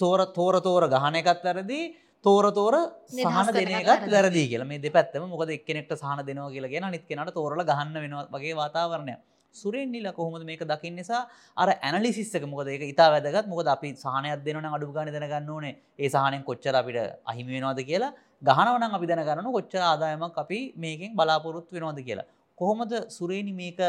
තෝර 0.00 0.20
තෝර 0.38 0.54
තෝර 0.60 0.82
ගහන 0.94 1.14
එකත් 1.22 1.46
වැරදි 1.46 1.80
තෝර 2.24 2.44
තෝර 2.58 2.74
සහන 3.12 3.48
දෙන 3.52 3.72
එකත් 3.80 4.10
වැරදි 4.14 4.42
කියලා. 4.50 4.70
මේ 4.72 4.82
දෙපැත්තම 4.86 5.24
මොකද 5.32 5.50
එක්කෙනෙක්ට 5.58 5.96
සහන 6.02 6.20
දෙනවා 6.28 6.52
කියලා 6.54 6.74
කියන 6.74 6.84
අනිත් 6.84 7.04
කෙනාට 7.10 7.34
තෝරලා 7.38 7.70
ගහන්න 7.72 7.96
වෙනවා 8.04 8.28
වගේ 8.34 8.54
වාතාවරණයක්. 8.60 9.20
සුරෙන් 9.54 9.90
නිල 9.90 10.06
කොහොමද 10.12 10.44
මේක 10.44 10.62
දකින්න 10.72 10.96
නිසා 11.00 11.22
අර 11.56 11.68
ඇනලිසිස් 11.88 12.30
එක 12.34 12.44
මොකද 12.44 12.68
ඒක 12.68 12.82
ඉතා 12.92 13.08
වැදගත් 13.14 13.48
මොකද 13.52 13.68
අපි 13.74 13.88
සහනයක් 14.04 14.44
දෙනවනම් 14.46 14.76
අඩු 14.76 14.92
ගානේ 14.96 15.14
දැනගන්න 15.16 15.50
ඕනේ 15.50 15.74
ඒ 15.98 16.08
සහනෙන් 16.08 16.42
කොච්චර 16.48 16.74
අපිට 16.80 16.98
අහිමි 17.30 17.52
වෙනවද 17.56 17.80
කියලා 17.90 18.12
ගහනවා 18.42 18.78
නම් 18.80 18.96
අපි 18.98 19.06
දැනගන්න 19.10 19.52
කොච්චර 19.56 19.82
ආදායමක් 19.90 20.36
අපි 20.44 20.58
මේකෙන් 20.84 21.16
බලාපොරොත්තු 21.18 21.72
වෙනවද 21.76 22.00
කියලා. 22.08 22.28
කොහොමද 22.60 22.92
සුරේනි 23.16 23.52
මේක 23.60 23.80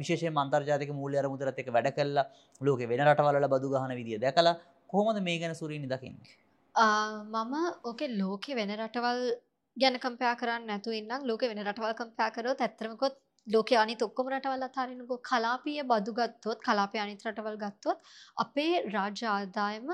විශේෂ 0.00 0.34
මන්තර්ජාතික 0.38 0.90
මූල්‍ය 1.00 1.20
අරමුදලත් 1.22 1.58
එක 1.62 1.70
වැඩ 1.76 1.90
කල්ලා 1.98 2.26
ලෝක 2.60 2.80
වෙන 2.92 3.04
රටවල 3.06 3.48
බදු 3.54 3.72
ගහන 3.74 3.94
විදිිය 4.00 4.20
දැකලා 4.24 4.54
කොහොමද 4.92 5.20
මේ 5.28 5.38
ගැන 5.42 5.54
සුරීනි 5.60 5.88
දකින්න? 5.92 6.16
මම 7.34 7.54
ඕකේ 7.90 8.10
ලෝකෙ 8.20 8.52
වෙන 8.60 8.74
රටවල් 8.80 9.22
ගැන 9.76 9.96
කම්පයා 10.04 10.34
කරන්න 10.42 10.68
නැතු 10.70 10.94
ඉන්නම්. 11.00 11.26
ලෝක 11.30 11.42
වෙන 11.50 11.64
රටවල් 11.66 11.96
කම්පයා 12.00 12.30
කරොත් 12.36 12.64
ඇත්තරමකොත් 12.66 13.14
ලෝක 13.46 13.70
අනි 13.82 13.94
ඔක්කොම 14.08 14.32
රටවල් 14.34 14.64
අතාරනකො 14.68 15.16
කලාපිය 15.28 15.80
බදු 15.92 16.12
ගත්තොත් 16.18 16.58
කලාපය 16.66 16.98
අනිත් 17.04 17.26
රටවල් 17.28 17.60
ගත්තොත් 17.64 17.98
අපේ 18.44 18.72
රාජ්‍ය 18.94 19.26
ආදායම 19.36 19.88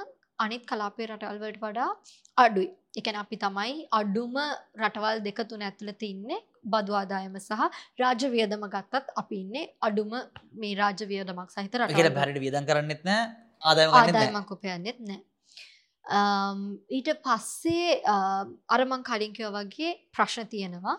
අනිත් 0.44 0.64
කලාපේ 0.70 1.10
රටවල්වලට 1.10 1.60
වඩා 1.66 1.90
අඩුයි. 2.38 2.68
එකන 3.00 3.16
අපි 3.22 3.36
තමයි 3.44 3.76
අඩුම 4.00 4.34
රටවල් 4.82 5.18
දෙක 5.26 5.38
තුන 5.50 5.62
ඇතුළත 5.68 6.02
ඉන්නේ. 6.12 6.40
බදු 6.64 6.96
ආදායම 7.00 7.36
සහ 7.40 7.62
රාජ්‍ය 8.02 8.32
වියදම 8.34 8.66
ගත්තත් 8.74 9.14
අපි 9.22 9.40
ඉන්නේ 9.42 9.66
අඩුම 9.80 10.16
මේ 10.62 10.74
රාජ්‍ය 10.80 11.08
වියදමක් 11.12 11.50
සහිත 11.56 11.78
රට 11.80 12.14
බැරිට 12.18 12.42
වියදන් 12.46 12.68
කරන්නෙත් 12.70 13.04
නෑ 13.04 13.22
ආදායමක් 13.62 14.50
උපයන්නෙත් 14.56 14.98
නෑ. 15.08 15.20
ඊට 16.90 17.10
පස්සේ 17.26 18.00
අරමං 18.68 19.04
කලින්කව 19.10 19.46
වගේ 19.58 19.92
ප්‍රශ්න 20.12 20.50
තියෙනවා 20.54 20.96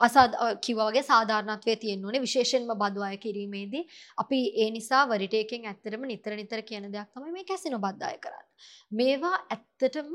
අසාද 0.00 0.36
කිවගේ 0.60 1.02
සාධාරණත්වය 1.02 1.74
තියෙන් 1.76 2.04
ඕනේ 2.04 2.20
විශේෂෙන්ම 2.20 2.70
බදවාය 2.82 3.16
කිරීමේදී 3.24 3.82
අපි 4.18 4.38
ඒ 4.62 4.70
නිසා 4.70 5.02
වරිටේකෙන් 5.08 5.66
ඇත්තරම 5.66 6.06
නිතර 6.12 6.36
නිතර 6.36 6.62
කියන 6.62 6.88
දෙයක් 6.94 7.10
තමයි 7.14 7.32
මේ 7.32 7.44
කැසිනො 7.44 7.78
බද්ධය 7.78 8.16
කරන්න. 8.24 8.46
මේවා 8.92 9.36
ඇත්තටම 9.50 10.14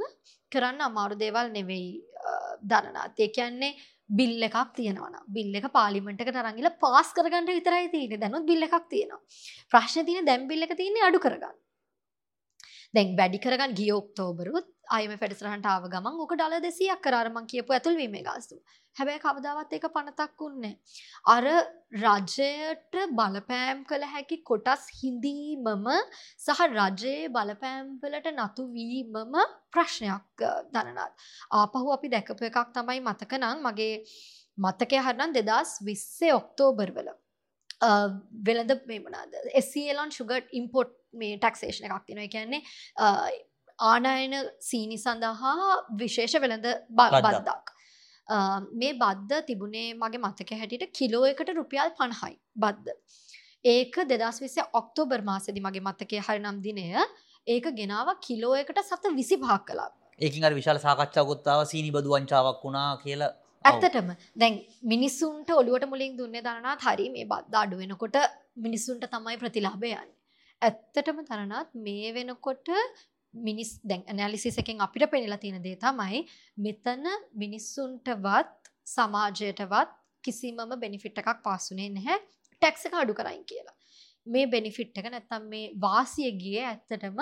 කරන්න 0.52 0.82
අමාරු 0.82 1.20
දේවල් 1.20 1.52
නෙවෙයි 1.52 1.92
දරනාත් 2.64 3.20
ඒ 3.20 3.30
කියන්නේ 3.30 3.74
බිල් 4.10 4.44
එකක් 4.48 4.58
තියෙනවා 4.76 5.24
බිල් 5.28 5.56
එක 5.60 5.68
පාලිමට 5.78 6.24
තරගල 6.24 6.70
පාස් 6.84 7.10
කරගන්න 7.14 7.48
විතරයි 7.50 7.90
තියෙන 7.92 8.20
දැනුත් 8.22 8.46
බිල්ල 8.48 8.64
එකක් 8.64 8.90
තියෙනවා. 8.90 9.22
ප්‍රශ්න 9.72 10.06
තියන 10.06 10.26
දැම් 10.26 10.48
බිල්ල 10.48 10.64
එක 10.64 10.76
තියන්නේ 10.80 11.08
අඩු 11.10 11.20
කරගන්න. 11.20 11.58
දැන් 12.96 13.16
වැඩි 13.20 13.44
කරගන්න 13.44 13.76
ගිය 13.80 13.92
ඔක්තෝබරුත් 13.92 14.68
අයම 14.96 15.14
පැටිසරහට 15.22 15.68
ආව 15.72 15.88
ගමන් 15.94 16.20
ඕක 16.24 16.34
ඩල 16.36 16.62
දෙසියක් 16.66 17.02
කරාරමං 17.06 17.48
කියපු 17.52 17.76
ඇතුල්වීමේ 17.76 18.24
ගාස්තු. 18.28 18.56
හැබැයි 18.96 19.22
කවදාවත් 19.26 19.76
එක 19.78 19.86
පනතක් 19.96 20.46
උන්නේ 20.48 20.74
අර 21.34 21.46
රජයට 22.04 22.98
බලපෑම් 23.20 23.84
කළ 23.90 24.08
හැකි 24.14 24.40
කොටස් 24.50 24.88
හිඳීමම 25.02 25.88
සහ 26.46 26.64
රජයේ 26.72 27.30
බලපෑම්වලට 27.36 28.32
නතු 28.34 28.68
වීමම 28.74 29.38
ප්‍රශ්නයක් 29.72 30.48
දනනත්. 30.74 31.14
ආපහු 31.52 31.94
අපි 31.98 32.14
දැකපු 32.16 32.50
එකක් 32.50 32.60
තමයි 32.74 33.00
මතක 33.08 33.42
නම් 33.42 33.64
මගේ 33.68 33.96
මතකය 34.58 35.04
හරනම් 35.06 35.40
දෙදස් 35.40 35.80
විස්සේ 35.88 36.34
ඔක්තෝබර් 36.34 36.92
වල. 37.00 37.12
වෙළඳ 38.48 38.72
මේමනාද 38.90 39.36
එස්ලන් 39.54 40.12
සුගට් 40.12 40.56
ඉම්පොට් 40.60 40.94
මේ 41.14 41.38
ටක්සේෂන 41.38 41.86
එකක් 41.88 42.06
තින 42.08 42.22
කියන්නේ 42.30 42.62
ආනයන 43.80 44.36
සීනි 44.60 44.98
සඳහා 44.98 45.78
විශේෂ 45.94 46.36
වෙළඳ 46.36 46.68
බද්දක්. 46.92 47.74
මේ 48.74 48.94
බද්ධ 48.96 49.46
තිබුණේ 49.46 49.88
මගේ 49.96 50.20
මතක 50.20 50.60
හැටියට 50.62 50.94
කිලෝ 50.94 51.24
එකට 51.26 51.54
රුපියල් 51.56 51.94
පණහයි 52.00 52.36
බද්ධ. 52.56 52.98
ඒක 53.66 53.96
දෙදස් 54.10 54.42
විසේ 54.42 54.68
ඔක්තෝබර් 54.74 55.22
මාසදි 55.24 55.62
මගේ 55.62 55.82
මතකය 55.82 56.22
හරි 56.22 56.40
නම් 56.40 56.62
දිනය 56.62 56.88
ඒක 57.48 57.66
ගෙනාව 57.74 58.14
කිලෝ 58.22 58.54
එකට 58.56 58.84
සත 58.84 59.14
විසි 59.16 59.38
පහක් 59.38 59.66
කලා 59.68 59.90
ඒකින් 60.20 60.48
විශාල 60.54 60.80
සාකච්ඡාගොත්තාව 60.80 61.66
සීනි 61.66 61.92
බදු 61.92 62.16
වංචාවක් 62.16 62.64
වුණා 62.64 62.90
කියලා 63.04 63.34
ඇත්තටම 63.66 64.10
දැන් 64.36 64.56
මිනිස්සුන්ට 64.84 65.50
ඔළුවට 65.52 65.88
මුලින් 65.94 66.18
දුන්නේ 66.18 66.42
දරනාත් 66.42 66.86
හරි 66.88 67.08
මේ 67.10 67.26
බද්ධ 67.26 67.60
අඩුවෙනකොට 67.62 68.18
මිනිස්සුන්ට 68.58 69.06
තමයි 69.14 69.38
ප්‍රතිලාභයන්. 69.38 70.10
ඇත්තටම 70.62 71.20
තරනත් 71.30 71.70
මේ 71.86 72.14
වෙනකොට 72.14 72.68
මිනිස් 73.48 73.72
දැන් 73.84 74.04
ඇනලිසිස් 74.08 74.58
එකෙන් 74.64 74.82
අපිට 74.86 75.10
පෙනිලා 75.12 75.40
තියෙන 75.44 75.64
දේ 75.64 75.78
තමයි 75.84 76.24
මෙතන 76.66 77.06
මිනිස්සුන්ටවත් 77.44 78.72
සමාජයටවත් 78.88 79.96
කිසිමම 80.24 80.76
බෙනිෆිට් 80.84 81.22
එකක් 81.22 81.42
පාසුනේ 81.44 81.90
නැහැ 81.90 82.20
ටැක්ස් 82.62 82.86
එක 82.90 83.00
අඩු 83.02 83.18
කරයින් 83.20 83.44
කියලා. 83.46 83.76
මේ 84.28 84.48
බෙනිෆිට් 84.48 84.98
එක 84.98 85.10
නැත්තම් 85.14 85.50
මේ 85.54 85.72
වාසිය 85.86 86.32
ගියේ 86.44 86.66
ඇත්තටම 86.72 87.20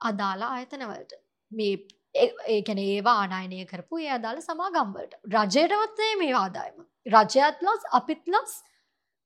අදාළ 0.00 0.42
ආයතනවලට. 0.48 1.12
මේ 1.52 1.74
ඒ 2.14 2.60
කියන්නේ 2.62 2.92
ඒවා 2.94 3.16
ආනයනය 3.22 3.64
කරපු 3.72 4.02
ඒ 4.04 4.12
අදාළ 4.18 4.40
සමාගම්වලට. 4.48 5.18
රජයටවත් 5.34 6.00
මේ 6.22 6.32
ආදායම. 6.34 6.86
රජයත් 7.06 7.62
ලොස් 7.62 7.82
අපිත් 7.92 8.24
ලොස් 8.28 8.56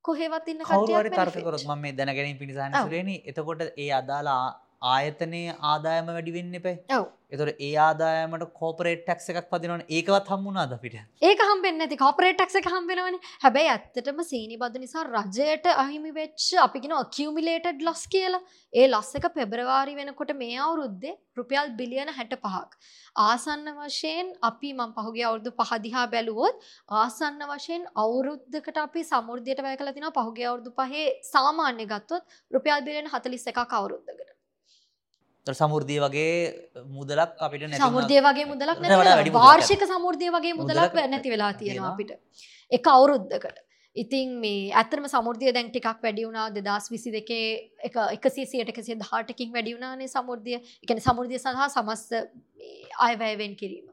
කොහෙවත් 0.04 0.48
ඉන්න 0.48 0.64
කවුරු 0.64 0.98
හරි 0.98 1.12
තර්ක 1.12 1.44
කරොත් 1.46 1.64
මම 1.66 1.80
මේ 1.84 1.92
දැනගැනීම 1.92 2.38
පිණිස 2.38 2.58
අහන්නේ 2.58 3.22
එතකොට 3.30 3.62
ඒ 3.76 3.90
අදාළ 4.00 4.30
ආයතනයේ 4.82 5.56
ආදායම 5.70 6.06
වැඩි 6.08 6.32
වෙන්න 6.34 6.54
එපේ. 6.58 6.76
ඔව්. 6.96 7.06
ඒතකොට 7.30 7.60
ඒ 7.66 7.74
ආදායමට 7.86 8.44
කෝපරේට් 8.60 9.02
ටැක්ස් 9.02 9.26
එකක් 9.32 9.50
පදිනවනේ 9.50 9.86
ඒකවත් 9.96 10.30
හම්බුණාද 10.32 10.72
අපිට? 10.76 10.96
ඒක 11.22 11.42
හම්බෙන්නේ 11.48 11.80
නැති 11.82 11.98
කෝපරේට් 12.02 12.38
ටැක්ස් 12.38 12.56
එක 12.60 12.68
හම්බෙනවනේ. 12.74 13.20
හැබැයි 13.44 13.70
ඇත්තටම 13.72 14.22
සීනි 14.30 14.56
බදු 14.62 14.82
නිසා 14.84 15.04
රජයට 15.08 15.68
අහිමි 15.74 16.14
වෙච්ච 16.14 16.46
අපි 16.64 16.82
කියන 16.84 16.96
accumulated 17.00 17.84
loss 17.88 18.06
කියලා. 18.14 18.40
ඒ 18.72 18.88
loss 18.88 19.12
එක 19.20 19.28
පෙබරවාරි 19.36 19.98
වෙනකොට 20.00 20.32
මේ 20.40 20.56
අවුරුද්දේ 20.68 21.14
රුපියල් 21.36 21.70
බිලියන 21.76 22.14
65ක්. 22.14 22.80
ආසන්න 23.16 23.70
වශයෙන් 23.78 24.34
අපි 24.42 24.72
මම 24.72 24.96
පහුගිය 24.98 25.28
අවුරුදු 25.28 25.54
පහ 25.60 25.78
දිහා 25.86 26.06
බැලුවොත් 26.16 26.66
ආසන්න 27.02 27.46
වශයෙන් 27.52 27.86
අවුරුද්දකට 28.04 28.82
අපි 28.86 29.06
සමෘද්ධියට 29.12 29.62
වැය 29.62 29.76
කළා 29.76 29.96
තිනවා 29.98 30.16
පහුගිය 30.18 30.50
අවුරුදු 30.50 30.76
පහේ 30.80 31.06
සාමාන්‍ය 31.30 31.88
ගත්තොත් 31.94 32.42
රුපියල් 32.50 32.86
බිලියන 32.88 33.14
41ක් 33.14 33.80
අවුරුද්දකට. 33.80 34.30
සමුෘදිය 35.46 36.00
වගේ 36.00 36.84
මුදලක් 36.88 37.34
අපිට 37.38 37.74
සමුෘදිය 37.78 38.20
වගේ 38.20 38.46
මුදලක් 38.46 38.78
නැ 38.80 39.32
වාර්ෂික 39.32 39.82
සමුෘදිය 39.86 40.30
වගේ 40.30 40.54
මුදලක් 40.54 40.94
නැති 41.06 41.30
වෙලා 41.30 41.52
තියෙනවා. 41.54 41.92
අපිට. 41.92 42.10
එක 42.70 42.86
අවුරුද්ධකට 42.86 43.58
ඉතින් 43.96 44.38
මේ 44.40 44.72
ඇතරම 44.72 45.06
සමුෘදිය 45.08 45.52
දැන් 45.52 45.70
ටිකක් 45.70 46.02
වැඩි 46.02 46.26
වුණා. 46.26 46.50
දෙදස් 46.50 46.90
විසි 46.90 47.10
දෙකේ 47.10 47.72
එක 47.82 47.96
එකසි 48.16 48.46
සියට 48.46 48.68
එකසිේ 48.68 48.98
දහටකින් 48.98 49.52
වැඩි 49.52 49.74
වුණානේ 49.76 50.08
සමුෘදිය 50.08 50.58
එකන 50.84 51.00
සමුෘදිය 51.00 51.38
සඳහා 51.38 51.68
සමස්ත 51.68 52.12
අයවැයවෙන් 52.98 53.56
කිරීම. 53.56 53.88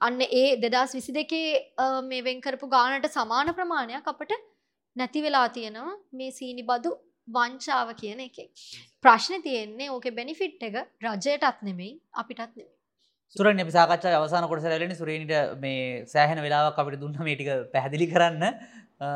අන්න 0.00 0.20
ඒ 0.22 0.56
දෙදස් 0.62 0.94
විසි 0.94 1.12
දෙකේ 1.12 1.48
මේ 2.02 2.22
වෙන් 2.22 2.40
කරපු 2.40 2.68
ගානට 2.68 3.08
සමාන 3.08 3.54
ප්‍රමාණයක් 3.54 4.06
අපට 4.06 4.32
නැති 4.96 5.22
වෙලා 5.22 5.48
තියෙනවා. 5.48 5.96
මේ 6.12 6.30
සීනි 6.30 6.62
බදු 6.62 6.94
වංචාව 7.28 7.92
කියන 7.96 8.20
එක. 8.20 8.36
ප්‍රශ්න 9.04 9.42
තියෙන්නේ 9.42 9.90
ඕක 9.90 10.08
බැනිෆිට් 10.12 10.62
එක 10.62 10.74
රජයටත් 11.02 11.62
නෙමෙයි 11.62 11.92
අපිටත් 12.14 12.42
නෙමෙයි. 12.50 12.72
සුරන් 13.36 13.60
අපි 13.60 13.72
සාකච්ඡා 13.72 14.18
අවසාන 14.18 14.48
කොටස 14.48 14.64
ලැබෙන 14.64 14.94
සුරේනිට 14.94 15.32
මේ 15.58 16.04
සෑහෙන 16.06 16.40
වෙලාවක් 16.40 16.78
අපිට 16.78 17.00
දුන්න 17.00 17.16
මේ 17.20 17.36
ටික 17.36 17.50
පැහැදිලි 17.72 18.06
කරන්න 18.06 18.44
අ, 18.44 19.08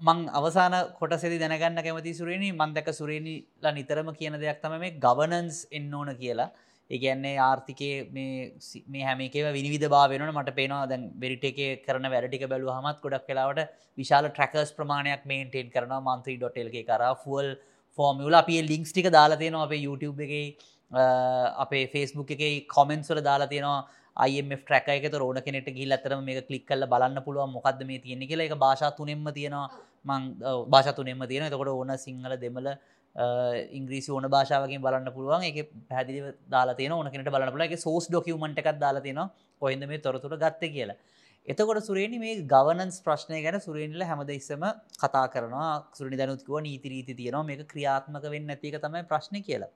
මං 0.00 0.18
අවසාන 0.32 0.74
කොටසෙදි 0.98 1.38
දැනගන්න 1.38 1.82
කැමති 1.82 2.14
සුරේනි 2.14 2.52
මන් 2.52 2.74
දැක 2.74 2.88
සුරේනිලා 2.94 3.72
නිතරම 3.72 4.08
කියන 4.14 4.38
දෙයක් 4.38 4.60
තම 4.62 4.78
මේ 4.78 4.94
ගවනන්ස් 4.98 5.58
එන්න 5.72 5.94
ඕන 5.94 6.12
කියලා 6.16 6.48
ඒගැන්නේ 6.90 7.34
ආර්ථිකය 7.38 7.88
මේ 8.10 8.52
සි- 8.60 8.84
මේ 8.88 9.02
හැමකේ 9.02 9.52
විනිවිධ 9.56 9.88
භාවෙන 9.94 10.24
මට 10.30 10.54
පේනවා. 10.58 10.86
දැන් 10.86 11.02
බෙරිට 11.22 11.44
එක 11.44 11.58
කරන 11.86 12.06
වැඩටික 12.14 12.44
බැලු 12.48 12.70
හමත් 12.70 12.98
ගොඩක් 13.04 13.26
කලාවට 13.28 13.60
විශාල 13.98 14.28
ට්‍රකස් 14.30 14.72
ප්‍රමාණයක් 14.78 15.26
මේන්ටේන් 15.26 15.70
කරන 15.70 15.92
මන්ත්‍රී 16.00 16.38
ඩොටල්ගේ 16.38 16.84
කර. 16.90 17.04
ෆුවල් 17.24 17.48
ෆෝමියල 17.98 18.34
අපේ 18.34 18.62
ලිංක්ස් 18.62 18.92
ටික 18.92 19.10
දාලා 19.10 19.36
තියෙනවා 19.36 19.66
අපේ 19.68 19.82
YouTube 19.82 20.20
එක. 20.26 20.34
අපේ 21.58 21.84
ෆෙස්බුක් 21.94 22.30
එක 22.30 22.42
කොමෙන්ස්වල 22.68 23.20
දාලා 23.22 23.46
තියෙනවා. 23.46 23.80
IMF 24.16 24.62
ට්‍රැක 24.64 24.88
එක. 24.88 25.12
රෝන 25.14 25.40
කෙනෙට 25.42 25.68
ගිල් 25.74 25.92
අතරම 25.92 26.24
මේ 26.24 26.42
කලික් 26.42 26.64
කල්ල 26.66 26.86
බලන්න 26.86 27.24
පුළුවන් 27.24 27.52
මොකක්ද 27.52 27.84
මේ 27.86 27.98
තියෙන 27.98 28.24
කියලා. 28.26 28.48
එක 28.48 28.56
භාෂා 28.56 28.96
තුනෙන්ම 28.96 29.28
තියෙනවා. 29.34 29.68
මං 30.06 30.22
භාෂා 30.72 30.96
තුනෙන්ම 30.96 31.26
තියෙන 31.28 31.44
එතකොට 31.44 31.68
ඕන 31.68 31.92
සිංහල 31.98 32.34
දෙමල 32.36 32.68
ඉංග්‍රීසි 33.16 34.10
ඕන 34.12 34.28
භාෂාවකින් 34.30 34.80
බලන්න 34.80 35.12
පුළුවන්. 35.12 35.44
එක 35.44 35.70
පැදිලි 35.88 36.20
දාලා 36.48 36.74
තියෙන 36.74 36.92
ඕන 36.92 37.10
කෙනට 37.10 37.30
බලන්න 37.30 37.52
පුල 37.52 37.60
එක 37.60 37.78
සෝස් 37.78 38.08
ඩොකියමට 38.08 38.58
එකක් 38.58 38.78
දාලා 38.78 39.02
තියෙනවා. 39.02 39.30
කොහෙද 39.62 39.88
මේ 39.88 39.98
තොරතුර 39.98 40.36
ගත්ත 40.36 40.72
කියලා. 40.76 40.98
එතකොට 41.48 41.82
සුරේනි 41.88 42.18
මේ 42.18 42.34
ගවනන්ස් 42.44 43.00
ප්‍රශ්නය 43.02 43.42
ගැන 43.42 43.60
සුරේනිල 43.60 44.02
හැමද 44.04 44.30
ඉස්සම 44.30 44.64
කතා 45.02 45.26
කරනවා. 45.34 45.72
සුරනි 45.98 46.16
දැනුත්කුව 46.16 46.60
නීතිරීති 46.60 47.14
තියෙනවා. 47.14 47.48
මේක 47.50 47.66
ක්‍රියාත්මක 47.72 48.24
වෙන්න 48.34 48.50
ඇතික 48.50 48.76
තමයි 48.84 49.02
ප්‍රශ්න 49.10 49.42
කියලා. 49.48 49.70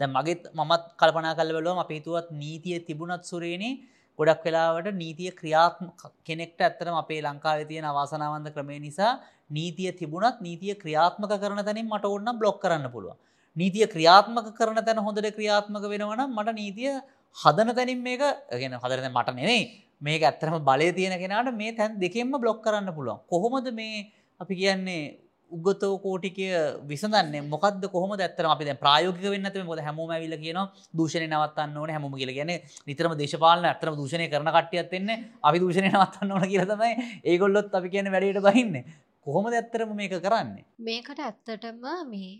දැ 0.00 0.08
මගෙත් 0.08 0.48
මමත් 0.54 0.84
කල්පනා 1.00 1.34
කල 1.34 1.52
බලුවම 1.56 1.82
අපේතුවත් 1.84 2.30
නීතිය 2.42 2.78
තිබුණත් 2.88 3.24
සුරේනේ 3.24 3.74
ගොඩක් 4.18 4.44
වෙලාවට 4.44 4.88
නීතිය 4.94 5.30
ක්‍රියාත්ම 5.40 5.86
කෙනෙක්ට 6.24 6.60
ඇත්තරම 6.60 6.96
අපේ 6.96 7.20
ලංකාව 7.22 7.62
තියෙන 7.70 7.84
අවාසනාවන්ද 7.84 8.48
ක්‍රමය 8.54 8.78
නිසා 8.80 9.12
නීතිය 9.50 9.90
තිබුණත් 9.92 10.38
නීතිය 10.40 10.74
ක්‍රියාත්මක 10.74 11.32
කරන 11.42 11.62
තැනින් 11.62 11.88
මට 11.88 12.06
ඔන්න 12.08 12.38
බ්ලොක් 12.40 12.58
කරන්න 12.62 12.88
පුළුව 12.90 13.16
නීතිය 13.56 13.86
ක්‍රියාත්මක 13.86 14.48
කරන 14.58 14.80
තැන 14.80 15.00
හොඳට 15.00 15.28
ක්‍රියාත්මක 15.36 15.84
වෙනවන 15.86 16.22
මට 16.28 16.56
නීතිය 16.60 16.94
හදන 17.36 17.74
තැනින් 17.74 18.00
මේක 18.02 18.22
ගෙන 18.54 18.78
හදරන 18.82 19.10
මට 19.10 19.36
නෙවෙයි 19.36 19.64
මේක 20.00 20.22
ඇත්තරම 20.22 20.58
බලය 20.62 20.88
තියෙන 20.92 21.18
කෙනට 21.18 21.54
මේ 21.54 21.72
තැන් 21.72 21.98
දෙකෙන්ම 21.98 22.32
බ්ලොක් 22.36 22.62
කරන්න 22.62 22.92
පුළුවන්. 22.92 23.20
කොහොමද 23.26 23.68
මේ 23.72 24.12
අපි 24.40 24.54
කියන්නේ 24.54 25.25
උගතෝ 25.50 25.98
කෝටිකය 25.98 26.46
විසඳන්නේ 26.84 27.42
මොකද 27.44 27.84
කොහම 27.92 28.12
ඇත්තර 28.12 28.46
අපි 28.46 28.74
ප්‍රයෝග 28.76 29.18
වන්න 29.24 29.66
මොද 29.66 29.80
හැමෝම 29.80 30.12
විල 30.16 30.36
කියන 30.38 30.58
දූෂණය 30.96 31.26
නවත්තන්න 31.26 31.76
ඕන 31.76 31.90
හැම 31.90 32.08
කියල 32.14 32.32
කියන 32.32 32.52
නිතරම 32.86 33.14
දේශපාලන 33.14 33.64
ඇතරම 33.64 33.94
දූෂණය 33.94 34.28
කරන 34.28 34.50
කටියත්වෙන්නේ 34.56 35.18
අපි 35.42 35.58
දූෂණය 35.58 35.90
නවත්තන්න 35.90 36.32
ඕන 36.32 36.48
කියලතමයි 36.48 36.92
ඒගොල්ලොත් 37.24 37.74
අපි 37.74 37.88
කියන 37.90 38.10
වැඩට 38.10 38.42
බහින්න. 38.42 38.82
කොහොම 39.22 39.46
ඇත්තරම 39.52 39.94
මේක 39.94 40.18
කරන්නේ? 40.18 40.64
මේකට 40.80 41.20
ඇත්තටම 41.20 41.86
මේ 42.08 42.32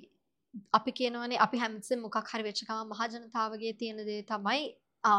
අපි 0.72 0.92
කියනවනේ 0.92 1.38
අපි 1.40 1.58
හැමසේ 1.58 1.98
මොකක් 1.98 2.18
හරි 2.24 2.42
වෙච්චකම 2.42 2.92
මහජනතාවගේ 2.92 3.72
තියෙන 3.74 4.02
දේ 4.04 4.22
තමයි 4.24 4.66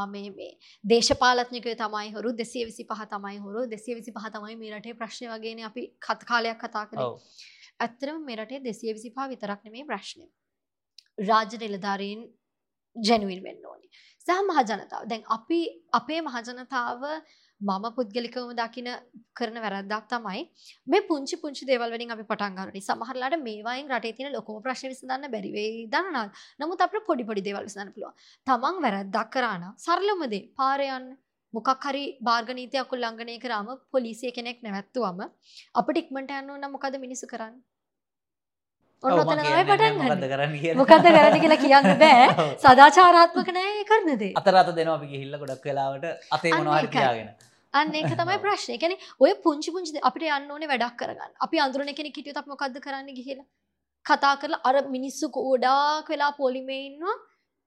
මේ 0.07 0.51
දේශපාලත්නිකය 0.84 1.76
තමයි 1.76 2.11
හොරු 2.14 2.31
දෙසිය 2.34 2.65
විසි 2.65 2.84
පහ 2.84 3.03
තමයි 3.07 3.38
හොරු 3.39 3.68
දෙසිය 3.68 3.95
විසි 3.95 4.11
පහ 4.11 4.31
තමයි 4.34 4.55
මේ 4.55 4.73
රටේ 4.73 4.93
ප්‍රශ්න 4.93 5.30
වගේන 5.30 5.64
අපි 5.65 5.84
කත් 5.99 6.26
කාලයක් 6.26 6.59
කතා 6.59 6.85
කර 6.85 6.97
ඇත්තරම 7.80 8.22
මේ 8.24 8.38
රටේ 8.38 8.62
දෙසිය 8.62 8.94
විසි 8.94 9.10
පහ 9.12 9.30
විතරක් 9.32 9.64
නෙමේ 9.66 9.86
ප්‍රශ්නය. 9.86 10.26
රාජ්‍ය 11.22 11.58
නිලධාරීන් 11.58 12.22
ජැනුවන් 12.95 13.44
වෙන්න 13.44 13.66
ඕනි. 13.66 13.88
සහ 14.26 14.40
මහජනතාව 14.44 15.04
දැන් 15.10 15.24
අපි 15.30 15.60
අපේ 15.94 16.22
මහජනතාව 16.22 17.04
මම 17.62 17.86
පුද්ගලිකවම 17.95 18.52
දකින 18.54 18.88
කරන 19.34 19.58
වැරද්දක් 19.58 20.08
තමයි 20.08 20.41
මේ 20.88 21.02
පුංචි 21.02 21.36
පුංචි 21.38 21.66
දේවල් 21.66 21.90
වලින් 21.91 22.12
අපි 22.12 22.24
පටන් 22.24 22.58
ගන්නනේ 22.58 22.82
සමහරලාට 22.82 23.38
මේවායින් 23.41 23.90
රටේ 23.90 24.14
තියෙන 24.14 24.34
ලොකුම 24.34 24.62
ප්‍රශ්න 24.62 24.91
විසඳන්න 24.94 25.32
බැරි 25.34 25.52
වෙයි 25.52 25.88
දන්නා 25.88 26.26
නමුත් 26.60 26.84
අපිට 26.86 27.08
පොඩි 27.10 27.28
පොඩි 27.30 27.45
දේවල් 27.48 27.66
විසඳන්න 27.68 27.94
පුළුවන්. 27.95 28.14
තමන් 28.48 28.78
වැරද්දක් 28.86 29.32
කරා 29.34 29.56
නම් 29.58 29.74
සරලම 29.78 30.22
දේ 30.34 30.44
පාරේ 30.56 30.91
යන්න. 30.98 31.08
මොකක් 31.53 31.86
හරි 31.86 32.03
බාර්ගනීතියක් 32.22 32.94
උල්ලංඝනය 32.94 33.40
කරාම 33.40 33.72
පොලිසිය 33.91 34.32
කෙනෙක් 34.32 34.61
නැවැත්තුවම 34.61 35.26
අපිට 35.76 36.03
ඉක්මනට 36.03 36.38
යන්න 36.38 36.53
ඕන 36.53 36.69
මොකද 36.74 36.98
මිනිස්සු 36.99 37.30
කරන්නේ 37.32 37.64
ඔන්න 39.03 39.19
ඔතන 39.22 39.40
තමයි 39.40 39.65
පටන් 39.65 39.99
ගන්න 40.32 40.80
මොකද 40.80 40.95
කරන්න 41.06 41.40
කියලා 41.41 41.60
කියන්න 41.64 41.91
බෑ 42.03 42.48
සදාචාරාත්මක 42.57 43.52
නෑ 43.57 43.76
ඒ 43.76 43.86
කරන 43.91 44.18
දේ 44.24 44.32
අතරත 44.41 44.74
දෙනවා 44.80 44.98
අපි 44.99 45.11
ගිහිල්ල 45.11 45.38
ගොඩක් 45.44 45.69
වෙලාවට 45.69 46.07
අතේ 46.32 46.53
මොනවාරි 46.53 46.88
ඒකයි. 46.88 46.98
තියාගෙන 46.98 47.30
අන්න 47.74 47.95
ඒක 47.95 48.11
තමයි 48.14 48.40
ප්‍රශ්නය 48.44 48.78
කියන්නේ 48.82 49.14
ඔය 49.19 49.34
පුංචි 49.45 49.74
පුංචි 49.76 50.03
අපිට 50.10 50.28
යන්න 50.30 50.52
ඕනේ 50.52 50.72
වැඩක් 50.72 50.98
කරගන්න. 51.02 51.32
අපි 51.45 51.64
අඳුරන 51.65 51.94
කෙනෙක් 51.94 52.18
හිටියොත් 52.19 52.41
අපි 52.41 52.53
මොකද්ද 52.53 52.82
කරන්න 52.86 53.14
ගිහිල්ලා? 53.19 53.48
කතා 54.06 54.36
කරලා 54.41 54.61
අර 54.64 54.76
මිනිස්සු 54.95 55.30
ගොඩාක් 55.30 56.10
වෙලා 56.10 56.32
පොලිමේ 56.41 56.82
ඉන්නවා. 56.90 57.15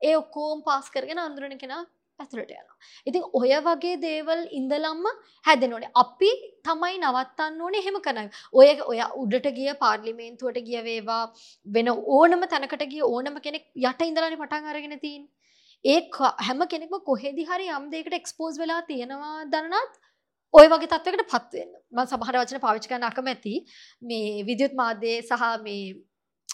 ඒ 0.02 0.14
ඔක්කොම 0.16 0.62
පාස් 0.68 0.90
කරගෙන 0.90 1.22
අඳුරන 1.26 1.56
කෙනා 1.62 1.82
ඇතුළට 2.20 2.52
යනවා. 2.52 2.76
ඉතින් 3.06 3.24
ඔය 3.32 3.50
වගේ 3.66 3.96
දේවල් 4.04 4.42
ඉඳලම්ම 4.52 5.04
හැදෙන්න 5.44 5.74
ඕනේ. 5.74 5.90
අපි 5.94 6.30
තමයි 6.64 7.00
නවත්තන්න 7.00 7.60
ඕනේ 7.62 7.82
එහෙම 7.82 7.98
කරන. 8.00 8.30
ඔය 8.54 8.68
ඔය 8.86 9.00
උඩට 9.16 9.50
ගිය 9.58 9.74
පාර්ලිමේන්තුවට 9.82 10.62
ගිය 10.62 10.84
වේවා 10.84 11.22
වෙන 11.66 11.92
ඕනම 12.18 12.48
තැනකට 12.54 12.86
ගිය 12.94 13.04
ඕනම 13.08 13.40
කෙනෙක් 13.40 13.66
යට 13.84 14.02
ඉඳලානේ 14.02 14.36
පටන් 14.36 14.72
අරගෙන 14.74 14.98
තියෙන්නේ. 14.98 15.30
ඒ 15.84 16.00
ක- 16.10 16.36
හැම 16.46 16.62
කෙනෙක්ම 16.66 17.00
කොහෙදි 17.04 17.44
හරි 17.44 17.68
යම් 17.78 17.90
දෙයකට 17.92 18.14
එක්ස්පෝස් 18.14 18.58
වෙලා 18.58 18.80
තියෙනවා 18.82 19.44
දන්නත් 19.46 19.98
ඔය 20.54 20.66
වගේ 20.68 20.90
තත්වකට 20.92 21.26
පත්වෙන්න 21.32 21.72
මම 21.92 22.06
සමහර 22.06 22.36
වචන 22.36 22.60
පාවිච්චි 22.60 22.88
කරන්න 22.88 23.08
අකමැති 23.08 23.54
මේ 24.02 24.44
විද්‍යුත් 24.44 24.72
මාධ්‍යයේ 24.74 25.22
සහ 25.22 25.44
මේ 25.62 25.82
මේ 25.84 25.84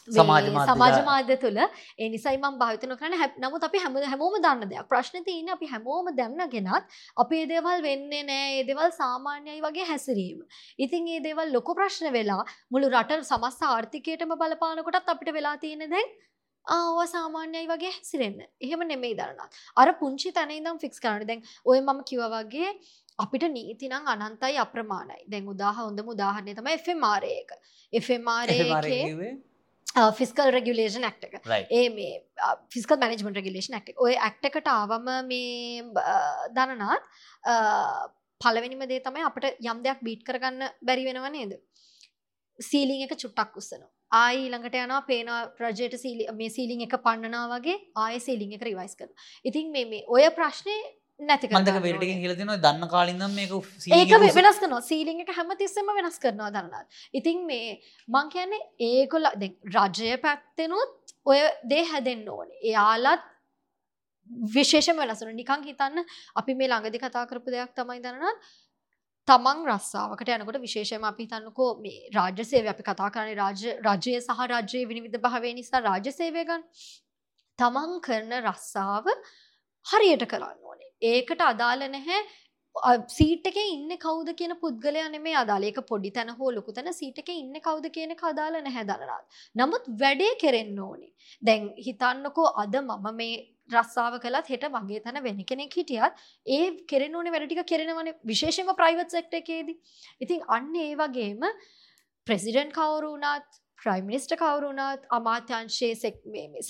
සමාජ 0.09 0.49
සමාජ 0.67 0.99
මාධ්‍ය 1.09 1.37
තුළ 1.37 1.59
ඒ 1.59 2.09
නිසයි 2.09 2.37
මම 2.37 2.59
භාවිත 2.59 2.85
නොකරන 2.85 3.17
නමුත් 3.39 3.65
අපි 3.69 3.79
හැම 3.79 3.97
හැමෝම 4.05 4.37
දන්න 4.41 4.71
දෙයක් 4.73 4.89
ප්‍රශ්න 4.89 5.25
තියෙන්නේ 5.29 5.57
අපි 5.57 5.71
හැමෝම 5.73 6.11
දැනගෙනත් 6.21 6.99
අපේ 7.17 7.41
ඒ 7.43 7.49
දේවල් 7.53 7.83
වෙන්නේ 7.89 8.23
නෑ 8.25 8.53
ඒ 8.59 8.67
දේවල් 8.69 8.93
සාමාන්‍යයි 8.99 9.59
වගේ 9.63 9.89
හැසිරීම. 9.91 10.39
ඉතින් 10.79 11.09
ඒ 11.09 11.25
දේවල් 11.27 11.53
ලොකු 11.53 11.75
ප්‍රශ්න 11.75 12.13
වෙලා 12.13 12.45
මුළු 12.71 12.93
රට 12.93 13.25
සමස්ත 13.25 13.67
ආර්ථිකයටම 13.71 14.37
බලපානකොටත් 14.37 15.13
අපිට 15.15 15.33
වෙලා 15.33 15.57
තියෙන 15.65 15.91
දැන් 15.91 16.15
ආව 16.67 17.01
සාමාන්‍යයි 17.09 17.67
වගේ 17.73 17.93
හැසිරෙන්න. 17.97 18.39
එහෙම 18.61 18.87
නෙමෙයි 18.93 19.19
දරනත්. 19.19 19.59
අර 19.77 19.89
පුංචි 20.03 20.33
තැන 20.33 20.55
ඉඳන් 20.59 20.79
ෆික්ස් 20.79 21.01
කරන්න. 21.01 21.27
දැන් 21.27 21.43
ඔය 21.65 21.81
මම 21.81 22.01
කිව්වා 22.05 22.31
වගේ 22.37 22.71
අපිට 23.19 23.45
නීති 23.51 23.91
නම් 23.91 24.09
අනන්තයි 24.15 24.63
අප්‍රමාණයි. 24.65 25.21
දැන් 25.29 25.53
උදාහ 25.55 25.75
හොඳම 25.81 26.15
උදාහරණය 26.15 26.55
තමයි 26.55 26.79
FMRA 26.79 27.35
එක. 27.43 27.51
එකේ 27.93 29.55
ෆිස්කල් 30.13 30.51
රෙගුලේෂන් 30.53 31.05
ඇක්ට 31.05 31.25
එක. 31.25 31.35
ඒ 31.71 31.89
මේ 31.91 32.21
ෆිස්කල් 32.71 32.99
මැනජමට 32.99 33.39
රගලේෂන් 33.39 33.79
ඇක්ට 33.79 33.97
ඔය 33.99 34.15
ඇක්ටකට 34.21 34.69
ආවම 34.69 35.09
මේ 35.27 35.83
දනනාත් 36.53 37.05
අ, 37.45 37.55
පළවෙනිම 38.41 38.87
දේ 38.87 39.01
තමයි 39.01 39.25
අපට 39.25 39.47
යම් 39.65 39.83
දෙයක් 39.83 40.03
බීට් 40.03 40.25
කරගන්න 40.25 40.67
බැරි 40.83 41.07
වෙනව 41.07 41.29
නේද 41.33 41.55
සීලිං 42.59 43.05
එක 43.07 43.17
චුට්ටක් 43.17 43.57
උස්සනවා 43.57 43.91
ආයි 44.13 44.45
ළඟට 44.49 44.77
යනවා 44.79 45.01
පේන 45.05 45.31
ප්‍රජයට 45.57 45.97
සීලි 45.99 46.29
මේ 46.35 46.51
සීලිං 46.51 46.85
එක 46.87 46.95
පන්නනා 47.03 47.47
වගේ 47.51 47.79
ආය 47.97 48.21
සීලිං 48.21 48.53
එක 48.53 48.63
රිවයිස් 48.63 48.95
කරන 48.95 49.11
ඉතින් 49.45 49.73
මේ 49.73 50.05
ඔය 50.09 50.29
ප්‍රශ්නය 50.33 50.77
නැති 51.21 51.49
මන්දක 51.49 51.65
කරගන්න 51.65 51.83
වෙටකින් 51.83 52.09
ඕනේ. 52.09 52.21
කියල 52.23 52.35
තින 52.37 52.51
දන්න 52.65 52.89
කාලින්දම් 52.89 53.33
මේක 53.39 53.53
ඒක 53.99 54.11
වෙනස් 54.39 54.59
කරනවා. 54.61 54.83
සීලිං 54.91 55.21
එක 55.25 55.31
හැම 55.37 55.55
තිස්සෙම 55.63 55.89
වෙනස් 55.99 56.19
කරනවා 56.19 56.51
දරනාත් 56.51 56.87
ඉතින් 57.13 57.47
මේ 57.47 57.81
මං 58.09 58.29
කියන්නේ 58.35 58.91
ඒකොල්ල 58.91 59.31
දැන් 59.41 59.57
රජය 59.77 60.19
පැත්තෙනුත් 60.27 61.17
ඔය 61.25 61.41
දේ 61.71 61.85
හැදෙන්න්න 61.93 62.29
ඕනේ. 62.29 62.61
එයාලත් 62.63 63.25
විශේෂම 64.55 65.01
වෙනසන 65.01 65.33
නිකං 65.41 65.65
හිතන්න 65.71 66.05
අපි 66.43 66.55
මේ 66.55 66.69
ළඟදි 66.69 67.03
කතා 67.05 67.25
කරපු 67.33 67.55
දෙයක් 67.55 67.73
තමයි 67.81 68.03
දරනත් 68.05 68.53
තමන් 69.29 69.65
රස්සාාවකට 69.71 70.29
යනකොට 70.37 70.61
විශේෂම 70.67 71.09
අපි 71.13 71.25
හිතන්නකෝ 71.27 71.71
මේ 71.81 72.13
රාජ්‍ය 72.17 72.45
සේවය. 72.45 72.69
අපි 72.75 72.83
කතා 72.91 73.11
කරන 73.15 73.33
රාජ්‍ය 73.89 74.21
සහ 74.21 74.47
රජයේ 74.53 74.89
විනිවිධ 74.91 75.21
භාවය 75.25 75.55
නිසා 75.55 75.83
රාජ්‍ය 75.89 76.13
සේවයගන් 76.13 76.63
තමන් 77.59 78.01
කරන 78.07 78.33
රස්සාාව 78.43 79.07
හරියට 79.87 80.27
කරන්න 80.31 80.61
ඕනේ 80.71 80.86
ඒකට 81.03 81.41
අදාළ 81.53 81.89
නැහැ. 81.89 82.21
සීට 83.09 83.47
එක 83.49 83.57
ඉන්න 83.59 83.97
කවද 83.99 84.35
කියන 84.39 84.55
පුද්ගලය 84.61 85.03
නෙමේ 85.11 85.37
අදාලේක 85.43 85.79
පොඩි 85.89 86.11
තැන 86.13 86.33
හෝ 86.39 86.51
ලොකු 86.53 86.73
තැන 86.73 86.93
සීට 86.93 87.19
එක 87.23 87.31
ඉන්න 87.35 87.61
කවද 87.67 87.91
කියන 87.93 88.15
කදාල 88.23 88.59
නැහැ 88.63 88.85
දරනාත් 88.85 89.25
නමුත් 89.57 89.85
වැඩේ 90.03 90.35
කෙරෙන්න 90.43 90.79
ඕනේ. 90.79 91.13
දැන් 91.43 91.71
හිතන්නකෝ 91.87 92.49
අද 92.63 92.77
මම 92.83 93.09
මේ 93.17 93.37
රස්සාාව 93.73 94.19
කළත් 94.21 94.51
හෙට 94.53 94.69
මගේ 94.77 95.01
තැන 95.05 95.23
වෙන 95.23 95.43
කෙනෙක් 95.45 95.77
හිටියත් 95.81 96.21
ඒ 96.47 96.67
කෙරෙන 96.87 97.17
ඕනේ 97.17 97.33
වැඩටික 97.33 97.65
කෙරෙනවන. 97.67 98.13
විශේෂම 98.25 98.73
ප්‍රයිවට් 98.81 99.17
සෙක්ට 99.17 99.35
එකේදී. 99.41 99.79
ඉතින් 100.21 100.45
අන්න 100.49 100.75
ඒ 100.77 100.95
වගේම 100.97 101.49
ප්‍රෙසිඩන්් 102.27 102.71
කවරුණත් 102.77 103.61
ප්‍රයිමිනිස්ට 103.79 104.37
කවරුණත් 104.43 105.11
අමාත්‍යංශයේ 105.11 105.95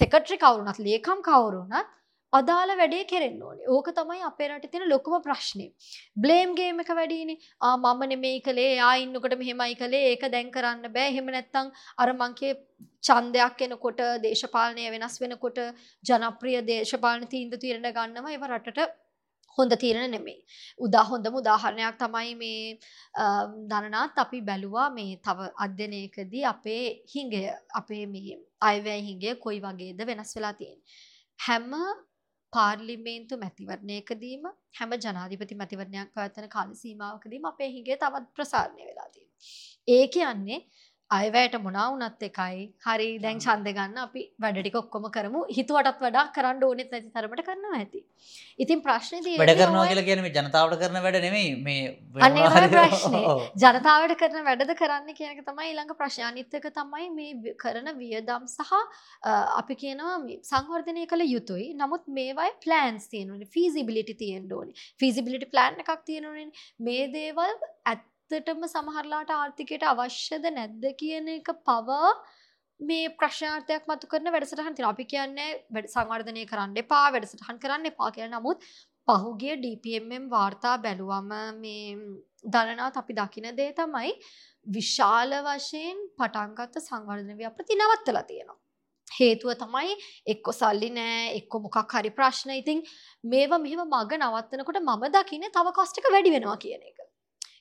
සෙකට්‍රි 0.01 0.39
කවරුණත් 0.39 0.81
ලේකම් 0.87 1.23
කවරුණත් 1.29 1.95
අදාළ 2.33 2.73
වැඩේ 2.81 3.05
කෙරෙන්න 3.11 3.43
ඕනේ 3.43 3.69
ඕක 3.69 3.89
තමයි 3.99 4.25
අපේ 4.29 4.49
රට 4.49 4.71
තියෙන 4.73 4.89
ලොකුම 4.89 5.17
ප්‍රශ්නය 5.23 5.67
බ්ලේම්ගේම 6.17 6.83
එක 6.85 6.91
වැඩීනි 6.99 7.37
මම 7.69 8.05
නෙමෙයි 8.13 8.43
කළේ 8.43 8.75
ආයින්නකට 8.89 9.39
මෙහෙමයි 9.43 9.79
කළේ 9.83 10.11
ඒක 10.11 10.27
දැන් 10.35 10.51
කරන්න 10.51 10.93
බෑ 10.97 11.09
එහෙම 11.13 11.33
නැත්තං 11.37 11.73
අර 11.99 12.13
මංකේ 12.21 12.53
චන්දයක් 13.09 13.65
එනකොට 13.69 14.05
දේශපාලනය 14.25 14.87
වෙනස් 14.95 15.19
වෙනකොට 15.23 15.65
ජනප්‍රිය 16.05 16.61
දේශපාලන 16.71 17.27
තීන්ද 17.35 17.59
තීරණ 17.65 17.91
ගන්නවා 17.91 18.37
ඒව 18.37 18.49
රටට 18.51 18.97
හොඳ 19.59 19.73
තීරණ 19.75 20.11
නෙමෙයි. 20.11 20.41
උදා 20.79 21.05
හොඳම 21.11 21.39
උදාහරණයක් 21.41 21.97
තමයි 22.03 22.35
මේ 22.35 22.79
දනනාත් 23.71 24.19
අපි 24.25 24.41
බැලුවා 24.49 24.89
මේ 24.91 25.17
තව 25.27 25.49
අධ්‍යනයකදී 25.67 26.45
අපේ 26.53 26.83
හිඟය 27.15 27.41
අපේ 27.81 28.05
මේ 28.07 28.37
අයවැය 28.71 29.01
හිඟය 29.09 29.39
කොයි 29.45 29.63
වගේද 29.63 30.05
වෙනස් 30.11 30.37
වෙලා 30.37 30.55
තියෙන. 30.61 30.79
හැම 31.39 31.73
පාර්ලිමේන්තු 32.53 33.39
මැතිවරණයකදීම 33.39 34.45
හැම 34.79 34.97
ජනාධිපති 34.99 35.55
මැතිවරණයක් 35.55 36.13
පවත්වන 36.15 36.49
කාල 36.49 36.75
සීමාවකදීම 36.75 37.49
අපේ 37.53 37.71
හිගේ 37.71 37.97
තවත් 37.97 38.27
ප්‍රසාරණය 38.35 38.83
වෙලා 38.83 39.09
තියෙනවා. 39.09 39.41
ඒ 39.89 40.05
කියන්නේ 40.09 40.61
අයවැයට 41.11 41.57
මොනා 41.63 41.87
වුණත් 41.91 42.23
එකයි 42.27 42.63
හරි 42.85 43.09
දැන් 43.25 43.39
ඡන්ද 43.45 43.69
ගන්න 43.77 43.99
අපි 44.05 44.23
වැඩ 44.45 44.57
ටික 44.61 44.79
ඔක්කොම 44.81 45.05
කරමු 45.17 45.43
හිතුවටත් 45.57 46.01
වඩා 46.05 46.25
කරන්න 46.37 46.65
ඕනෙත් 46.69 46.91
නැති 46.95 47.13
තරමට 47.17 47.43
කරනවා 47.49 47.79
ඇති. 47.81 48.01
ඉතින් 48.65 48.83
ප්‍රශ්නේ 48.87 49.21
තියෙන්නේ 49.27 49.43
වැඩ 49.43 49.61
කරනවා 49.61 49.85
කියලා 49.91 50.07
කියන්නේ 50.09 50.25
මේ 50.27 50.35
ජනතාවට 50.39 50.81
කරන 50.81 50.99
වැඩ 51.05 51.19
නෙමෙයි 51.27 51.53
මේ 51.69 51.85
තමයි 52.17 52.71
ප්‍රශ්නේ. 52.75 53.37
ජනතාවට 53.65 54.17
කරන 54.23 54.49
වැඩද 54.49 54.75
කරන්න 54.83 55.15
කියන 55.21 55.37
එක 55.37 55.45
තමයි 55.51 55.69
ඊළඟ 55.71 55.95
ප්‍රශ්නේ. 56.03 56.27
අනිත් 56.31 56.59
එක 56.61 56.67
තමයි 56.81 57.09
මේ 57.21 57.55
කරන 57.63 57.93
වියදම් 58.03 58.51
සහ 58.57 58.75
අපි 59.61 59.79
කියනවා 59.85 60.19
සංවර්ධනය 60.51 61.07
කළ 61.15 61.27
යුතුයි. 61.37 61.69
නමුත් 61.85 62.11
මේවයි 62.19 62.51
ප්ලෑන්ස් 62.67 63.07
තියෙන්න. 63.15 63.47
ෆීසිබිලිටි 63.55 64.19
තියෙන්න 64.25 64.51
ඕනේ. 64.59 64.75
ෆීසිබිලිටි 64.99 65.53
ප්ලෑන් 65.55 65.81
එකක් 65.87 65.97
තියෙන්න. 66.11 66.53
මේ 66.91 67.09
දේවල් 67.17 67.57
ඇත්ත 67.95 68.05
ඇත්තටම 68.31 68.65
සමහරලාට 68.67 69.31
ආර්ථිකයට 69.31 69.85
අවශ්‍යද 69.85 70.47
නැද්ද 70.51 70.85
කියන 70.99 71.29
එක 71.37 71.51
පවා 71.63 72.11
මේ 72.81 73.13
ප්‍රශ්නාර්ථයක් 73.13 73.87
මතු 73.87 74.09
කරන 74.09 74.33
වැඩසටහන් 74.35 74.75
තියෙනවා. 74.75 74.91
අපි 74.91 75.05
කියන්නේ 75.05 75.51
වැඩ 75.71 75.89
සංවර්ධනය 75.93 76.45
කරන්න 76.45 76.77
එපා, 76.83 77.07
වැඩසටහන් 77.13 77.61
කරන්න 77.63 77.91
එපා 77.93 78.11
කියලා. 78.11 78.35
නමුත් 78.37 78.67
පහුගිය 79.09 79.57
DPMM 79.57 80.29
වාර්තා 80.29 80.75
බැලුවම 80.79 81.33
මේ 81.63 81.97
දරනාත් 82.47 82.97
අපි 82.97 83.15
දකින 83.15 83.49
දේ 83.57 83.73
තමයි 83.73 84.13
විශාල 84.67 85.39
වශයෙන් 85.47 86.03
පටන් 86.19 86.57
ගත්ත 86.59 86.83
සංවර්ධන 86.83 87.39
ව්‍යාපෘති 87.39 87.79
නවත්තලා 87.79 88.25
තියෙනවා. 88.25 88.59
හේතුව 89.13 89.55
තමයි 89.63 89.95
එක්ක 90.27 90.53
සල්ලි 90.53 90.91
නෑ 90.91 91.23
එක්ක 91.39 91.61
මොකක් 91.63 91.95
හරි 91.95 92.11
ප්‍රශ්න 92.11 92.57
ඉතින් 92.57 92.83
මේවා 93.25 93.63
මෙහෙම 93.63 93.87
මග 93.87 94.21
නවත්තනකොට 94.21 94.83
මම 94.83 95.09
දකින්නේ 95.15 95.55
තව 95.55 95.75
කොස්ට් 95.81 96.03
එක 96.03 96.13
වැඩි 96.13 96.37
වෙනවා 96.37 96.59
කියන 96.59 96.83
එක. 96.83 96.99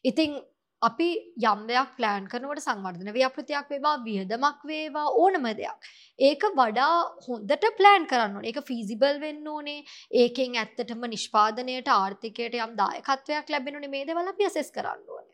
ඉතින් 0.04 0.38
අපි 0.82 1.08
යම් 1.42 1.62
දෙයක් 1.68 1.92
ප්ලෑන් 1.98 2.28
කරනකොට 2.32 2.62
සංවර්ධන 2.64 3.14
ව්‍යාපෘතියක් 3.18 3.70
වේවා 3.70 3.96
වියදමක් 4.04 4.66
වේවා 4.72 5.06
ඕනම 5.22 5.46
දෙයක්. 5.60 5.88
ඒක 6.20 6.44
වඩා 6.58 6.96
හොඳට 7.28 7.66
ප්ලෑන් 7.78 8.08
කරන්න 8.08 8.36
ඕනේ. 8.38 8.52
ඒක 8.52 8.60
ෆීසිබල් 8.66 9.22
වෙන්න 9.22 9.48
ඕනේ. 9.48 9.86
ඒකෙන් 10.24 10.58
ඇත්තටම 10.64 11.08
නිෂ්පාදනයට 11.14 11.88
ආර්ථිකයට 11.90 12.60
යම් 12.60 12.76
දායකත්වයක් 12.82 13.50
ලැබෙනුනේ 13.50 13.94
මේ 13.96 14.06
දේවල් 14.06 14.34
අපි 14.34 14.50
ඇසෙස් 14.50 14.72
කරන්න 14.72 15.08
ඕනේ. 15.08 15.34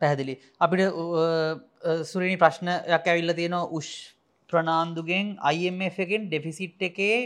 පැහැදිලි. 0.00 0.36
අපිට 0.60 2.04
සුරිනි 2.04 2.36
ප්‍රශ්නයක් 2.36 3.08
ඇවිල්ලා 3.08 3.40
තියෙනවා 3.40 3.72
උෂ් 3.72 3.90
ප්‍රනාන්දුගෙන් 4.50 5.34
IMF 5.54 5.98
එකෙන් 6.06 6.30
ඩෙෆිසිට් 6.30 6.88
එකේ 6.90 7.18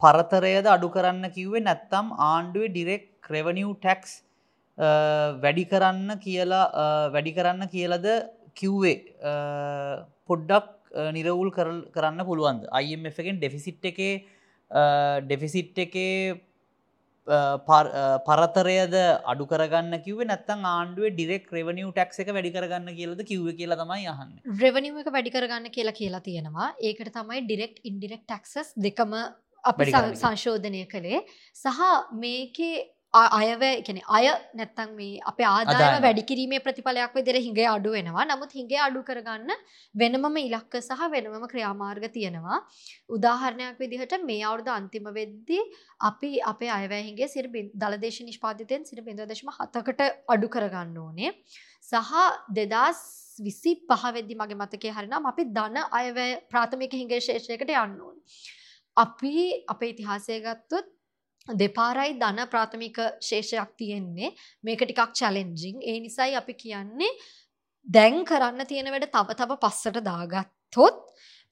පරතරයද 0.00 0.66
අඩු 0.66 0.88
කරන්න 0.90 1.30
කිව්වේ 1.36 1.64
නැත්තම් 1.68 2.12
ආණ්ඩුවේ 2.28 2.74
ඩිරෙක්ට් 2.74 3.32
රෙවනිව් 3.34 3.74
ටැක්ස් 3.76 4.14
වැඩි 4.78 5.64
කරන්න 5.72 6.18
කියලා 6.26 6.66
වැඩි 7.14 7.32
කරන්න 7.38 7.68
කියලද 7.74 8.06
කිව්වේ 8.54 8.98
පොඩ්ඩක් 10.28 10.68
නිරවුල් 11.16 11.50
කරන්න 11.56 12.24
පුළුවන්ද? 12.28 12.64
අයිF 12.70 13.18
එකෙන් 13.18 13.36
ඩෙෆිසිට් 13.42 13.84
එකේ 13.92 14.24
ඩෙෆිසිට් 15.28 15.78
එකේ 15.78 16.40
පරතරයද 18.26 18.94
අඩු 19.32 19.44
කරගන්න 19.50 19.94
කිව 20.06 20.24
නැත්තන් 20.30 20.64
ආණ්ඩුව 20.70 21.12
ඩිරෙක් 21.14 21.44
රෙවනිිය් 21.56 21.92
ටක්ස 21.92 22.22
එක 22.24 22.32
වැඩි 22.36 22.50
කරගන්න 22.56 22.96
කියලද 22.96 23.20
කිව්ව 23.28 23.52
කියලා 23.58 23.78
තමයි 23.82 24.08
යහන්න 24.12 24.58
රෙවනිියම 24.64 24.98
එක 25.02 25.12
වැඩි 25.16 25.34
කරගන්න 25.36 25.70
කියලා 25.76 25.94
කියලා 26.00 26.22
තියෙනවා. 26.28 26.68
ඒකට 26.88 27.12
තමයි 27.18 27.44
ඩිරෙක්් 27.46 27.78
ඉන්ඩිරෙක්් 27.90 28.24
ටක්සස් 28.26 28.74
දෙකම 28.86 29.14
අපි 29.64 29.86
සංශෝධනය 29.92 30.82
කළේ. 30.90 31.22
සහ 31.54 31.80
මේකේ 32.24 32.90
අයව 33.14 33.62
කෙන 33.84 33.98
අය 34.08 34.26
නැත්තන් 34.54 34.92
මේ 34.96 35.20
අප 35.22 35.40
ආදායම 35.40 36.02
වැඩිකිරීමේ 36.02 36.60
ප්‍රතිඵලයක් 36.60 37.14
විදිර 37.14 37.36
හිඟේ 37.36 37.66
අඩු 37.66 37.90
වෙනවා. 37.92 38.24
නමුත් 38.24 38.52
හිඟේ 38.52 38.78
අඩු 38.78 39.02
කරගන්න 39.02 39.50
වෙනමම 39.94 40.36
ඉලක්ක 40.38 40.76
සහ 40.80 41.02
වෙනමම 41.14 41.44
ක්‍රියාමාර්ග 41.46 42.06
තියෙනවා. 42.10 42.60
උදාහරණයක් 43.10 43.76
විදිහට 43.78 44.14
මේ 44.22 44.40
අවුරුදු 44.42 44.70
අන්තිම 44.70 45.04
වෙද්දී 45.10 45.60
අපි 46.02 46.30
අපේ 46.42 46.70
අයවැහිගේ 46.70 47.28
සිර 47.28 47.50
දළදේශ 47.74 48.22
නිෂ්පාතිතයෙන් 48.22 48.86
සිර 48.86 49.02
බිඳදශම 49.02 49.52
හතකට 49.58 50.00
අඩු 50.28 50.48
කරගන්න 50.48 50.96
ඕනේ. 50.98 51.34
සහ 51.82 52.14
දෙදස් 52.50 53.04
විසි 53.38 53.76
පහවෙද්දි 53.84 54.34
මගේ 54.36 54.60
මතකේ 54.62 54.96
හරිනම් 54.96 55.30
අපි 55.32 55.48
දන 55.50 55.78
අයවැ 55.92 56.30
ප්‍රාථමික 56.48 56.92
හිංගේ 56.94 57.20
ශේෂයකට 57.20 57.76
යන්න 57.76 58.00
ඕන. 58.00 58.16
අපි 58.96 59.36
අපේ 59.68 59.92
ඉතිහාසය 59.92 60.40
ගත්තොත් 60.40 60.92
දෙපාරයි 61.48 62.18
ධන 62.20 62.48
ප්‍රාථමික 62.48 62.98
ශේෂයක් 63.20 63.76
තියෙන්නේ. 63.76 64.34
මේක 64.64 64.82
ටිකක් 64.82 65.12
චැලෙන්ජිං 65.12 65.82
ඒ 65.82 66.00
නිසයි 66.00 66.36
අපි 66.36 66.54
කියන්නේ 66.54 67.12
දැන් 67.86 68.24
කරන්න 68.24 68.66
තියෙන 68.66 68.90
වැඩ 68.90 69.10
තව 69.10 69.34
තව 69.34 69.56
පස්සට 69.58 70.04
දාගත්තොත් 70.04 71.00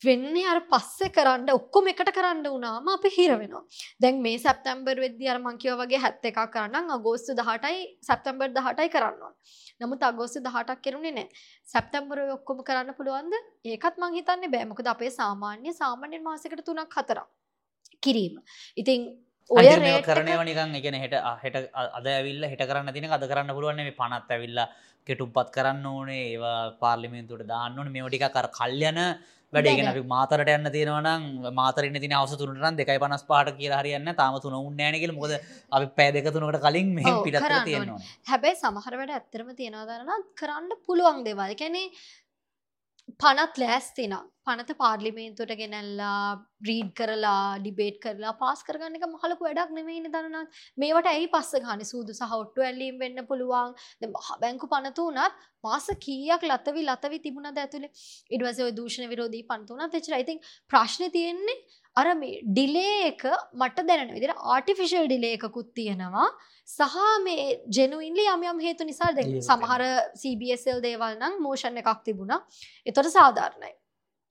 වෙන්නේ 0.03 0.47
අර 0.47 0.61
පස්සෙ 0.71 1.09
කරන්න 1.11 1.51
ඔක්කොම 1.53 1.89
එකට 1.93 2.11
කරන්න 2.17 2.47
වුණාම 2.47 2.87
අපි 2.89 3.11
හිර 3.17 3.33
වෙනවා. 3.37 3.65
දැන් 4.01 4.23
මේ 4.23 4.39
සැප්තැම්බර් 4.39 5.01
වෙද්දි 5.05 5.29
අර 5.29 5.39
මං 5.39 5.59
කියවා 5.59 5.85
වගේ 5.85 5.99
71ක් 5.99 6.47
කරන්නම් 6.55 6.93
අගෝස්තු 6.97 7.35
18යි 7.41 7.83
සැප්තැම්බර් 8.09 8.49
18යි 8.49 8.93
කරන්න 8.95 9.25
ඕන. 9.27 9.35
නමුත් 9.81 10.07
අගෝස්තු 10.11 10.45
18ක් 10.45 10.79
කරුණේ 10.85 11.12
නැහැ. 11.12 11.29
සැප්තැම්බර් 11.73 12.23
ඔය 12.27 12.31
ඔක්කොම 12.37 12.62
කරන්න 12.69 12.95
පුළුවන්ද? 12.95 13.35
ඒකත් 13.65 13.99
මං 13.99 14.17
හිතන්නේ 14.21 14.53
බෑ. 14.55 14.71
මොකද 14.71 14.93
අපේ 14.95 15.11
සාමාන්‍ය 15.11 15.75
සාමාන්‍ය 15.83 16.23
මාසයකට 16.29 16.65
3ක් 16.71 16.95
4ක් 16.95 17.27
කිරීම. 18.01 18.41
ඉතින් 18.77 19.11
ඔය 19.51 19.66
කරනය 20.06 20.32
නිකන් 20.48 20.78
එකන 20.81 20.97
හෙට 21.05 21.16
හෙට 21.43 21.56
අද 21.98 22.06
ඇවිල්ල 22.14 22.44
හිට 22.52 22.62
කරන්න 22.70 22.94
තින 22.94 23.10
අද 23.18 23.27
කරන්න 23.32 23.56
පුළුවන් 23.56 23.82
මේ 23.82 23.98
පනත් 24.01 24.31
ඇවිල්ලා 24.36 24.68
කෙටුම් 25.09 25.35
පත් 25.36 25.51
කරන්න 25.56 25.90
ඕනේ 25.90 26.22
ඒවා 26.31 26.60
පාර්ලිමෙන්තුට 26.82 27.44
දාන්න 27.52 27.78
ඕන. 27.78 27.93
මේටික 27.97 28.24
කර 28.36 28.48
කල්යන 28.59 29.01
වැඩේගෙන 29.52 29.89
මාතරට 30.12 30.51
යන්න 30.55 30.70
තියෙනවනම් 30.74 31.24
මාතරන්න 31.59 31.98
තින 32.05 32.14
අවස 32.18 32.36
තුරටන් 32.40 32.78
දෙකයි 32.81 33.01
පනස් 33.05 33.24
පාට 33.31 33.51
කියලා 33.59 33.81
හරියන්න 33.82 34.14
තාම 34.20 34.39
තුන 34.44 34.55
උන්නෑනකල 34.60 35.14
මොද 35.18 35.35
අපි 35.77 35.86
පෑ 35.98 36.10
දෙක 36.16 36.31
තුනකට 36.36 36.60
කලින් 36.66 36.94
මෙ 36.98 37.02
පිට 37.27 37.40
තියෙනවා. 37.66 37.98
හැබැයි 38.31 38.60
සමහරවට 38.62 39.16
ඇත්තරම 39.18 39.51
තියෙනවාදරන 39.60 40.27
කරන්න 40.40 40.70
පුළුවන් 40.86 41.24
දෙවල්. 41.27 41.55
කැනේ 41.62 41.86
පනත් 43.19 43.59
ලෑස්තින 43.59 44.12
පනත 44.47 44.74
පාර්ලිමේන්තුවට 44.78 45.53
ගෙනැල්ලා 45.61 46.37
බ්‍රීඩ් 46.62 46.91
කරලා 46.99 47.59
ඩිබේට් 47.59 47.99
කරලා 48.05 48.32
පාස් 48.41 48.62
කරගන්න 48.66 48.99
එක 48.99 49.07
මහලකු 49.09 49.47
වැඩක් 49.47 49.73
නෙමයින 49.78 50.09
දරනත් 50.15 50.61
මේවට 50.82 51.11
ඇයි 51.12 51.28
පස්ස 51.35 51.65
ගනි 51.65 51.87
සූදු 51.91 52.15
සහ 52.15 52.35
ඔට්ටු 52.39 52.65
ඇල්ලීම් 52.66 52.99
වෙන්න 53.03 53.24
පුළුවන්. 53.31 53.74
බැංකු 54.43 54.70
පනතු 54.73 55.07
වනත් 55.09 55.32
මාස 55.65 55.87
කීයක් 56.07 56.47
ලතවි 56.51 56.87
ලතවි 56.87 57.23
තිබුණ 57.27 57.51
ඇතුළේ 57.53 57.93
ඉඩවස 58.31 58.74
දූෂණ 58.78 59.11
විරෝධී 59.12 59.47
පන්තුනත් 59.51 59.99
එචර 60.01 60.19
ඉතින් 60.19 60.43
ප්‍රශ්න 60.70 61.11
තියෙන්නේ 61.16 61.59
අර 61.97 62.15
මේ 62.15 62.41
ඩිලේ 62.47 63.09
එක 63.09 63.25
මට 63.55 63.85
දැනෙන 63.89 64.15
විදිර 64.15 64.33
ආටිෆිශල් 64.37 65.07
ඩිලේ 65.07 65.35
එකකුත් 65.39 65.75
තියෙනවා. 65.75 66.29
සහ 66.69 66.97
මේ 67.25 67.59
ජෙනුයින්ලි 67.69 68.27
යම් 68.35 68.47
යම් 68.53 68.61
හේතු 68.61 68.85
නිසා 68.85 69.12
දෙ 69.12 69.27
සමහර 69.41 69.85
CBSL 70.15 70.81
දේවල් 70.83 71.19
නම් 71.19 71.43
මෝෂණ 71.43 71.83
එකක් 71.83 72.03
තිබුණා. 72.05 72.41
එතොට 72.87 73.11
සාධාරණයි. 73.11 73.75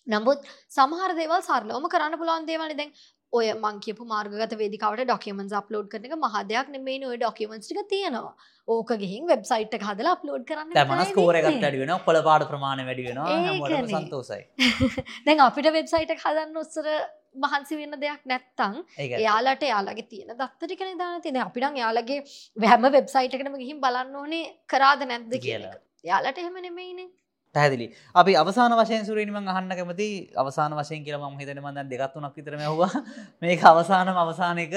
නමුත් 0.08 0.52
සමහර 0.72 1.16
දේවල් 1.16 1.42
සරලෝම 1.44 1.88
කරන්න 1.88 2.20
පුළුවන් 2.20 2.48
දේවල් 2.48 2.76
දැන් 2.76 2.94
ඔය 3.34 3.50
මං 3.54 3.78
කියපු 3.80 4.06
මාර්ගගත 4.06 4.56
වේදිකාවට 4.58 5.04
ඩොකියුමන්ට්ස් 5.04 5.58
අප්ලෝඩ් 5.60 5.90
කරන 5.92 6.08
එක 6.08 6.16
මහා 6.18 6.42
දෙයක් 6.52 6.72
නෙමෙයි 6.76 7.06
ඔය 7.06 7.18
ඩොකියුමන්ට්ස් 7.18 7.70
ටික 7.70 7.90
තියෙනවා. 7.92 8.34
ඕක 8.68 8.94
ගිහින් 9.04 9.28
වෙබ්සයිට් 9.28 9.76
හදලා 9.84 10.16
අප්ලෝඩ් 10.18 10.48
කරන්න 10.50 10.74
දැන් 10.74 11.06
ස්කෝර් 11.12 11.38
එකක් 11.38 11.48
වැඩි 11.48 11.82
වෙනවා. 11.84 12.00
කොළ 12.08 12.22
පාඩ 12.24 12.48
ප්‍රමාණය 12.52 12.88
වැඩි 12.90 13.08
වෙනවා. 13.10 13.38
හැමෝටම 13.46 13.94
සන්තෝෂයි. 13.94 14.44
දැන් 15.28 15.46
අපිට 15.46 15.72
වෙබ්සයිට් 15.78 16.16
හදන්න 16.18 16.62
උත්සර 16.64 16.90
මහන්සි 17.36 17.78
වෙන්න 17.78 17.96
දෙයක් 17.98 18.26
නැත්තං. 18.26 18.76
එයාලට 18.98 19.64
යාලගේ 19.64 20.06
තියෙන 20.06 20.36
දත්තටිකන 20.36 20.98
දාන 20.98 21.22
තින 21.22 21.38
අපිටන් 21.38 21.78
යාලගේ 21.78 22.20
වැහම 22.58 22.90
වෙබ්සයිටකනම 22.90 23.56
ගිහිම් 23.58 23.80
බලන්න 23.80 24.16
ඕනේ 24.16 24.46
කරාද 24.68 25.06
නැද්ද 25.06 25.34
කියලා. 25.40 25.74
යාලට 26.04 26.38
එහෙම 26.38 26.58
නෙමයිනේ. 26.60 27.10
පැදිලි 27.56 27.88
අපි 28.16 28.36
අවසාන 28.36 28.74
වශයෙන් 28.74 29.06
සුරීනිම 29.06 29.38
අහන්න 29.48 29.70
කැමති 29.72 30.10
අවසාන 30.36 30.74
වශයෙන් 30.74 31.04
කියල 31.04 31.18
ම 31.20 31.38
හිතන 31.38 31.62
මඳ 31.62 31.90
දෙගත්තුනක් 31.92 32.36
විතරම 32.36 32.62
හවා 32.62 33.04
මේක 33.42 33.64
අවසානම 33.64 34.18
අවසානක 34.18 34.76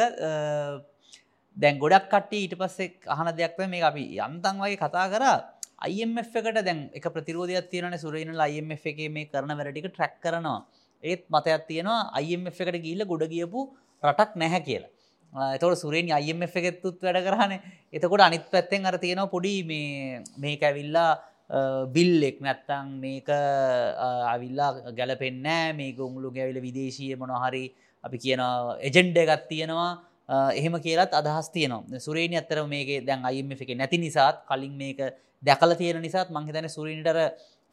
දැන් 1.56 1.78
ගොඩක් 1.78 2.06
කට්ටි 2.08 2.44
ඊට 2.44 2.54
පස්සේ 2.56 2.92
අහන 3.08 3.32
දෙයක් 3.34 3.58
මේ 3.66 3.82
අපි 3.82 4.04
යන්තන් 4.18 4.56
වගේ 4.58 4.78
කතා 4.78 5.08
කර. 5.08 5.24
IMF 5.84 6.36
එකට 6.36 6.58
දැන් 6.60 6.80
එක 6.94 7.06
ප්‍රතිරෝධයක් 7.08 7.68
තියෙන 7.70 7.98
සුරේන 7.98 8.34
IMF 8.48 8.86
එක 8.86 8.98
මේ 9.10 9.26
කරන 9.26 9.52
වැඩටික 9.52 9.88
ට්‍රැක් 9.88 10.14
කරනවා 10.20 10.60
ඒත් 11.02 11.22
මතයක් 11.28 11.66
තියෙනවා 11.68 12.20
IMF 12.22 12.60
එකට 12.60 12.82
ගිල්ල 12.86 13.04
ගොඩ 13.04 13.24
ගියපු 13.28 13.60
රටක් 14.02 14.36
නැහැ 14.36 14.62
කියලා. 14.62 14.90
එතවට 15.32 15.80
සුරෙන් 15.80 16.08
IMF 16.20 16.54
එකෙත්තුත් 16.54 16.96
වැඩ 17.00 17.24
කරහන 17.26 17.52
එතකොට 17.92 18.22
අනිත් 18.22 18.46
පැත්තෙන් 18.50 18.86
අර 18.86 18.96
තියෙනවා 18.98 19.32
පොඩි 19.34 19.54
මේ 19.64 20.22
මේක 20.36 20.62
ඇවිල්ලා 20.62 21.10
බිල්ලෙක් 21.88 22.38
නැත්තං 22.40 22.88
මේක 23.00 23.28
අවිල්ලා 24.28 24.70
ගැලපෙන්නෑ 24.92 25.72
මේක 25.74 25.98
උමුළු 25.98 26.30
ගැවිල 26.30 26.60
විදේශය 26.60 27.12
මොනහරි 27.16 27.64
අපි 28.04 28.18
කියන 28.18 28.40
එජෙන්ඩ 28.80 29.16
එකත් 29.16 29.48
තියෙනවා. 29.48 29.90
එහෙම 30.52 30.74
කියලත් 30.80 31.12
අදහස් 31.12 31.48
තියනවා. 31.50 32.00
සුරේනි 32.00 32.36
අත්තර 32.36 32.64
මේක 32.66 33.04
දැන් 33.06 33.24
අයිම 33.24 33.52
එක 33.52 33.70
නැති 33.74 33.98
නිසාත් 33.98 34.46
කලින් 34.46 34.74
මේක 34.76 35.00
දැකල 35.42 35.74
තියෙන 35.74 36.00
නිසාත් 36.00 36.30
මංහිතන 36.30 36.68
සුරීනිටර 36.68 37.18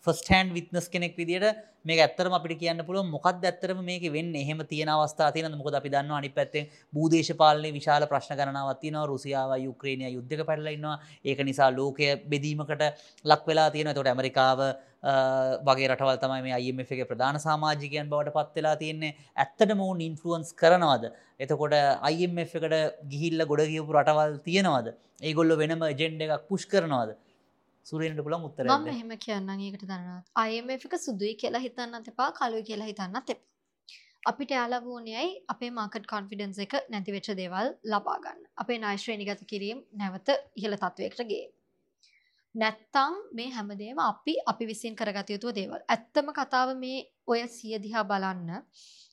ෆස්ටන් 0.06 0.54
විත්නස් 0.56 0.88
කෙනෙක් 0.88 1.18
විදිට 1.20 1.46
මේ 1.86 2.00
ඇත්තරම 2.00 2.34
අපිට 2.38 2.60
කියන්න 2.60 2.82
පුළුව 2.88 3.08
මොකක් 3.08 3.26
ඇත්තරම 3.30 3.80
මේක 3.84 4.04
වෙන්න? 4.14 4.34
එහෙම 4.34 4.60
තියෙන 4.70 4.90
අවස්ථා 4.90 5.32
තියන 5.32 5.52
මොකද 5.54 5.76
අපි 5.76 5.90
දන්න 5.90 6.12
අනි 6.12 6.30
පැත්තෙන් 6.30 6.70
බූදේශපාලනය 6.96 7.72
විශාල 7.78 8.08
ප්‍රශ්න 8.12 8.40
කරනවත්තින 8.40 9.00
රුසියාව 9.12 9.56
යුක්‍රේණය 9.66 10.12
යුද්ධක 10.16 10.46
පැටලඉන්නවා 10.50 11.00
ඒක 11.26 11.44
නිසා 11.50 11.70
ලෝකය 11.72 12.16
බෙදීමකට 12.32 12.86
ලක් 13.26 13.42
වෙලා 13.48 13.70
තියෙන 13.72 13.94
තොට 13.94 14.12
ඇමරිකාව 14.14 14.62
වගේ 15.68 15.88
රටවල් 15.88 16.20
තමයි 16.24 16.42
මේ 16.44 16.54
අයිම 16.54 16.80
එක 16.80 17.08
ප්‍රධාන 17.08 17.40
සාමාජිකයන් 17.40 18.10
බවට 18.10 18.36
පත්වෙලා 18.38 18.76
තියෙන්නේ. 18.76 19.16
ඇත්තට 19.36 19.76
මවුන් 19.76 20.02
ඉන්ෆලුවන්ස් 20.02 20.54
කරනවද? 20.54 21.12
එතකොට 21.40 21.76
අයිම් 22.02 22.38
එකට 22.40 22.76
ගිහිල්ල 23.12 23.46
ගොඩ 23.46 23.68
කියපු 23.68 23.96
රටවල් 23.96 24.38
තියෙනවද? 24.48 24.94
ඒගොල්ල 25.22 25.58
වෙනම 25.58 25.84
ජෙන්ඩ 26.02 26.22
එකක් 26.22 26.48
පුෂ් 26.48 26.66
කරනවද? 26.66 27.16
සුරේන්ට 27.86 28.24
පුළ 28.26 28.38
මුත්තර 28.46 28.70
මම 28.70 28.90
එහෙම 28.94 29.14
කියන්න 29.26 29.54
ඒකට 29.58 29.86
දන්නත් 29.92 30.34
අයම 30.46 30.74
එක 30.76 30.98
සුදුයි 31.06 31.36
කියලා 31.44 31.64
හිතන්න 31.66 32.12
එපා 32.14 32.30
කලු 32.40 32.66
කියලා 32.70 32.90
හිතන්නත් 32.92 33.32
එප. 33.36 33.42
අපිට 34.30 34.52
යාලවූනයයි 34.56 35.30
අපේ 35.54 35.72
මාකට් 35.78 36.10
කොන්ෆිඩන්ස 36.14 36.60
එක 36.66 36.74
නැතිවෙච්ච 36.94 37.30
දේවල් 37.42 37.72
ලබාගන්න 37.92 38.42
අපේ 38.64 38.80
නාශ්‍රේණිගත 38.84 39.46
කිරීම් 39.52 39.80
නැවත 40.02 40.30
ඉහළ 40.60 40.78
තත්වයකටගේ 40.84 41.46
නැත්තං 42.56 43.20
මේ 43.38 43.50
හැමදේම 43.58 44.00
අපි 44.06 44.34
අපි 44.52 44.66
විසින් 44.66 44.96
කරගත 44.96 45.30
යුතුව 45.36 45.54
දේවල්. 45.54 45.82
ඇත්තම 45.88 46.32
කතාව 46.40 46.76
මේ 46.84 47.06
ඔය 47.28 47.42
සිය 47.48 47.78
දිහා 47.86 48.04
බලන්න. 48.12 48.50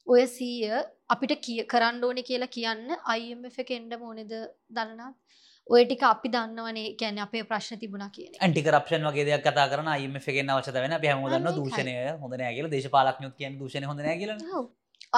ඔය 0.07 0.23
සීය 0.27 0.73
අපිට 1.15 1.33
කිය 1.47 1.63
කරන්න 1.73 2.05
ඕනෙ 2.05 2.23
කියලා 2.29 2.55
කියන්න 2.57 2.89
අයිF 3.15 3.59
එක 3.63 3.71
එන්ඩ 3.79 3.93
මෝනෙද 4.03 4.33
දන්නත් 4.77 5.17
ඔය 5.67 5.85
ටික 5.85 6.03
අපි 6.09 6.29
දන්නවනේ 6.35 6.95
ගැන 7.01 7.19
අපේ 7.27 7.45
ප්‍රශ්න 7.51 7.79
තිබුණ 7.83 8.07
කියන 8.17 8.33
ඇන්ටිකරප්ෂන් 8.47 9.07
වගේ 9.09 9.27
දෙයක් 9.29 9.47
කතා 9.47 9.67
කරන 9.73 9.89
අයිම 9.95 10.19
ගෙන් 10.27 10.51
අවශ්‍යත 10.55 10.77
වෙන 10.85 10.97
පැහමුදන්න 11.05 11.49
දූෂණය 11.57 11.95
හොඳනෑ 12.23 12.53
කියල. 12.57 12.69
දේශපාලක්ඥොත් 12.75 13.35
කියන 13.41 13.59
දූෂණ 13.61 13.89
හොඳන 13.91 14.11
කියල 14.21 14.33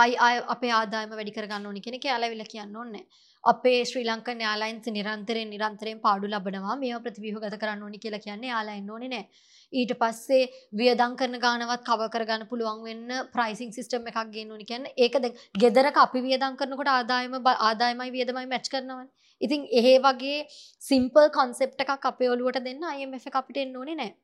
අයි 0.02 0.16
අය 0.26 0.38
අපේ 0.54 0.72
ආදායම 0.78 1.12
වැඩි 1.18 1.34
කරගන්න 1.36 1.68
ඕනි 1.68 1.82
කෙනෙ 1.86 1.98
ඇලවිල 2.14 2.44
කියන්න 2.52 2.78
ඕන්නේ 2.82 3.04
අපේ 3.44 3.82
ශ්‍රී 3.90 4.06
ලංක 4.08 4.28
යාලයින්ස් 4.46 4.88
නිරන්තරයෙන් 4.96 5.52
නිරන්තරයෙන් 5.54 6.00
පාඩු 6.06 6.32
ලබනවා. 6.32 6.78
මේ 6.82 7.02
ප්‍රතිවිහ 7.04 7.36
ගත 7.44 7.60
කරන්න 7.62 7.84
ඕනි 7.86 8.02
කියලා 8.04 8.24
කියන්නේ 8.24 8.52
යාලයින්න 8.54 8.90
ඕනි 8.90 9.12
නෑ. 9.14 9.28
ඊට 9.72 9.92
පස්සේ 10.00 10.48
වියදං 10.80 11.14
කරන 11.20 11.38
ගානවත් 11.44 11.84
කව 11.88 12.08
කරගන්න 12.14 12.48
පුළුවන් 12.50 12.82
වෙන්න 12.88 13.14
ප්‍රයිසිං 13.36 13.76
සිස්ටම් 13.76 14.10
එකක් 14.10 14.32
ගෙන 14.38 14.56
ඕනි 14.56 14.66
කියන්න. 14.70 14.88
ඒකද 15.04 15.30
ගෙදරක 15.62 16.02
අපි 16.06 16.26
වියදං 16.26 16.58
කරනකොට 16.62 16.94
ආදායම 16.96 17.38
ආදායමයි 17.54 18.10
වියදමයි 18.18 18.46
මැච් 18.54 18.74
කරනවන් 18.74 19.06
ඉතින් 19.40 19.66
එහෙ 19.72 19.94
වගේ 19.98 20.38
සිම්පල් 20.82 21.28
කොන්සෙප්ට 21.30 21.84
එකක් 21.86 22.08
අපේ 22.10 22.30
ඔලුවට 22.30 22.64
දෙන්න 22.64 22.88
අයම 22.92 23.18
අපිට 23.18 23.60
එන්න 23.64 23.76
ඕනේ 23.76 23.98
නෑ 24.00 24.14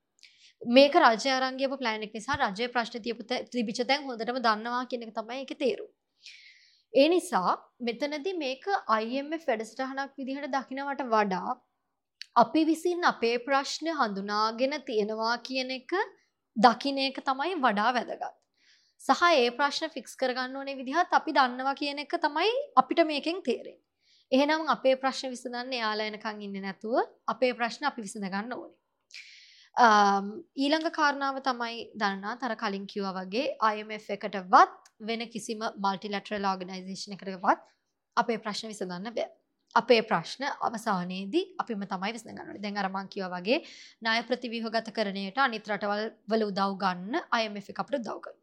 මේක 0.63 0.97
රජ 1.01 1.27
අරංගියපු 1.33 1.81
ප්ලෑනෙක් 1.83 2.17
නිසා 2.19 2.41
රජය 2.41 2.71
ප්‍රශ්න 2.71 3.05
තියපුත 3.05 3.37
ත්‍රිබිච 3.51 3.85
තැන් 3.85 4.09
හොඳටම 4.09 4.41
දන්නවා 4.47 4.83
කියනක 4.87 5.15
තමයි 5.15 5.43
එක 5.43 5.55
තේරු 5.59 5.87
ඒ 6.95 7.07
නිසා 7.09 7.55
මෙතනදි 7.81 8.33
මේක 8.41 8.67
IMF 8.97 9.47
වැඩසටහනක් 9.47 10.19
විදිහට 10.19 10.53
දකිනවට 10.53 11.07
වඩා 11.09 11.55
අපි 12.37 12.63
විසින් 12.67 13.03
අපේ 13.05 13.39
ප්‍රශ්න 13.41 13.91
හඳුනාගෙන 13.93 14.77
තියෙනවා 14.87 15.35
කියන 15.43 15.73
එක 15.73 15.93
දකින 16.57 16.99
එක 17.01 17.19
තමයි 17.23 17.55
වඩා 17.59 17.91
වැදගත්. 17.93 18.25
සහ 19.01 19.23
ඒ 19.31 19.51
ප්‍රශ්න 19.53 19.91
ෆික්ස් 19.91 20.15
කරගන්න 20.17 20.57
ඕනේ 20.57 20.77
විදිහත් 20.77 21.17
අපි 21.19 21.33
දන්නවා 21.33 21.75
කියන 21.75 21.99
එක 21.99 22.15
තමයි 22.19 22.53
අපිට 22.77 23.03
මේකෙන් 23.05 23.43
තේරෙන්නේ. 23.43 23.84
එහෙනම් 24.33 24.65
අපේ 24.69 24.97
ප්‍රශ්න 24.97 25.31
විසඳන්න 25.31 25.73
යාලා 25.73 26.09
එනකන් 26.11 26.41
ඉන්නේ 26.41 26.65
නැතුව 26.65 26.97
අපේ 27.27 27.53
ප්‍රශ්න 27.53 27.91
අපි 27.91 28.03
විසඳ 28.03 28.27
ගන්න 28.27 28.53
ඕනේ. 28.53 28.79
ඊළඟ 30.57 30.91
කාරණාව 30.93 31.43
තමයි 31.43 31.79
දන්නා 31.95 32.35
තර 32.39 32.57
කලින් 32.57 32.87
කිව්වා 32.87 33.15
වගේ 33.19 33.47
IMF 33.71 34.11
එකටවත් 34.11 34.93
වෙන 35.01 35.29
කිසිම 35.29 35.65
මල්ටිලටරල් 35.77 36.45
ඕගනයිසේෂන 36.45 37.17
කරවත් 37.17 37.65
අපේ 38.17 38.39
ප්‍රශ්න 38.39 38.69
විසඳන්න 38.69 39.11
බෑ. 39.11 39.31
අපේ 39.75 40.03
ප්‍රශ්න 40.03 40.45
අවසානයේදී 40.61 41.45
අපිම 41.59 41.83
තමයි 41.85 42.13
විසඳ 42.13 42.31
ගන්නට 42.31 42.63
දැන් 42.63 42.79
අරමං 42.79 43.09
කියව 43.09 43.31
වගේ 43.31 43.59
ණය 44.03 44.21
ප්‍රතිව්‍යුහ 44.29 44.71
ගත 44.71 44.95
කරණයට 44.99 45.39
අනිත් 45.39 45.69
රටවල් 45.69 46.05
වල 46.29 46.47
උදව් 46.49 46.79
ගන්න 46.79 47.21
IMF 47.41 47.71
එක 47.71 47.83
අපිට 47.83 47.99
උදව් 48.01 48.21
කරනවා. 48.25 48.43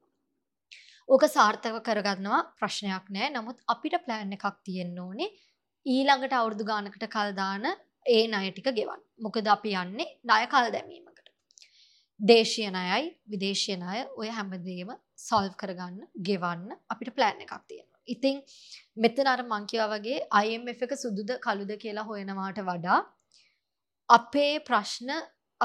ඕක 1.09 1.23
සාර්ථක 1.27 1.79
කරගන්නවා 1.87 2.41
ප්‍රශ්නයක් 2.59 3.07
නෑ. 3.09 3.31
නමුත් 3.31 3.63
අපිට 3.67 4.03
ප්ලෑන් 4.03 4.35
එකක් 4.35 4.51
තියෙන්න 4.63 4.99
ඕනේ 4.99 5.31
ඊළඟට 5.85 6.33
අවුරුදු 6.33 6.65
ගානකට 6.65 7.05
කල් 7.09 7.31
දාන 7.33 7.65
ඒ 8.05 8.25
ණය 8.27 8.49
ටික 8.49 8.69
ගෙවන්න. 8.71 9.01
මොකද 9.19 9.47
අපි 9.47 9.71
යන්නේ 9.75 10.09
ණය 10.23 10.43
කල් 10.47 10.69
දැමීමකට. 10.71 11.29
දේශීය 12.19 12.69
ණයයි 12.69 13.07
විදේශීය 13.27 13.77
ණය 13.77 14.03
ඔය 14.17 14.29
හැමදේම 14.29 14.91
සොල්ව් 15.19 15.55
කරගන්න 15.55 16.05
ගෙවන්න 16.21 16.77
අපිට 16.87 17.15
ප්ලෑන් 17.15 17.41
එකක් 17.45 17.55
තියෙනවා. 17.63 17.99
ඉතින් 18.07 18.41
මෙතන 18.97 19.27
අර 19.27 19.43
මං 19.43 19.65
කියා 19.65 19.89
වගේ 19.93 20.19
IMF 20.43 20.85
එක 20.85 20.95
සුදුද 20.97 21.33
කළුද 21.39 21.73
කියලා 21.83 22.05
හොයනවාට 22.05 22.61
වඩා 22.69 22.99
අපේ 24.09 24.53
ප්‍රශ්න 24.61 25.11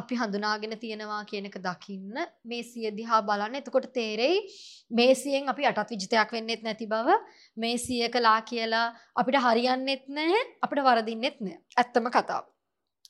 අපි 0.01 0.19
හඳුනාගෙන 0.21 0.75
තියෙනවා 0.83 1.21
කියන 1.31 1.49
එක 1.51 1.59
දකින්න 1.67 2.17
මේ 2.51 2.63
සිය 2.71 2.91
දිහා 2.99 3.21
බලන්න 3.29 3.61
එතකොට 3.61 3.87
තේරෙයි 3.99 4.43
මේ 4.91 5.15
සියෙන් 5.15 5.49
අපි 5.53 5.69
අටත් 5.71 5.93
විජිතයක් 5.93 6.35
වෙන්නෙත් 6.37 6.67
නැති 6.67 6.91
බව 6.93 7.17
මේ 7.57 7.77
සිය 7.79 8.03
කලා 8.17 8.41
කියලා 8.51 8.87
අපිට 9.23 9.41
හරියන්නෙත් 9.47 10.05
නැහැ 10.19 10.43
අපිට 10.67 10.85
වරදින්නෙත් 10.89 11.41
නෑ 11.41 11.59
ඇත්තම 11.77 12.09
කතාව. 12.17 12.45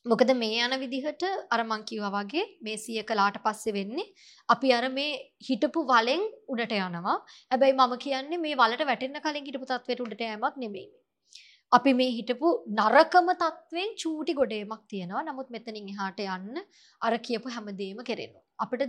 මොකද 0.07 0.31
මේ 0.41 0.59
යන 0.65 0.75
විදිහට 0.83 1.23
අර 1.55 1.61
මං 1.63 1.83
කිව්වා 1.89 2.13
වගේ 2.17 2.45
මේ 2.65 2.77
සිය 2.83 3.03
කලාට 3.09 3.39
පස්සේ 3.45 3.77
වෙන්නේ 3.77 4.13
අපි 4.49 4.69
අර 4.77 4.85
මේ 4.99 5.17
හිටපු 5.49 5.81
වලෙන් 5.91 6.23
උඩට 6.53 6.77
යනවා. 6.79 7.17
හැබැයි 7.51 7.79
මම 7.79 7.97
කියන්නේ 8.05 8.43
මේ 8.45 8.61
වලට 8.63 8.89
වැටෙන්න 8.91 9.21
කලින් 9.25 9.49
හිටපු 9.49 9.67
තත්වයට 9.71 10.05
උඩට 10.05 10.25
යෑමක් 10.27 10.63
නෙමෙයි. 10.65 10.87
අපි 11.73 11.93
මේ 11.99 12.11
හිටපු 12.17 12.49
නරකම 12.79 13.29
තත්වෙන් 13.41 13.91
චූටි 14.03 14.33
ගොඩේමක් 14.41 14.83
තියෙනවා. 14.89 15.23
නමුත් 15.23 15.49
මෙතනින් 15.55 15.89
එහාට 15.93 16.21
යන්න 16.27 16.61
අර 17.01 17.15
කියපු 17.27 17.55
හැමදේම 17.57 18.03
කෙරෙනවා. 18.05 18.45
අපිට 18.59 18.83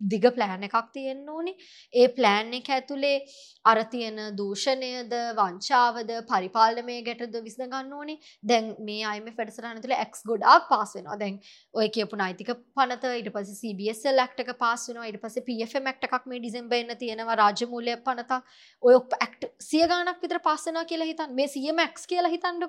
දිග 0.00 0.24
ප්ලෑන් 0.36 0.64
එකක් 0.64 0.76
තියෙන්න 0.92 1.28
ඕනි. 1.28 1.52
ඒ 1.94 2.08
ප්ලෑන් 2.08 2.52
එක 2.58 2.68
ඇතුළේ 2.68 3.20
අර 3.64 3.82
තියෙන 3.92 4.18
දූෂණයද 4.36 5.12
වංචාවද 5.38 6.12
පරිපාලනමය 6.28 6.96
ගැටද 7.06 7.36
විසඳ 7.44 7.66
ගන්න 7.66 7.92
ඕනි. 7.92 8.18
දැන් 8.42 8.74
මේ 8.80 9.04
අයිම 9.04 9.30
ෆෙඩසරන 9.38 9.80
තුළ 9.80 9.96
එක් 9.96 10.18
ගොඩක් 10.24 10.68
පාස් 10.70 10.94
වෙනවා. 10.96 11.18
දැන් 11.18 11.38
ඔය 11.74 11.88
කියපු 11.88 12.16
නයිතික 12.16 12.52
පනත 12.74 13.14
ඉට 13.20 13.32
පස 13.32 13.54
CBSල් 13.60 14.20
ලක්ටක 14.22 14.52
පාස් 14.58 14.88
වෙනවා. 14.88 15.08
ඉට 15.08 15.20
පස 15.22 15.40
පFM 15.46 15.92
ක්ටක් 15.92 16.26
මේ 16.26 16.40
ඩිසම්බෙන්න්න 16.40 16.96
තියෙනවා. 16.96 17.38
රාජමූලය 17.42 17.96
පනතක් 18.04 18.42
ඔය 18.82 19.00
ක්ට 19.14 19.52
සිය 19.60 19.86
ගානක් 19.88 20.20
විතර 20.22 20.40
පාසනා 20.40 20.84
කියලා 20.84 21.08
හිතන් 21.12 21.32
මේ 21.34 21.48
සියමක්ස් 21.48 22.06
කියලා 22.06 22.32
හිතන්ඩු 22.34 22.68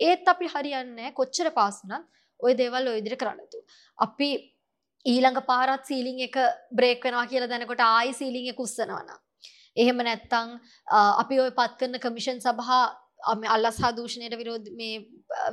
ඒත් 0.00 0.28
අපි 0.28 0.52
හරියන්න 0.54 0.94
කොච්චර 1.18 1.50
පාසනත් 1.58 2.06
ඔය 2.40 2.54
දේවල් 2.60 2.92
ඔයදිර 2.94 3.16
කරන්නතු 3.20 3.60
අපි 3.98 4.30
ඊළඟ 5.06 5.40
පාරත් 5.46 5.86
සීලිං 5.86 6.20
එක 6.28 6.36
බ්‍රේක් 6.72 7.04
වෙනවා 7.04 7.26
කියලා 7.26 7.50
දැනකොට 7.50 7.80
ආයි 7.80 8.14
සීලිං 8.20 8.48
එක 8.52 8.60
උස්සනවන. 8.60 9.10
එහෙම 9.76 9.98
නැත්තං 10.08 10.56
අපි 11.22 11.40
ඔය 11.40 11.50
පත් 11.58 11.78
කරන 11.80 12.00
කමිෂන් 12.04 12.40
සබහා 12.40 12.82
අල්ලස් 13.54 13.78
හා 13.82 13.92
දූෂණයට 13.92 14.38
විරෝධ 14.40 14.70
මේ 14.80 14.98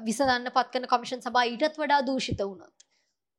විසඳන්න 0.07 0.51
පත් 0.55 0.71
කරන 0.73 0.87
කමිෂන් 0.93 1.21
සබා 1.21 1.45
ඊටත් 1.51 1.77
වඩා 1.77 2.01
දූෂිත 2.09 2.41
වුණොත්. 2.41 2.74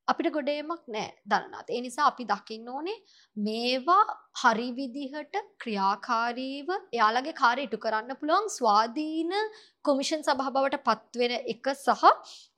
අපිට 0.09 0.29
ගොඩේමක් 0.35 0.83
නෑ 0.95 1.07
දරනාත් 1.31 1.71
ඒ 1.77 1.81
නිසා 1.85 2.07
අපි 2.11 2.25
දකින්න 2.31 2.69
ඕනේ 2.75 2.97
මේවා 3.37 4.03
හරි 4.43 4.67
විදිහට 4.77 5.39
ක්‍රියාකාරීව 5.63 6.69
එයාලගේ 6.75 7.35
කාරය 7.41 7.65
ඉටු 7.67 7.81
කරන්න 7.85 8.19
පුළුවන්. 8.21 8.47
ස්වාධීන 8.51 9.33
කොමිෂන් 9.85 10.23
සභාවට 10.29 10.77
පත්වෙන 10.89 11.35
එක 11.55 11.67
සහ 11.75 12.05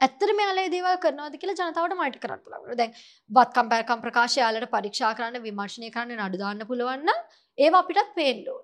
ඇත්තර 0.00 0.34
මෙයාලේ 0.40 0.68
දේවල් 0.74 0.98
කරනවාද 1.04 1.38
කියලා 1.40 1.58
ජනතාවට 1.62 1.98
මයිට 2.00 2.20
කරන්න 2.24 2.44
පුළුවන්. 2.44 2.76
දැන් 2.80 2.92
බත්කම් 3.30 3.72
පැරකම් 3.72 4.04
ප්‍රකාශයාලට 4.04 4.68
පරීක්ෂා 4.74 5.14
කරන්න 5.14 5.46
විමර්ශනය 5.46 5.90
කරන්න 5.96 6.22
නඩුදාන්න 6.26 6.68
පුළුවන්න 6.72 7.14
ඒවා 7.58 7.82
අපිටත් 7.84 8.12
පේන්ඩෝ 8.20 8.60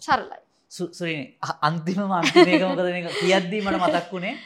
සරලයි. 0.00 0.42
සුරනි 0.72 1.16
අන්තිම 1.62 2.12
අන්තිමයකමකද 2.12 3.16
කියද්දී 3.22 3.64
මට 3.64 3.80
මතක් 3.80 4.12
වුණේ 4.12 4.36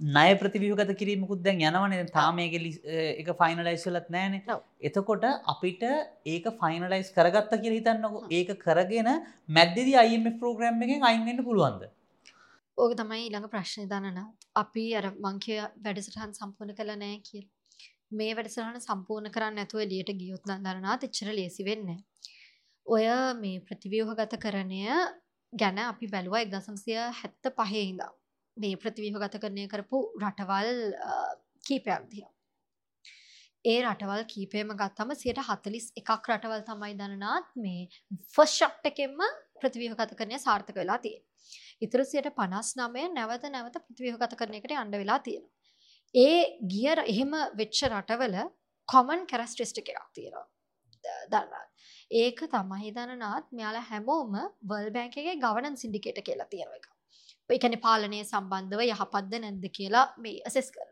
නය 0.00 0.34
ප්‍රතිවියගත 0.36 0.96
කිරීමකුත් 0.98 1.42
දැන් 1.42 1.60
යනවන. 1.60 2.08
තාමයක 2.08 2.54
එක 2.54 3.28
ෆයිනලයිස්ලත් 3.32 4.08
නෑන 4.10 4.34
එතකොට 4.80 5.24
අපිට 5.46 5.82
ඒක 6.26 6.46
ෆයිනලයිස් 6.60 7.10
කරගත්ත 7.10 7.54
කිය 7.56 7.76
හිතන්නක. 7.76 8.30
ඒක 8.30 8.58
කරගෙන 8.58 9.08
මැද්දදි 9.48 9.94
අයිම 9.96 10.24
ප්‍රෝග්‍රම් 10.38 10.82
එකෙන් 10.82 11.04
අයින්න 11.04 11.44
පුළුවන්ද? 11.44 11.88
ඕක 12.78 12.94
තමයි 12.94 13.20
ඊළඟ 13.22 13.48
ප්‍රශ්නය 13.48 13.86
දනන. 13.86 14.18
අපි 14.54 14.84
අර 14.94 15.10
මංකය 15.16 15.60
වැඩසටහන් 15.80 16.34
සම්පූර්ණ 16.34 16.74
කළ 16.74 16.96
නෑ 16.96 17.20
කිය 17.22 17.46
මේ 18.12 18.34
වැඩසටහන 18.34 18.80
සම්පූර්ණ 18.80 19.30
කරන්න 19.30 19.62
ඇතුව 19.62 19.80
එලියට 19.80 20.12
ගියොත් 20.18 20.44
දරනා 20.44 20.98
එච්චර 21.00 21.30
ලේසි 21.32 21.64
වෙන්න 21.64 21.94
ඔය 22.86 23.06
මේ 23.36 23.62
ප්‍රතිවියෝහ 23.62 24.12
ගත 24.16 24.42
කරණය 24.42 24.82
ගැන 25.52 25.78
අපි 25.84 26.10
බැලුව 26.12 26.36
එක්දසම්සිය 26.36 27.00
හැත්ත 27.20 27.50
පහේහිදා 27.56 28.12
මේ 28.56 28.76
ප්‍රතිවිහගත 28.76 29.36
කරණය 29.42 29.66
කරපු 29.72 30.00
රටවල් 30.22 30.70
කීපයක් 31.66 32.06
දිය. 32.12 32.24
ඒ 33.64 33.76
රටවල් 33.82 34.24
කීපයම 34.32 34.72
ගත්තම 34.80 35.14
සියට 35.20 35.42
හතලිස් 35.48 35.90
එකක් 36.00 36.30
රටවල් 36.30 36.64
තමයි 36.70 36.96
දනනාත් 37.00 37.52
මේ 37.56 37.86
ෆස්ෂක්්ට 38.34 38.90
එකෙන්ම 38.92 39.20
ප්‍රතිවිහගත 39.60 40.16
කරනය 40.18 40.40
සාර්ථක 40.46 40.80
වෙලා 40.80 40.98
තිය. 41.06 41.18
ඉතුරු 41.80 42.04
සියට 42.04 42.30
පනස් 42.40 42.74
නමය 42.80 43.06
නැවත 43.18 43.46
නැවත 43.54 43.78
ප්‍රතිවිහගත 43.86 44.40
කරනයකට 44.40 44.76
අන්ඩ 44.82 44.98
වෙලා 45.02 45.20
තියෙන. 45.28 45.44
ඒ 46.14 46.40
ගියර 46.72 47.04
එහෙම 47.04 47.38
වෙච්ච 47.60 47.84
රටවල 47.90 48.36
කොමන් 48.88 49.24
කැරස්ට්‍රිස්ටික 49.30 49.88
එකක් 49.92 50.10
තියෙනවා 50.14 50.46
දන්නා. 51.32 51.64
ඒක 52.10 52.40
තමයි 52.52 52.90
දනනාත් 52.96 53.46
මෙයාල 53.52 53.78
හැමෝම 53.90 54.34
වල් 54.70 54.90
බැංකගේ 54.96 55.40
ගවනන් 55.44 55.80
සිින්ඩිකේට 55.80 56.20
කියලා 56.28 56.50
තියෙන 56.50 56.76
එක. 56.78 56.86
එකන 57.52 57.76
පාලනය 57.86 58.20
සම්බන්ධව 58.22 58.80
යහපත්ද 58.86 59.34
නැද්ද 59.40 59.66
කියලා 59.78 60.06
මේ 60.18 60.40
අසෙස් 60.50 60.70
කර 60.74 60.88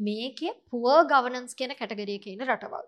මේකේ 0.00 0.52
පුව 0.70 0.86
ගවනන්ස් 1.12 1.54
කියන 1.54 1.74
කැටගරිය 1.78 2.18
කියන 2.18 2.42
රටවල්. 2.46 2.86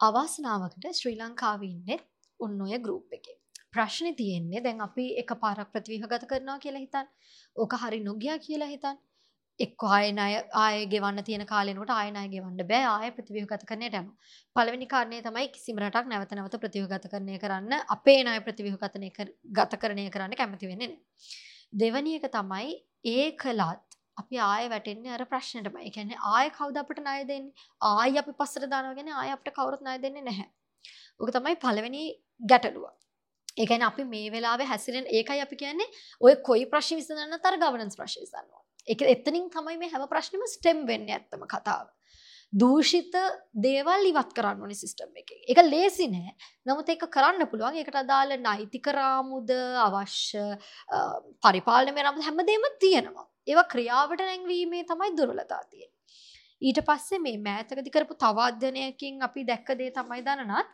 අවාසනාවකට 0.00 0.86
ශ්‍රී 0.94 1.18
ලංකාවන්නෙත් 1.18 2.06
උන්න 2.40 2.62
ඔය 2.62 2.78
ගරුප් 2.78 3.18
එක. 3.18 3.26
ප්‍රශ්න 3.74 4.14
තියෙන්නේ 4.14 4.62
දැන් 4.62 4.80
අපි 4.80 5.06
එක 5.22 5.34
පාරක් 5.42 5.72
ප්‍රතිවිහගත 5.74 6.24
කරනවා 6.30 6.58
කියලා 6.58 6.84
හිතන්. 6.86 7.06
ඕක 7.56 7.74
හරි 7.82 8.00
නොගියා 8.00 8.38
කියලා 8.46 8.70
හිතන්. 8.74 8.98
එක් 9.60 9.82
ආයනය 9.88 10.20
ආය 10.54 10.86
ගෙවන්න 10.86 11.24
තියෙන 11.24 11.44
කාලෙනට 11.46 11.90
ආයනය 11.90 12.22
ගෙවන්න 12.34 12.62
බෑ. 12.70 12.84
ආය 12.94 13.10
ප්‍රතිවිහගත 13.10 13.66
කරනයට 13.70 13.98
යන 14.00 14.08
පළවෙනි 14.56 14.86
කාරණය 14.86 15.20
තමයි 15.26 15.48
කිසිමරටක් 15.56 16.06
නැවත 16.12 16.38
නැවත 16.38 16.56
ප්‍රතිවිහගත 16.62 17.10
කරණය 17.12 17.42
කරන්න 17.44 17.74
අපේ 17.96 18.22
නාය 18.22 18.40
ප්‍රතිවිහගතනය 18.46 19.10
ගත 19.58 19.82
කරණය 19.82 20.08
කරන්න 20.14 20.38
කැමති 20.40 20.70
වෙන්නේ 20.70 20.94
දෙවනි 21.72 22.16
එක 22.16 22.30
තමයි 22.32 22.74
ඒ 23.06 23.30
කළත් 23.36 23.98
අපි 24.18 24.38
ආය 24.40 24.68
වැටෙන්නේ 24.70 25.12
අර 25.12 25.24
ප්‍රශ්නයටම. 25.24 25.76
ඒ 25.78 25.90
කියන්නේ 25.90 26.18
ආය 26.34 26.50
කවුද 26.50 26.76
අපිට 26.76 27.00
ණය 27.00 27.26
දෙන්නේ? 27.28 27.52
ආය 27.80 28.18
අපි 28.18 28.32
පස්සට 28.32 28.70
දානවගෙන 28.70 29.12
ආය 29.14 29.30
අපිට 29.32 29.54
කවුරුත් 29.54 29.82
ණය 29.82 29.98
දෙන්නේ 30.02 30.22
නැහැ. 30.22 30.48
ඔක 31.20 31.30
තමයි 31.30 31.56
පළවෙනි 31.56 32.02
ගැටලුව. 32.40 32.88
ඒ 33.56 33.66
කියන්නේ 33.66 33.90
අපි 33.90 34.04
මේ 34.04 34.32
වෙලාවේ 34.32 34.66
හැසිරෙන 34.66 35.06
ඒකයි 35.10 35.40
අපි 35.42 35.56
කියන්නේ 35.56 35.88
ඔය 36.20 36.34
කොයි 36.48 36.66
ප්‍රශ්න 36.72 37.00
විසඳන්නත් 37.00 37.46
අර 37.46 37.60
ගවර්නන්ස් 37.62 38.00
ප්‍රශ්න 38.00 38.24
විසඳනවා. 38.24 38.62
ඒක 38.88 39.02
එතනින් 39.14 39.48
තමයි 39.50 39.78
මේ 39.78 39.92
හැම 39.92 40.08
ප්‍රශ්නෙම 40.08 40.44
ස්ටෙම් 40.54 40.84
වෙන්නේ 40.86 41.18
ඇත්තම 41.18 41.46
කතාව. 41.54 41.86
දූෂිත 42.52 43.14
දේවල් 43.64 44.10
ඉවත් 44.10 44.32
කරන්න 44.36 44.62
ඕනි 44.62 44.76
සිස්ටම් 44.76 45.16
එක. 45.16 45.32
එක 45.46 45.58
ලේසි 45.64 46.08
නෑ. 46.08 46.32
නමුත් 46.66 46.88
ඒක 46.88 47.04
කරන්න 47.08 47.48
පුළුවන්. 47.50 47.80
එකට 47.82 48.00
අදාළ 48.02 48.36
නෛතිකරාමුද 48.40 49.52
අවශ්‍ය 49.86 50.46
පරිපාලනය 51.42 51.92
රම 51.98 52.22
හැමදේම 52.22 52.72
තියෙනවා. 52.80 53.28
ඒවා 53.46 53.70
ක්‍රියාවට 53.72 54.22
නැංවීමේ 54.22 54.84
තමයි 54.88 55.14
දුරලතා 55.16 55.62
තිය 55.70 55.86
ඊට 56.62 56.80
පස්සේ 56.82 57.20
මේ 57.20 57.38
මෑතකදි 57.40 57.90
කරපු 57.90 58.14
තවාධ්‍යනයකින් 58.16 59.22
අපි 59.22 59.46
දැක්කදේ 59.50 59.90
තමයි 59.92 60.24
දනනත් 60.26 60.66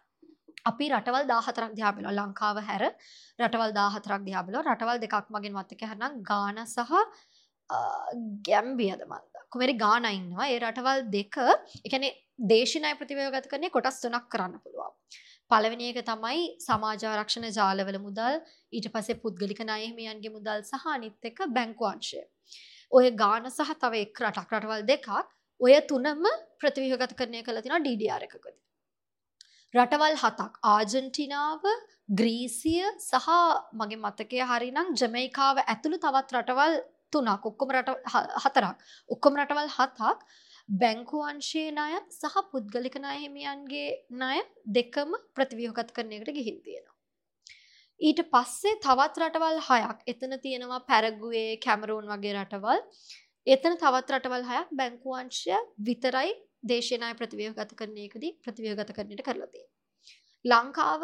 අපි 0.64 0.88
රටවල් 0.90 1.26
දාහතරක් 1.28 1.74
දිහාබිල 1.78 2.08
ලංකාව 2.10 2.60
හැර 2.68 2.84
රටවල් 3.38 3.74
දාහතරක් 3.78 4.24
දිහාබිල 4.28 4.58
රටවල් 4.62 5.02
දෙකක් 5.02 5.28
මගින් 5.30 5.56
මත්තක 5.56 5.90
හැරනම් 5.90 6.22
ගාන 6.30 6.62
සහ 6.66 6.92
ගැම්බියද 8.48 9.06
මන්ද 9.06 9.34
කොමරි 9.54 9.74
ගාන 9.84 10.06
ඉන්නවා 10.10 10.48
ඒ 10.50 10.58
රටවල් 10.60 11.04
දෙක 11.16 11.36
එකන 11.88 12.06
දේශනය 12.52 12.90
ප්‍රතිවයගත 13.00 13.48
කරන්නේ 13.52 13.74
කොටස් 13.76 14.00
තුනක් 14.02 14.26
කරන්න 14.32 14.58
පුළුවන්. 14.64 14.92
පළවෙනි 15.50 15.90
එක 15.92 16.00
තමයි 16.08 16.42
සමාජාරක්ෂණ 16.66 17.48
ජාලවල 17.58 17.98
මුදල් 18.06 18.40
ඊට 18.72 18.88
පස්සේ 18.94 19.20
පුද්ගලික 19.22 19.62
ණයහිමියන්ගේ 19.62 20.34
මුදල් 20.36 20.64
සහ 20.64 20.90
අනිත් 20.94 21.30
එක 21.30 21.44
බැංකු 21.56 21.88
අංශය. 21.92 22.22
ඔය 22.92 23.10
ගාන 23.22 23.50
සහ 23.50 23.72
තව 23.82 24.02
එක් 24.06 24.22
රටක් 24.26 24.58
රටවල් 24.58 24.84
දෙකක් 24.90 25.08
ඔය 25.60 25.80
තුනම 25.90 26.28
ප්‍රතිව්‍යුහගත 26.60 27.16
කරණය 27.18 27.42
කළ 27.46 27.62
තියෙනවා 27.62 27.84
DDR 27.86 28.22
එකකදී. 28.28 28.56
රටවල් 29.74 30.16
හතක් 30.22 30.52
ආජන්ටිනාව 30.72 31.62
ග්‍රීසිය 32.20 32.82
සහ 33.00 33.28
මගේ 33.74 34.02
මතකය 34.02 34.42
හරිනම් 34.50 34.90
ජමයිකාව 35.00 35.62
ඇතුළු 35.64 36.02
තවත් 36.02 36.40
රටවල් 36.40 36.74
තුනක් 37.14 37.46
ඔක්කොම 37.50 37.74
රට 37.74 37.90
හතරක්. 38.44 38.74
ඔක්කොම 39.10 39.38
රටවල් 39.38 39.70
හතක්. 39.76 40.18
බැංකුවංශයේ 40.68 41.72
ණය 41.72 42.00
සහ 42.12 42.36
පුද්ගලික 42.52 42.96
ණයහිමියන්ගේ 42.98 43.88
ණය 44.12 44.38
දෙකම 44.76 45.10
ප්‍රතිව්‍යුහගත 45.34 45.90
කරණයකට 45.92 46.32
ගිහින් 46.32 46.62
තියෙනවා. 46.62 46.94
ඊට 48.00 48.22
පස්සේ 48.30 48.78
තවත් 48.78 49.20
රටවල් 49.20 49.60
හයක්. 49.62 49.98
එතන 50.06 50.38
තියෙනවා 50.40 50.80
පැරගුවේ 50.88 51.58
කැමරූන් 51.58 52.08
වගේ 52.08 52.34
රටවල්. 52.34 52.80
එතන 53.46 53.76
තවත් 53.76 54.08
රටවල් 54.10 54.48
හයක් 54.50 54.72
බැංකුවංශය 54.72 55.60
විතරයි 55.80 56.32
දේශනාය 56.64 57.14
ප්‍රතිව්‍යුහගත 57.14 57.76
කරණයකදී 57.76 58.32
ප්‍රතිව්‍යුහගත 58.42 58.90
කරන්නට 58.96 59.22
කරලා 59.22 59.48
තියෙන්නේ. 59.48 59.72
ලංකාව 60.44 61.02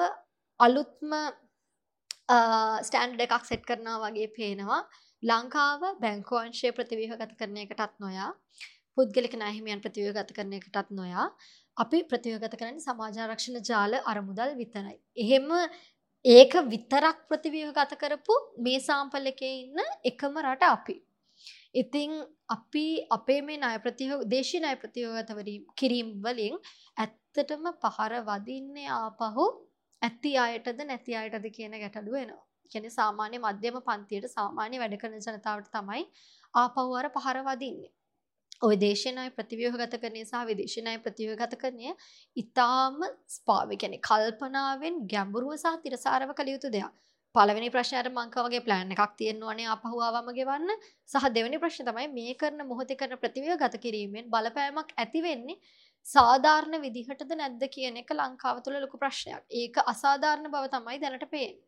අලුත්ම 0.60 1.12
ස්ටෑන්ඩ් 2.80 3.20
එකක් 3.20 3.44
සෙට් 3.44 3.64
කරනවා 3.64 4.00
වගේ 4.04 4.28
පේනවා. 4.36 4.82
ලංකාව 5.22 5.82
බැංකුවංශය 6.02 6.72
ප්‍රතිව්‍යහගත 6.72 7.32
කරනයකටත් 7.38 7.96
නොයා 8.00 8.30
පුද්ගලික 8.98 9.34
නෑහිමියන් 9.36 9.82
ප්‍රතිව්‍යගත 9.84 10.30
කරනයකටත් 10.36 10.90
නොයා 10.92 11.26
අපි 11.76 11.98
ප්‍රතිවගත 12.04 12.54
කරන 12.60 12.80
සමාජාරක්ෂණ 12.80 13.60
ජාල 13.62 13.94
අරමුදල් 14.04 14.56
විතරයි. 14.56 14.96
එහෙම 15.16 15.48
ඒක 16.24 16.52
විතරක් 16.66 17.18
ප්‍රතිව්‍යහගත 17.28 17.94
කරපු 17.96 18.34
මේ 18.58 18.80
සාම්පල් 18.80 19.30
එක 19.32 19.40
ඉන්න 19.44 19.78
එකම 20.04 20.34
රට 20.44 20.62
අපි. 20.68 20.96
ඉතිං 21.74 22.12
අපි 22.48 22.86
අපේ 23.10 23.40
මේ 23.42 23.60
අය 23.62 23.78
ප්‍රතිහෝ 23.78 24.20
දේශී 24.26 24.64
අය 24.64 24.76
ප්‍රතියෝගතවරීම් 24.76 25.62
කිරීම් 25.78 26.08
වලින් 26.22 26.56
ඇත්තටම 26.96 27.64
පහර 27.82 28.14
වදින්නේ 28.28 28.88
ආපහු 28.96 29.46
ඇති 30.02 30.32
අයටද 30.38 30.80
නැති 30.84 31.16
අයටද 31.16 31.46
කියන 31.56 31.76
ගැටලුව 31.82 32.16
එනවා. 32.16 32.49
කියන්නේ 32.70 32.92
සාමාන්‍ය 32.92 33.38
මධ්‍යම 33.38 33.80
පන්තියට 33.86 34.28
සාමාන්‍ය 34.30 34.76
වැඩ 34.78 35.00
කරන 35.00 35.16
ජනතාවට 35.20 35.72
තමයි 35.72 36.04
ආපහු 36.54 36.86
අර 36.94 37.10
පහර 37.10 37.42
වදින්නේ. 37.46 37.90
ඔය 38.62 38.76
දේශනය 38.76 39.26
ප්‍රතිව්‍යුහගත 39.32 39.94
කරණය 39.96 40.22
සහ 40.22 40.40
විදේශනය 40.46 40.96
ප්‍රතිව්‍යුහගත 41.04 41.54
කරණය 41.60 41.92
ඉතාම 42.36 42.98
ස්පාව 43.28 43.70
කියන්නේ 43.76 44.02
කල්පනාවෙන් 44.08 44.98
ගැඹුරුව 45.12 45.54
සහ 45.56 45.78
තිරසාරව 45.84 46.34
කළ 46.34 46.52
යුතු 46.54 46.70
දෙයක්. 46.70 46.90
පළවෙනි 47.34 47.70
ප්‍රශ්නයට 47.70 48.10
මංක 48.10 48.42
වගේ 48.44 48.62
ප්ලෑන් 48.62 48.92
එකක් 48.94 49.12
තියෙනවනේ 49.18 49.66
ආපහු 49.66 50.02
ආවම 50.02 50.28
ගෙවන්න 50.38 50.70
සහ 51.08 51.26
දෙවෙනි 51.36 51.62
ප්‍රශ්න 51.62 51.88
තමයි 51.88 52.06
මේ 52.12 52.34
කරන 52.34 52.66
මොහොතේ 52.66 52.96
කරන 52.96 53.16
ප්‍රතිව්‍යුහගත 53.22 53.76
කිරීමෙන් 53.84 54.30
බලපෑමක් 54.32 54.92
ඇති 54.96 55.22
වෙන්නේ 55.26 55.58
සාධාරණ 56.06 56.80
විදිහටද 56.82 57.34
නැද්ද 57.36 57.66
කියන 57.70 58.00
එක 58.02 58.12
ලංකාව 58.12 58.62
තුළ 58.64 58.78
ලොකු 58.78 58.98
ප්‍රශ්නයක්. 58.98 59.42
ඒක 59.52 59.76
අසාධාරණ 59.86 60.52
බව 60.52 60.64
තමයි 60.68 60.98
දැනට 60.98 61.26
පේන්නේ. 61.30 61.66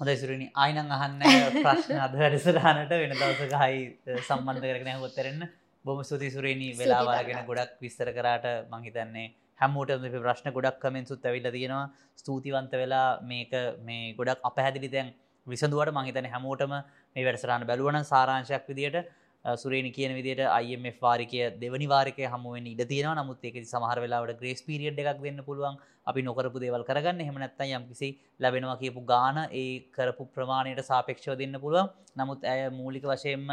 හොඳ 0.00 0.10
ඉසුරනි. 0.10 0.46
අයිනං 0.54 0.78
අහන්න 0.88 1.22
ප්‍රශ්න 1.56 1.96
අද 1.98 2.12
වැඩසටහනට 2.14 2.92
වෙන 2.92 3.12
දවසක 3.12 3.54
හයි 3.56 3.78
සම්බන්ධ 4.20 4.66
කරගෙන 4.68 4.90
හොත්තරන්න 4.96 5.40
බොම 5.84 6.02
ස්තුතිසුරේණී 6.02 6.76
වෙලාවාගෙන 6.76 7.40
ගොඩක් 7.44 7.72
විස්තර 7.80 8.10
කරාට 8.12 8.46
මංහිතන්නේ 8.68 9.24
හැමෝට 9.60 9.90
ප්‍රශ්න 10.16 10.52
ගොඩක් 10.52 10.78
කමෙන්සුත් 10.78 11.24
ඇවිල්ල 11.24 11.50
තියෙනවා. 11.50 11.90
ස්තුතිවන්ත 12.16 12.72
වෙලා 12.74 13.08
මේක 13.22 13.52
මේ 13.82 14.14
ගොඩක් 14.14 14.44
අපහැදිලි 14.44 14.88
දැන් 14.88 15.10
විසඳුවට 15.46 15.90
මහිතන 15.92 16.28
හැමෝටම 16.28 16.74
මේ 17.16 17.24
වැඩසරහන 17.24 17.66
බැලුවන 17.66 17.98
සාරංශයක් 18.04 18.70
විදියට 18.70 19.10
සුරේණ 19.44 19.92
කියන 19.92 20.12
විදිට 20.14 20.40
IMF 20.40 20.98
වාරිකය 21.00 21.38
දෙවනි 21.60 21.86
වාරකය 21.86 22.26
හමුවෙන් 22.26 22.66
ඉඩ 22.66 22.82
තියෙන 22.88 23.14
නමුත් 23.16 23.42
ඒක 23.42 23.56
සමහර 23.64 24.00
වෙලාවට 24.00 24.40
ග්‍රේස් 24.40 24.62
පිරිියඩ් 24.62 24.98
එකක් 24.98 25.22
දෙන්න 25.22 25.40
පුළුවන්. 25.44 25.78
අපි 26.06 26.22
නොකරපු 26.22 26.60
දේවල් 26.60 26.84
කරගන්න. 26.84 27.20
හෙමනැත්ත 27.20 27.60
යම් 27.60 27.84
කිසි 27.88 28.08
ලැබෙනවා 28.40 28.76
කියපු 28.76 29.04
ගාන 29.04 29.38
ඒ 29.52 29.90
කරපු 29.90 30.26
ප්‍රමාණයට 30.34 30.82
සාපේක්ෂව 30.82 31.38
දෙන්න 31.38 31.54
පුළුවන්. 31.56 31.88
නමුත් 32.16 32.44
ඇය 32.44 32.68
මූලික 32.70 33.04
වශයෙන්ම 33.04 33.48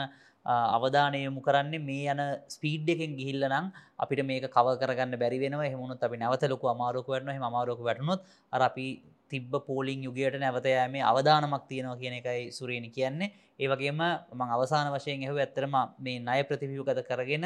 අවධානය 0.45 1.23
යොමු 1.23 1.41
කරන්නේ 1.41 1.81
මේ 1.81 2.05
යන 2.05 2.21
ස්පීඩ් 2.47 2.89
එකෙන් 2.89 3.17
ගිහිල්ල 3.19 3.43
නම් 3.45 3.67
අපිට 3.97 4.21
මේක 4.23 4.45
කව 4.47 4.77
කරගන්න 4.81 5.17
බැරි 5.17 5.39
වෙන 5.39 5.53
හමුණත් 5.53 6.03
අපි 6.03 6.17
නැවතලොකු 6.17 6.69
අමාරුක 6.69 7.07
වරන 7.07 7.29
හ 7.33 7.47
අමාරුක 7.49 7.79
වැටනොත් 7.79 8.21
අර 8.53 8.61
අපි 8.61 8.85
තිබ්බ 9.29 9.53
පෝලිං 9.67 10.03
යුගයට 10.03 10.37
නැවතයෑමේ 10.37 11.03
අවධානමක් 11.03 11.65
තියෙනවා 11.69 11.97
කියන 11.97 12.15
එකයි 12.19 12.51
සුරේණි 12.51 12.89
කියන්නේ. 12.89 13.31
ඒවගේම 13.59 14.01
මං 14.39 14.49
අවසාන 14.55 14.91
වශයෙන් 14.93 15.25
එහු 15.27 15.35
ඇත්තරම 15.37 15.75
මේ 15.99 16.19
නය 16.19 16.39
ප්‍රතිවියූගත 16.43 17.01
කරගෙන 17.09 17.45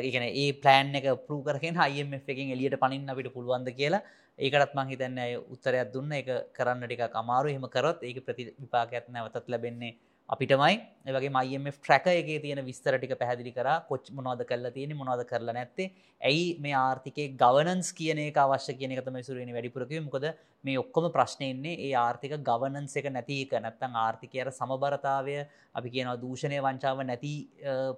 ඒකන 0.00 0.24
ඒ 0.24 0.48
ප්ලෑන් 0.62 0.94
එක 0.94 1.08
පරු 1.26 1.42
කරගෙන 1.44 1.76
අයම 1.78 2.14
එකෙන් 2.16 2.54
එලියට 2.56 2.80
පනින්න 2.82 3.12
අපිට 3.12 3.28
පුළුවන්ද 3.36 3.68
කියලා. 3.78 4.02
ඒකටත් 4.38 4.72
මං 4.76 4.88
හිතන්න 4.92 5.18
උත්තරයක් 5.52 5.92
දුන්න. 5.92 6.12
එක 6.12 6.28
කරන්න 6.56 6.84
ටික 6.86 7.20
අමාරු 7.22 7.52
හෙම 7.52 7.68
කරොත් 7.68 8.00
ඒක 8.02 8.24
ප්‍රති 8.26 8.52
විපාකඇත් 8.62 9.08
නැවතත් 9.08 9.52
ලැබෙන්නේ 9.52 9.96
අපිටමයි 10.28 10.76
ඒවගේ 11.06 11.30
මයිම 11.30 11.66
ට්‍රැක 11.74 12.06
එක 12.12 12.28
තියෙන 12.42 12.60
විස්තර 12.66 12.96
ටික 12.98 13.14
පැහැදිලි 13.20 13.52
කර. 13.54 13.68
කොච් 13.88 14.10
මොනවද 14.10 14.42
කරලා 14.48 14.74
තියෙන 14.74 14.94
මොනවද 15.00 15.22
කරලා 15.30 15.54
නැත්තේ. 15.54 15.92
ඇයි 16.20 16.58
මේ 16.58 16.74
ආර්ථිකය 16.74 17.26
ගවනන්ස් 17.42 17.92
කියන 17.98 18.18
එක 18.26 18.38
අවශ්‍ය 18.44 18.74
කියන 18.80 18.96
එක 18.96 19.04
තමයි 19.06 19.22
සුරුවෙන 19.22 19.54
වැඩිපුරකිව 19.56 20.02
මොකද 20.06 20.26
මේ 20.64 20.78
ඔක්කොම 20.82 21.06
ප්‍රශ්නයන්නේ 21.16 21.78
ඒ 21.86 21.92
ආර්ථික 21.94 22.34
ගවනන්ස 22.48 22.96
එක 22.96 23.10
නැති 23.16 23.42
එක. 23.44 23.52
නැත්තං 23.66 23.94
ආර්ථිකයට 24.04 24.50
සමබරතාවය 24.58 25.36
අපි 25.78 25.94
කියනවා 25.94 26.18
දූෂණය 26.24 26.58
වංචාව 26.66 27.04
නැති 27.06 27.34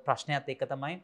ප්‍රශ්නයක් 0.04 0.52
එක 0.56 0.68
තමයි 0.68 1.00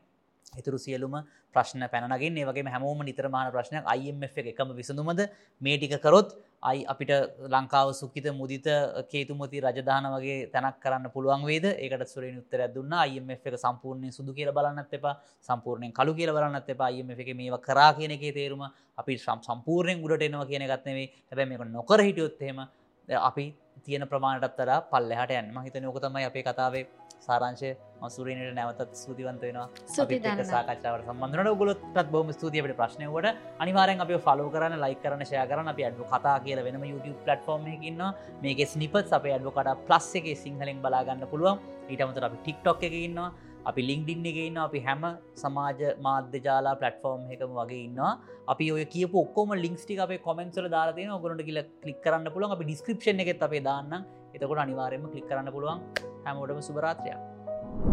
එතුරු 0.53 0.79
සියලුම 0.79 1.15
ප්‍රශ්න 1.55 1.83
පැනගින් 1.93 2.37
ඒවගේ 2.37 2.65
හැමෝම 2.75 3.01
නිතරමාන 3.09 3.51
ප්‍රශ්නයක් 3.55 3.85
IMF 3.99 4.35
එකම 4.45 4.69
විසඳුමද 4.79 5.21
මේ 5.61 5.77
ටික 5.79 5.97
කරොත් 6.01 6.37
අයි 6.63 6.85
අපිට 6.87 7.11
ලංකාව 7.55 7.89
සුක්කිත 7.93 8.27
මුදිත 8.33 8.69
කේතුමති 9.13 9.61
රජධාන 9.61 10.07
වගේ 10.15 10.37
තැනක් 10.53 10.79
කරන්න 10.85 11.11
පුළුවන් 11.15 11.45
වේද? 11.45 11.67
ඒකට 11.77 12.09
සුරෙන් 12.09 12.39
උත්තර 12.43 12.61
දුන්න. 12.75 12.95
IMF 13.09 13.43
එක 13.47 13.59
සම්පූර්ණය 13.65 14.13
සුදු 14.13 14.33
කියල 14.33 14.53
බලන්නත් 14.53 14.95
එපා. 14.99 15.19
සම්පූර්ණයෙන් 15.49 15.93
කලු 15.93 16.15
කියල 16.15 16.33
බලන්නත් 16.33 16.69
එපා. 16.69 16.91
IMF 16.91 17.19
එක 17.19 17.35
මේවා 17.35 17.65
කරා 17.69 17.91
කියන 17.99 18.17
එකේ 18.17 18.33
තේරුම 18.33 18.65
අපි 18.97 19.19
සම් 19.19 19.41
සම්පූර්ණයෙන් 19.49 20.01
ගුඩට 20.03 20.27
එනවා 20.29 20.47
කියන 20.47 20.67
ගත්නවේ 20.67 21.07
හැබැ 21.29 21.47
මේක 21.47 21.69
නොකර 21.71 22.01
හිටියොත්තේම 22.01 22.65
අපි 23.09 23.45
තියෙන 23.85 24.09
ප්‍රමාණටත්තර 24.09 24.71
පල්ලෙහට 24.93 25.33
යන්න. 25.33 25.57
හිත 25.65 25.77
නෝකතමයි 25.81 26.27
අපේ 26.31 26.43
කතාවේ 26.43 26.87
සාරංශය 27.27 27.71
මසුරනට 28.03 28.51
නැවතත් 28.59 28.91
සූතිවන්ත 29.03 29.45
වෙනවා. 29.47 29.67
සාකච්ඡාවට 29.97 31.07
සම්බන්ධනට 31.09 31.59
ගොලොත්ත් 31.61 32.11
බොම 32.15 32.29
ස්තුතියට 32.37 32.77
ප්‍රශ්නයවට 32.81 33.29
අනිවාරෙන් 33.65 34.05
අප 34.05 34.13
ෆලෝ 34.27 34.49
කරන 34.57 34.77
ලයි 34.85 34.97
කරන 35.05 35.25
ශය 35.31 35.47
කරන 35.53 35.73
අප 35.73 35.81
අඩු 35.89 36.11
කතා 36.13 36.37
කියල 36.45 36.61
වෙනම 36.67 36.85
YouTube 36.91 37.19
පලටෆෝර්ම් 37.25 37.67
එකන්න 37.75 38.03
මේක 38.45 38.61
ස්නිපත් 38.75 39.17
අප 39.19 39.27
අඩුකට 39.39 39.73
ප්ලස් 39.89 40.11
එක 40.21 40.29
සිංහලෙන් 40.45 40.85
බලාගන්න 40.87 41.27
පුළුවන්. 41.33 41.59
ඊටමතර 41.93 42.29
අපි 42.29 42.39
ටික්ටොක් 42.43 42.83
එක 42.89 42.97
ඉන්නවා. 43.07 43.31
අපි 43.71 43.83
ලිංක්ඩින්න 43.91 44.27
එක 44.31 44.39
ඉන්න 44.49 44.59
අපි 44.65 44.81
හැම 44.87 45.05
සමාජ 45.43 45.81
මාධ්‍යජාලා 46.07 46.75
පලටෆෝර්ම් 46.83 47.31
එකම 47.37 47.55
වගේ 47.61 47.85
ඉන්නවා. 47.89 48.13
අපි 48.53 48.67
ඔය 48.75 48.85
කිය 48.97 49.07
ඔක්කොම 49.23 49.55
ලින්ක්ස්ටි 49.65 49.97
අපේ 50.07 50.25
කොමෙන්සල 50.29 50.69
දාරතින 50.77 51.15
ඔගොට 51.19 51.47
කියල 51.49 51.61
කලික් 51.85 52.03
කරන්න 52.05 52.29
පුළුවන්. 52.35 52.55
අපි 52.57 52.69
ඩිස්ක්‍රපෂන් 52.69 53.25
එකත් 53.25 53.47
අපේ 53.49 53.65
දාන්න 53.71 53.97
එතකොට 54.35 54.63
අනිවාරයම 54.67 55.09
කලික් 55.15 55.27
කරන්න 55.31 55.55
පුළුවන් 55.57 55.81
හැමෝටම 56.27 56.61
සුභරාත්‍රයක් 56.69 57.23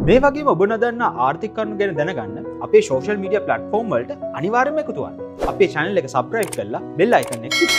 මේ 0.07 0.19
වගේ 0.25 0.47
ඔබ 0.53 0.61
නොදන්න 0.71 1.03
ආර්ථිකරනු 1.07 1.75
ගැන 1.79 1.95
දැනගන්න 1.99 2.51
අපේ 2.67 2.83
ශෝෂල් 2.89 3.19
මීඩිය 3.23 3.41
පලටෆෝර්ම් 3.47 3.89
වලට 3.93 4.29
අනිවාර්ම 4.39 4.79
එකතුවන් 4.83 5.17
අපේ 5.51 5.71
චැනල 5.75 6.01
එක 6.03 6.09
සබ්‍රයි් 6.13 6.51
කරලා 6.55 6.83
බෙල් 6.99 7.19
අයිකන්න 7.19 7.49
ක්ලික් 7.55 7.77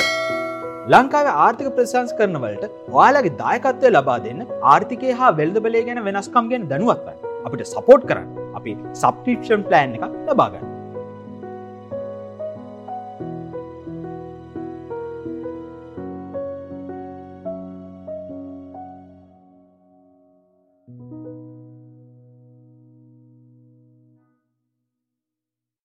ලංකාව 0.90 1.28
ආර්ථික 1.32 1.68
ප්‍රසංස් 1.76 2.12
කරනවලට 2.18 2.64
ඔයාලගේ 2.92 3.36
දායකත්වය 3.42 3.92
ලබා 3.92 4.18
දෙන්න 4.26 4.46
ආර්ථිකය 4.72 5.18
හා 5.20 5.32
වෙල්ද 5.40 5.58
බලය 5.66 5.82
ගැන 5.88 6.02
වෙනස්කම් 6.08 6.52
ගැන 6.52 6.68
දැනුවත්වන්න 6.72 7.18
අපිට 7.46 7.72
සපෝට් 7.72 8.08
කරන්න. 8.10 8.28
අපි 8.58 8.72
සබ්ටිපෂන් 9.02 9.62
ප්ලෑන් 9.68 9.96
එක 9.98 10.04
ලබාගන්න 10.28 10.71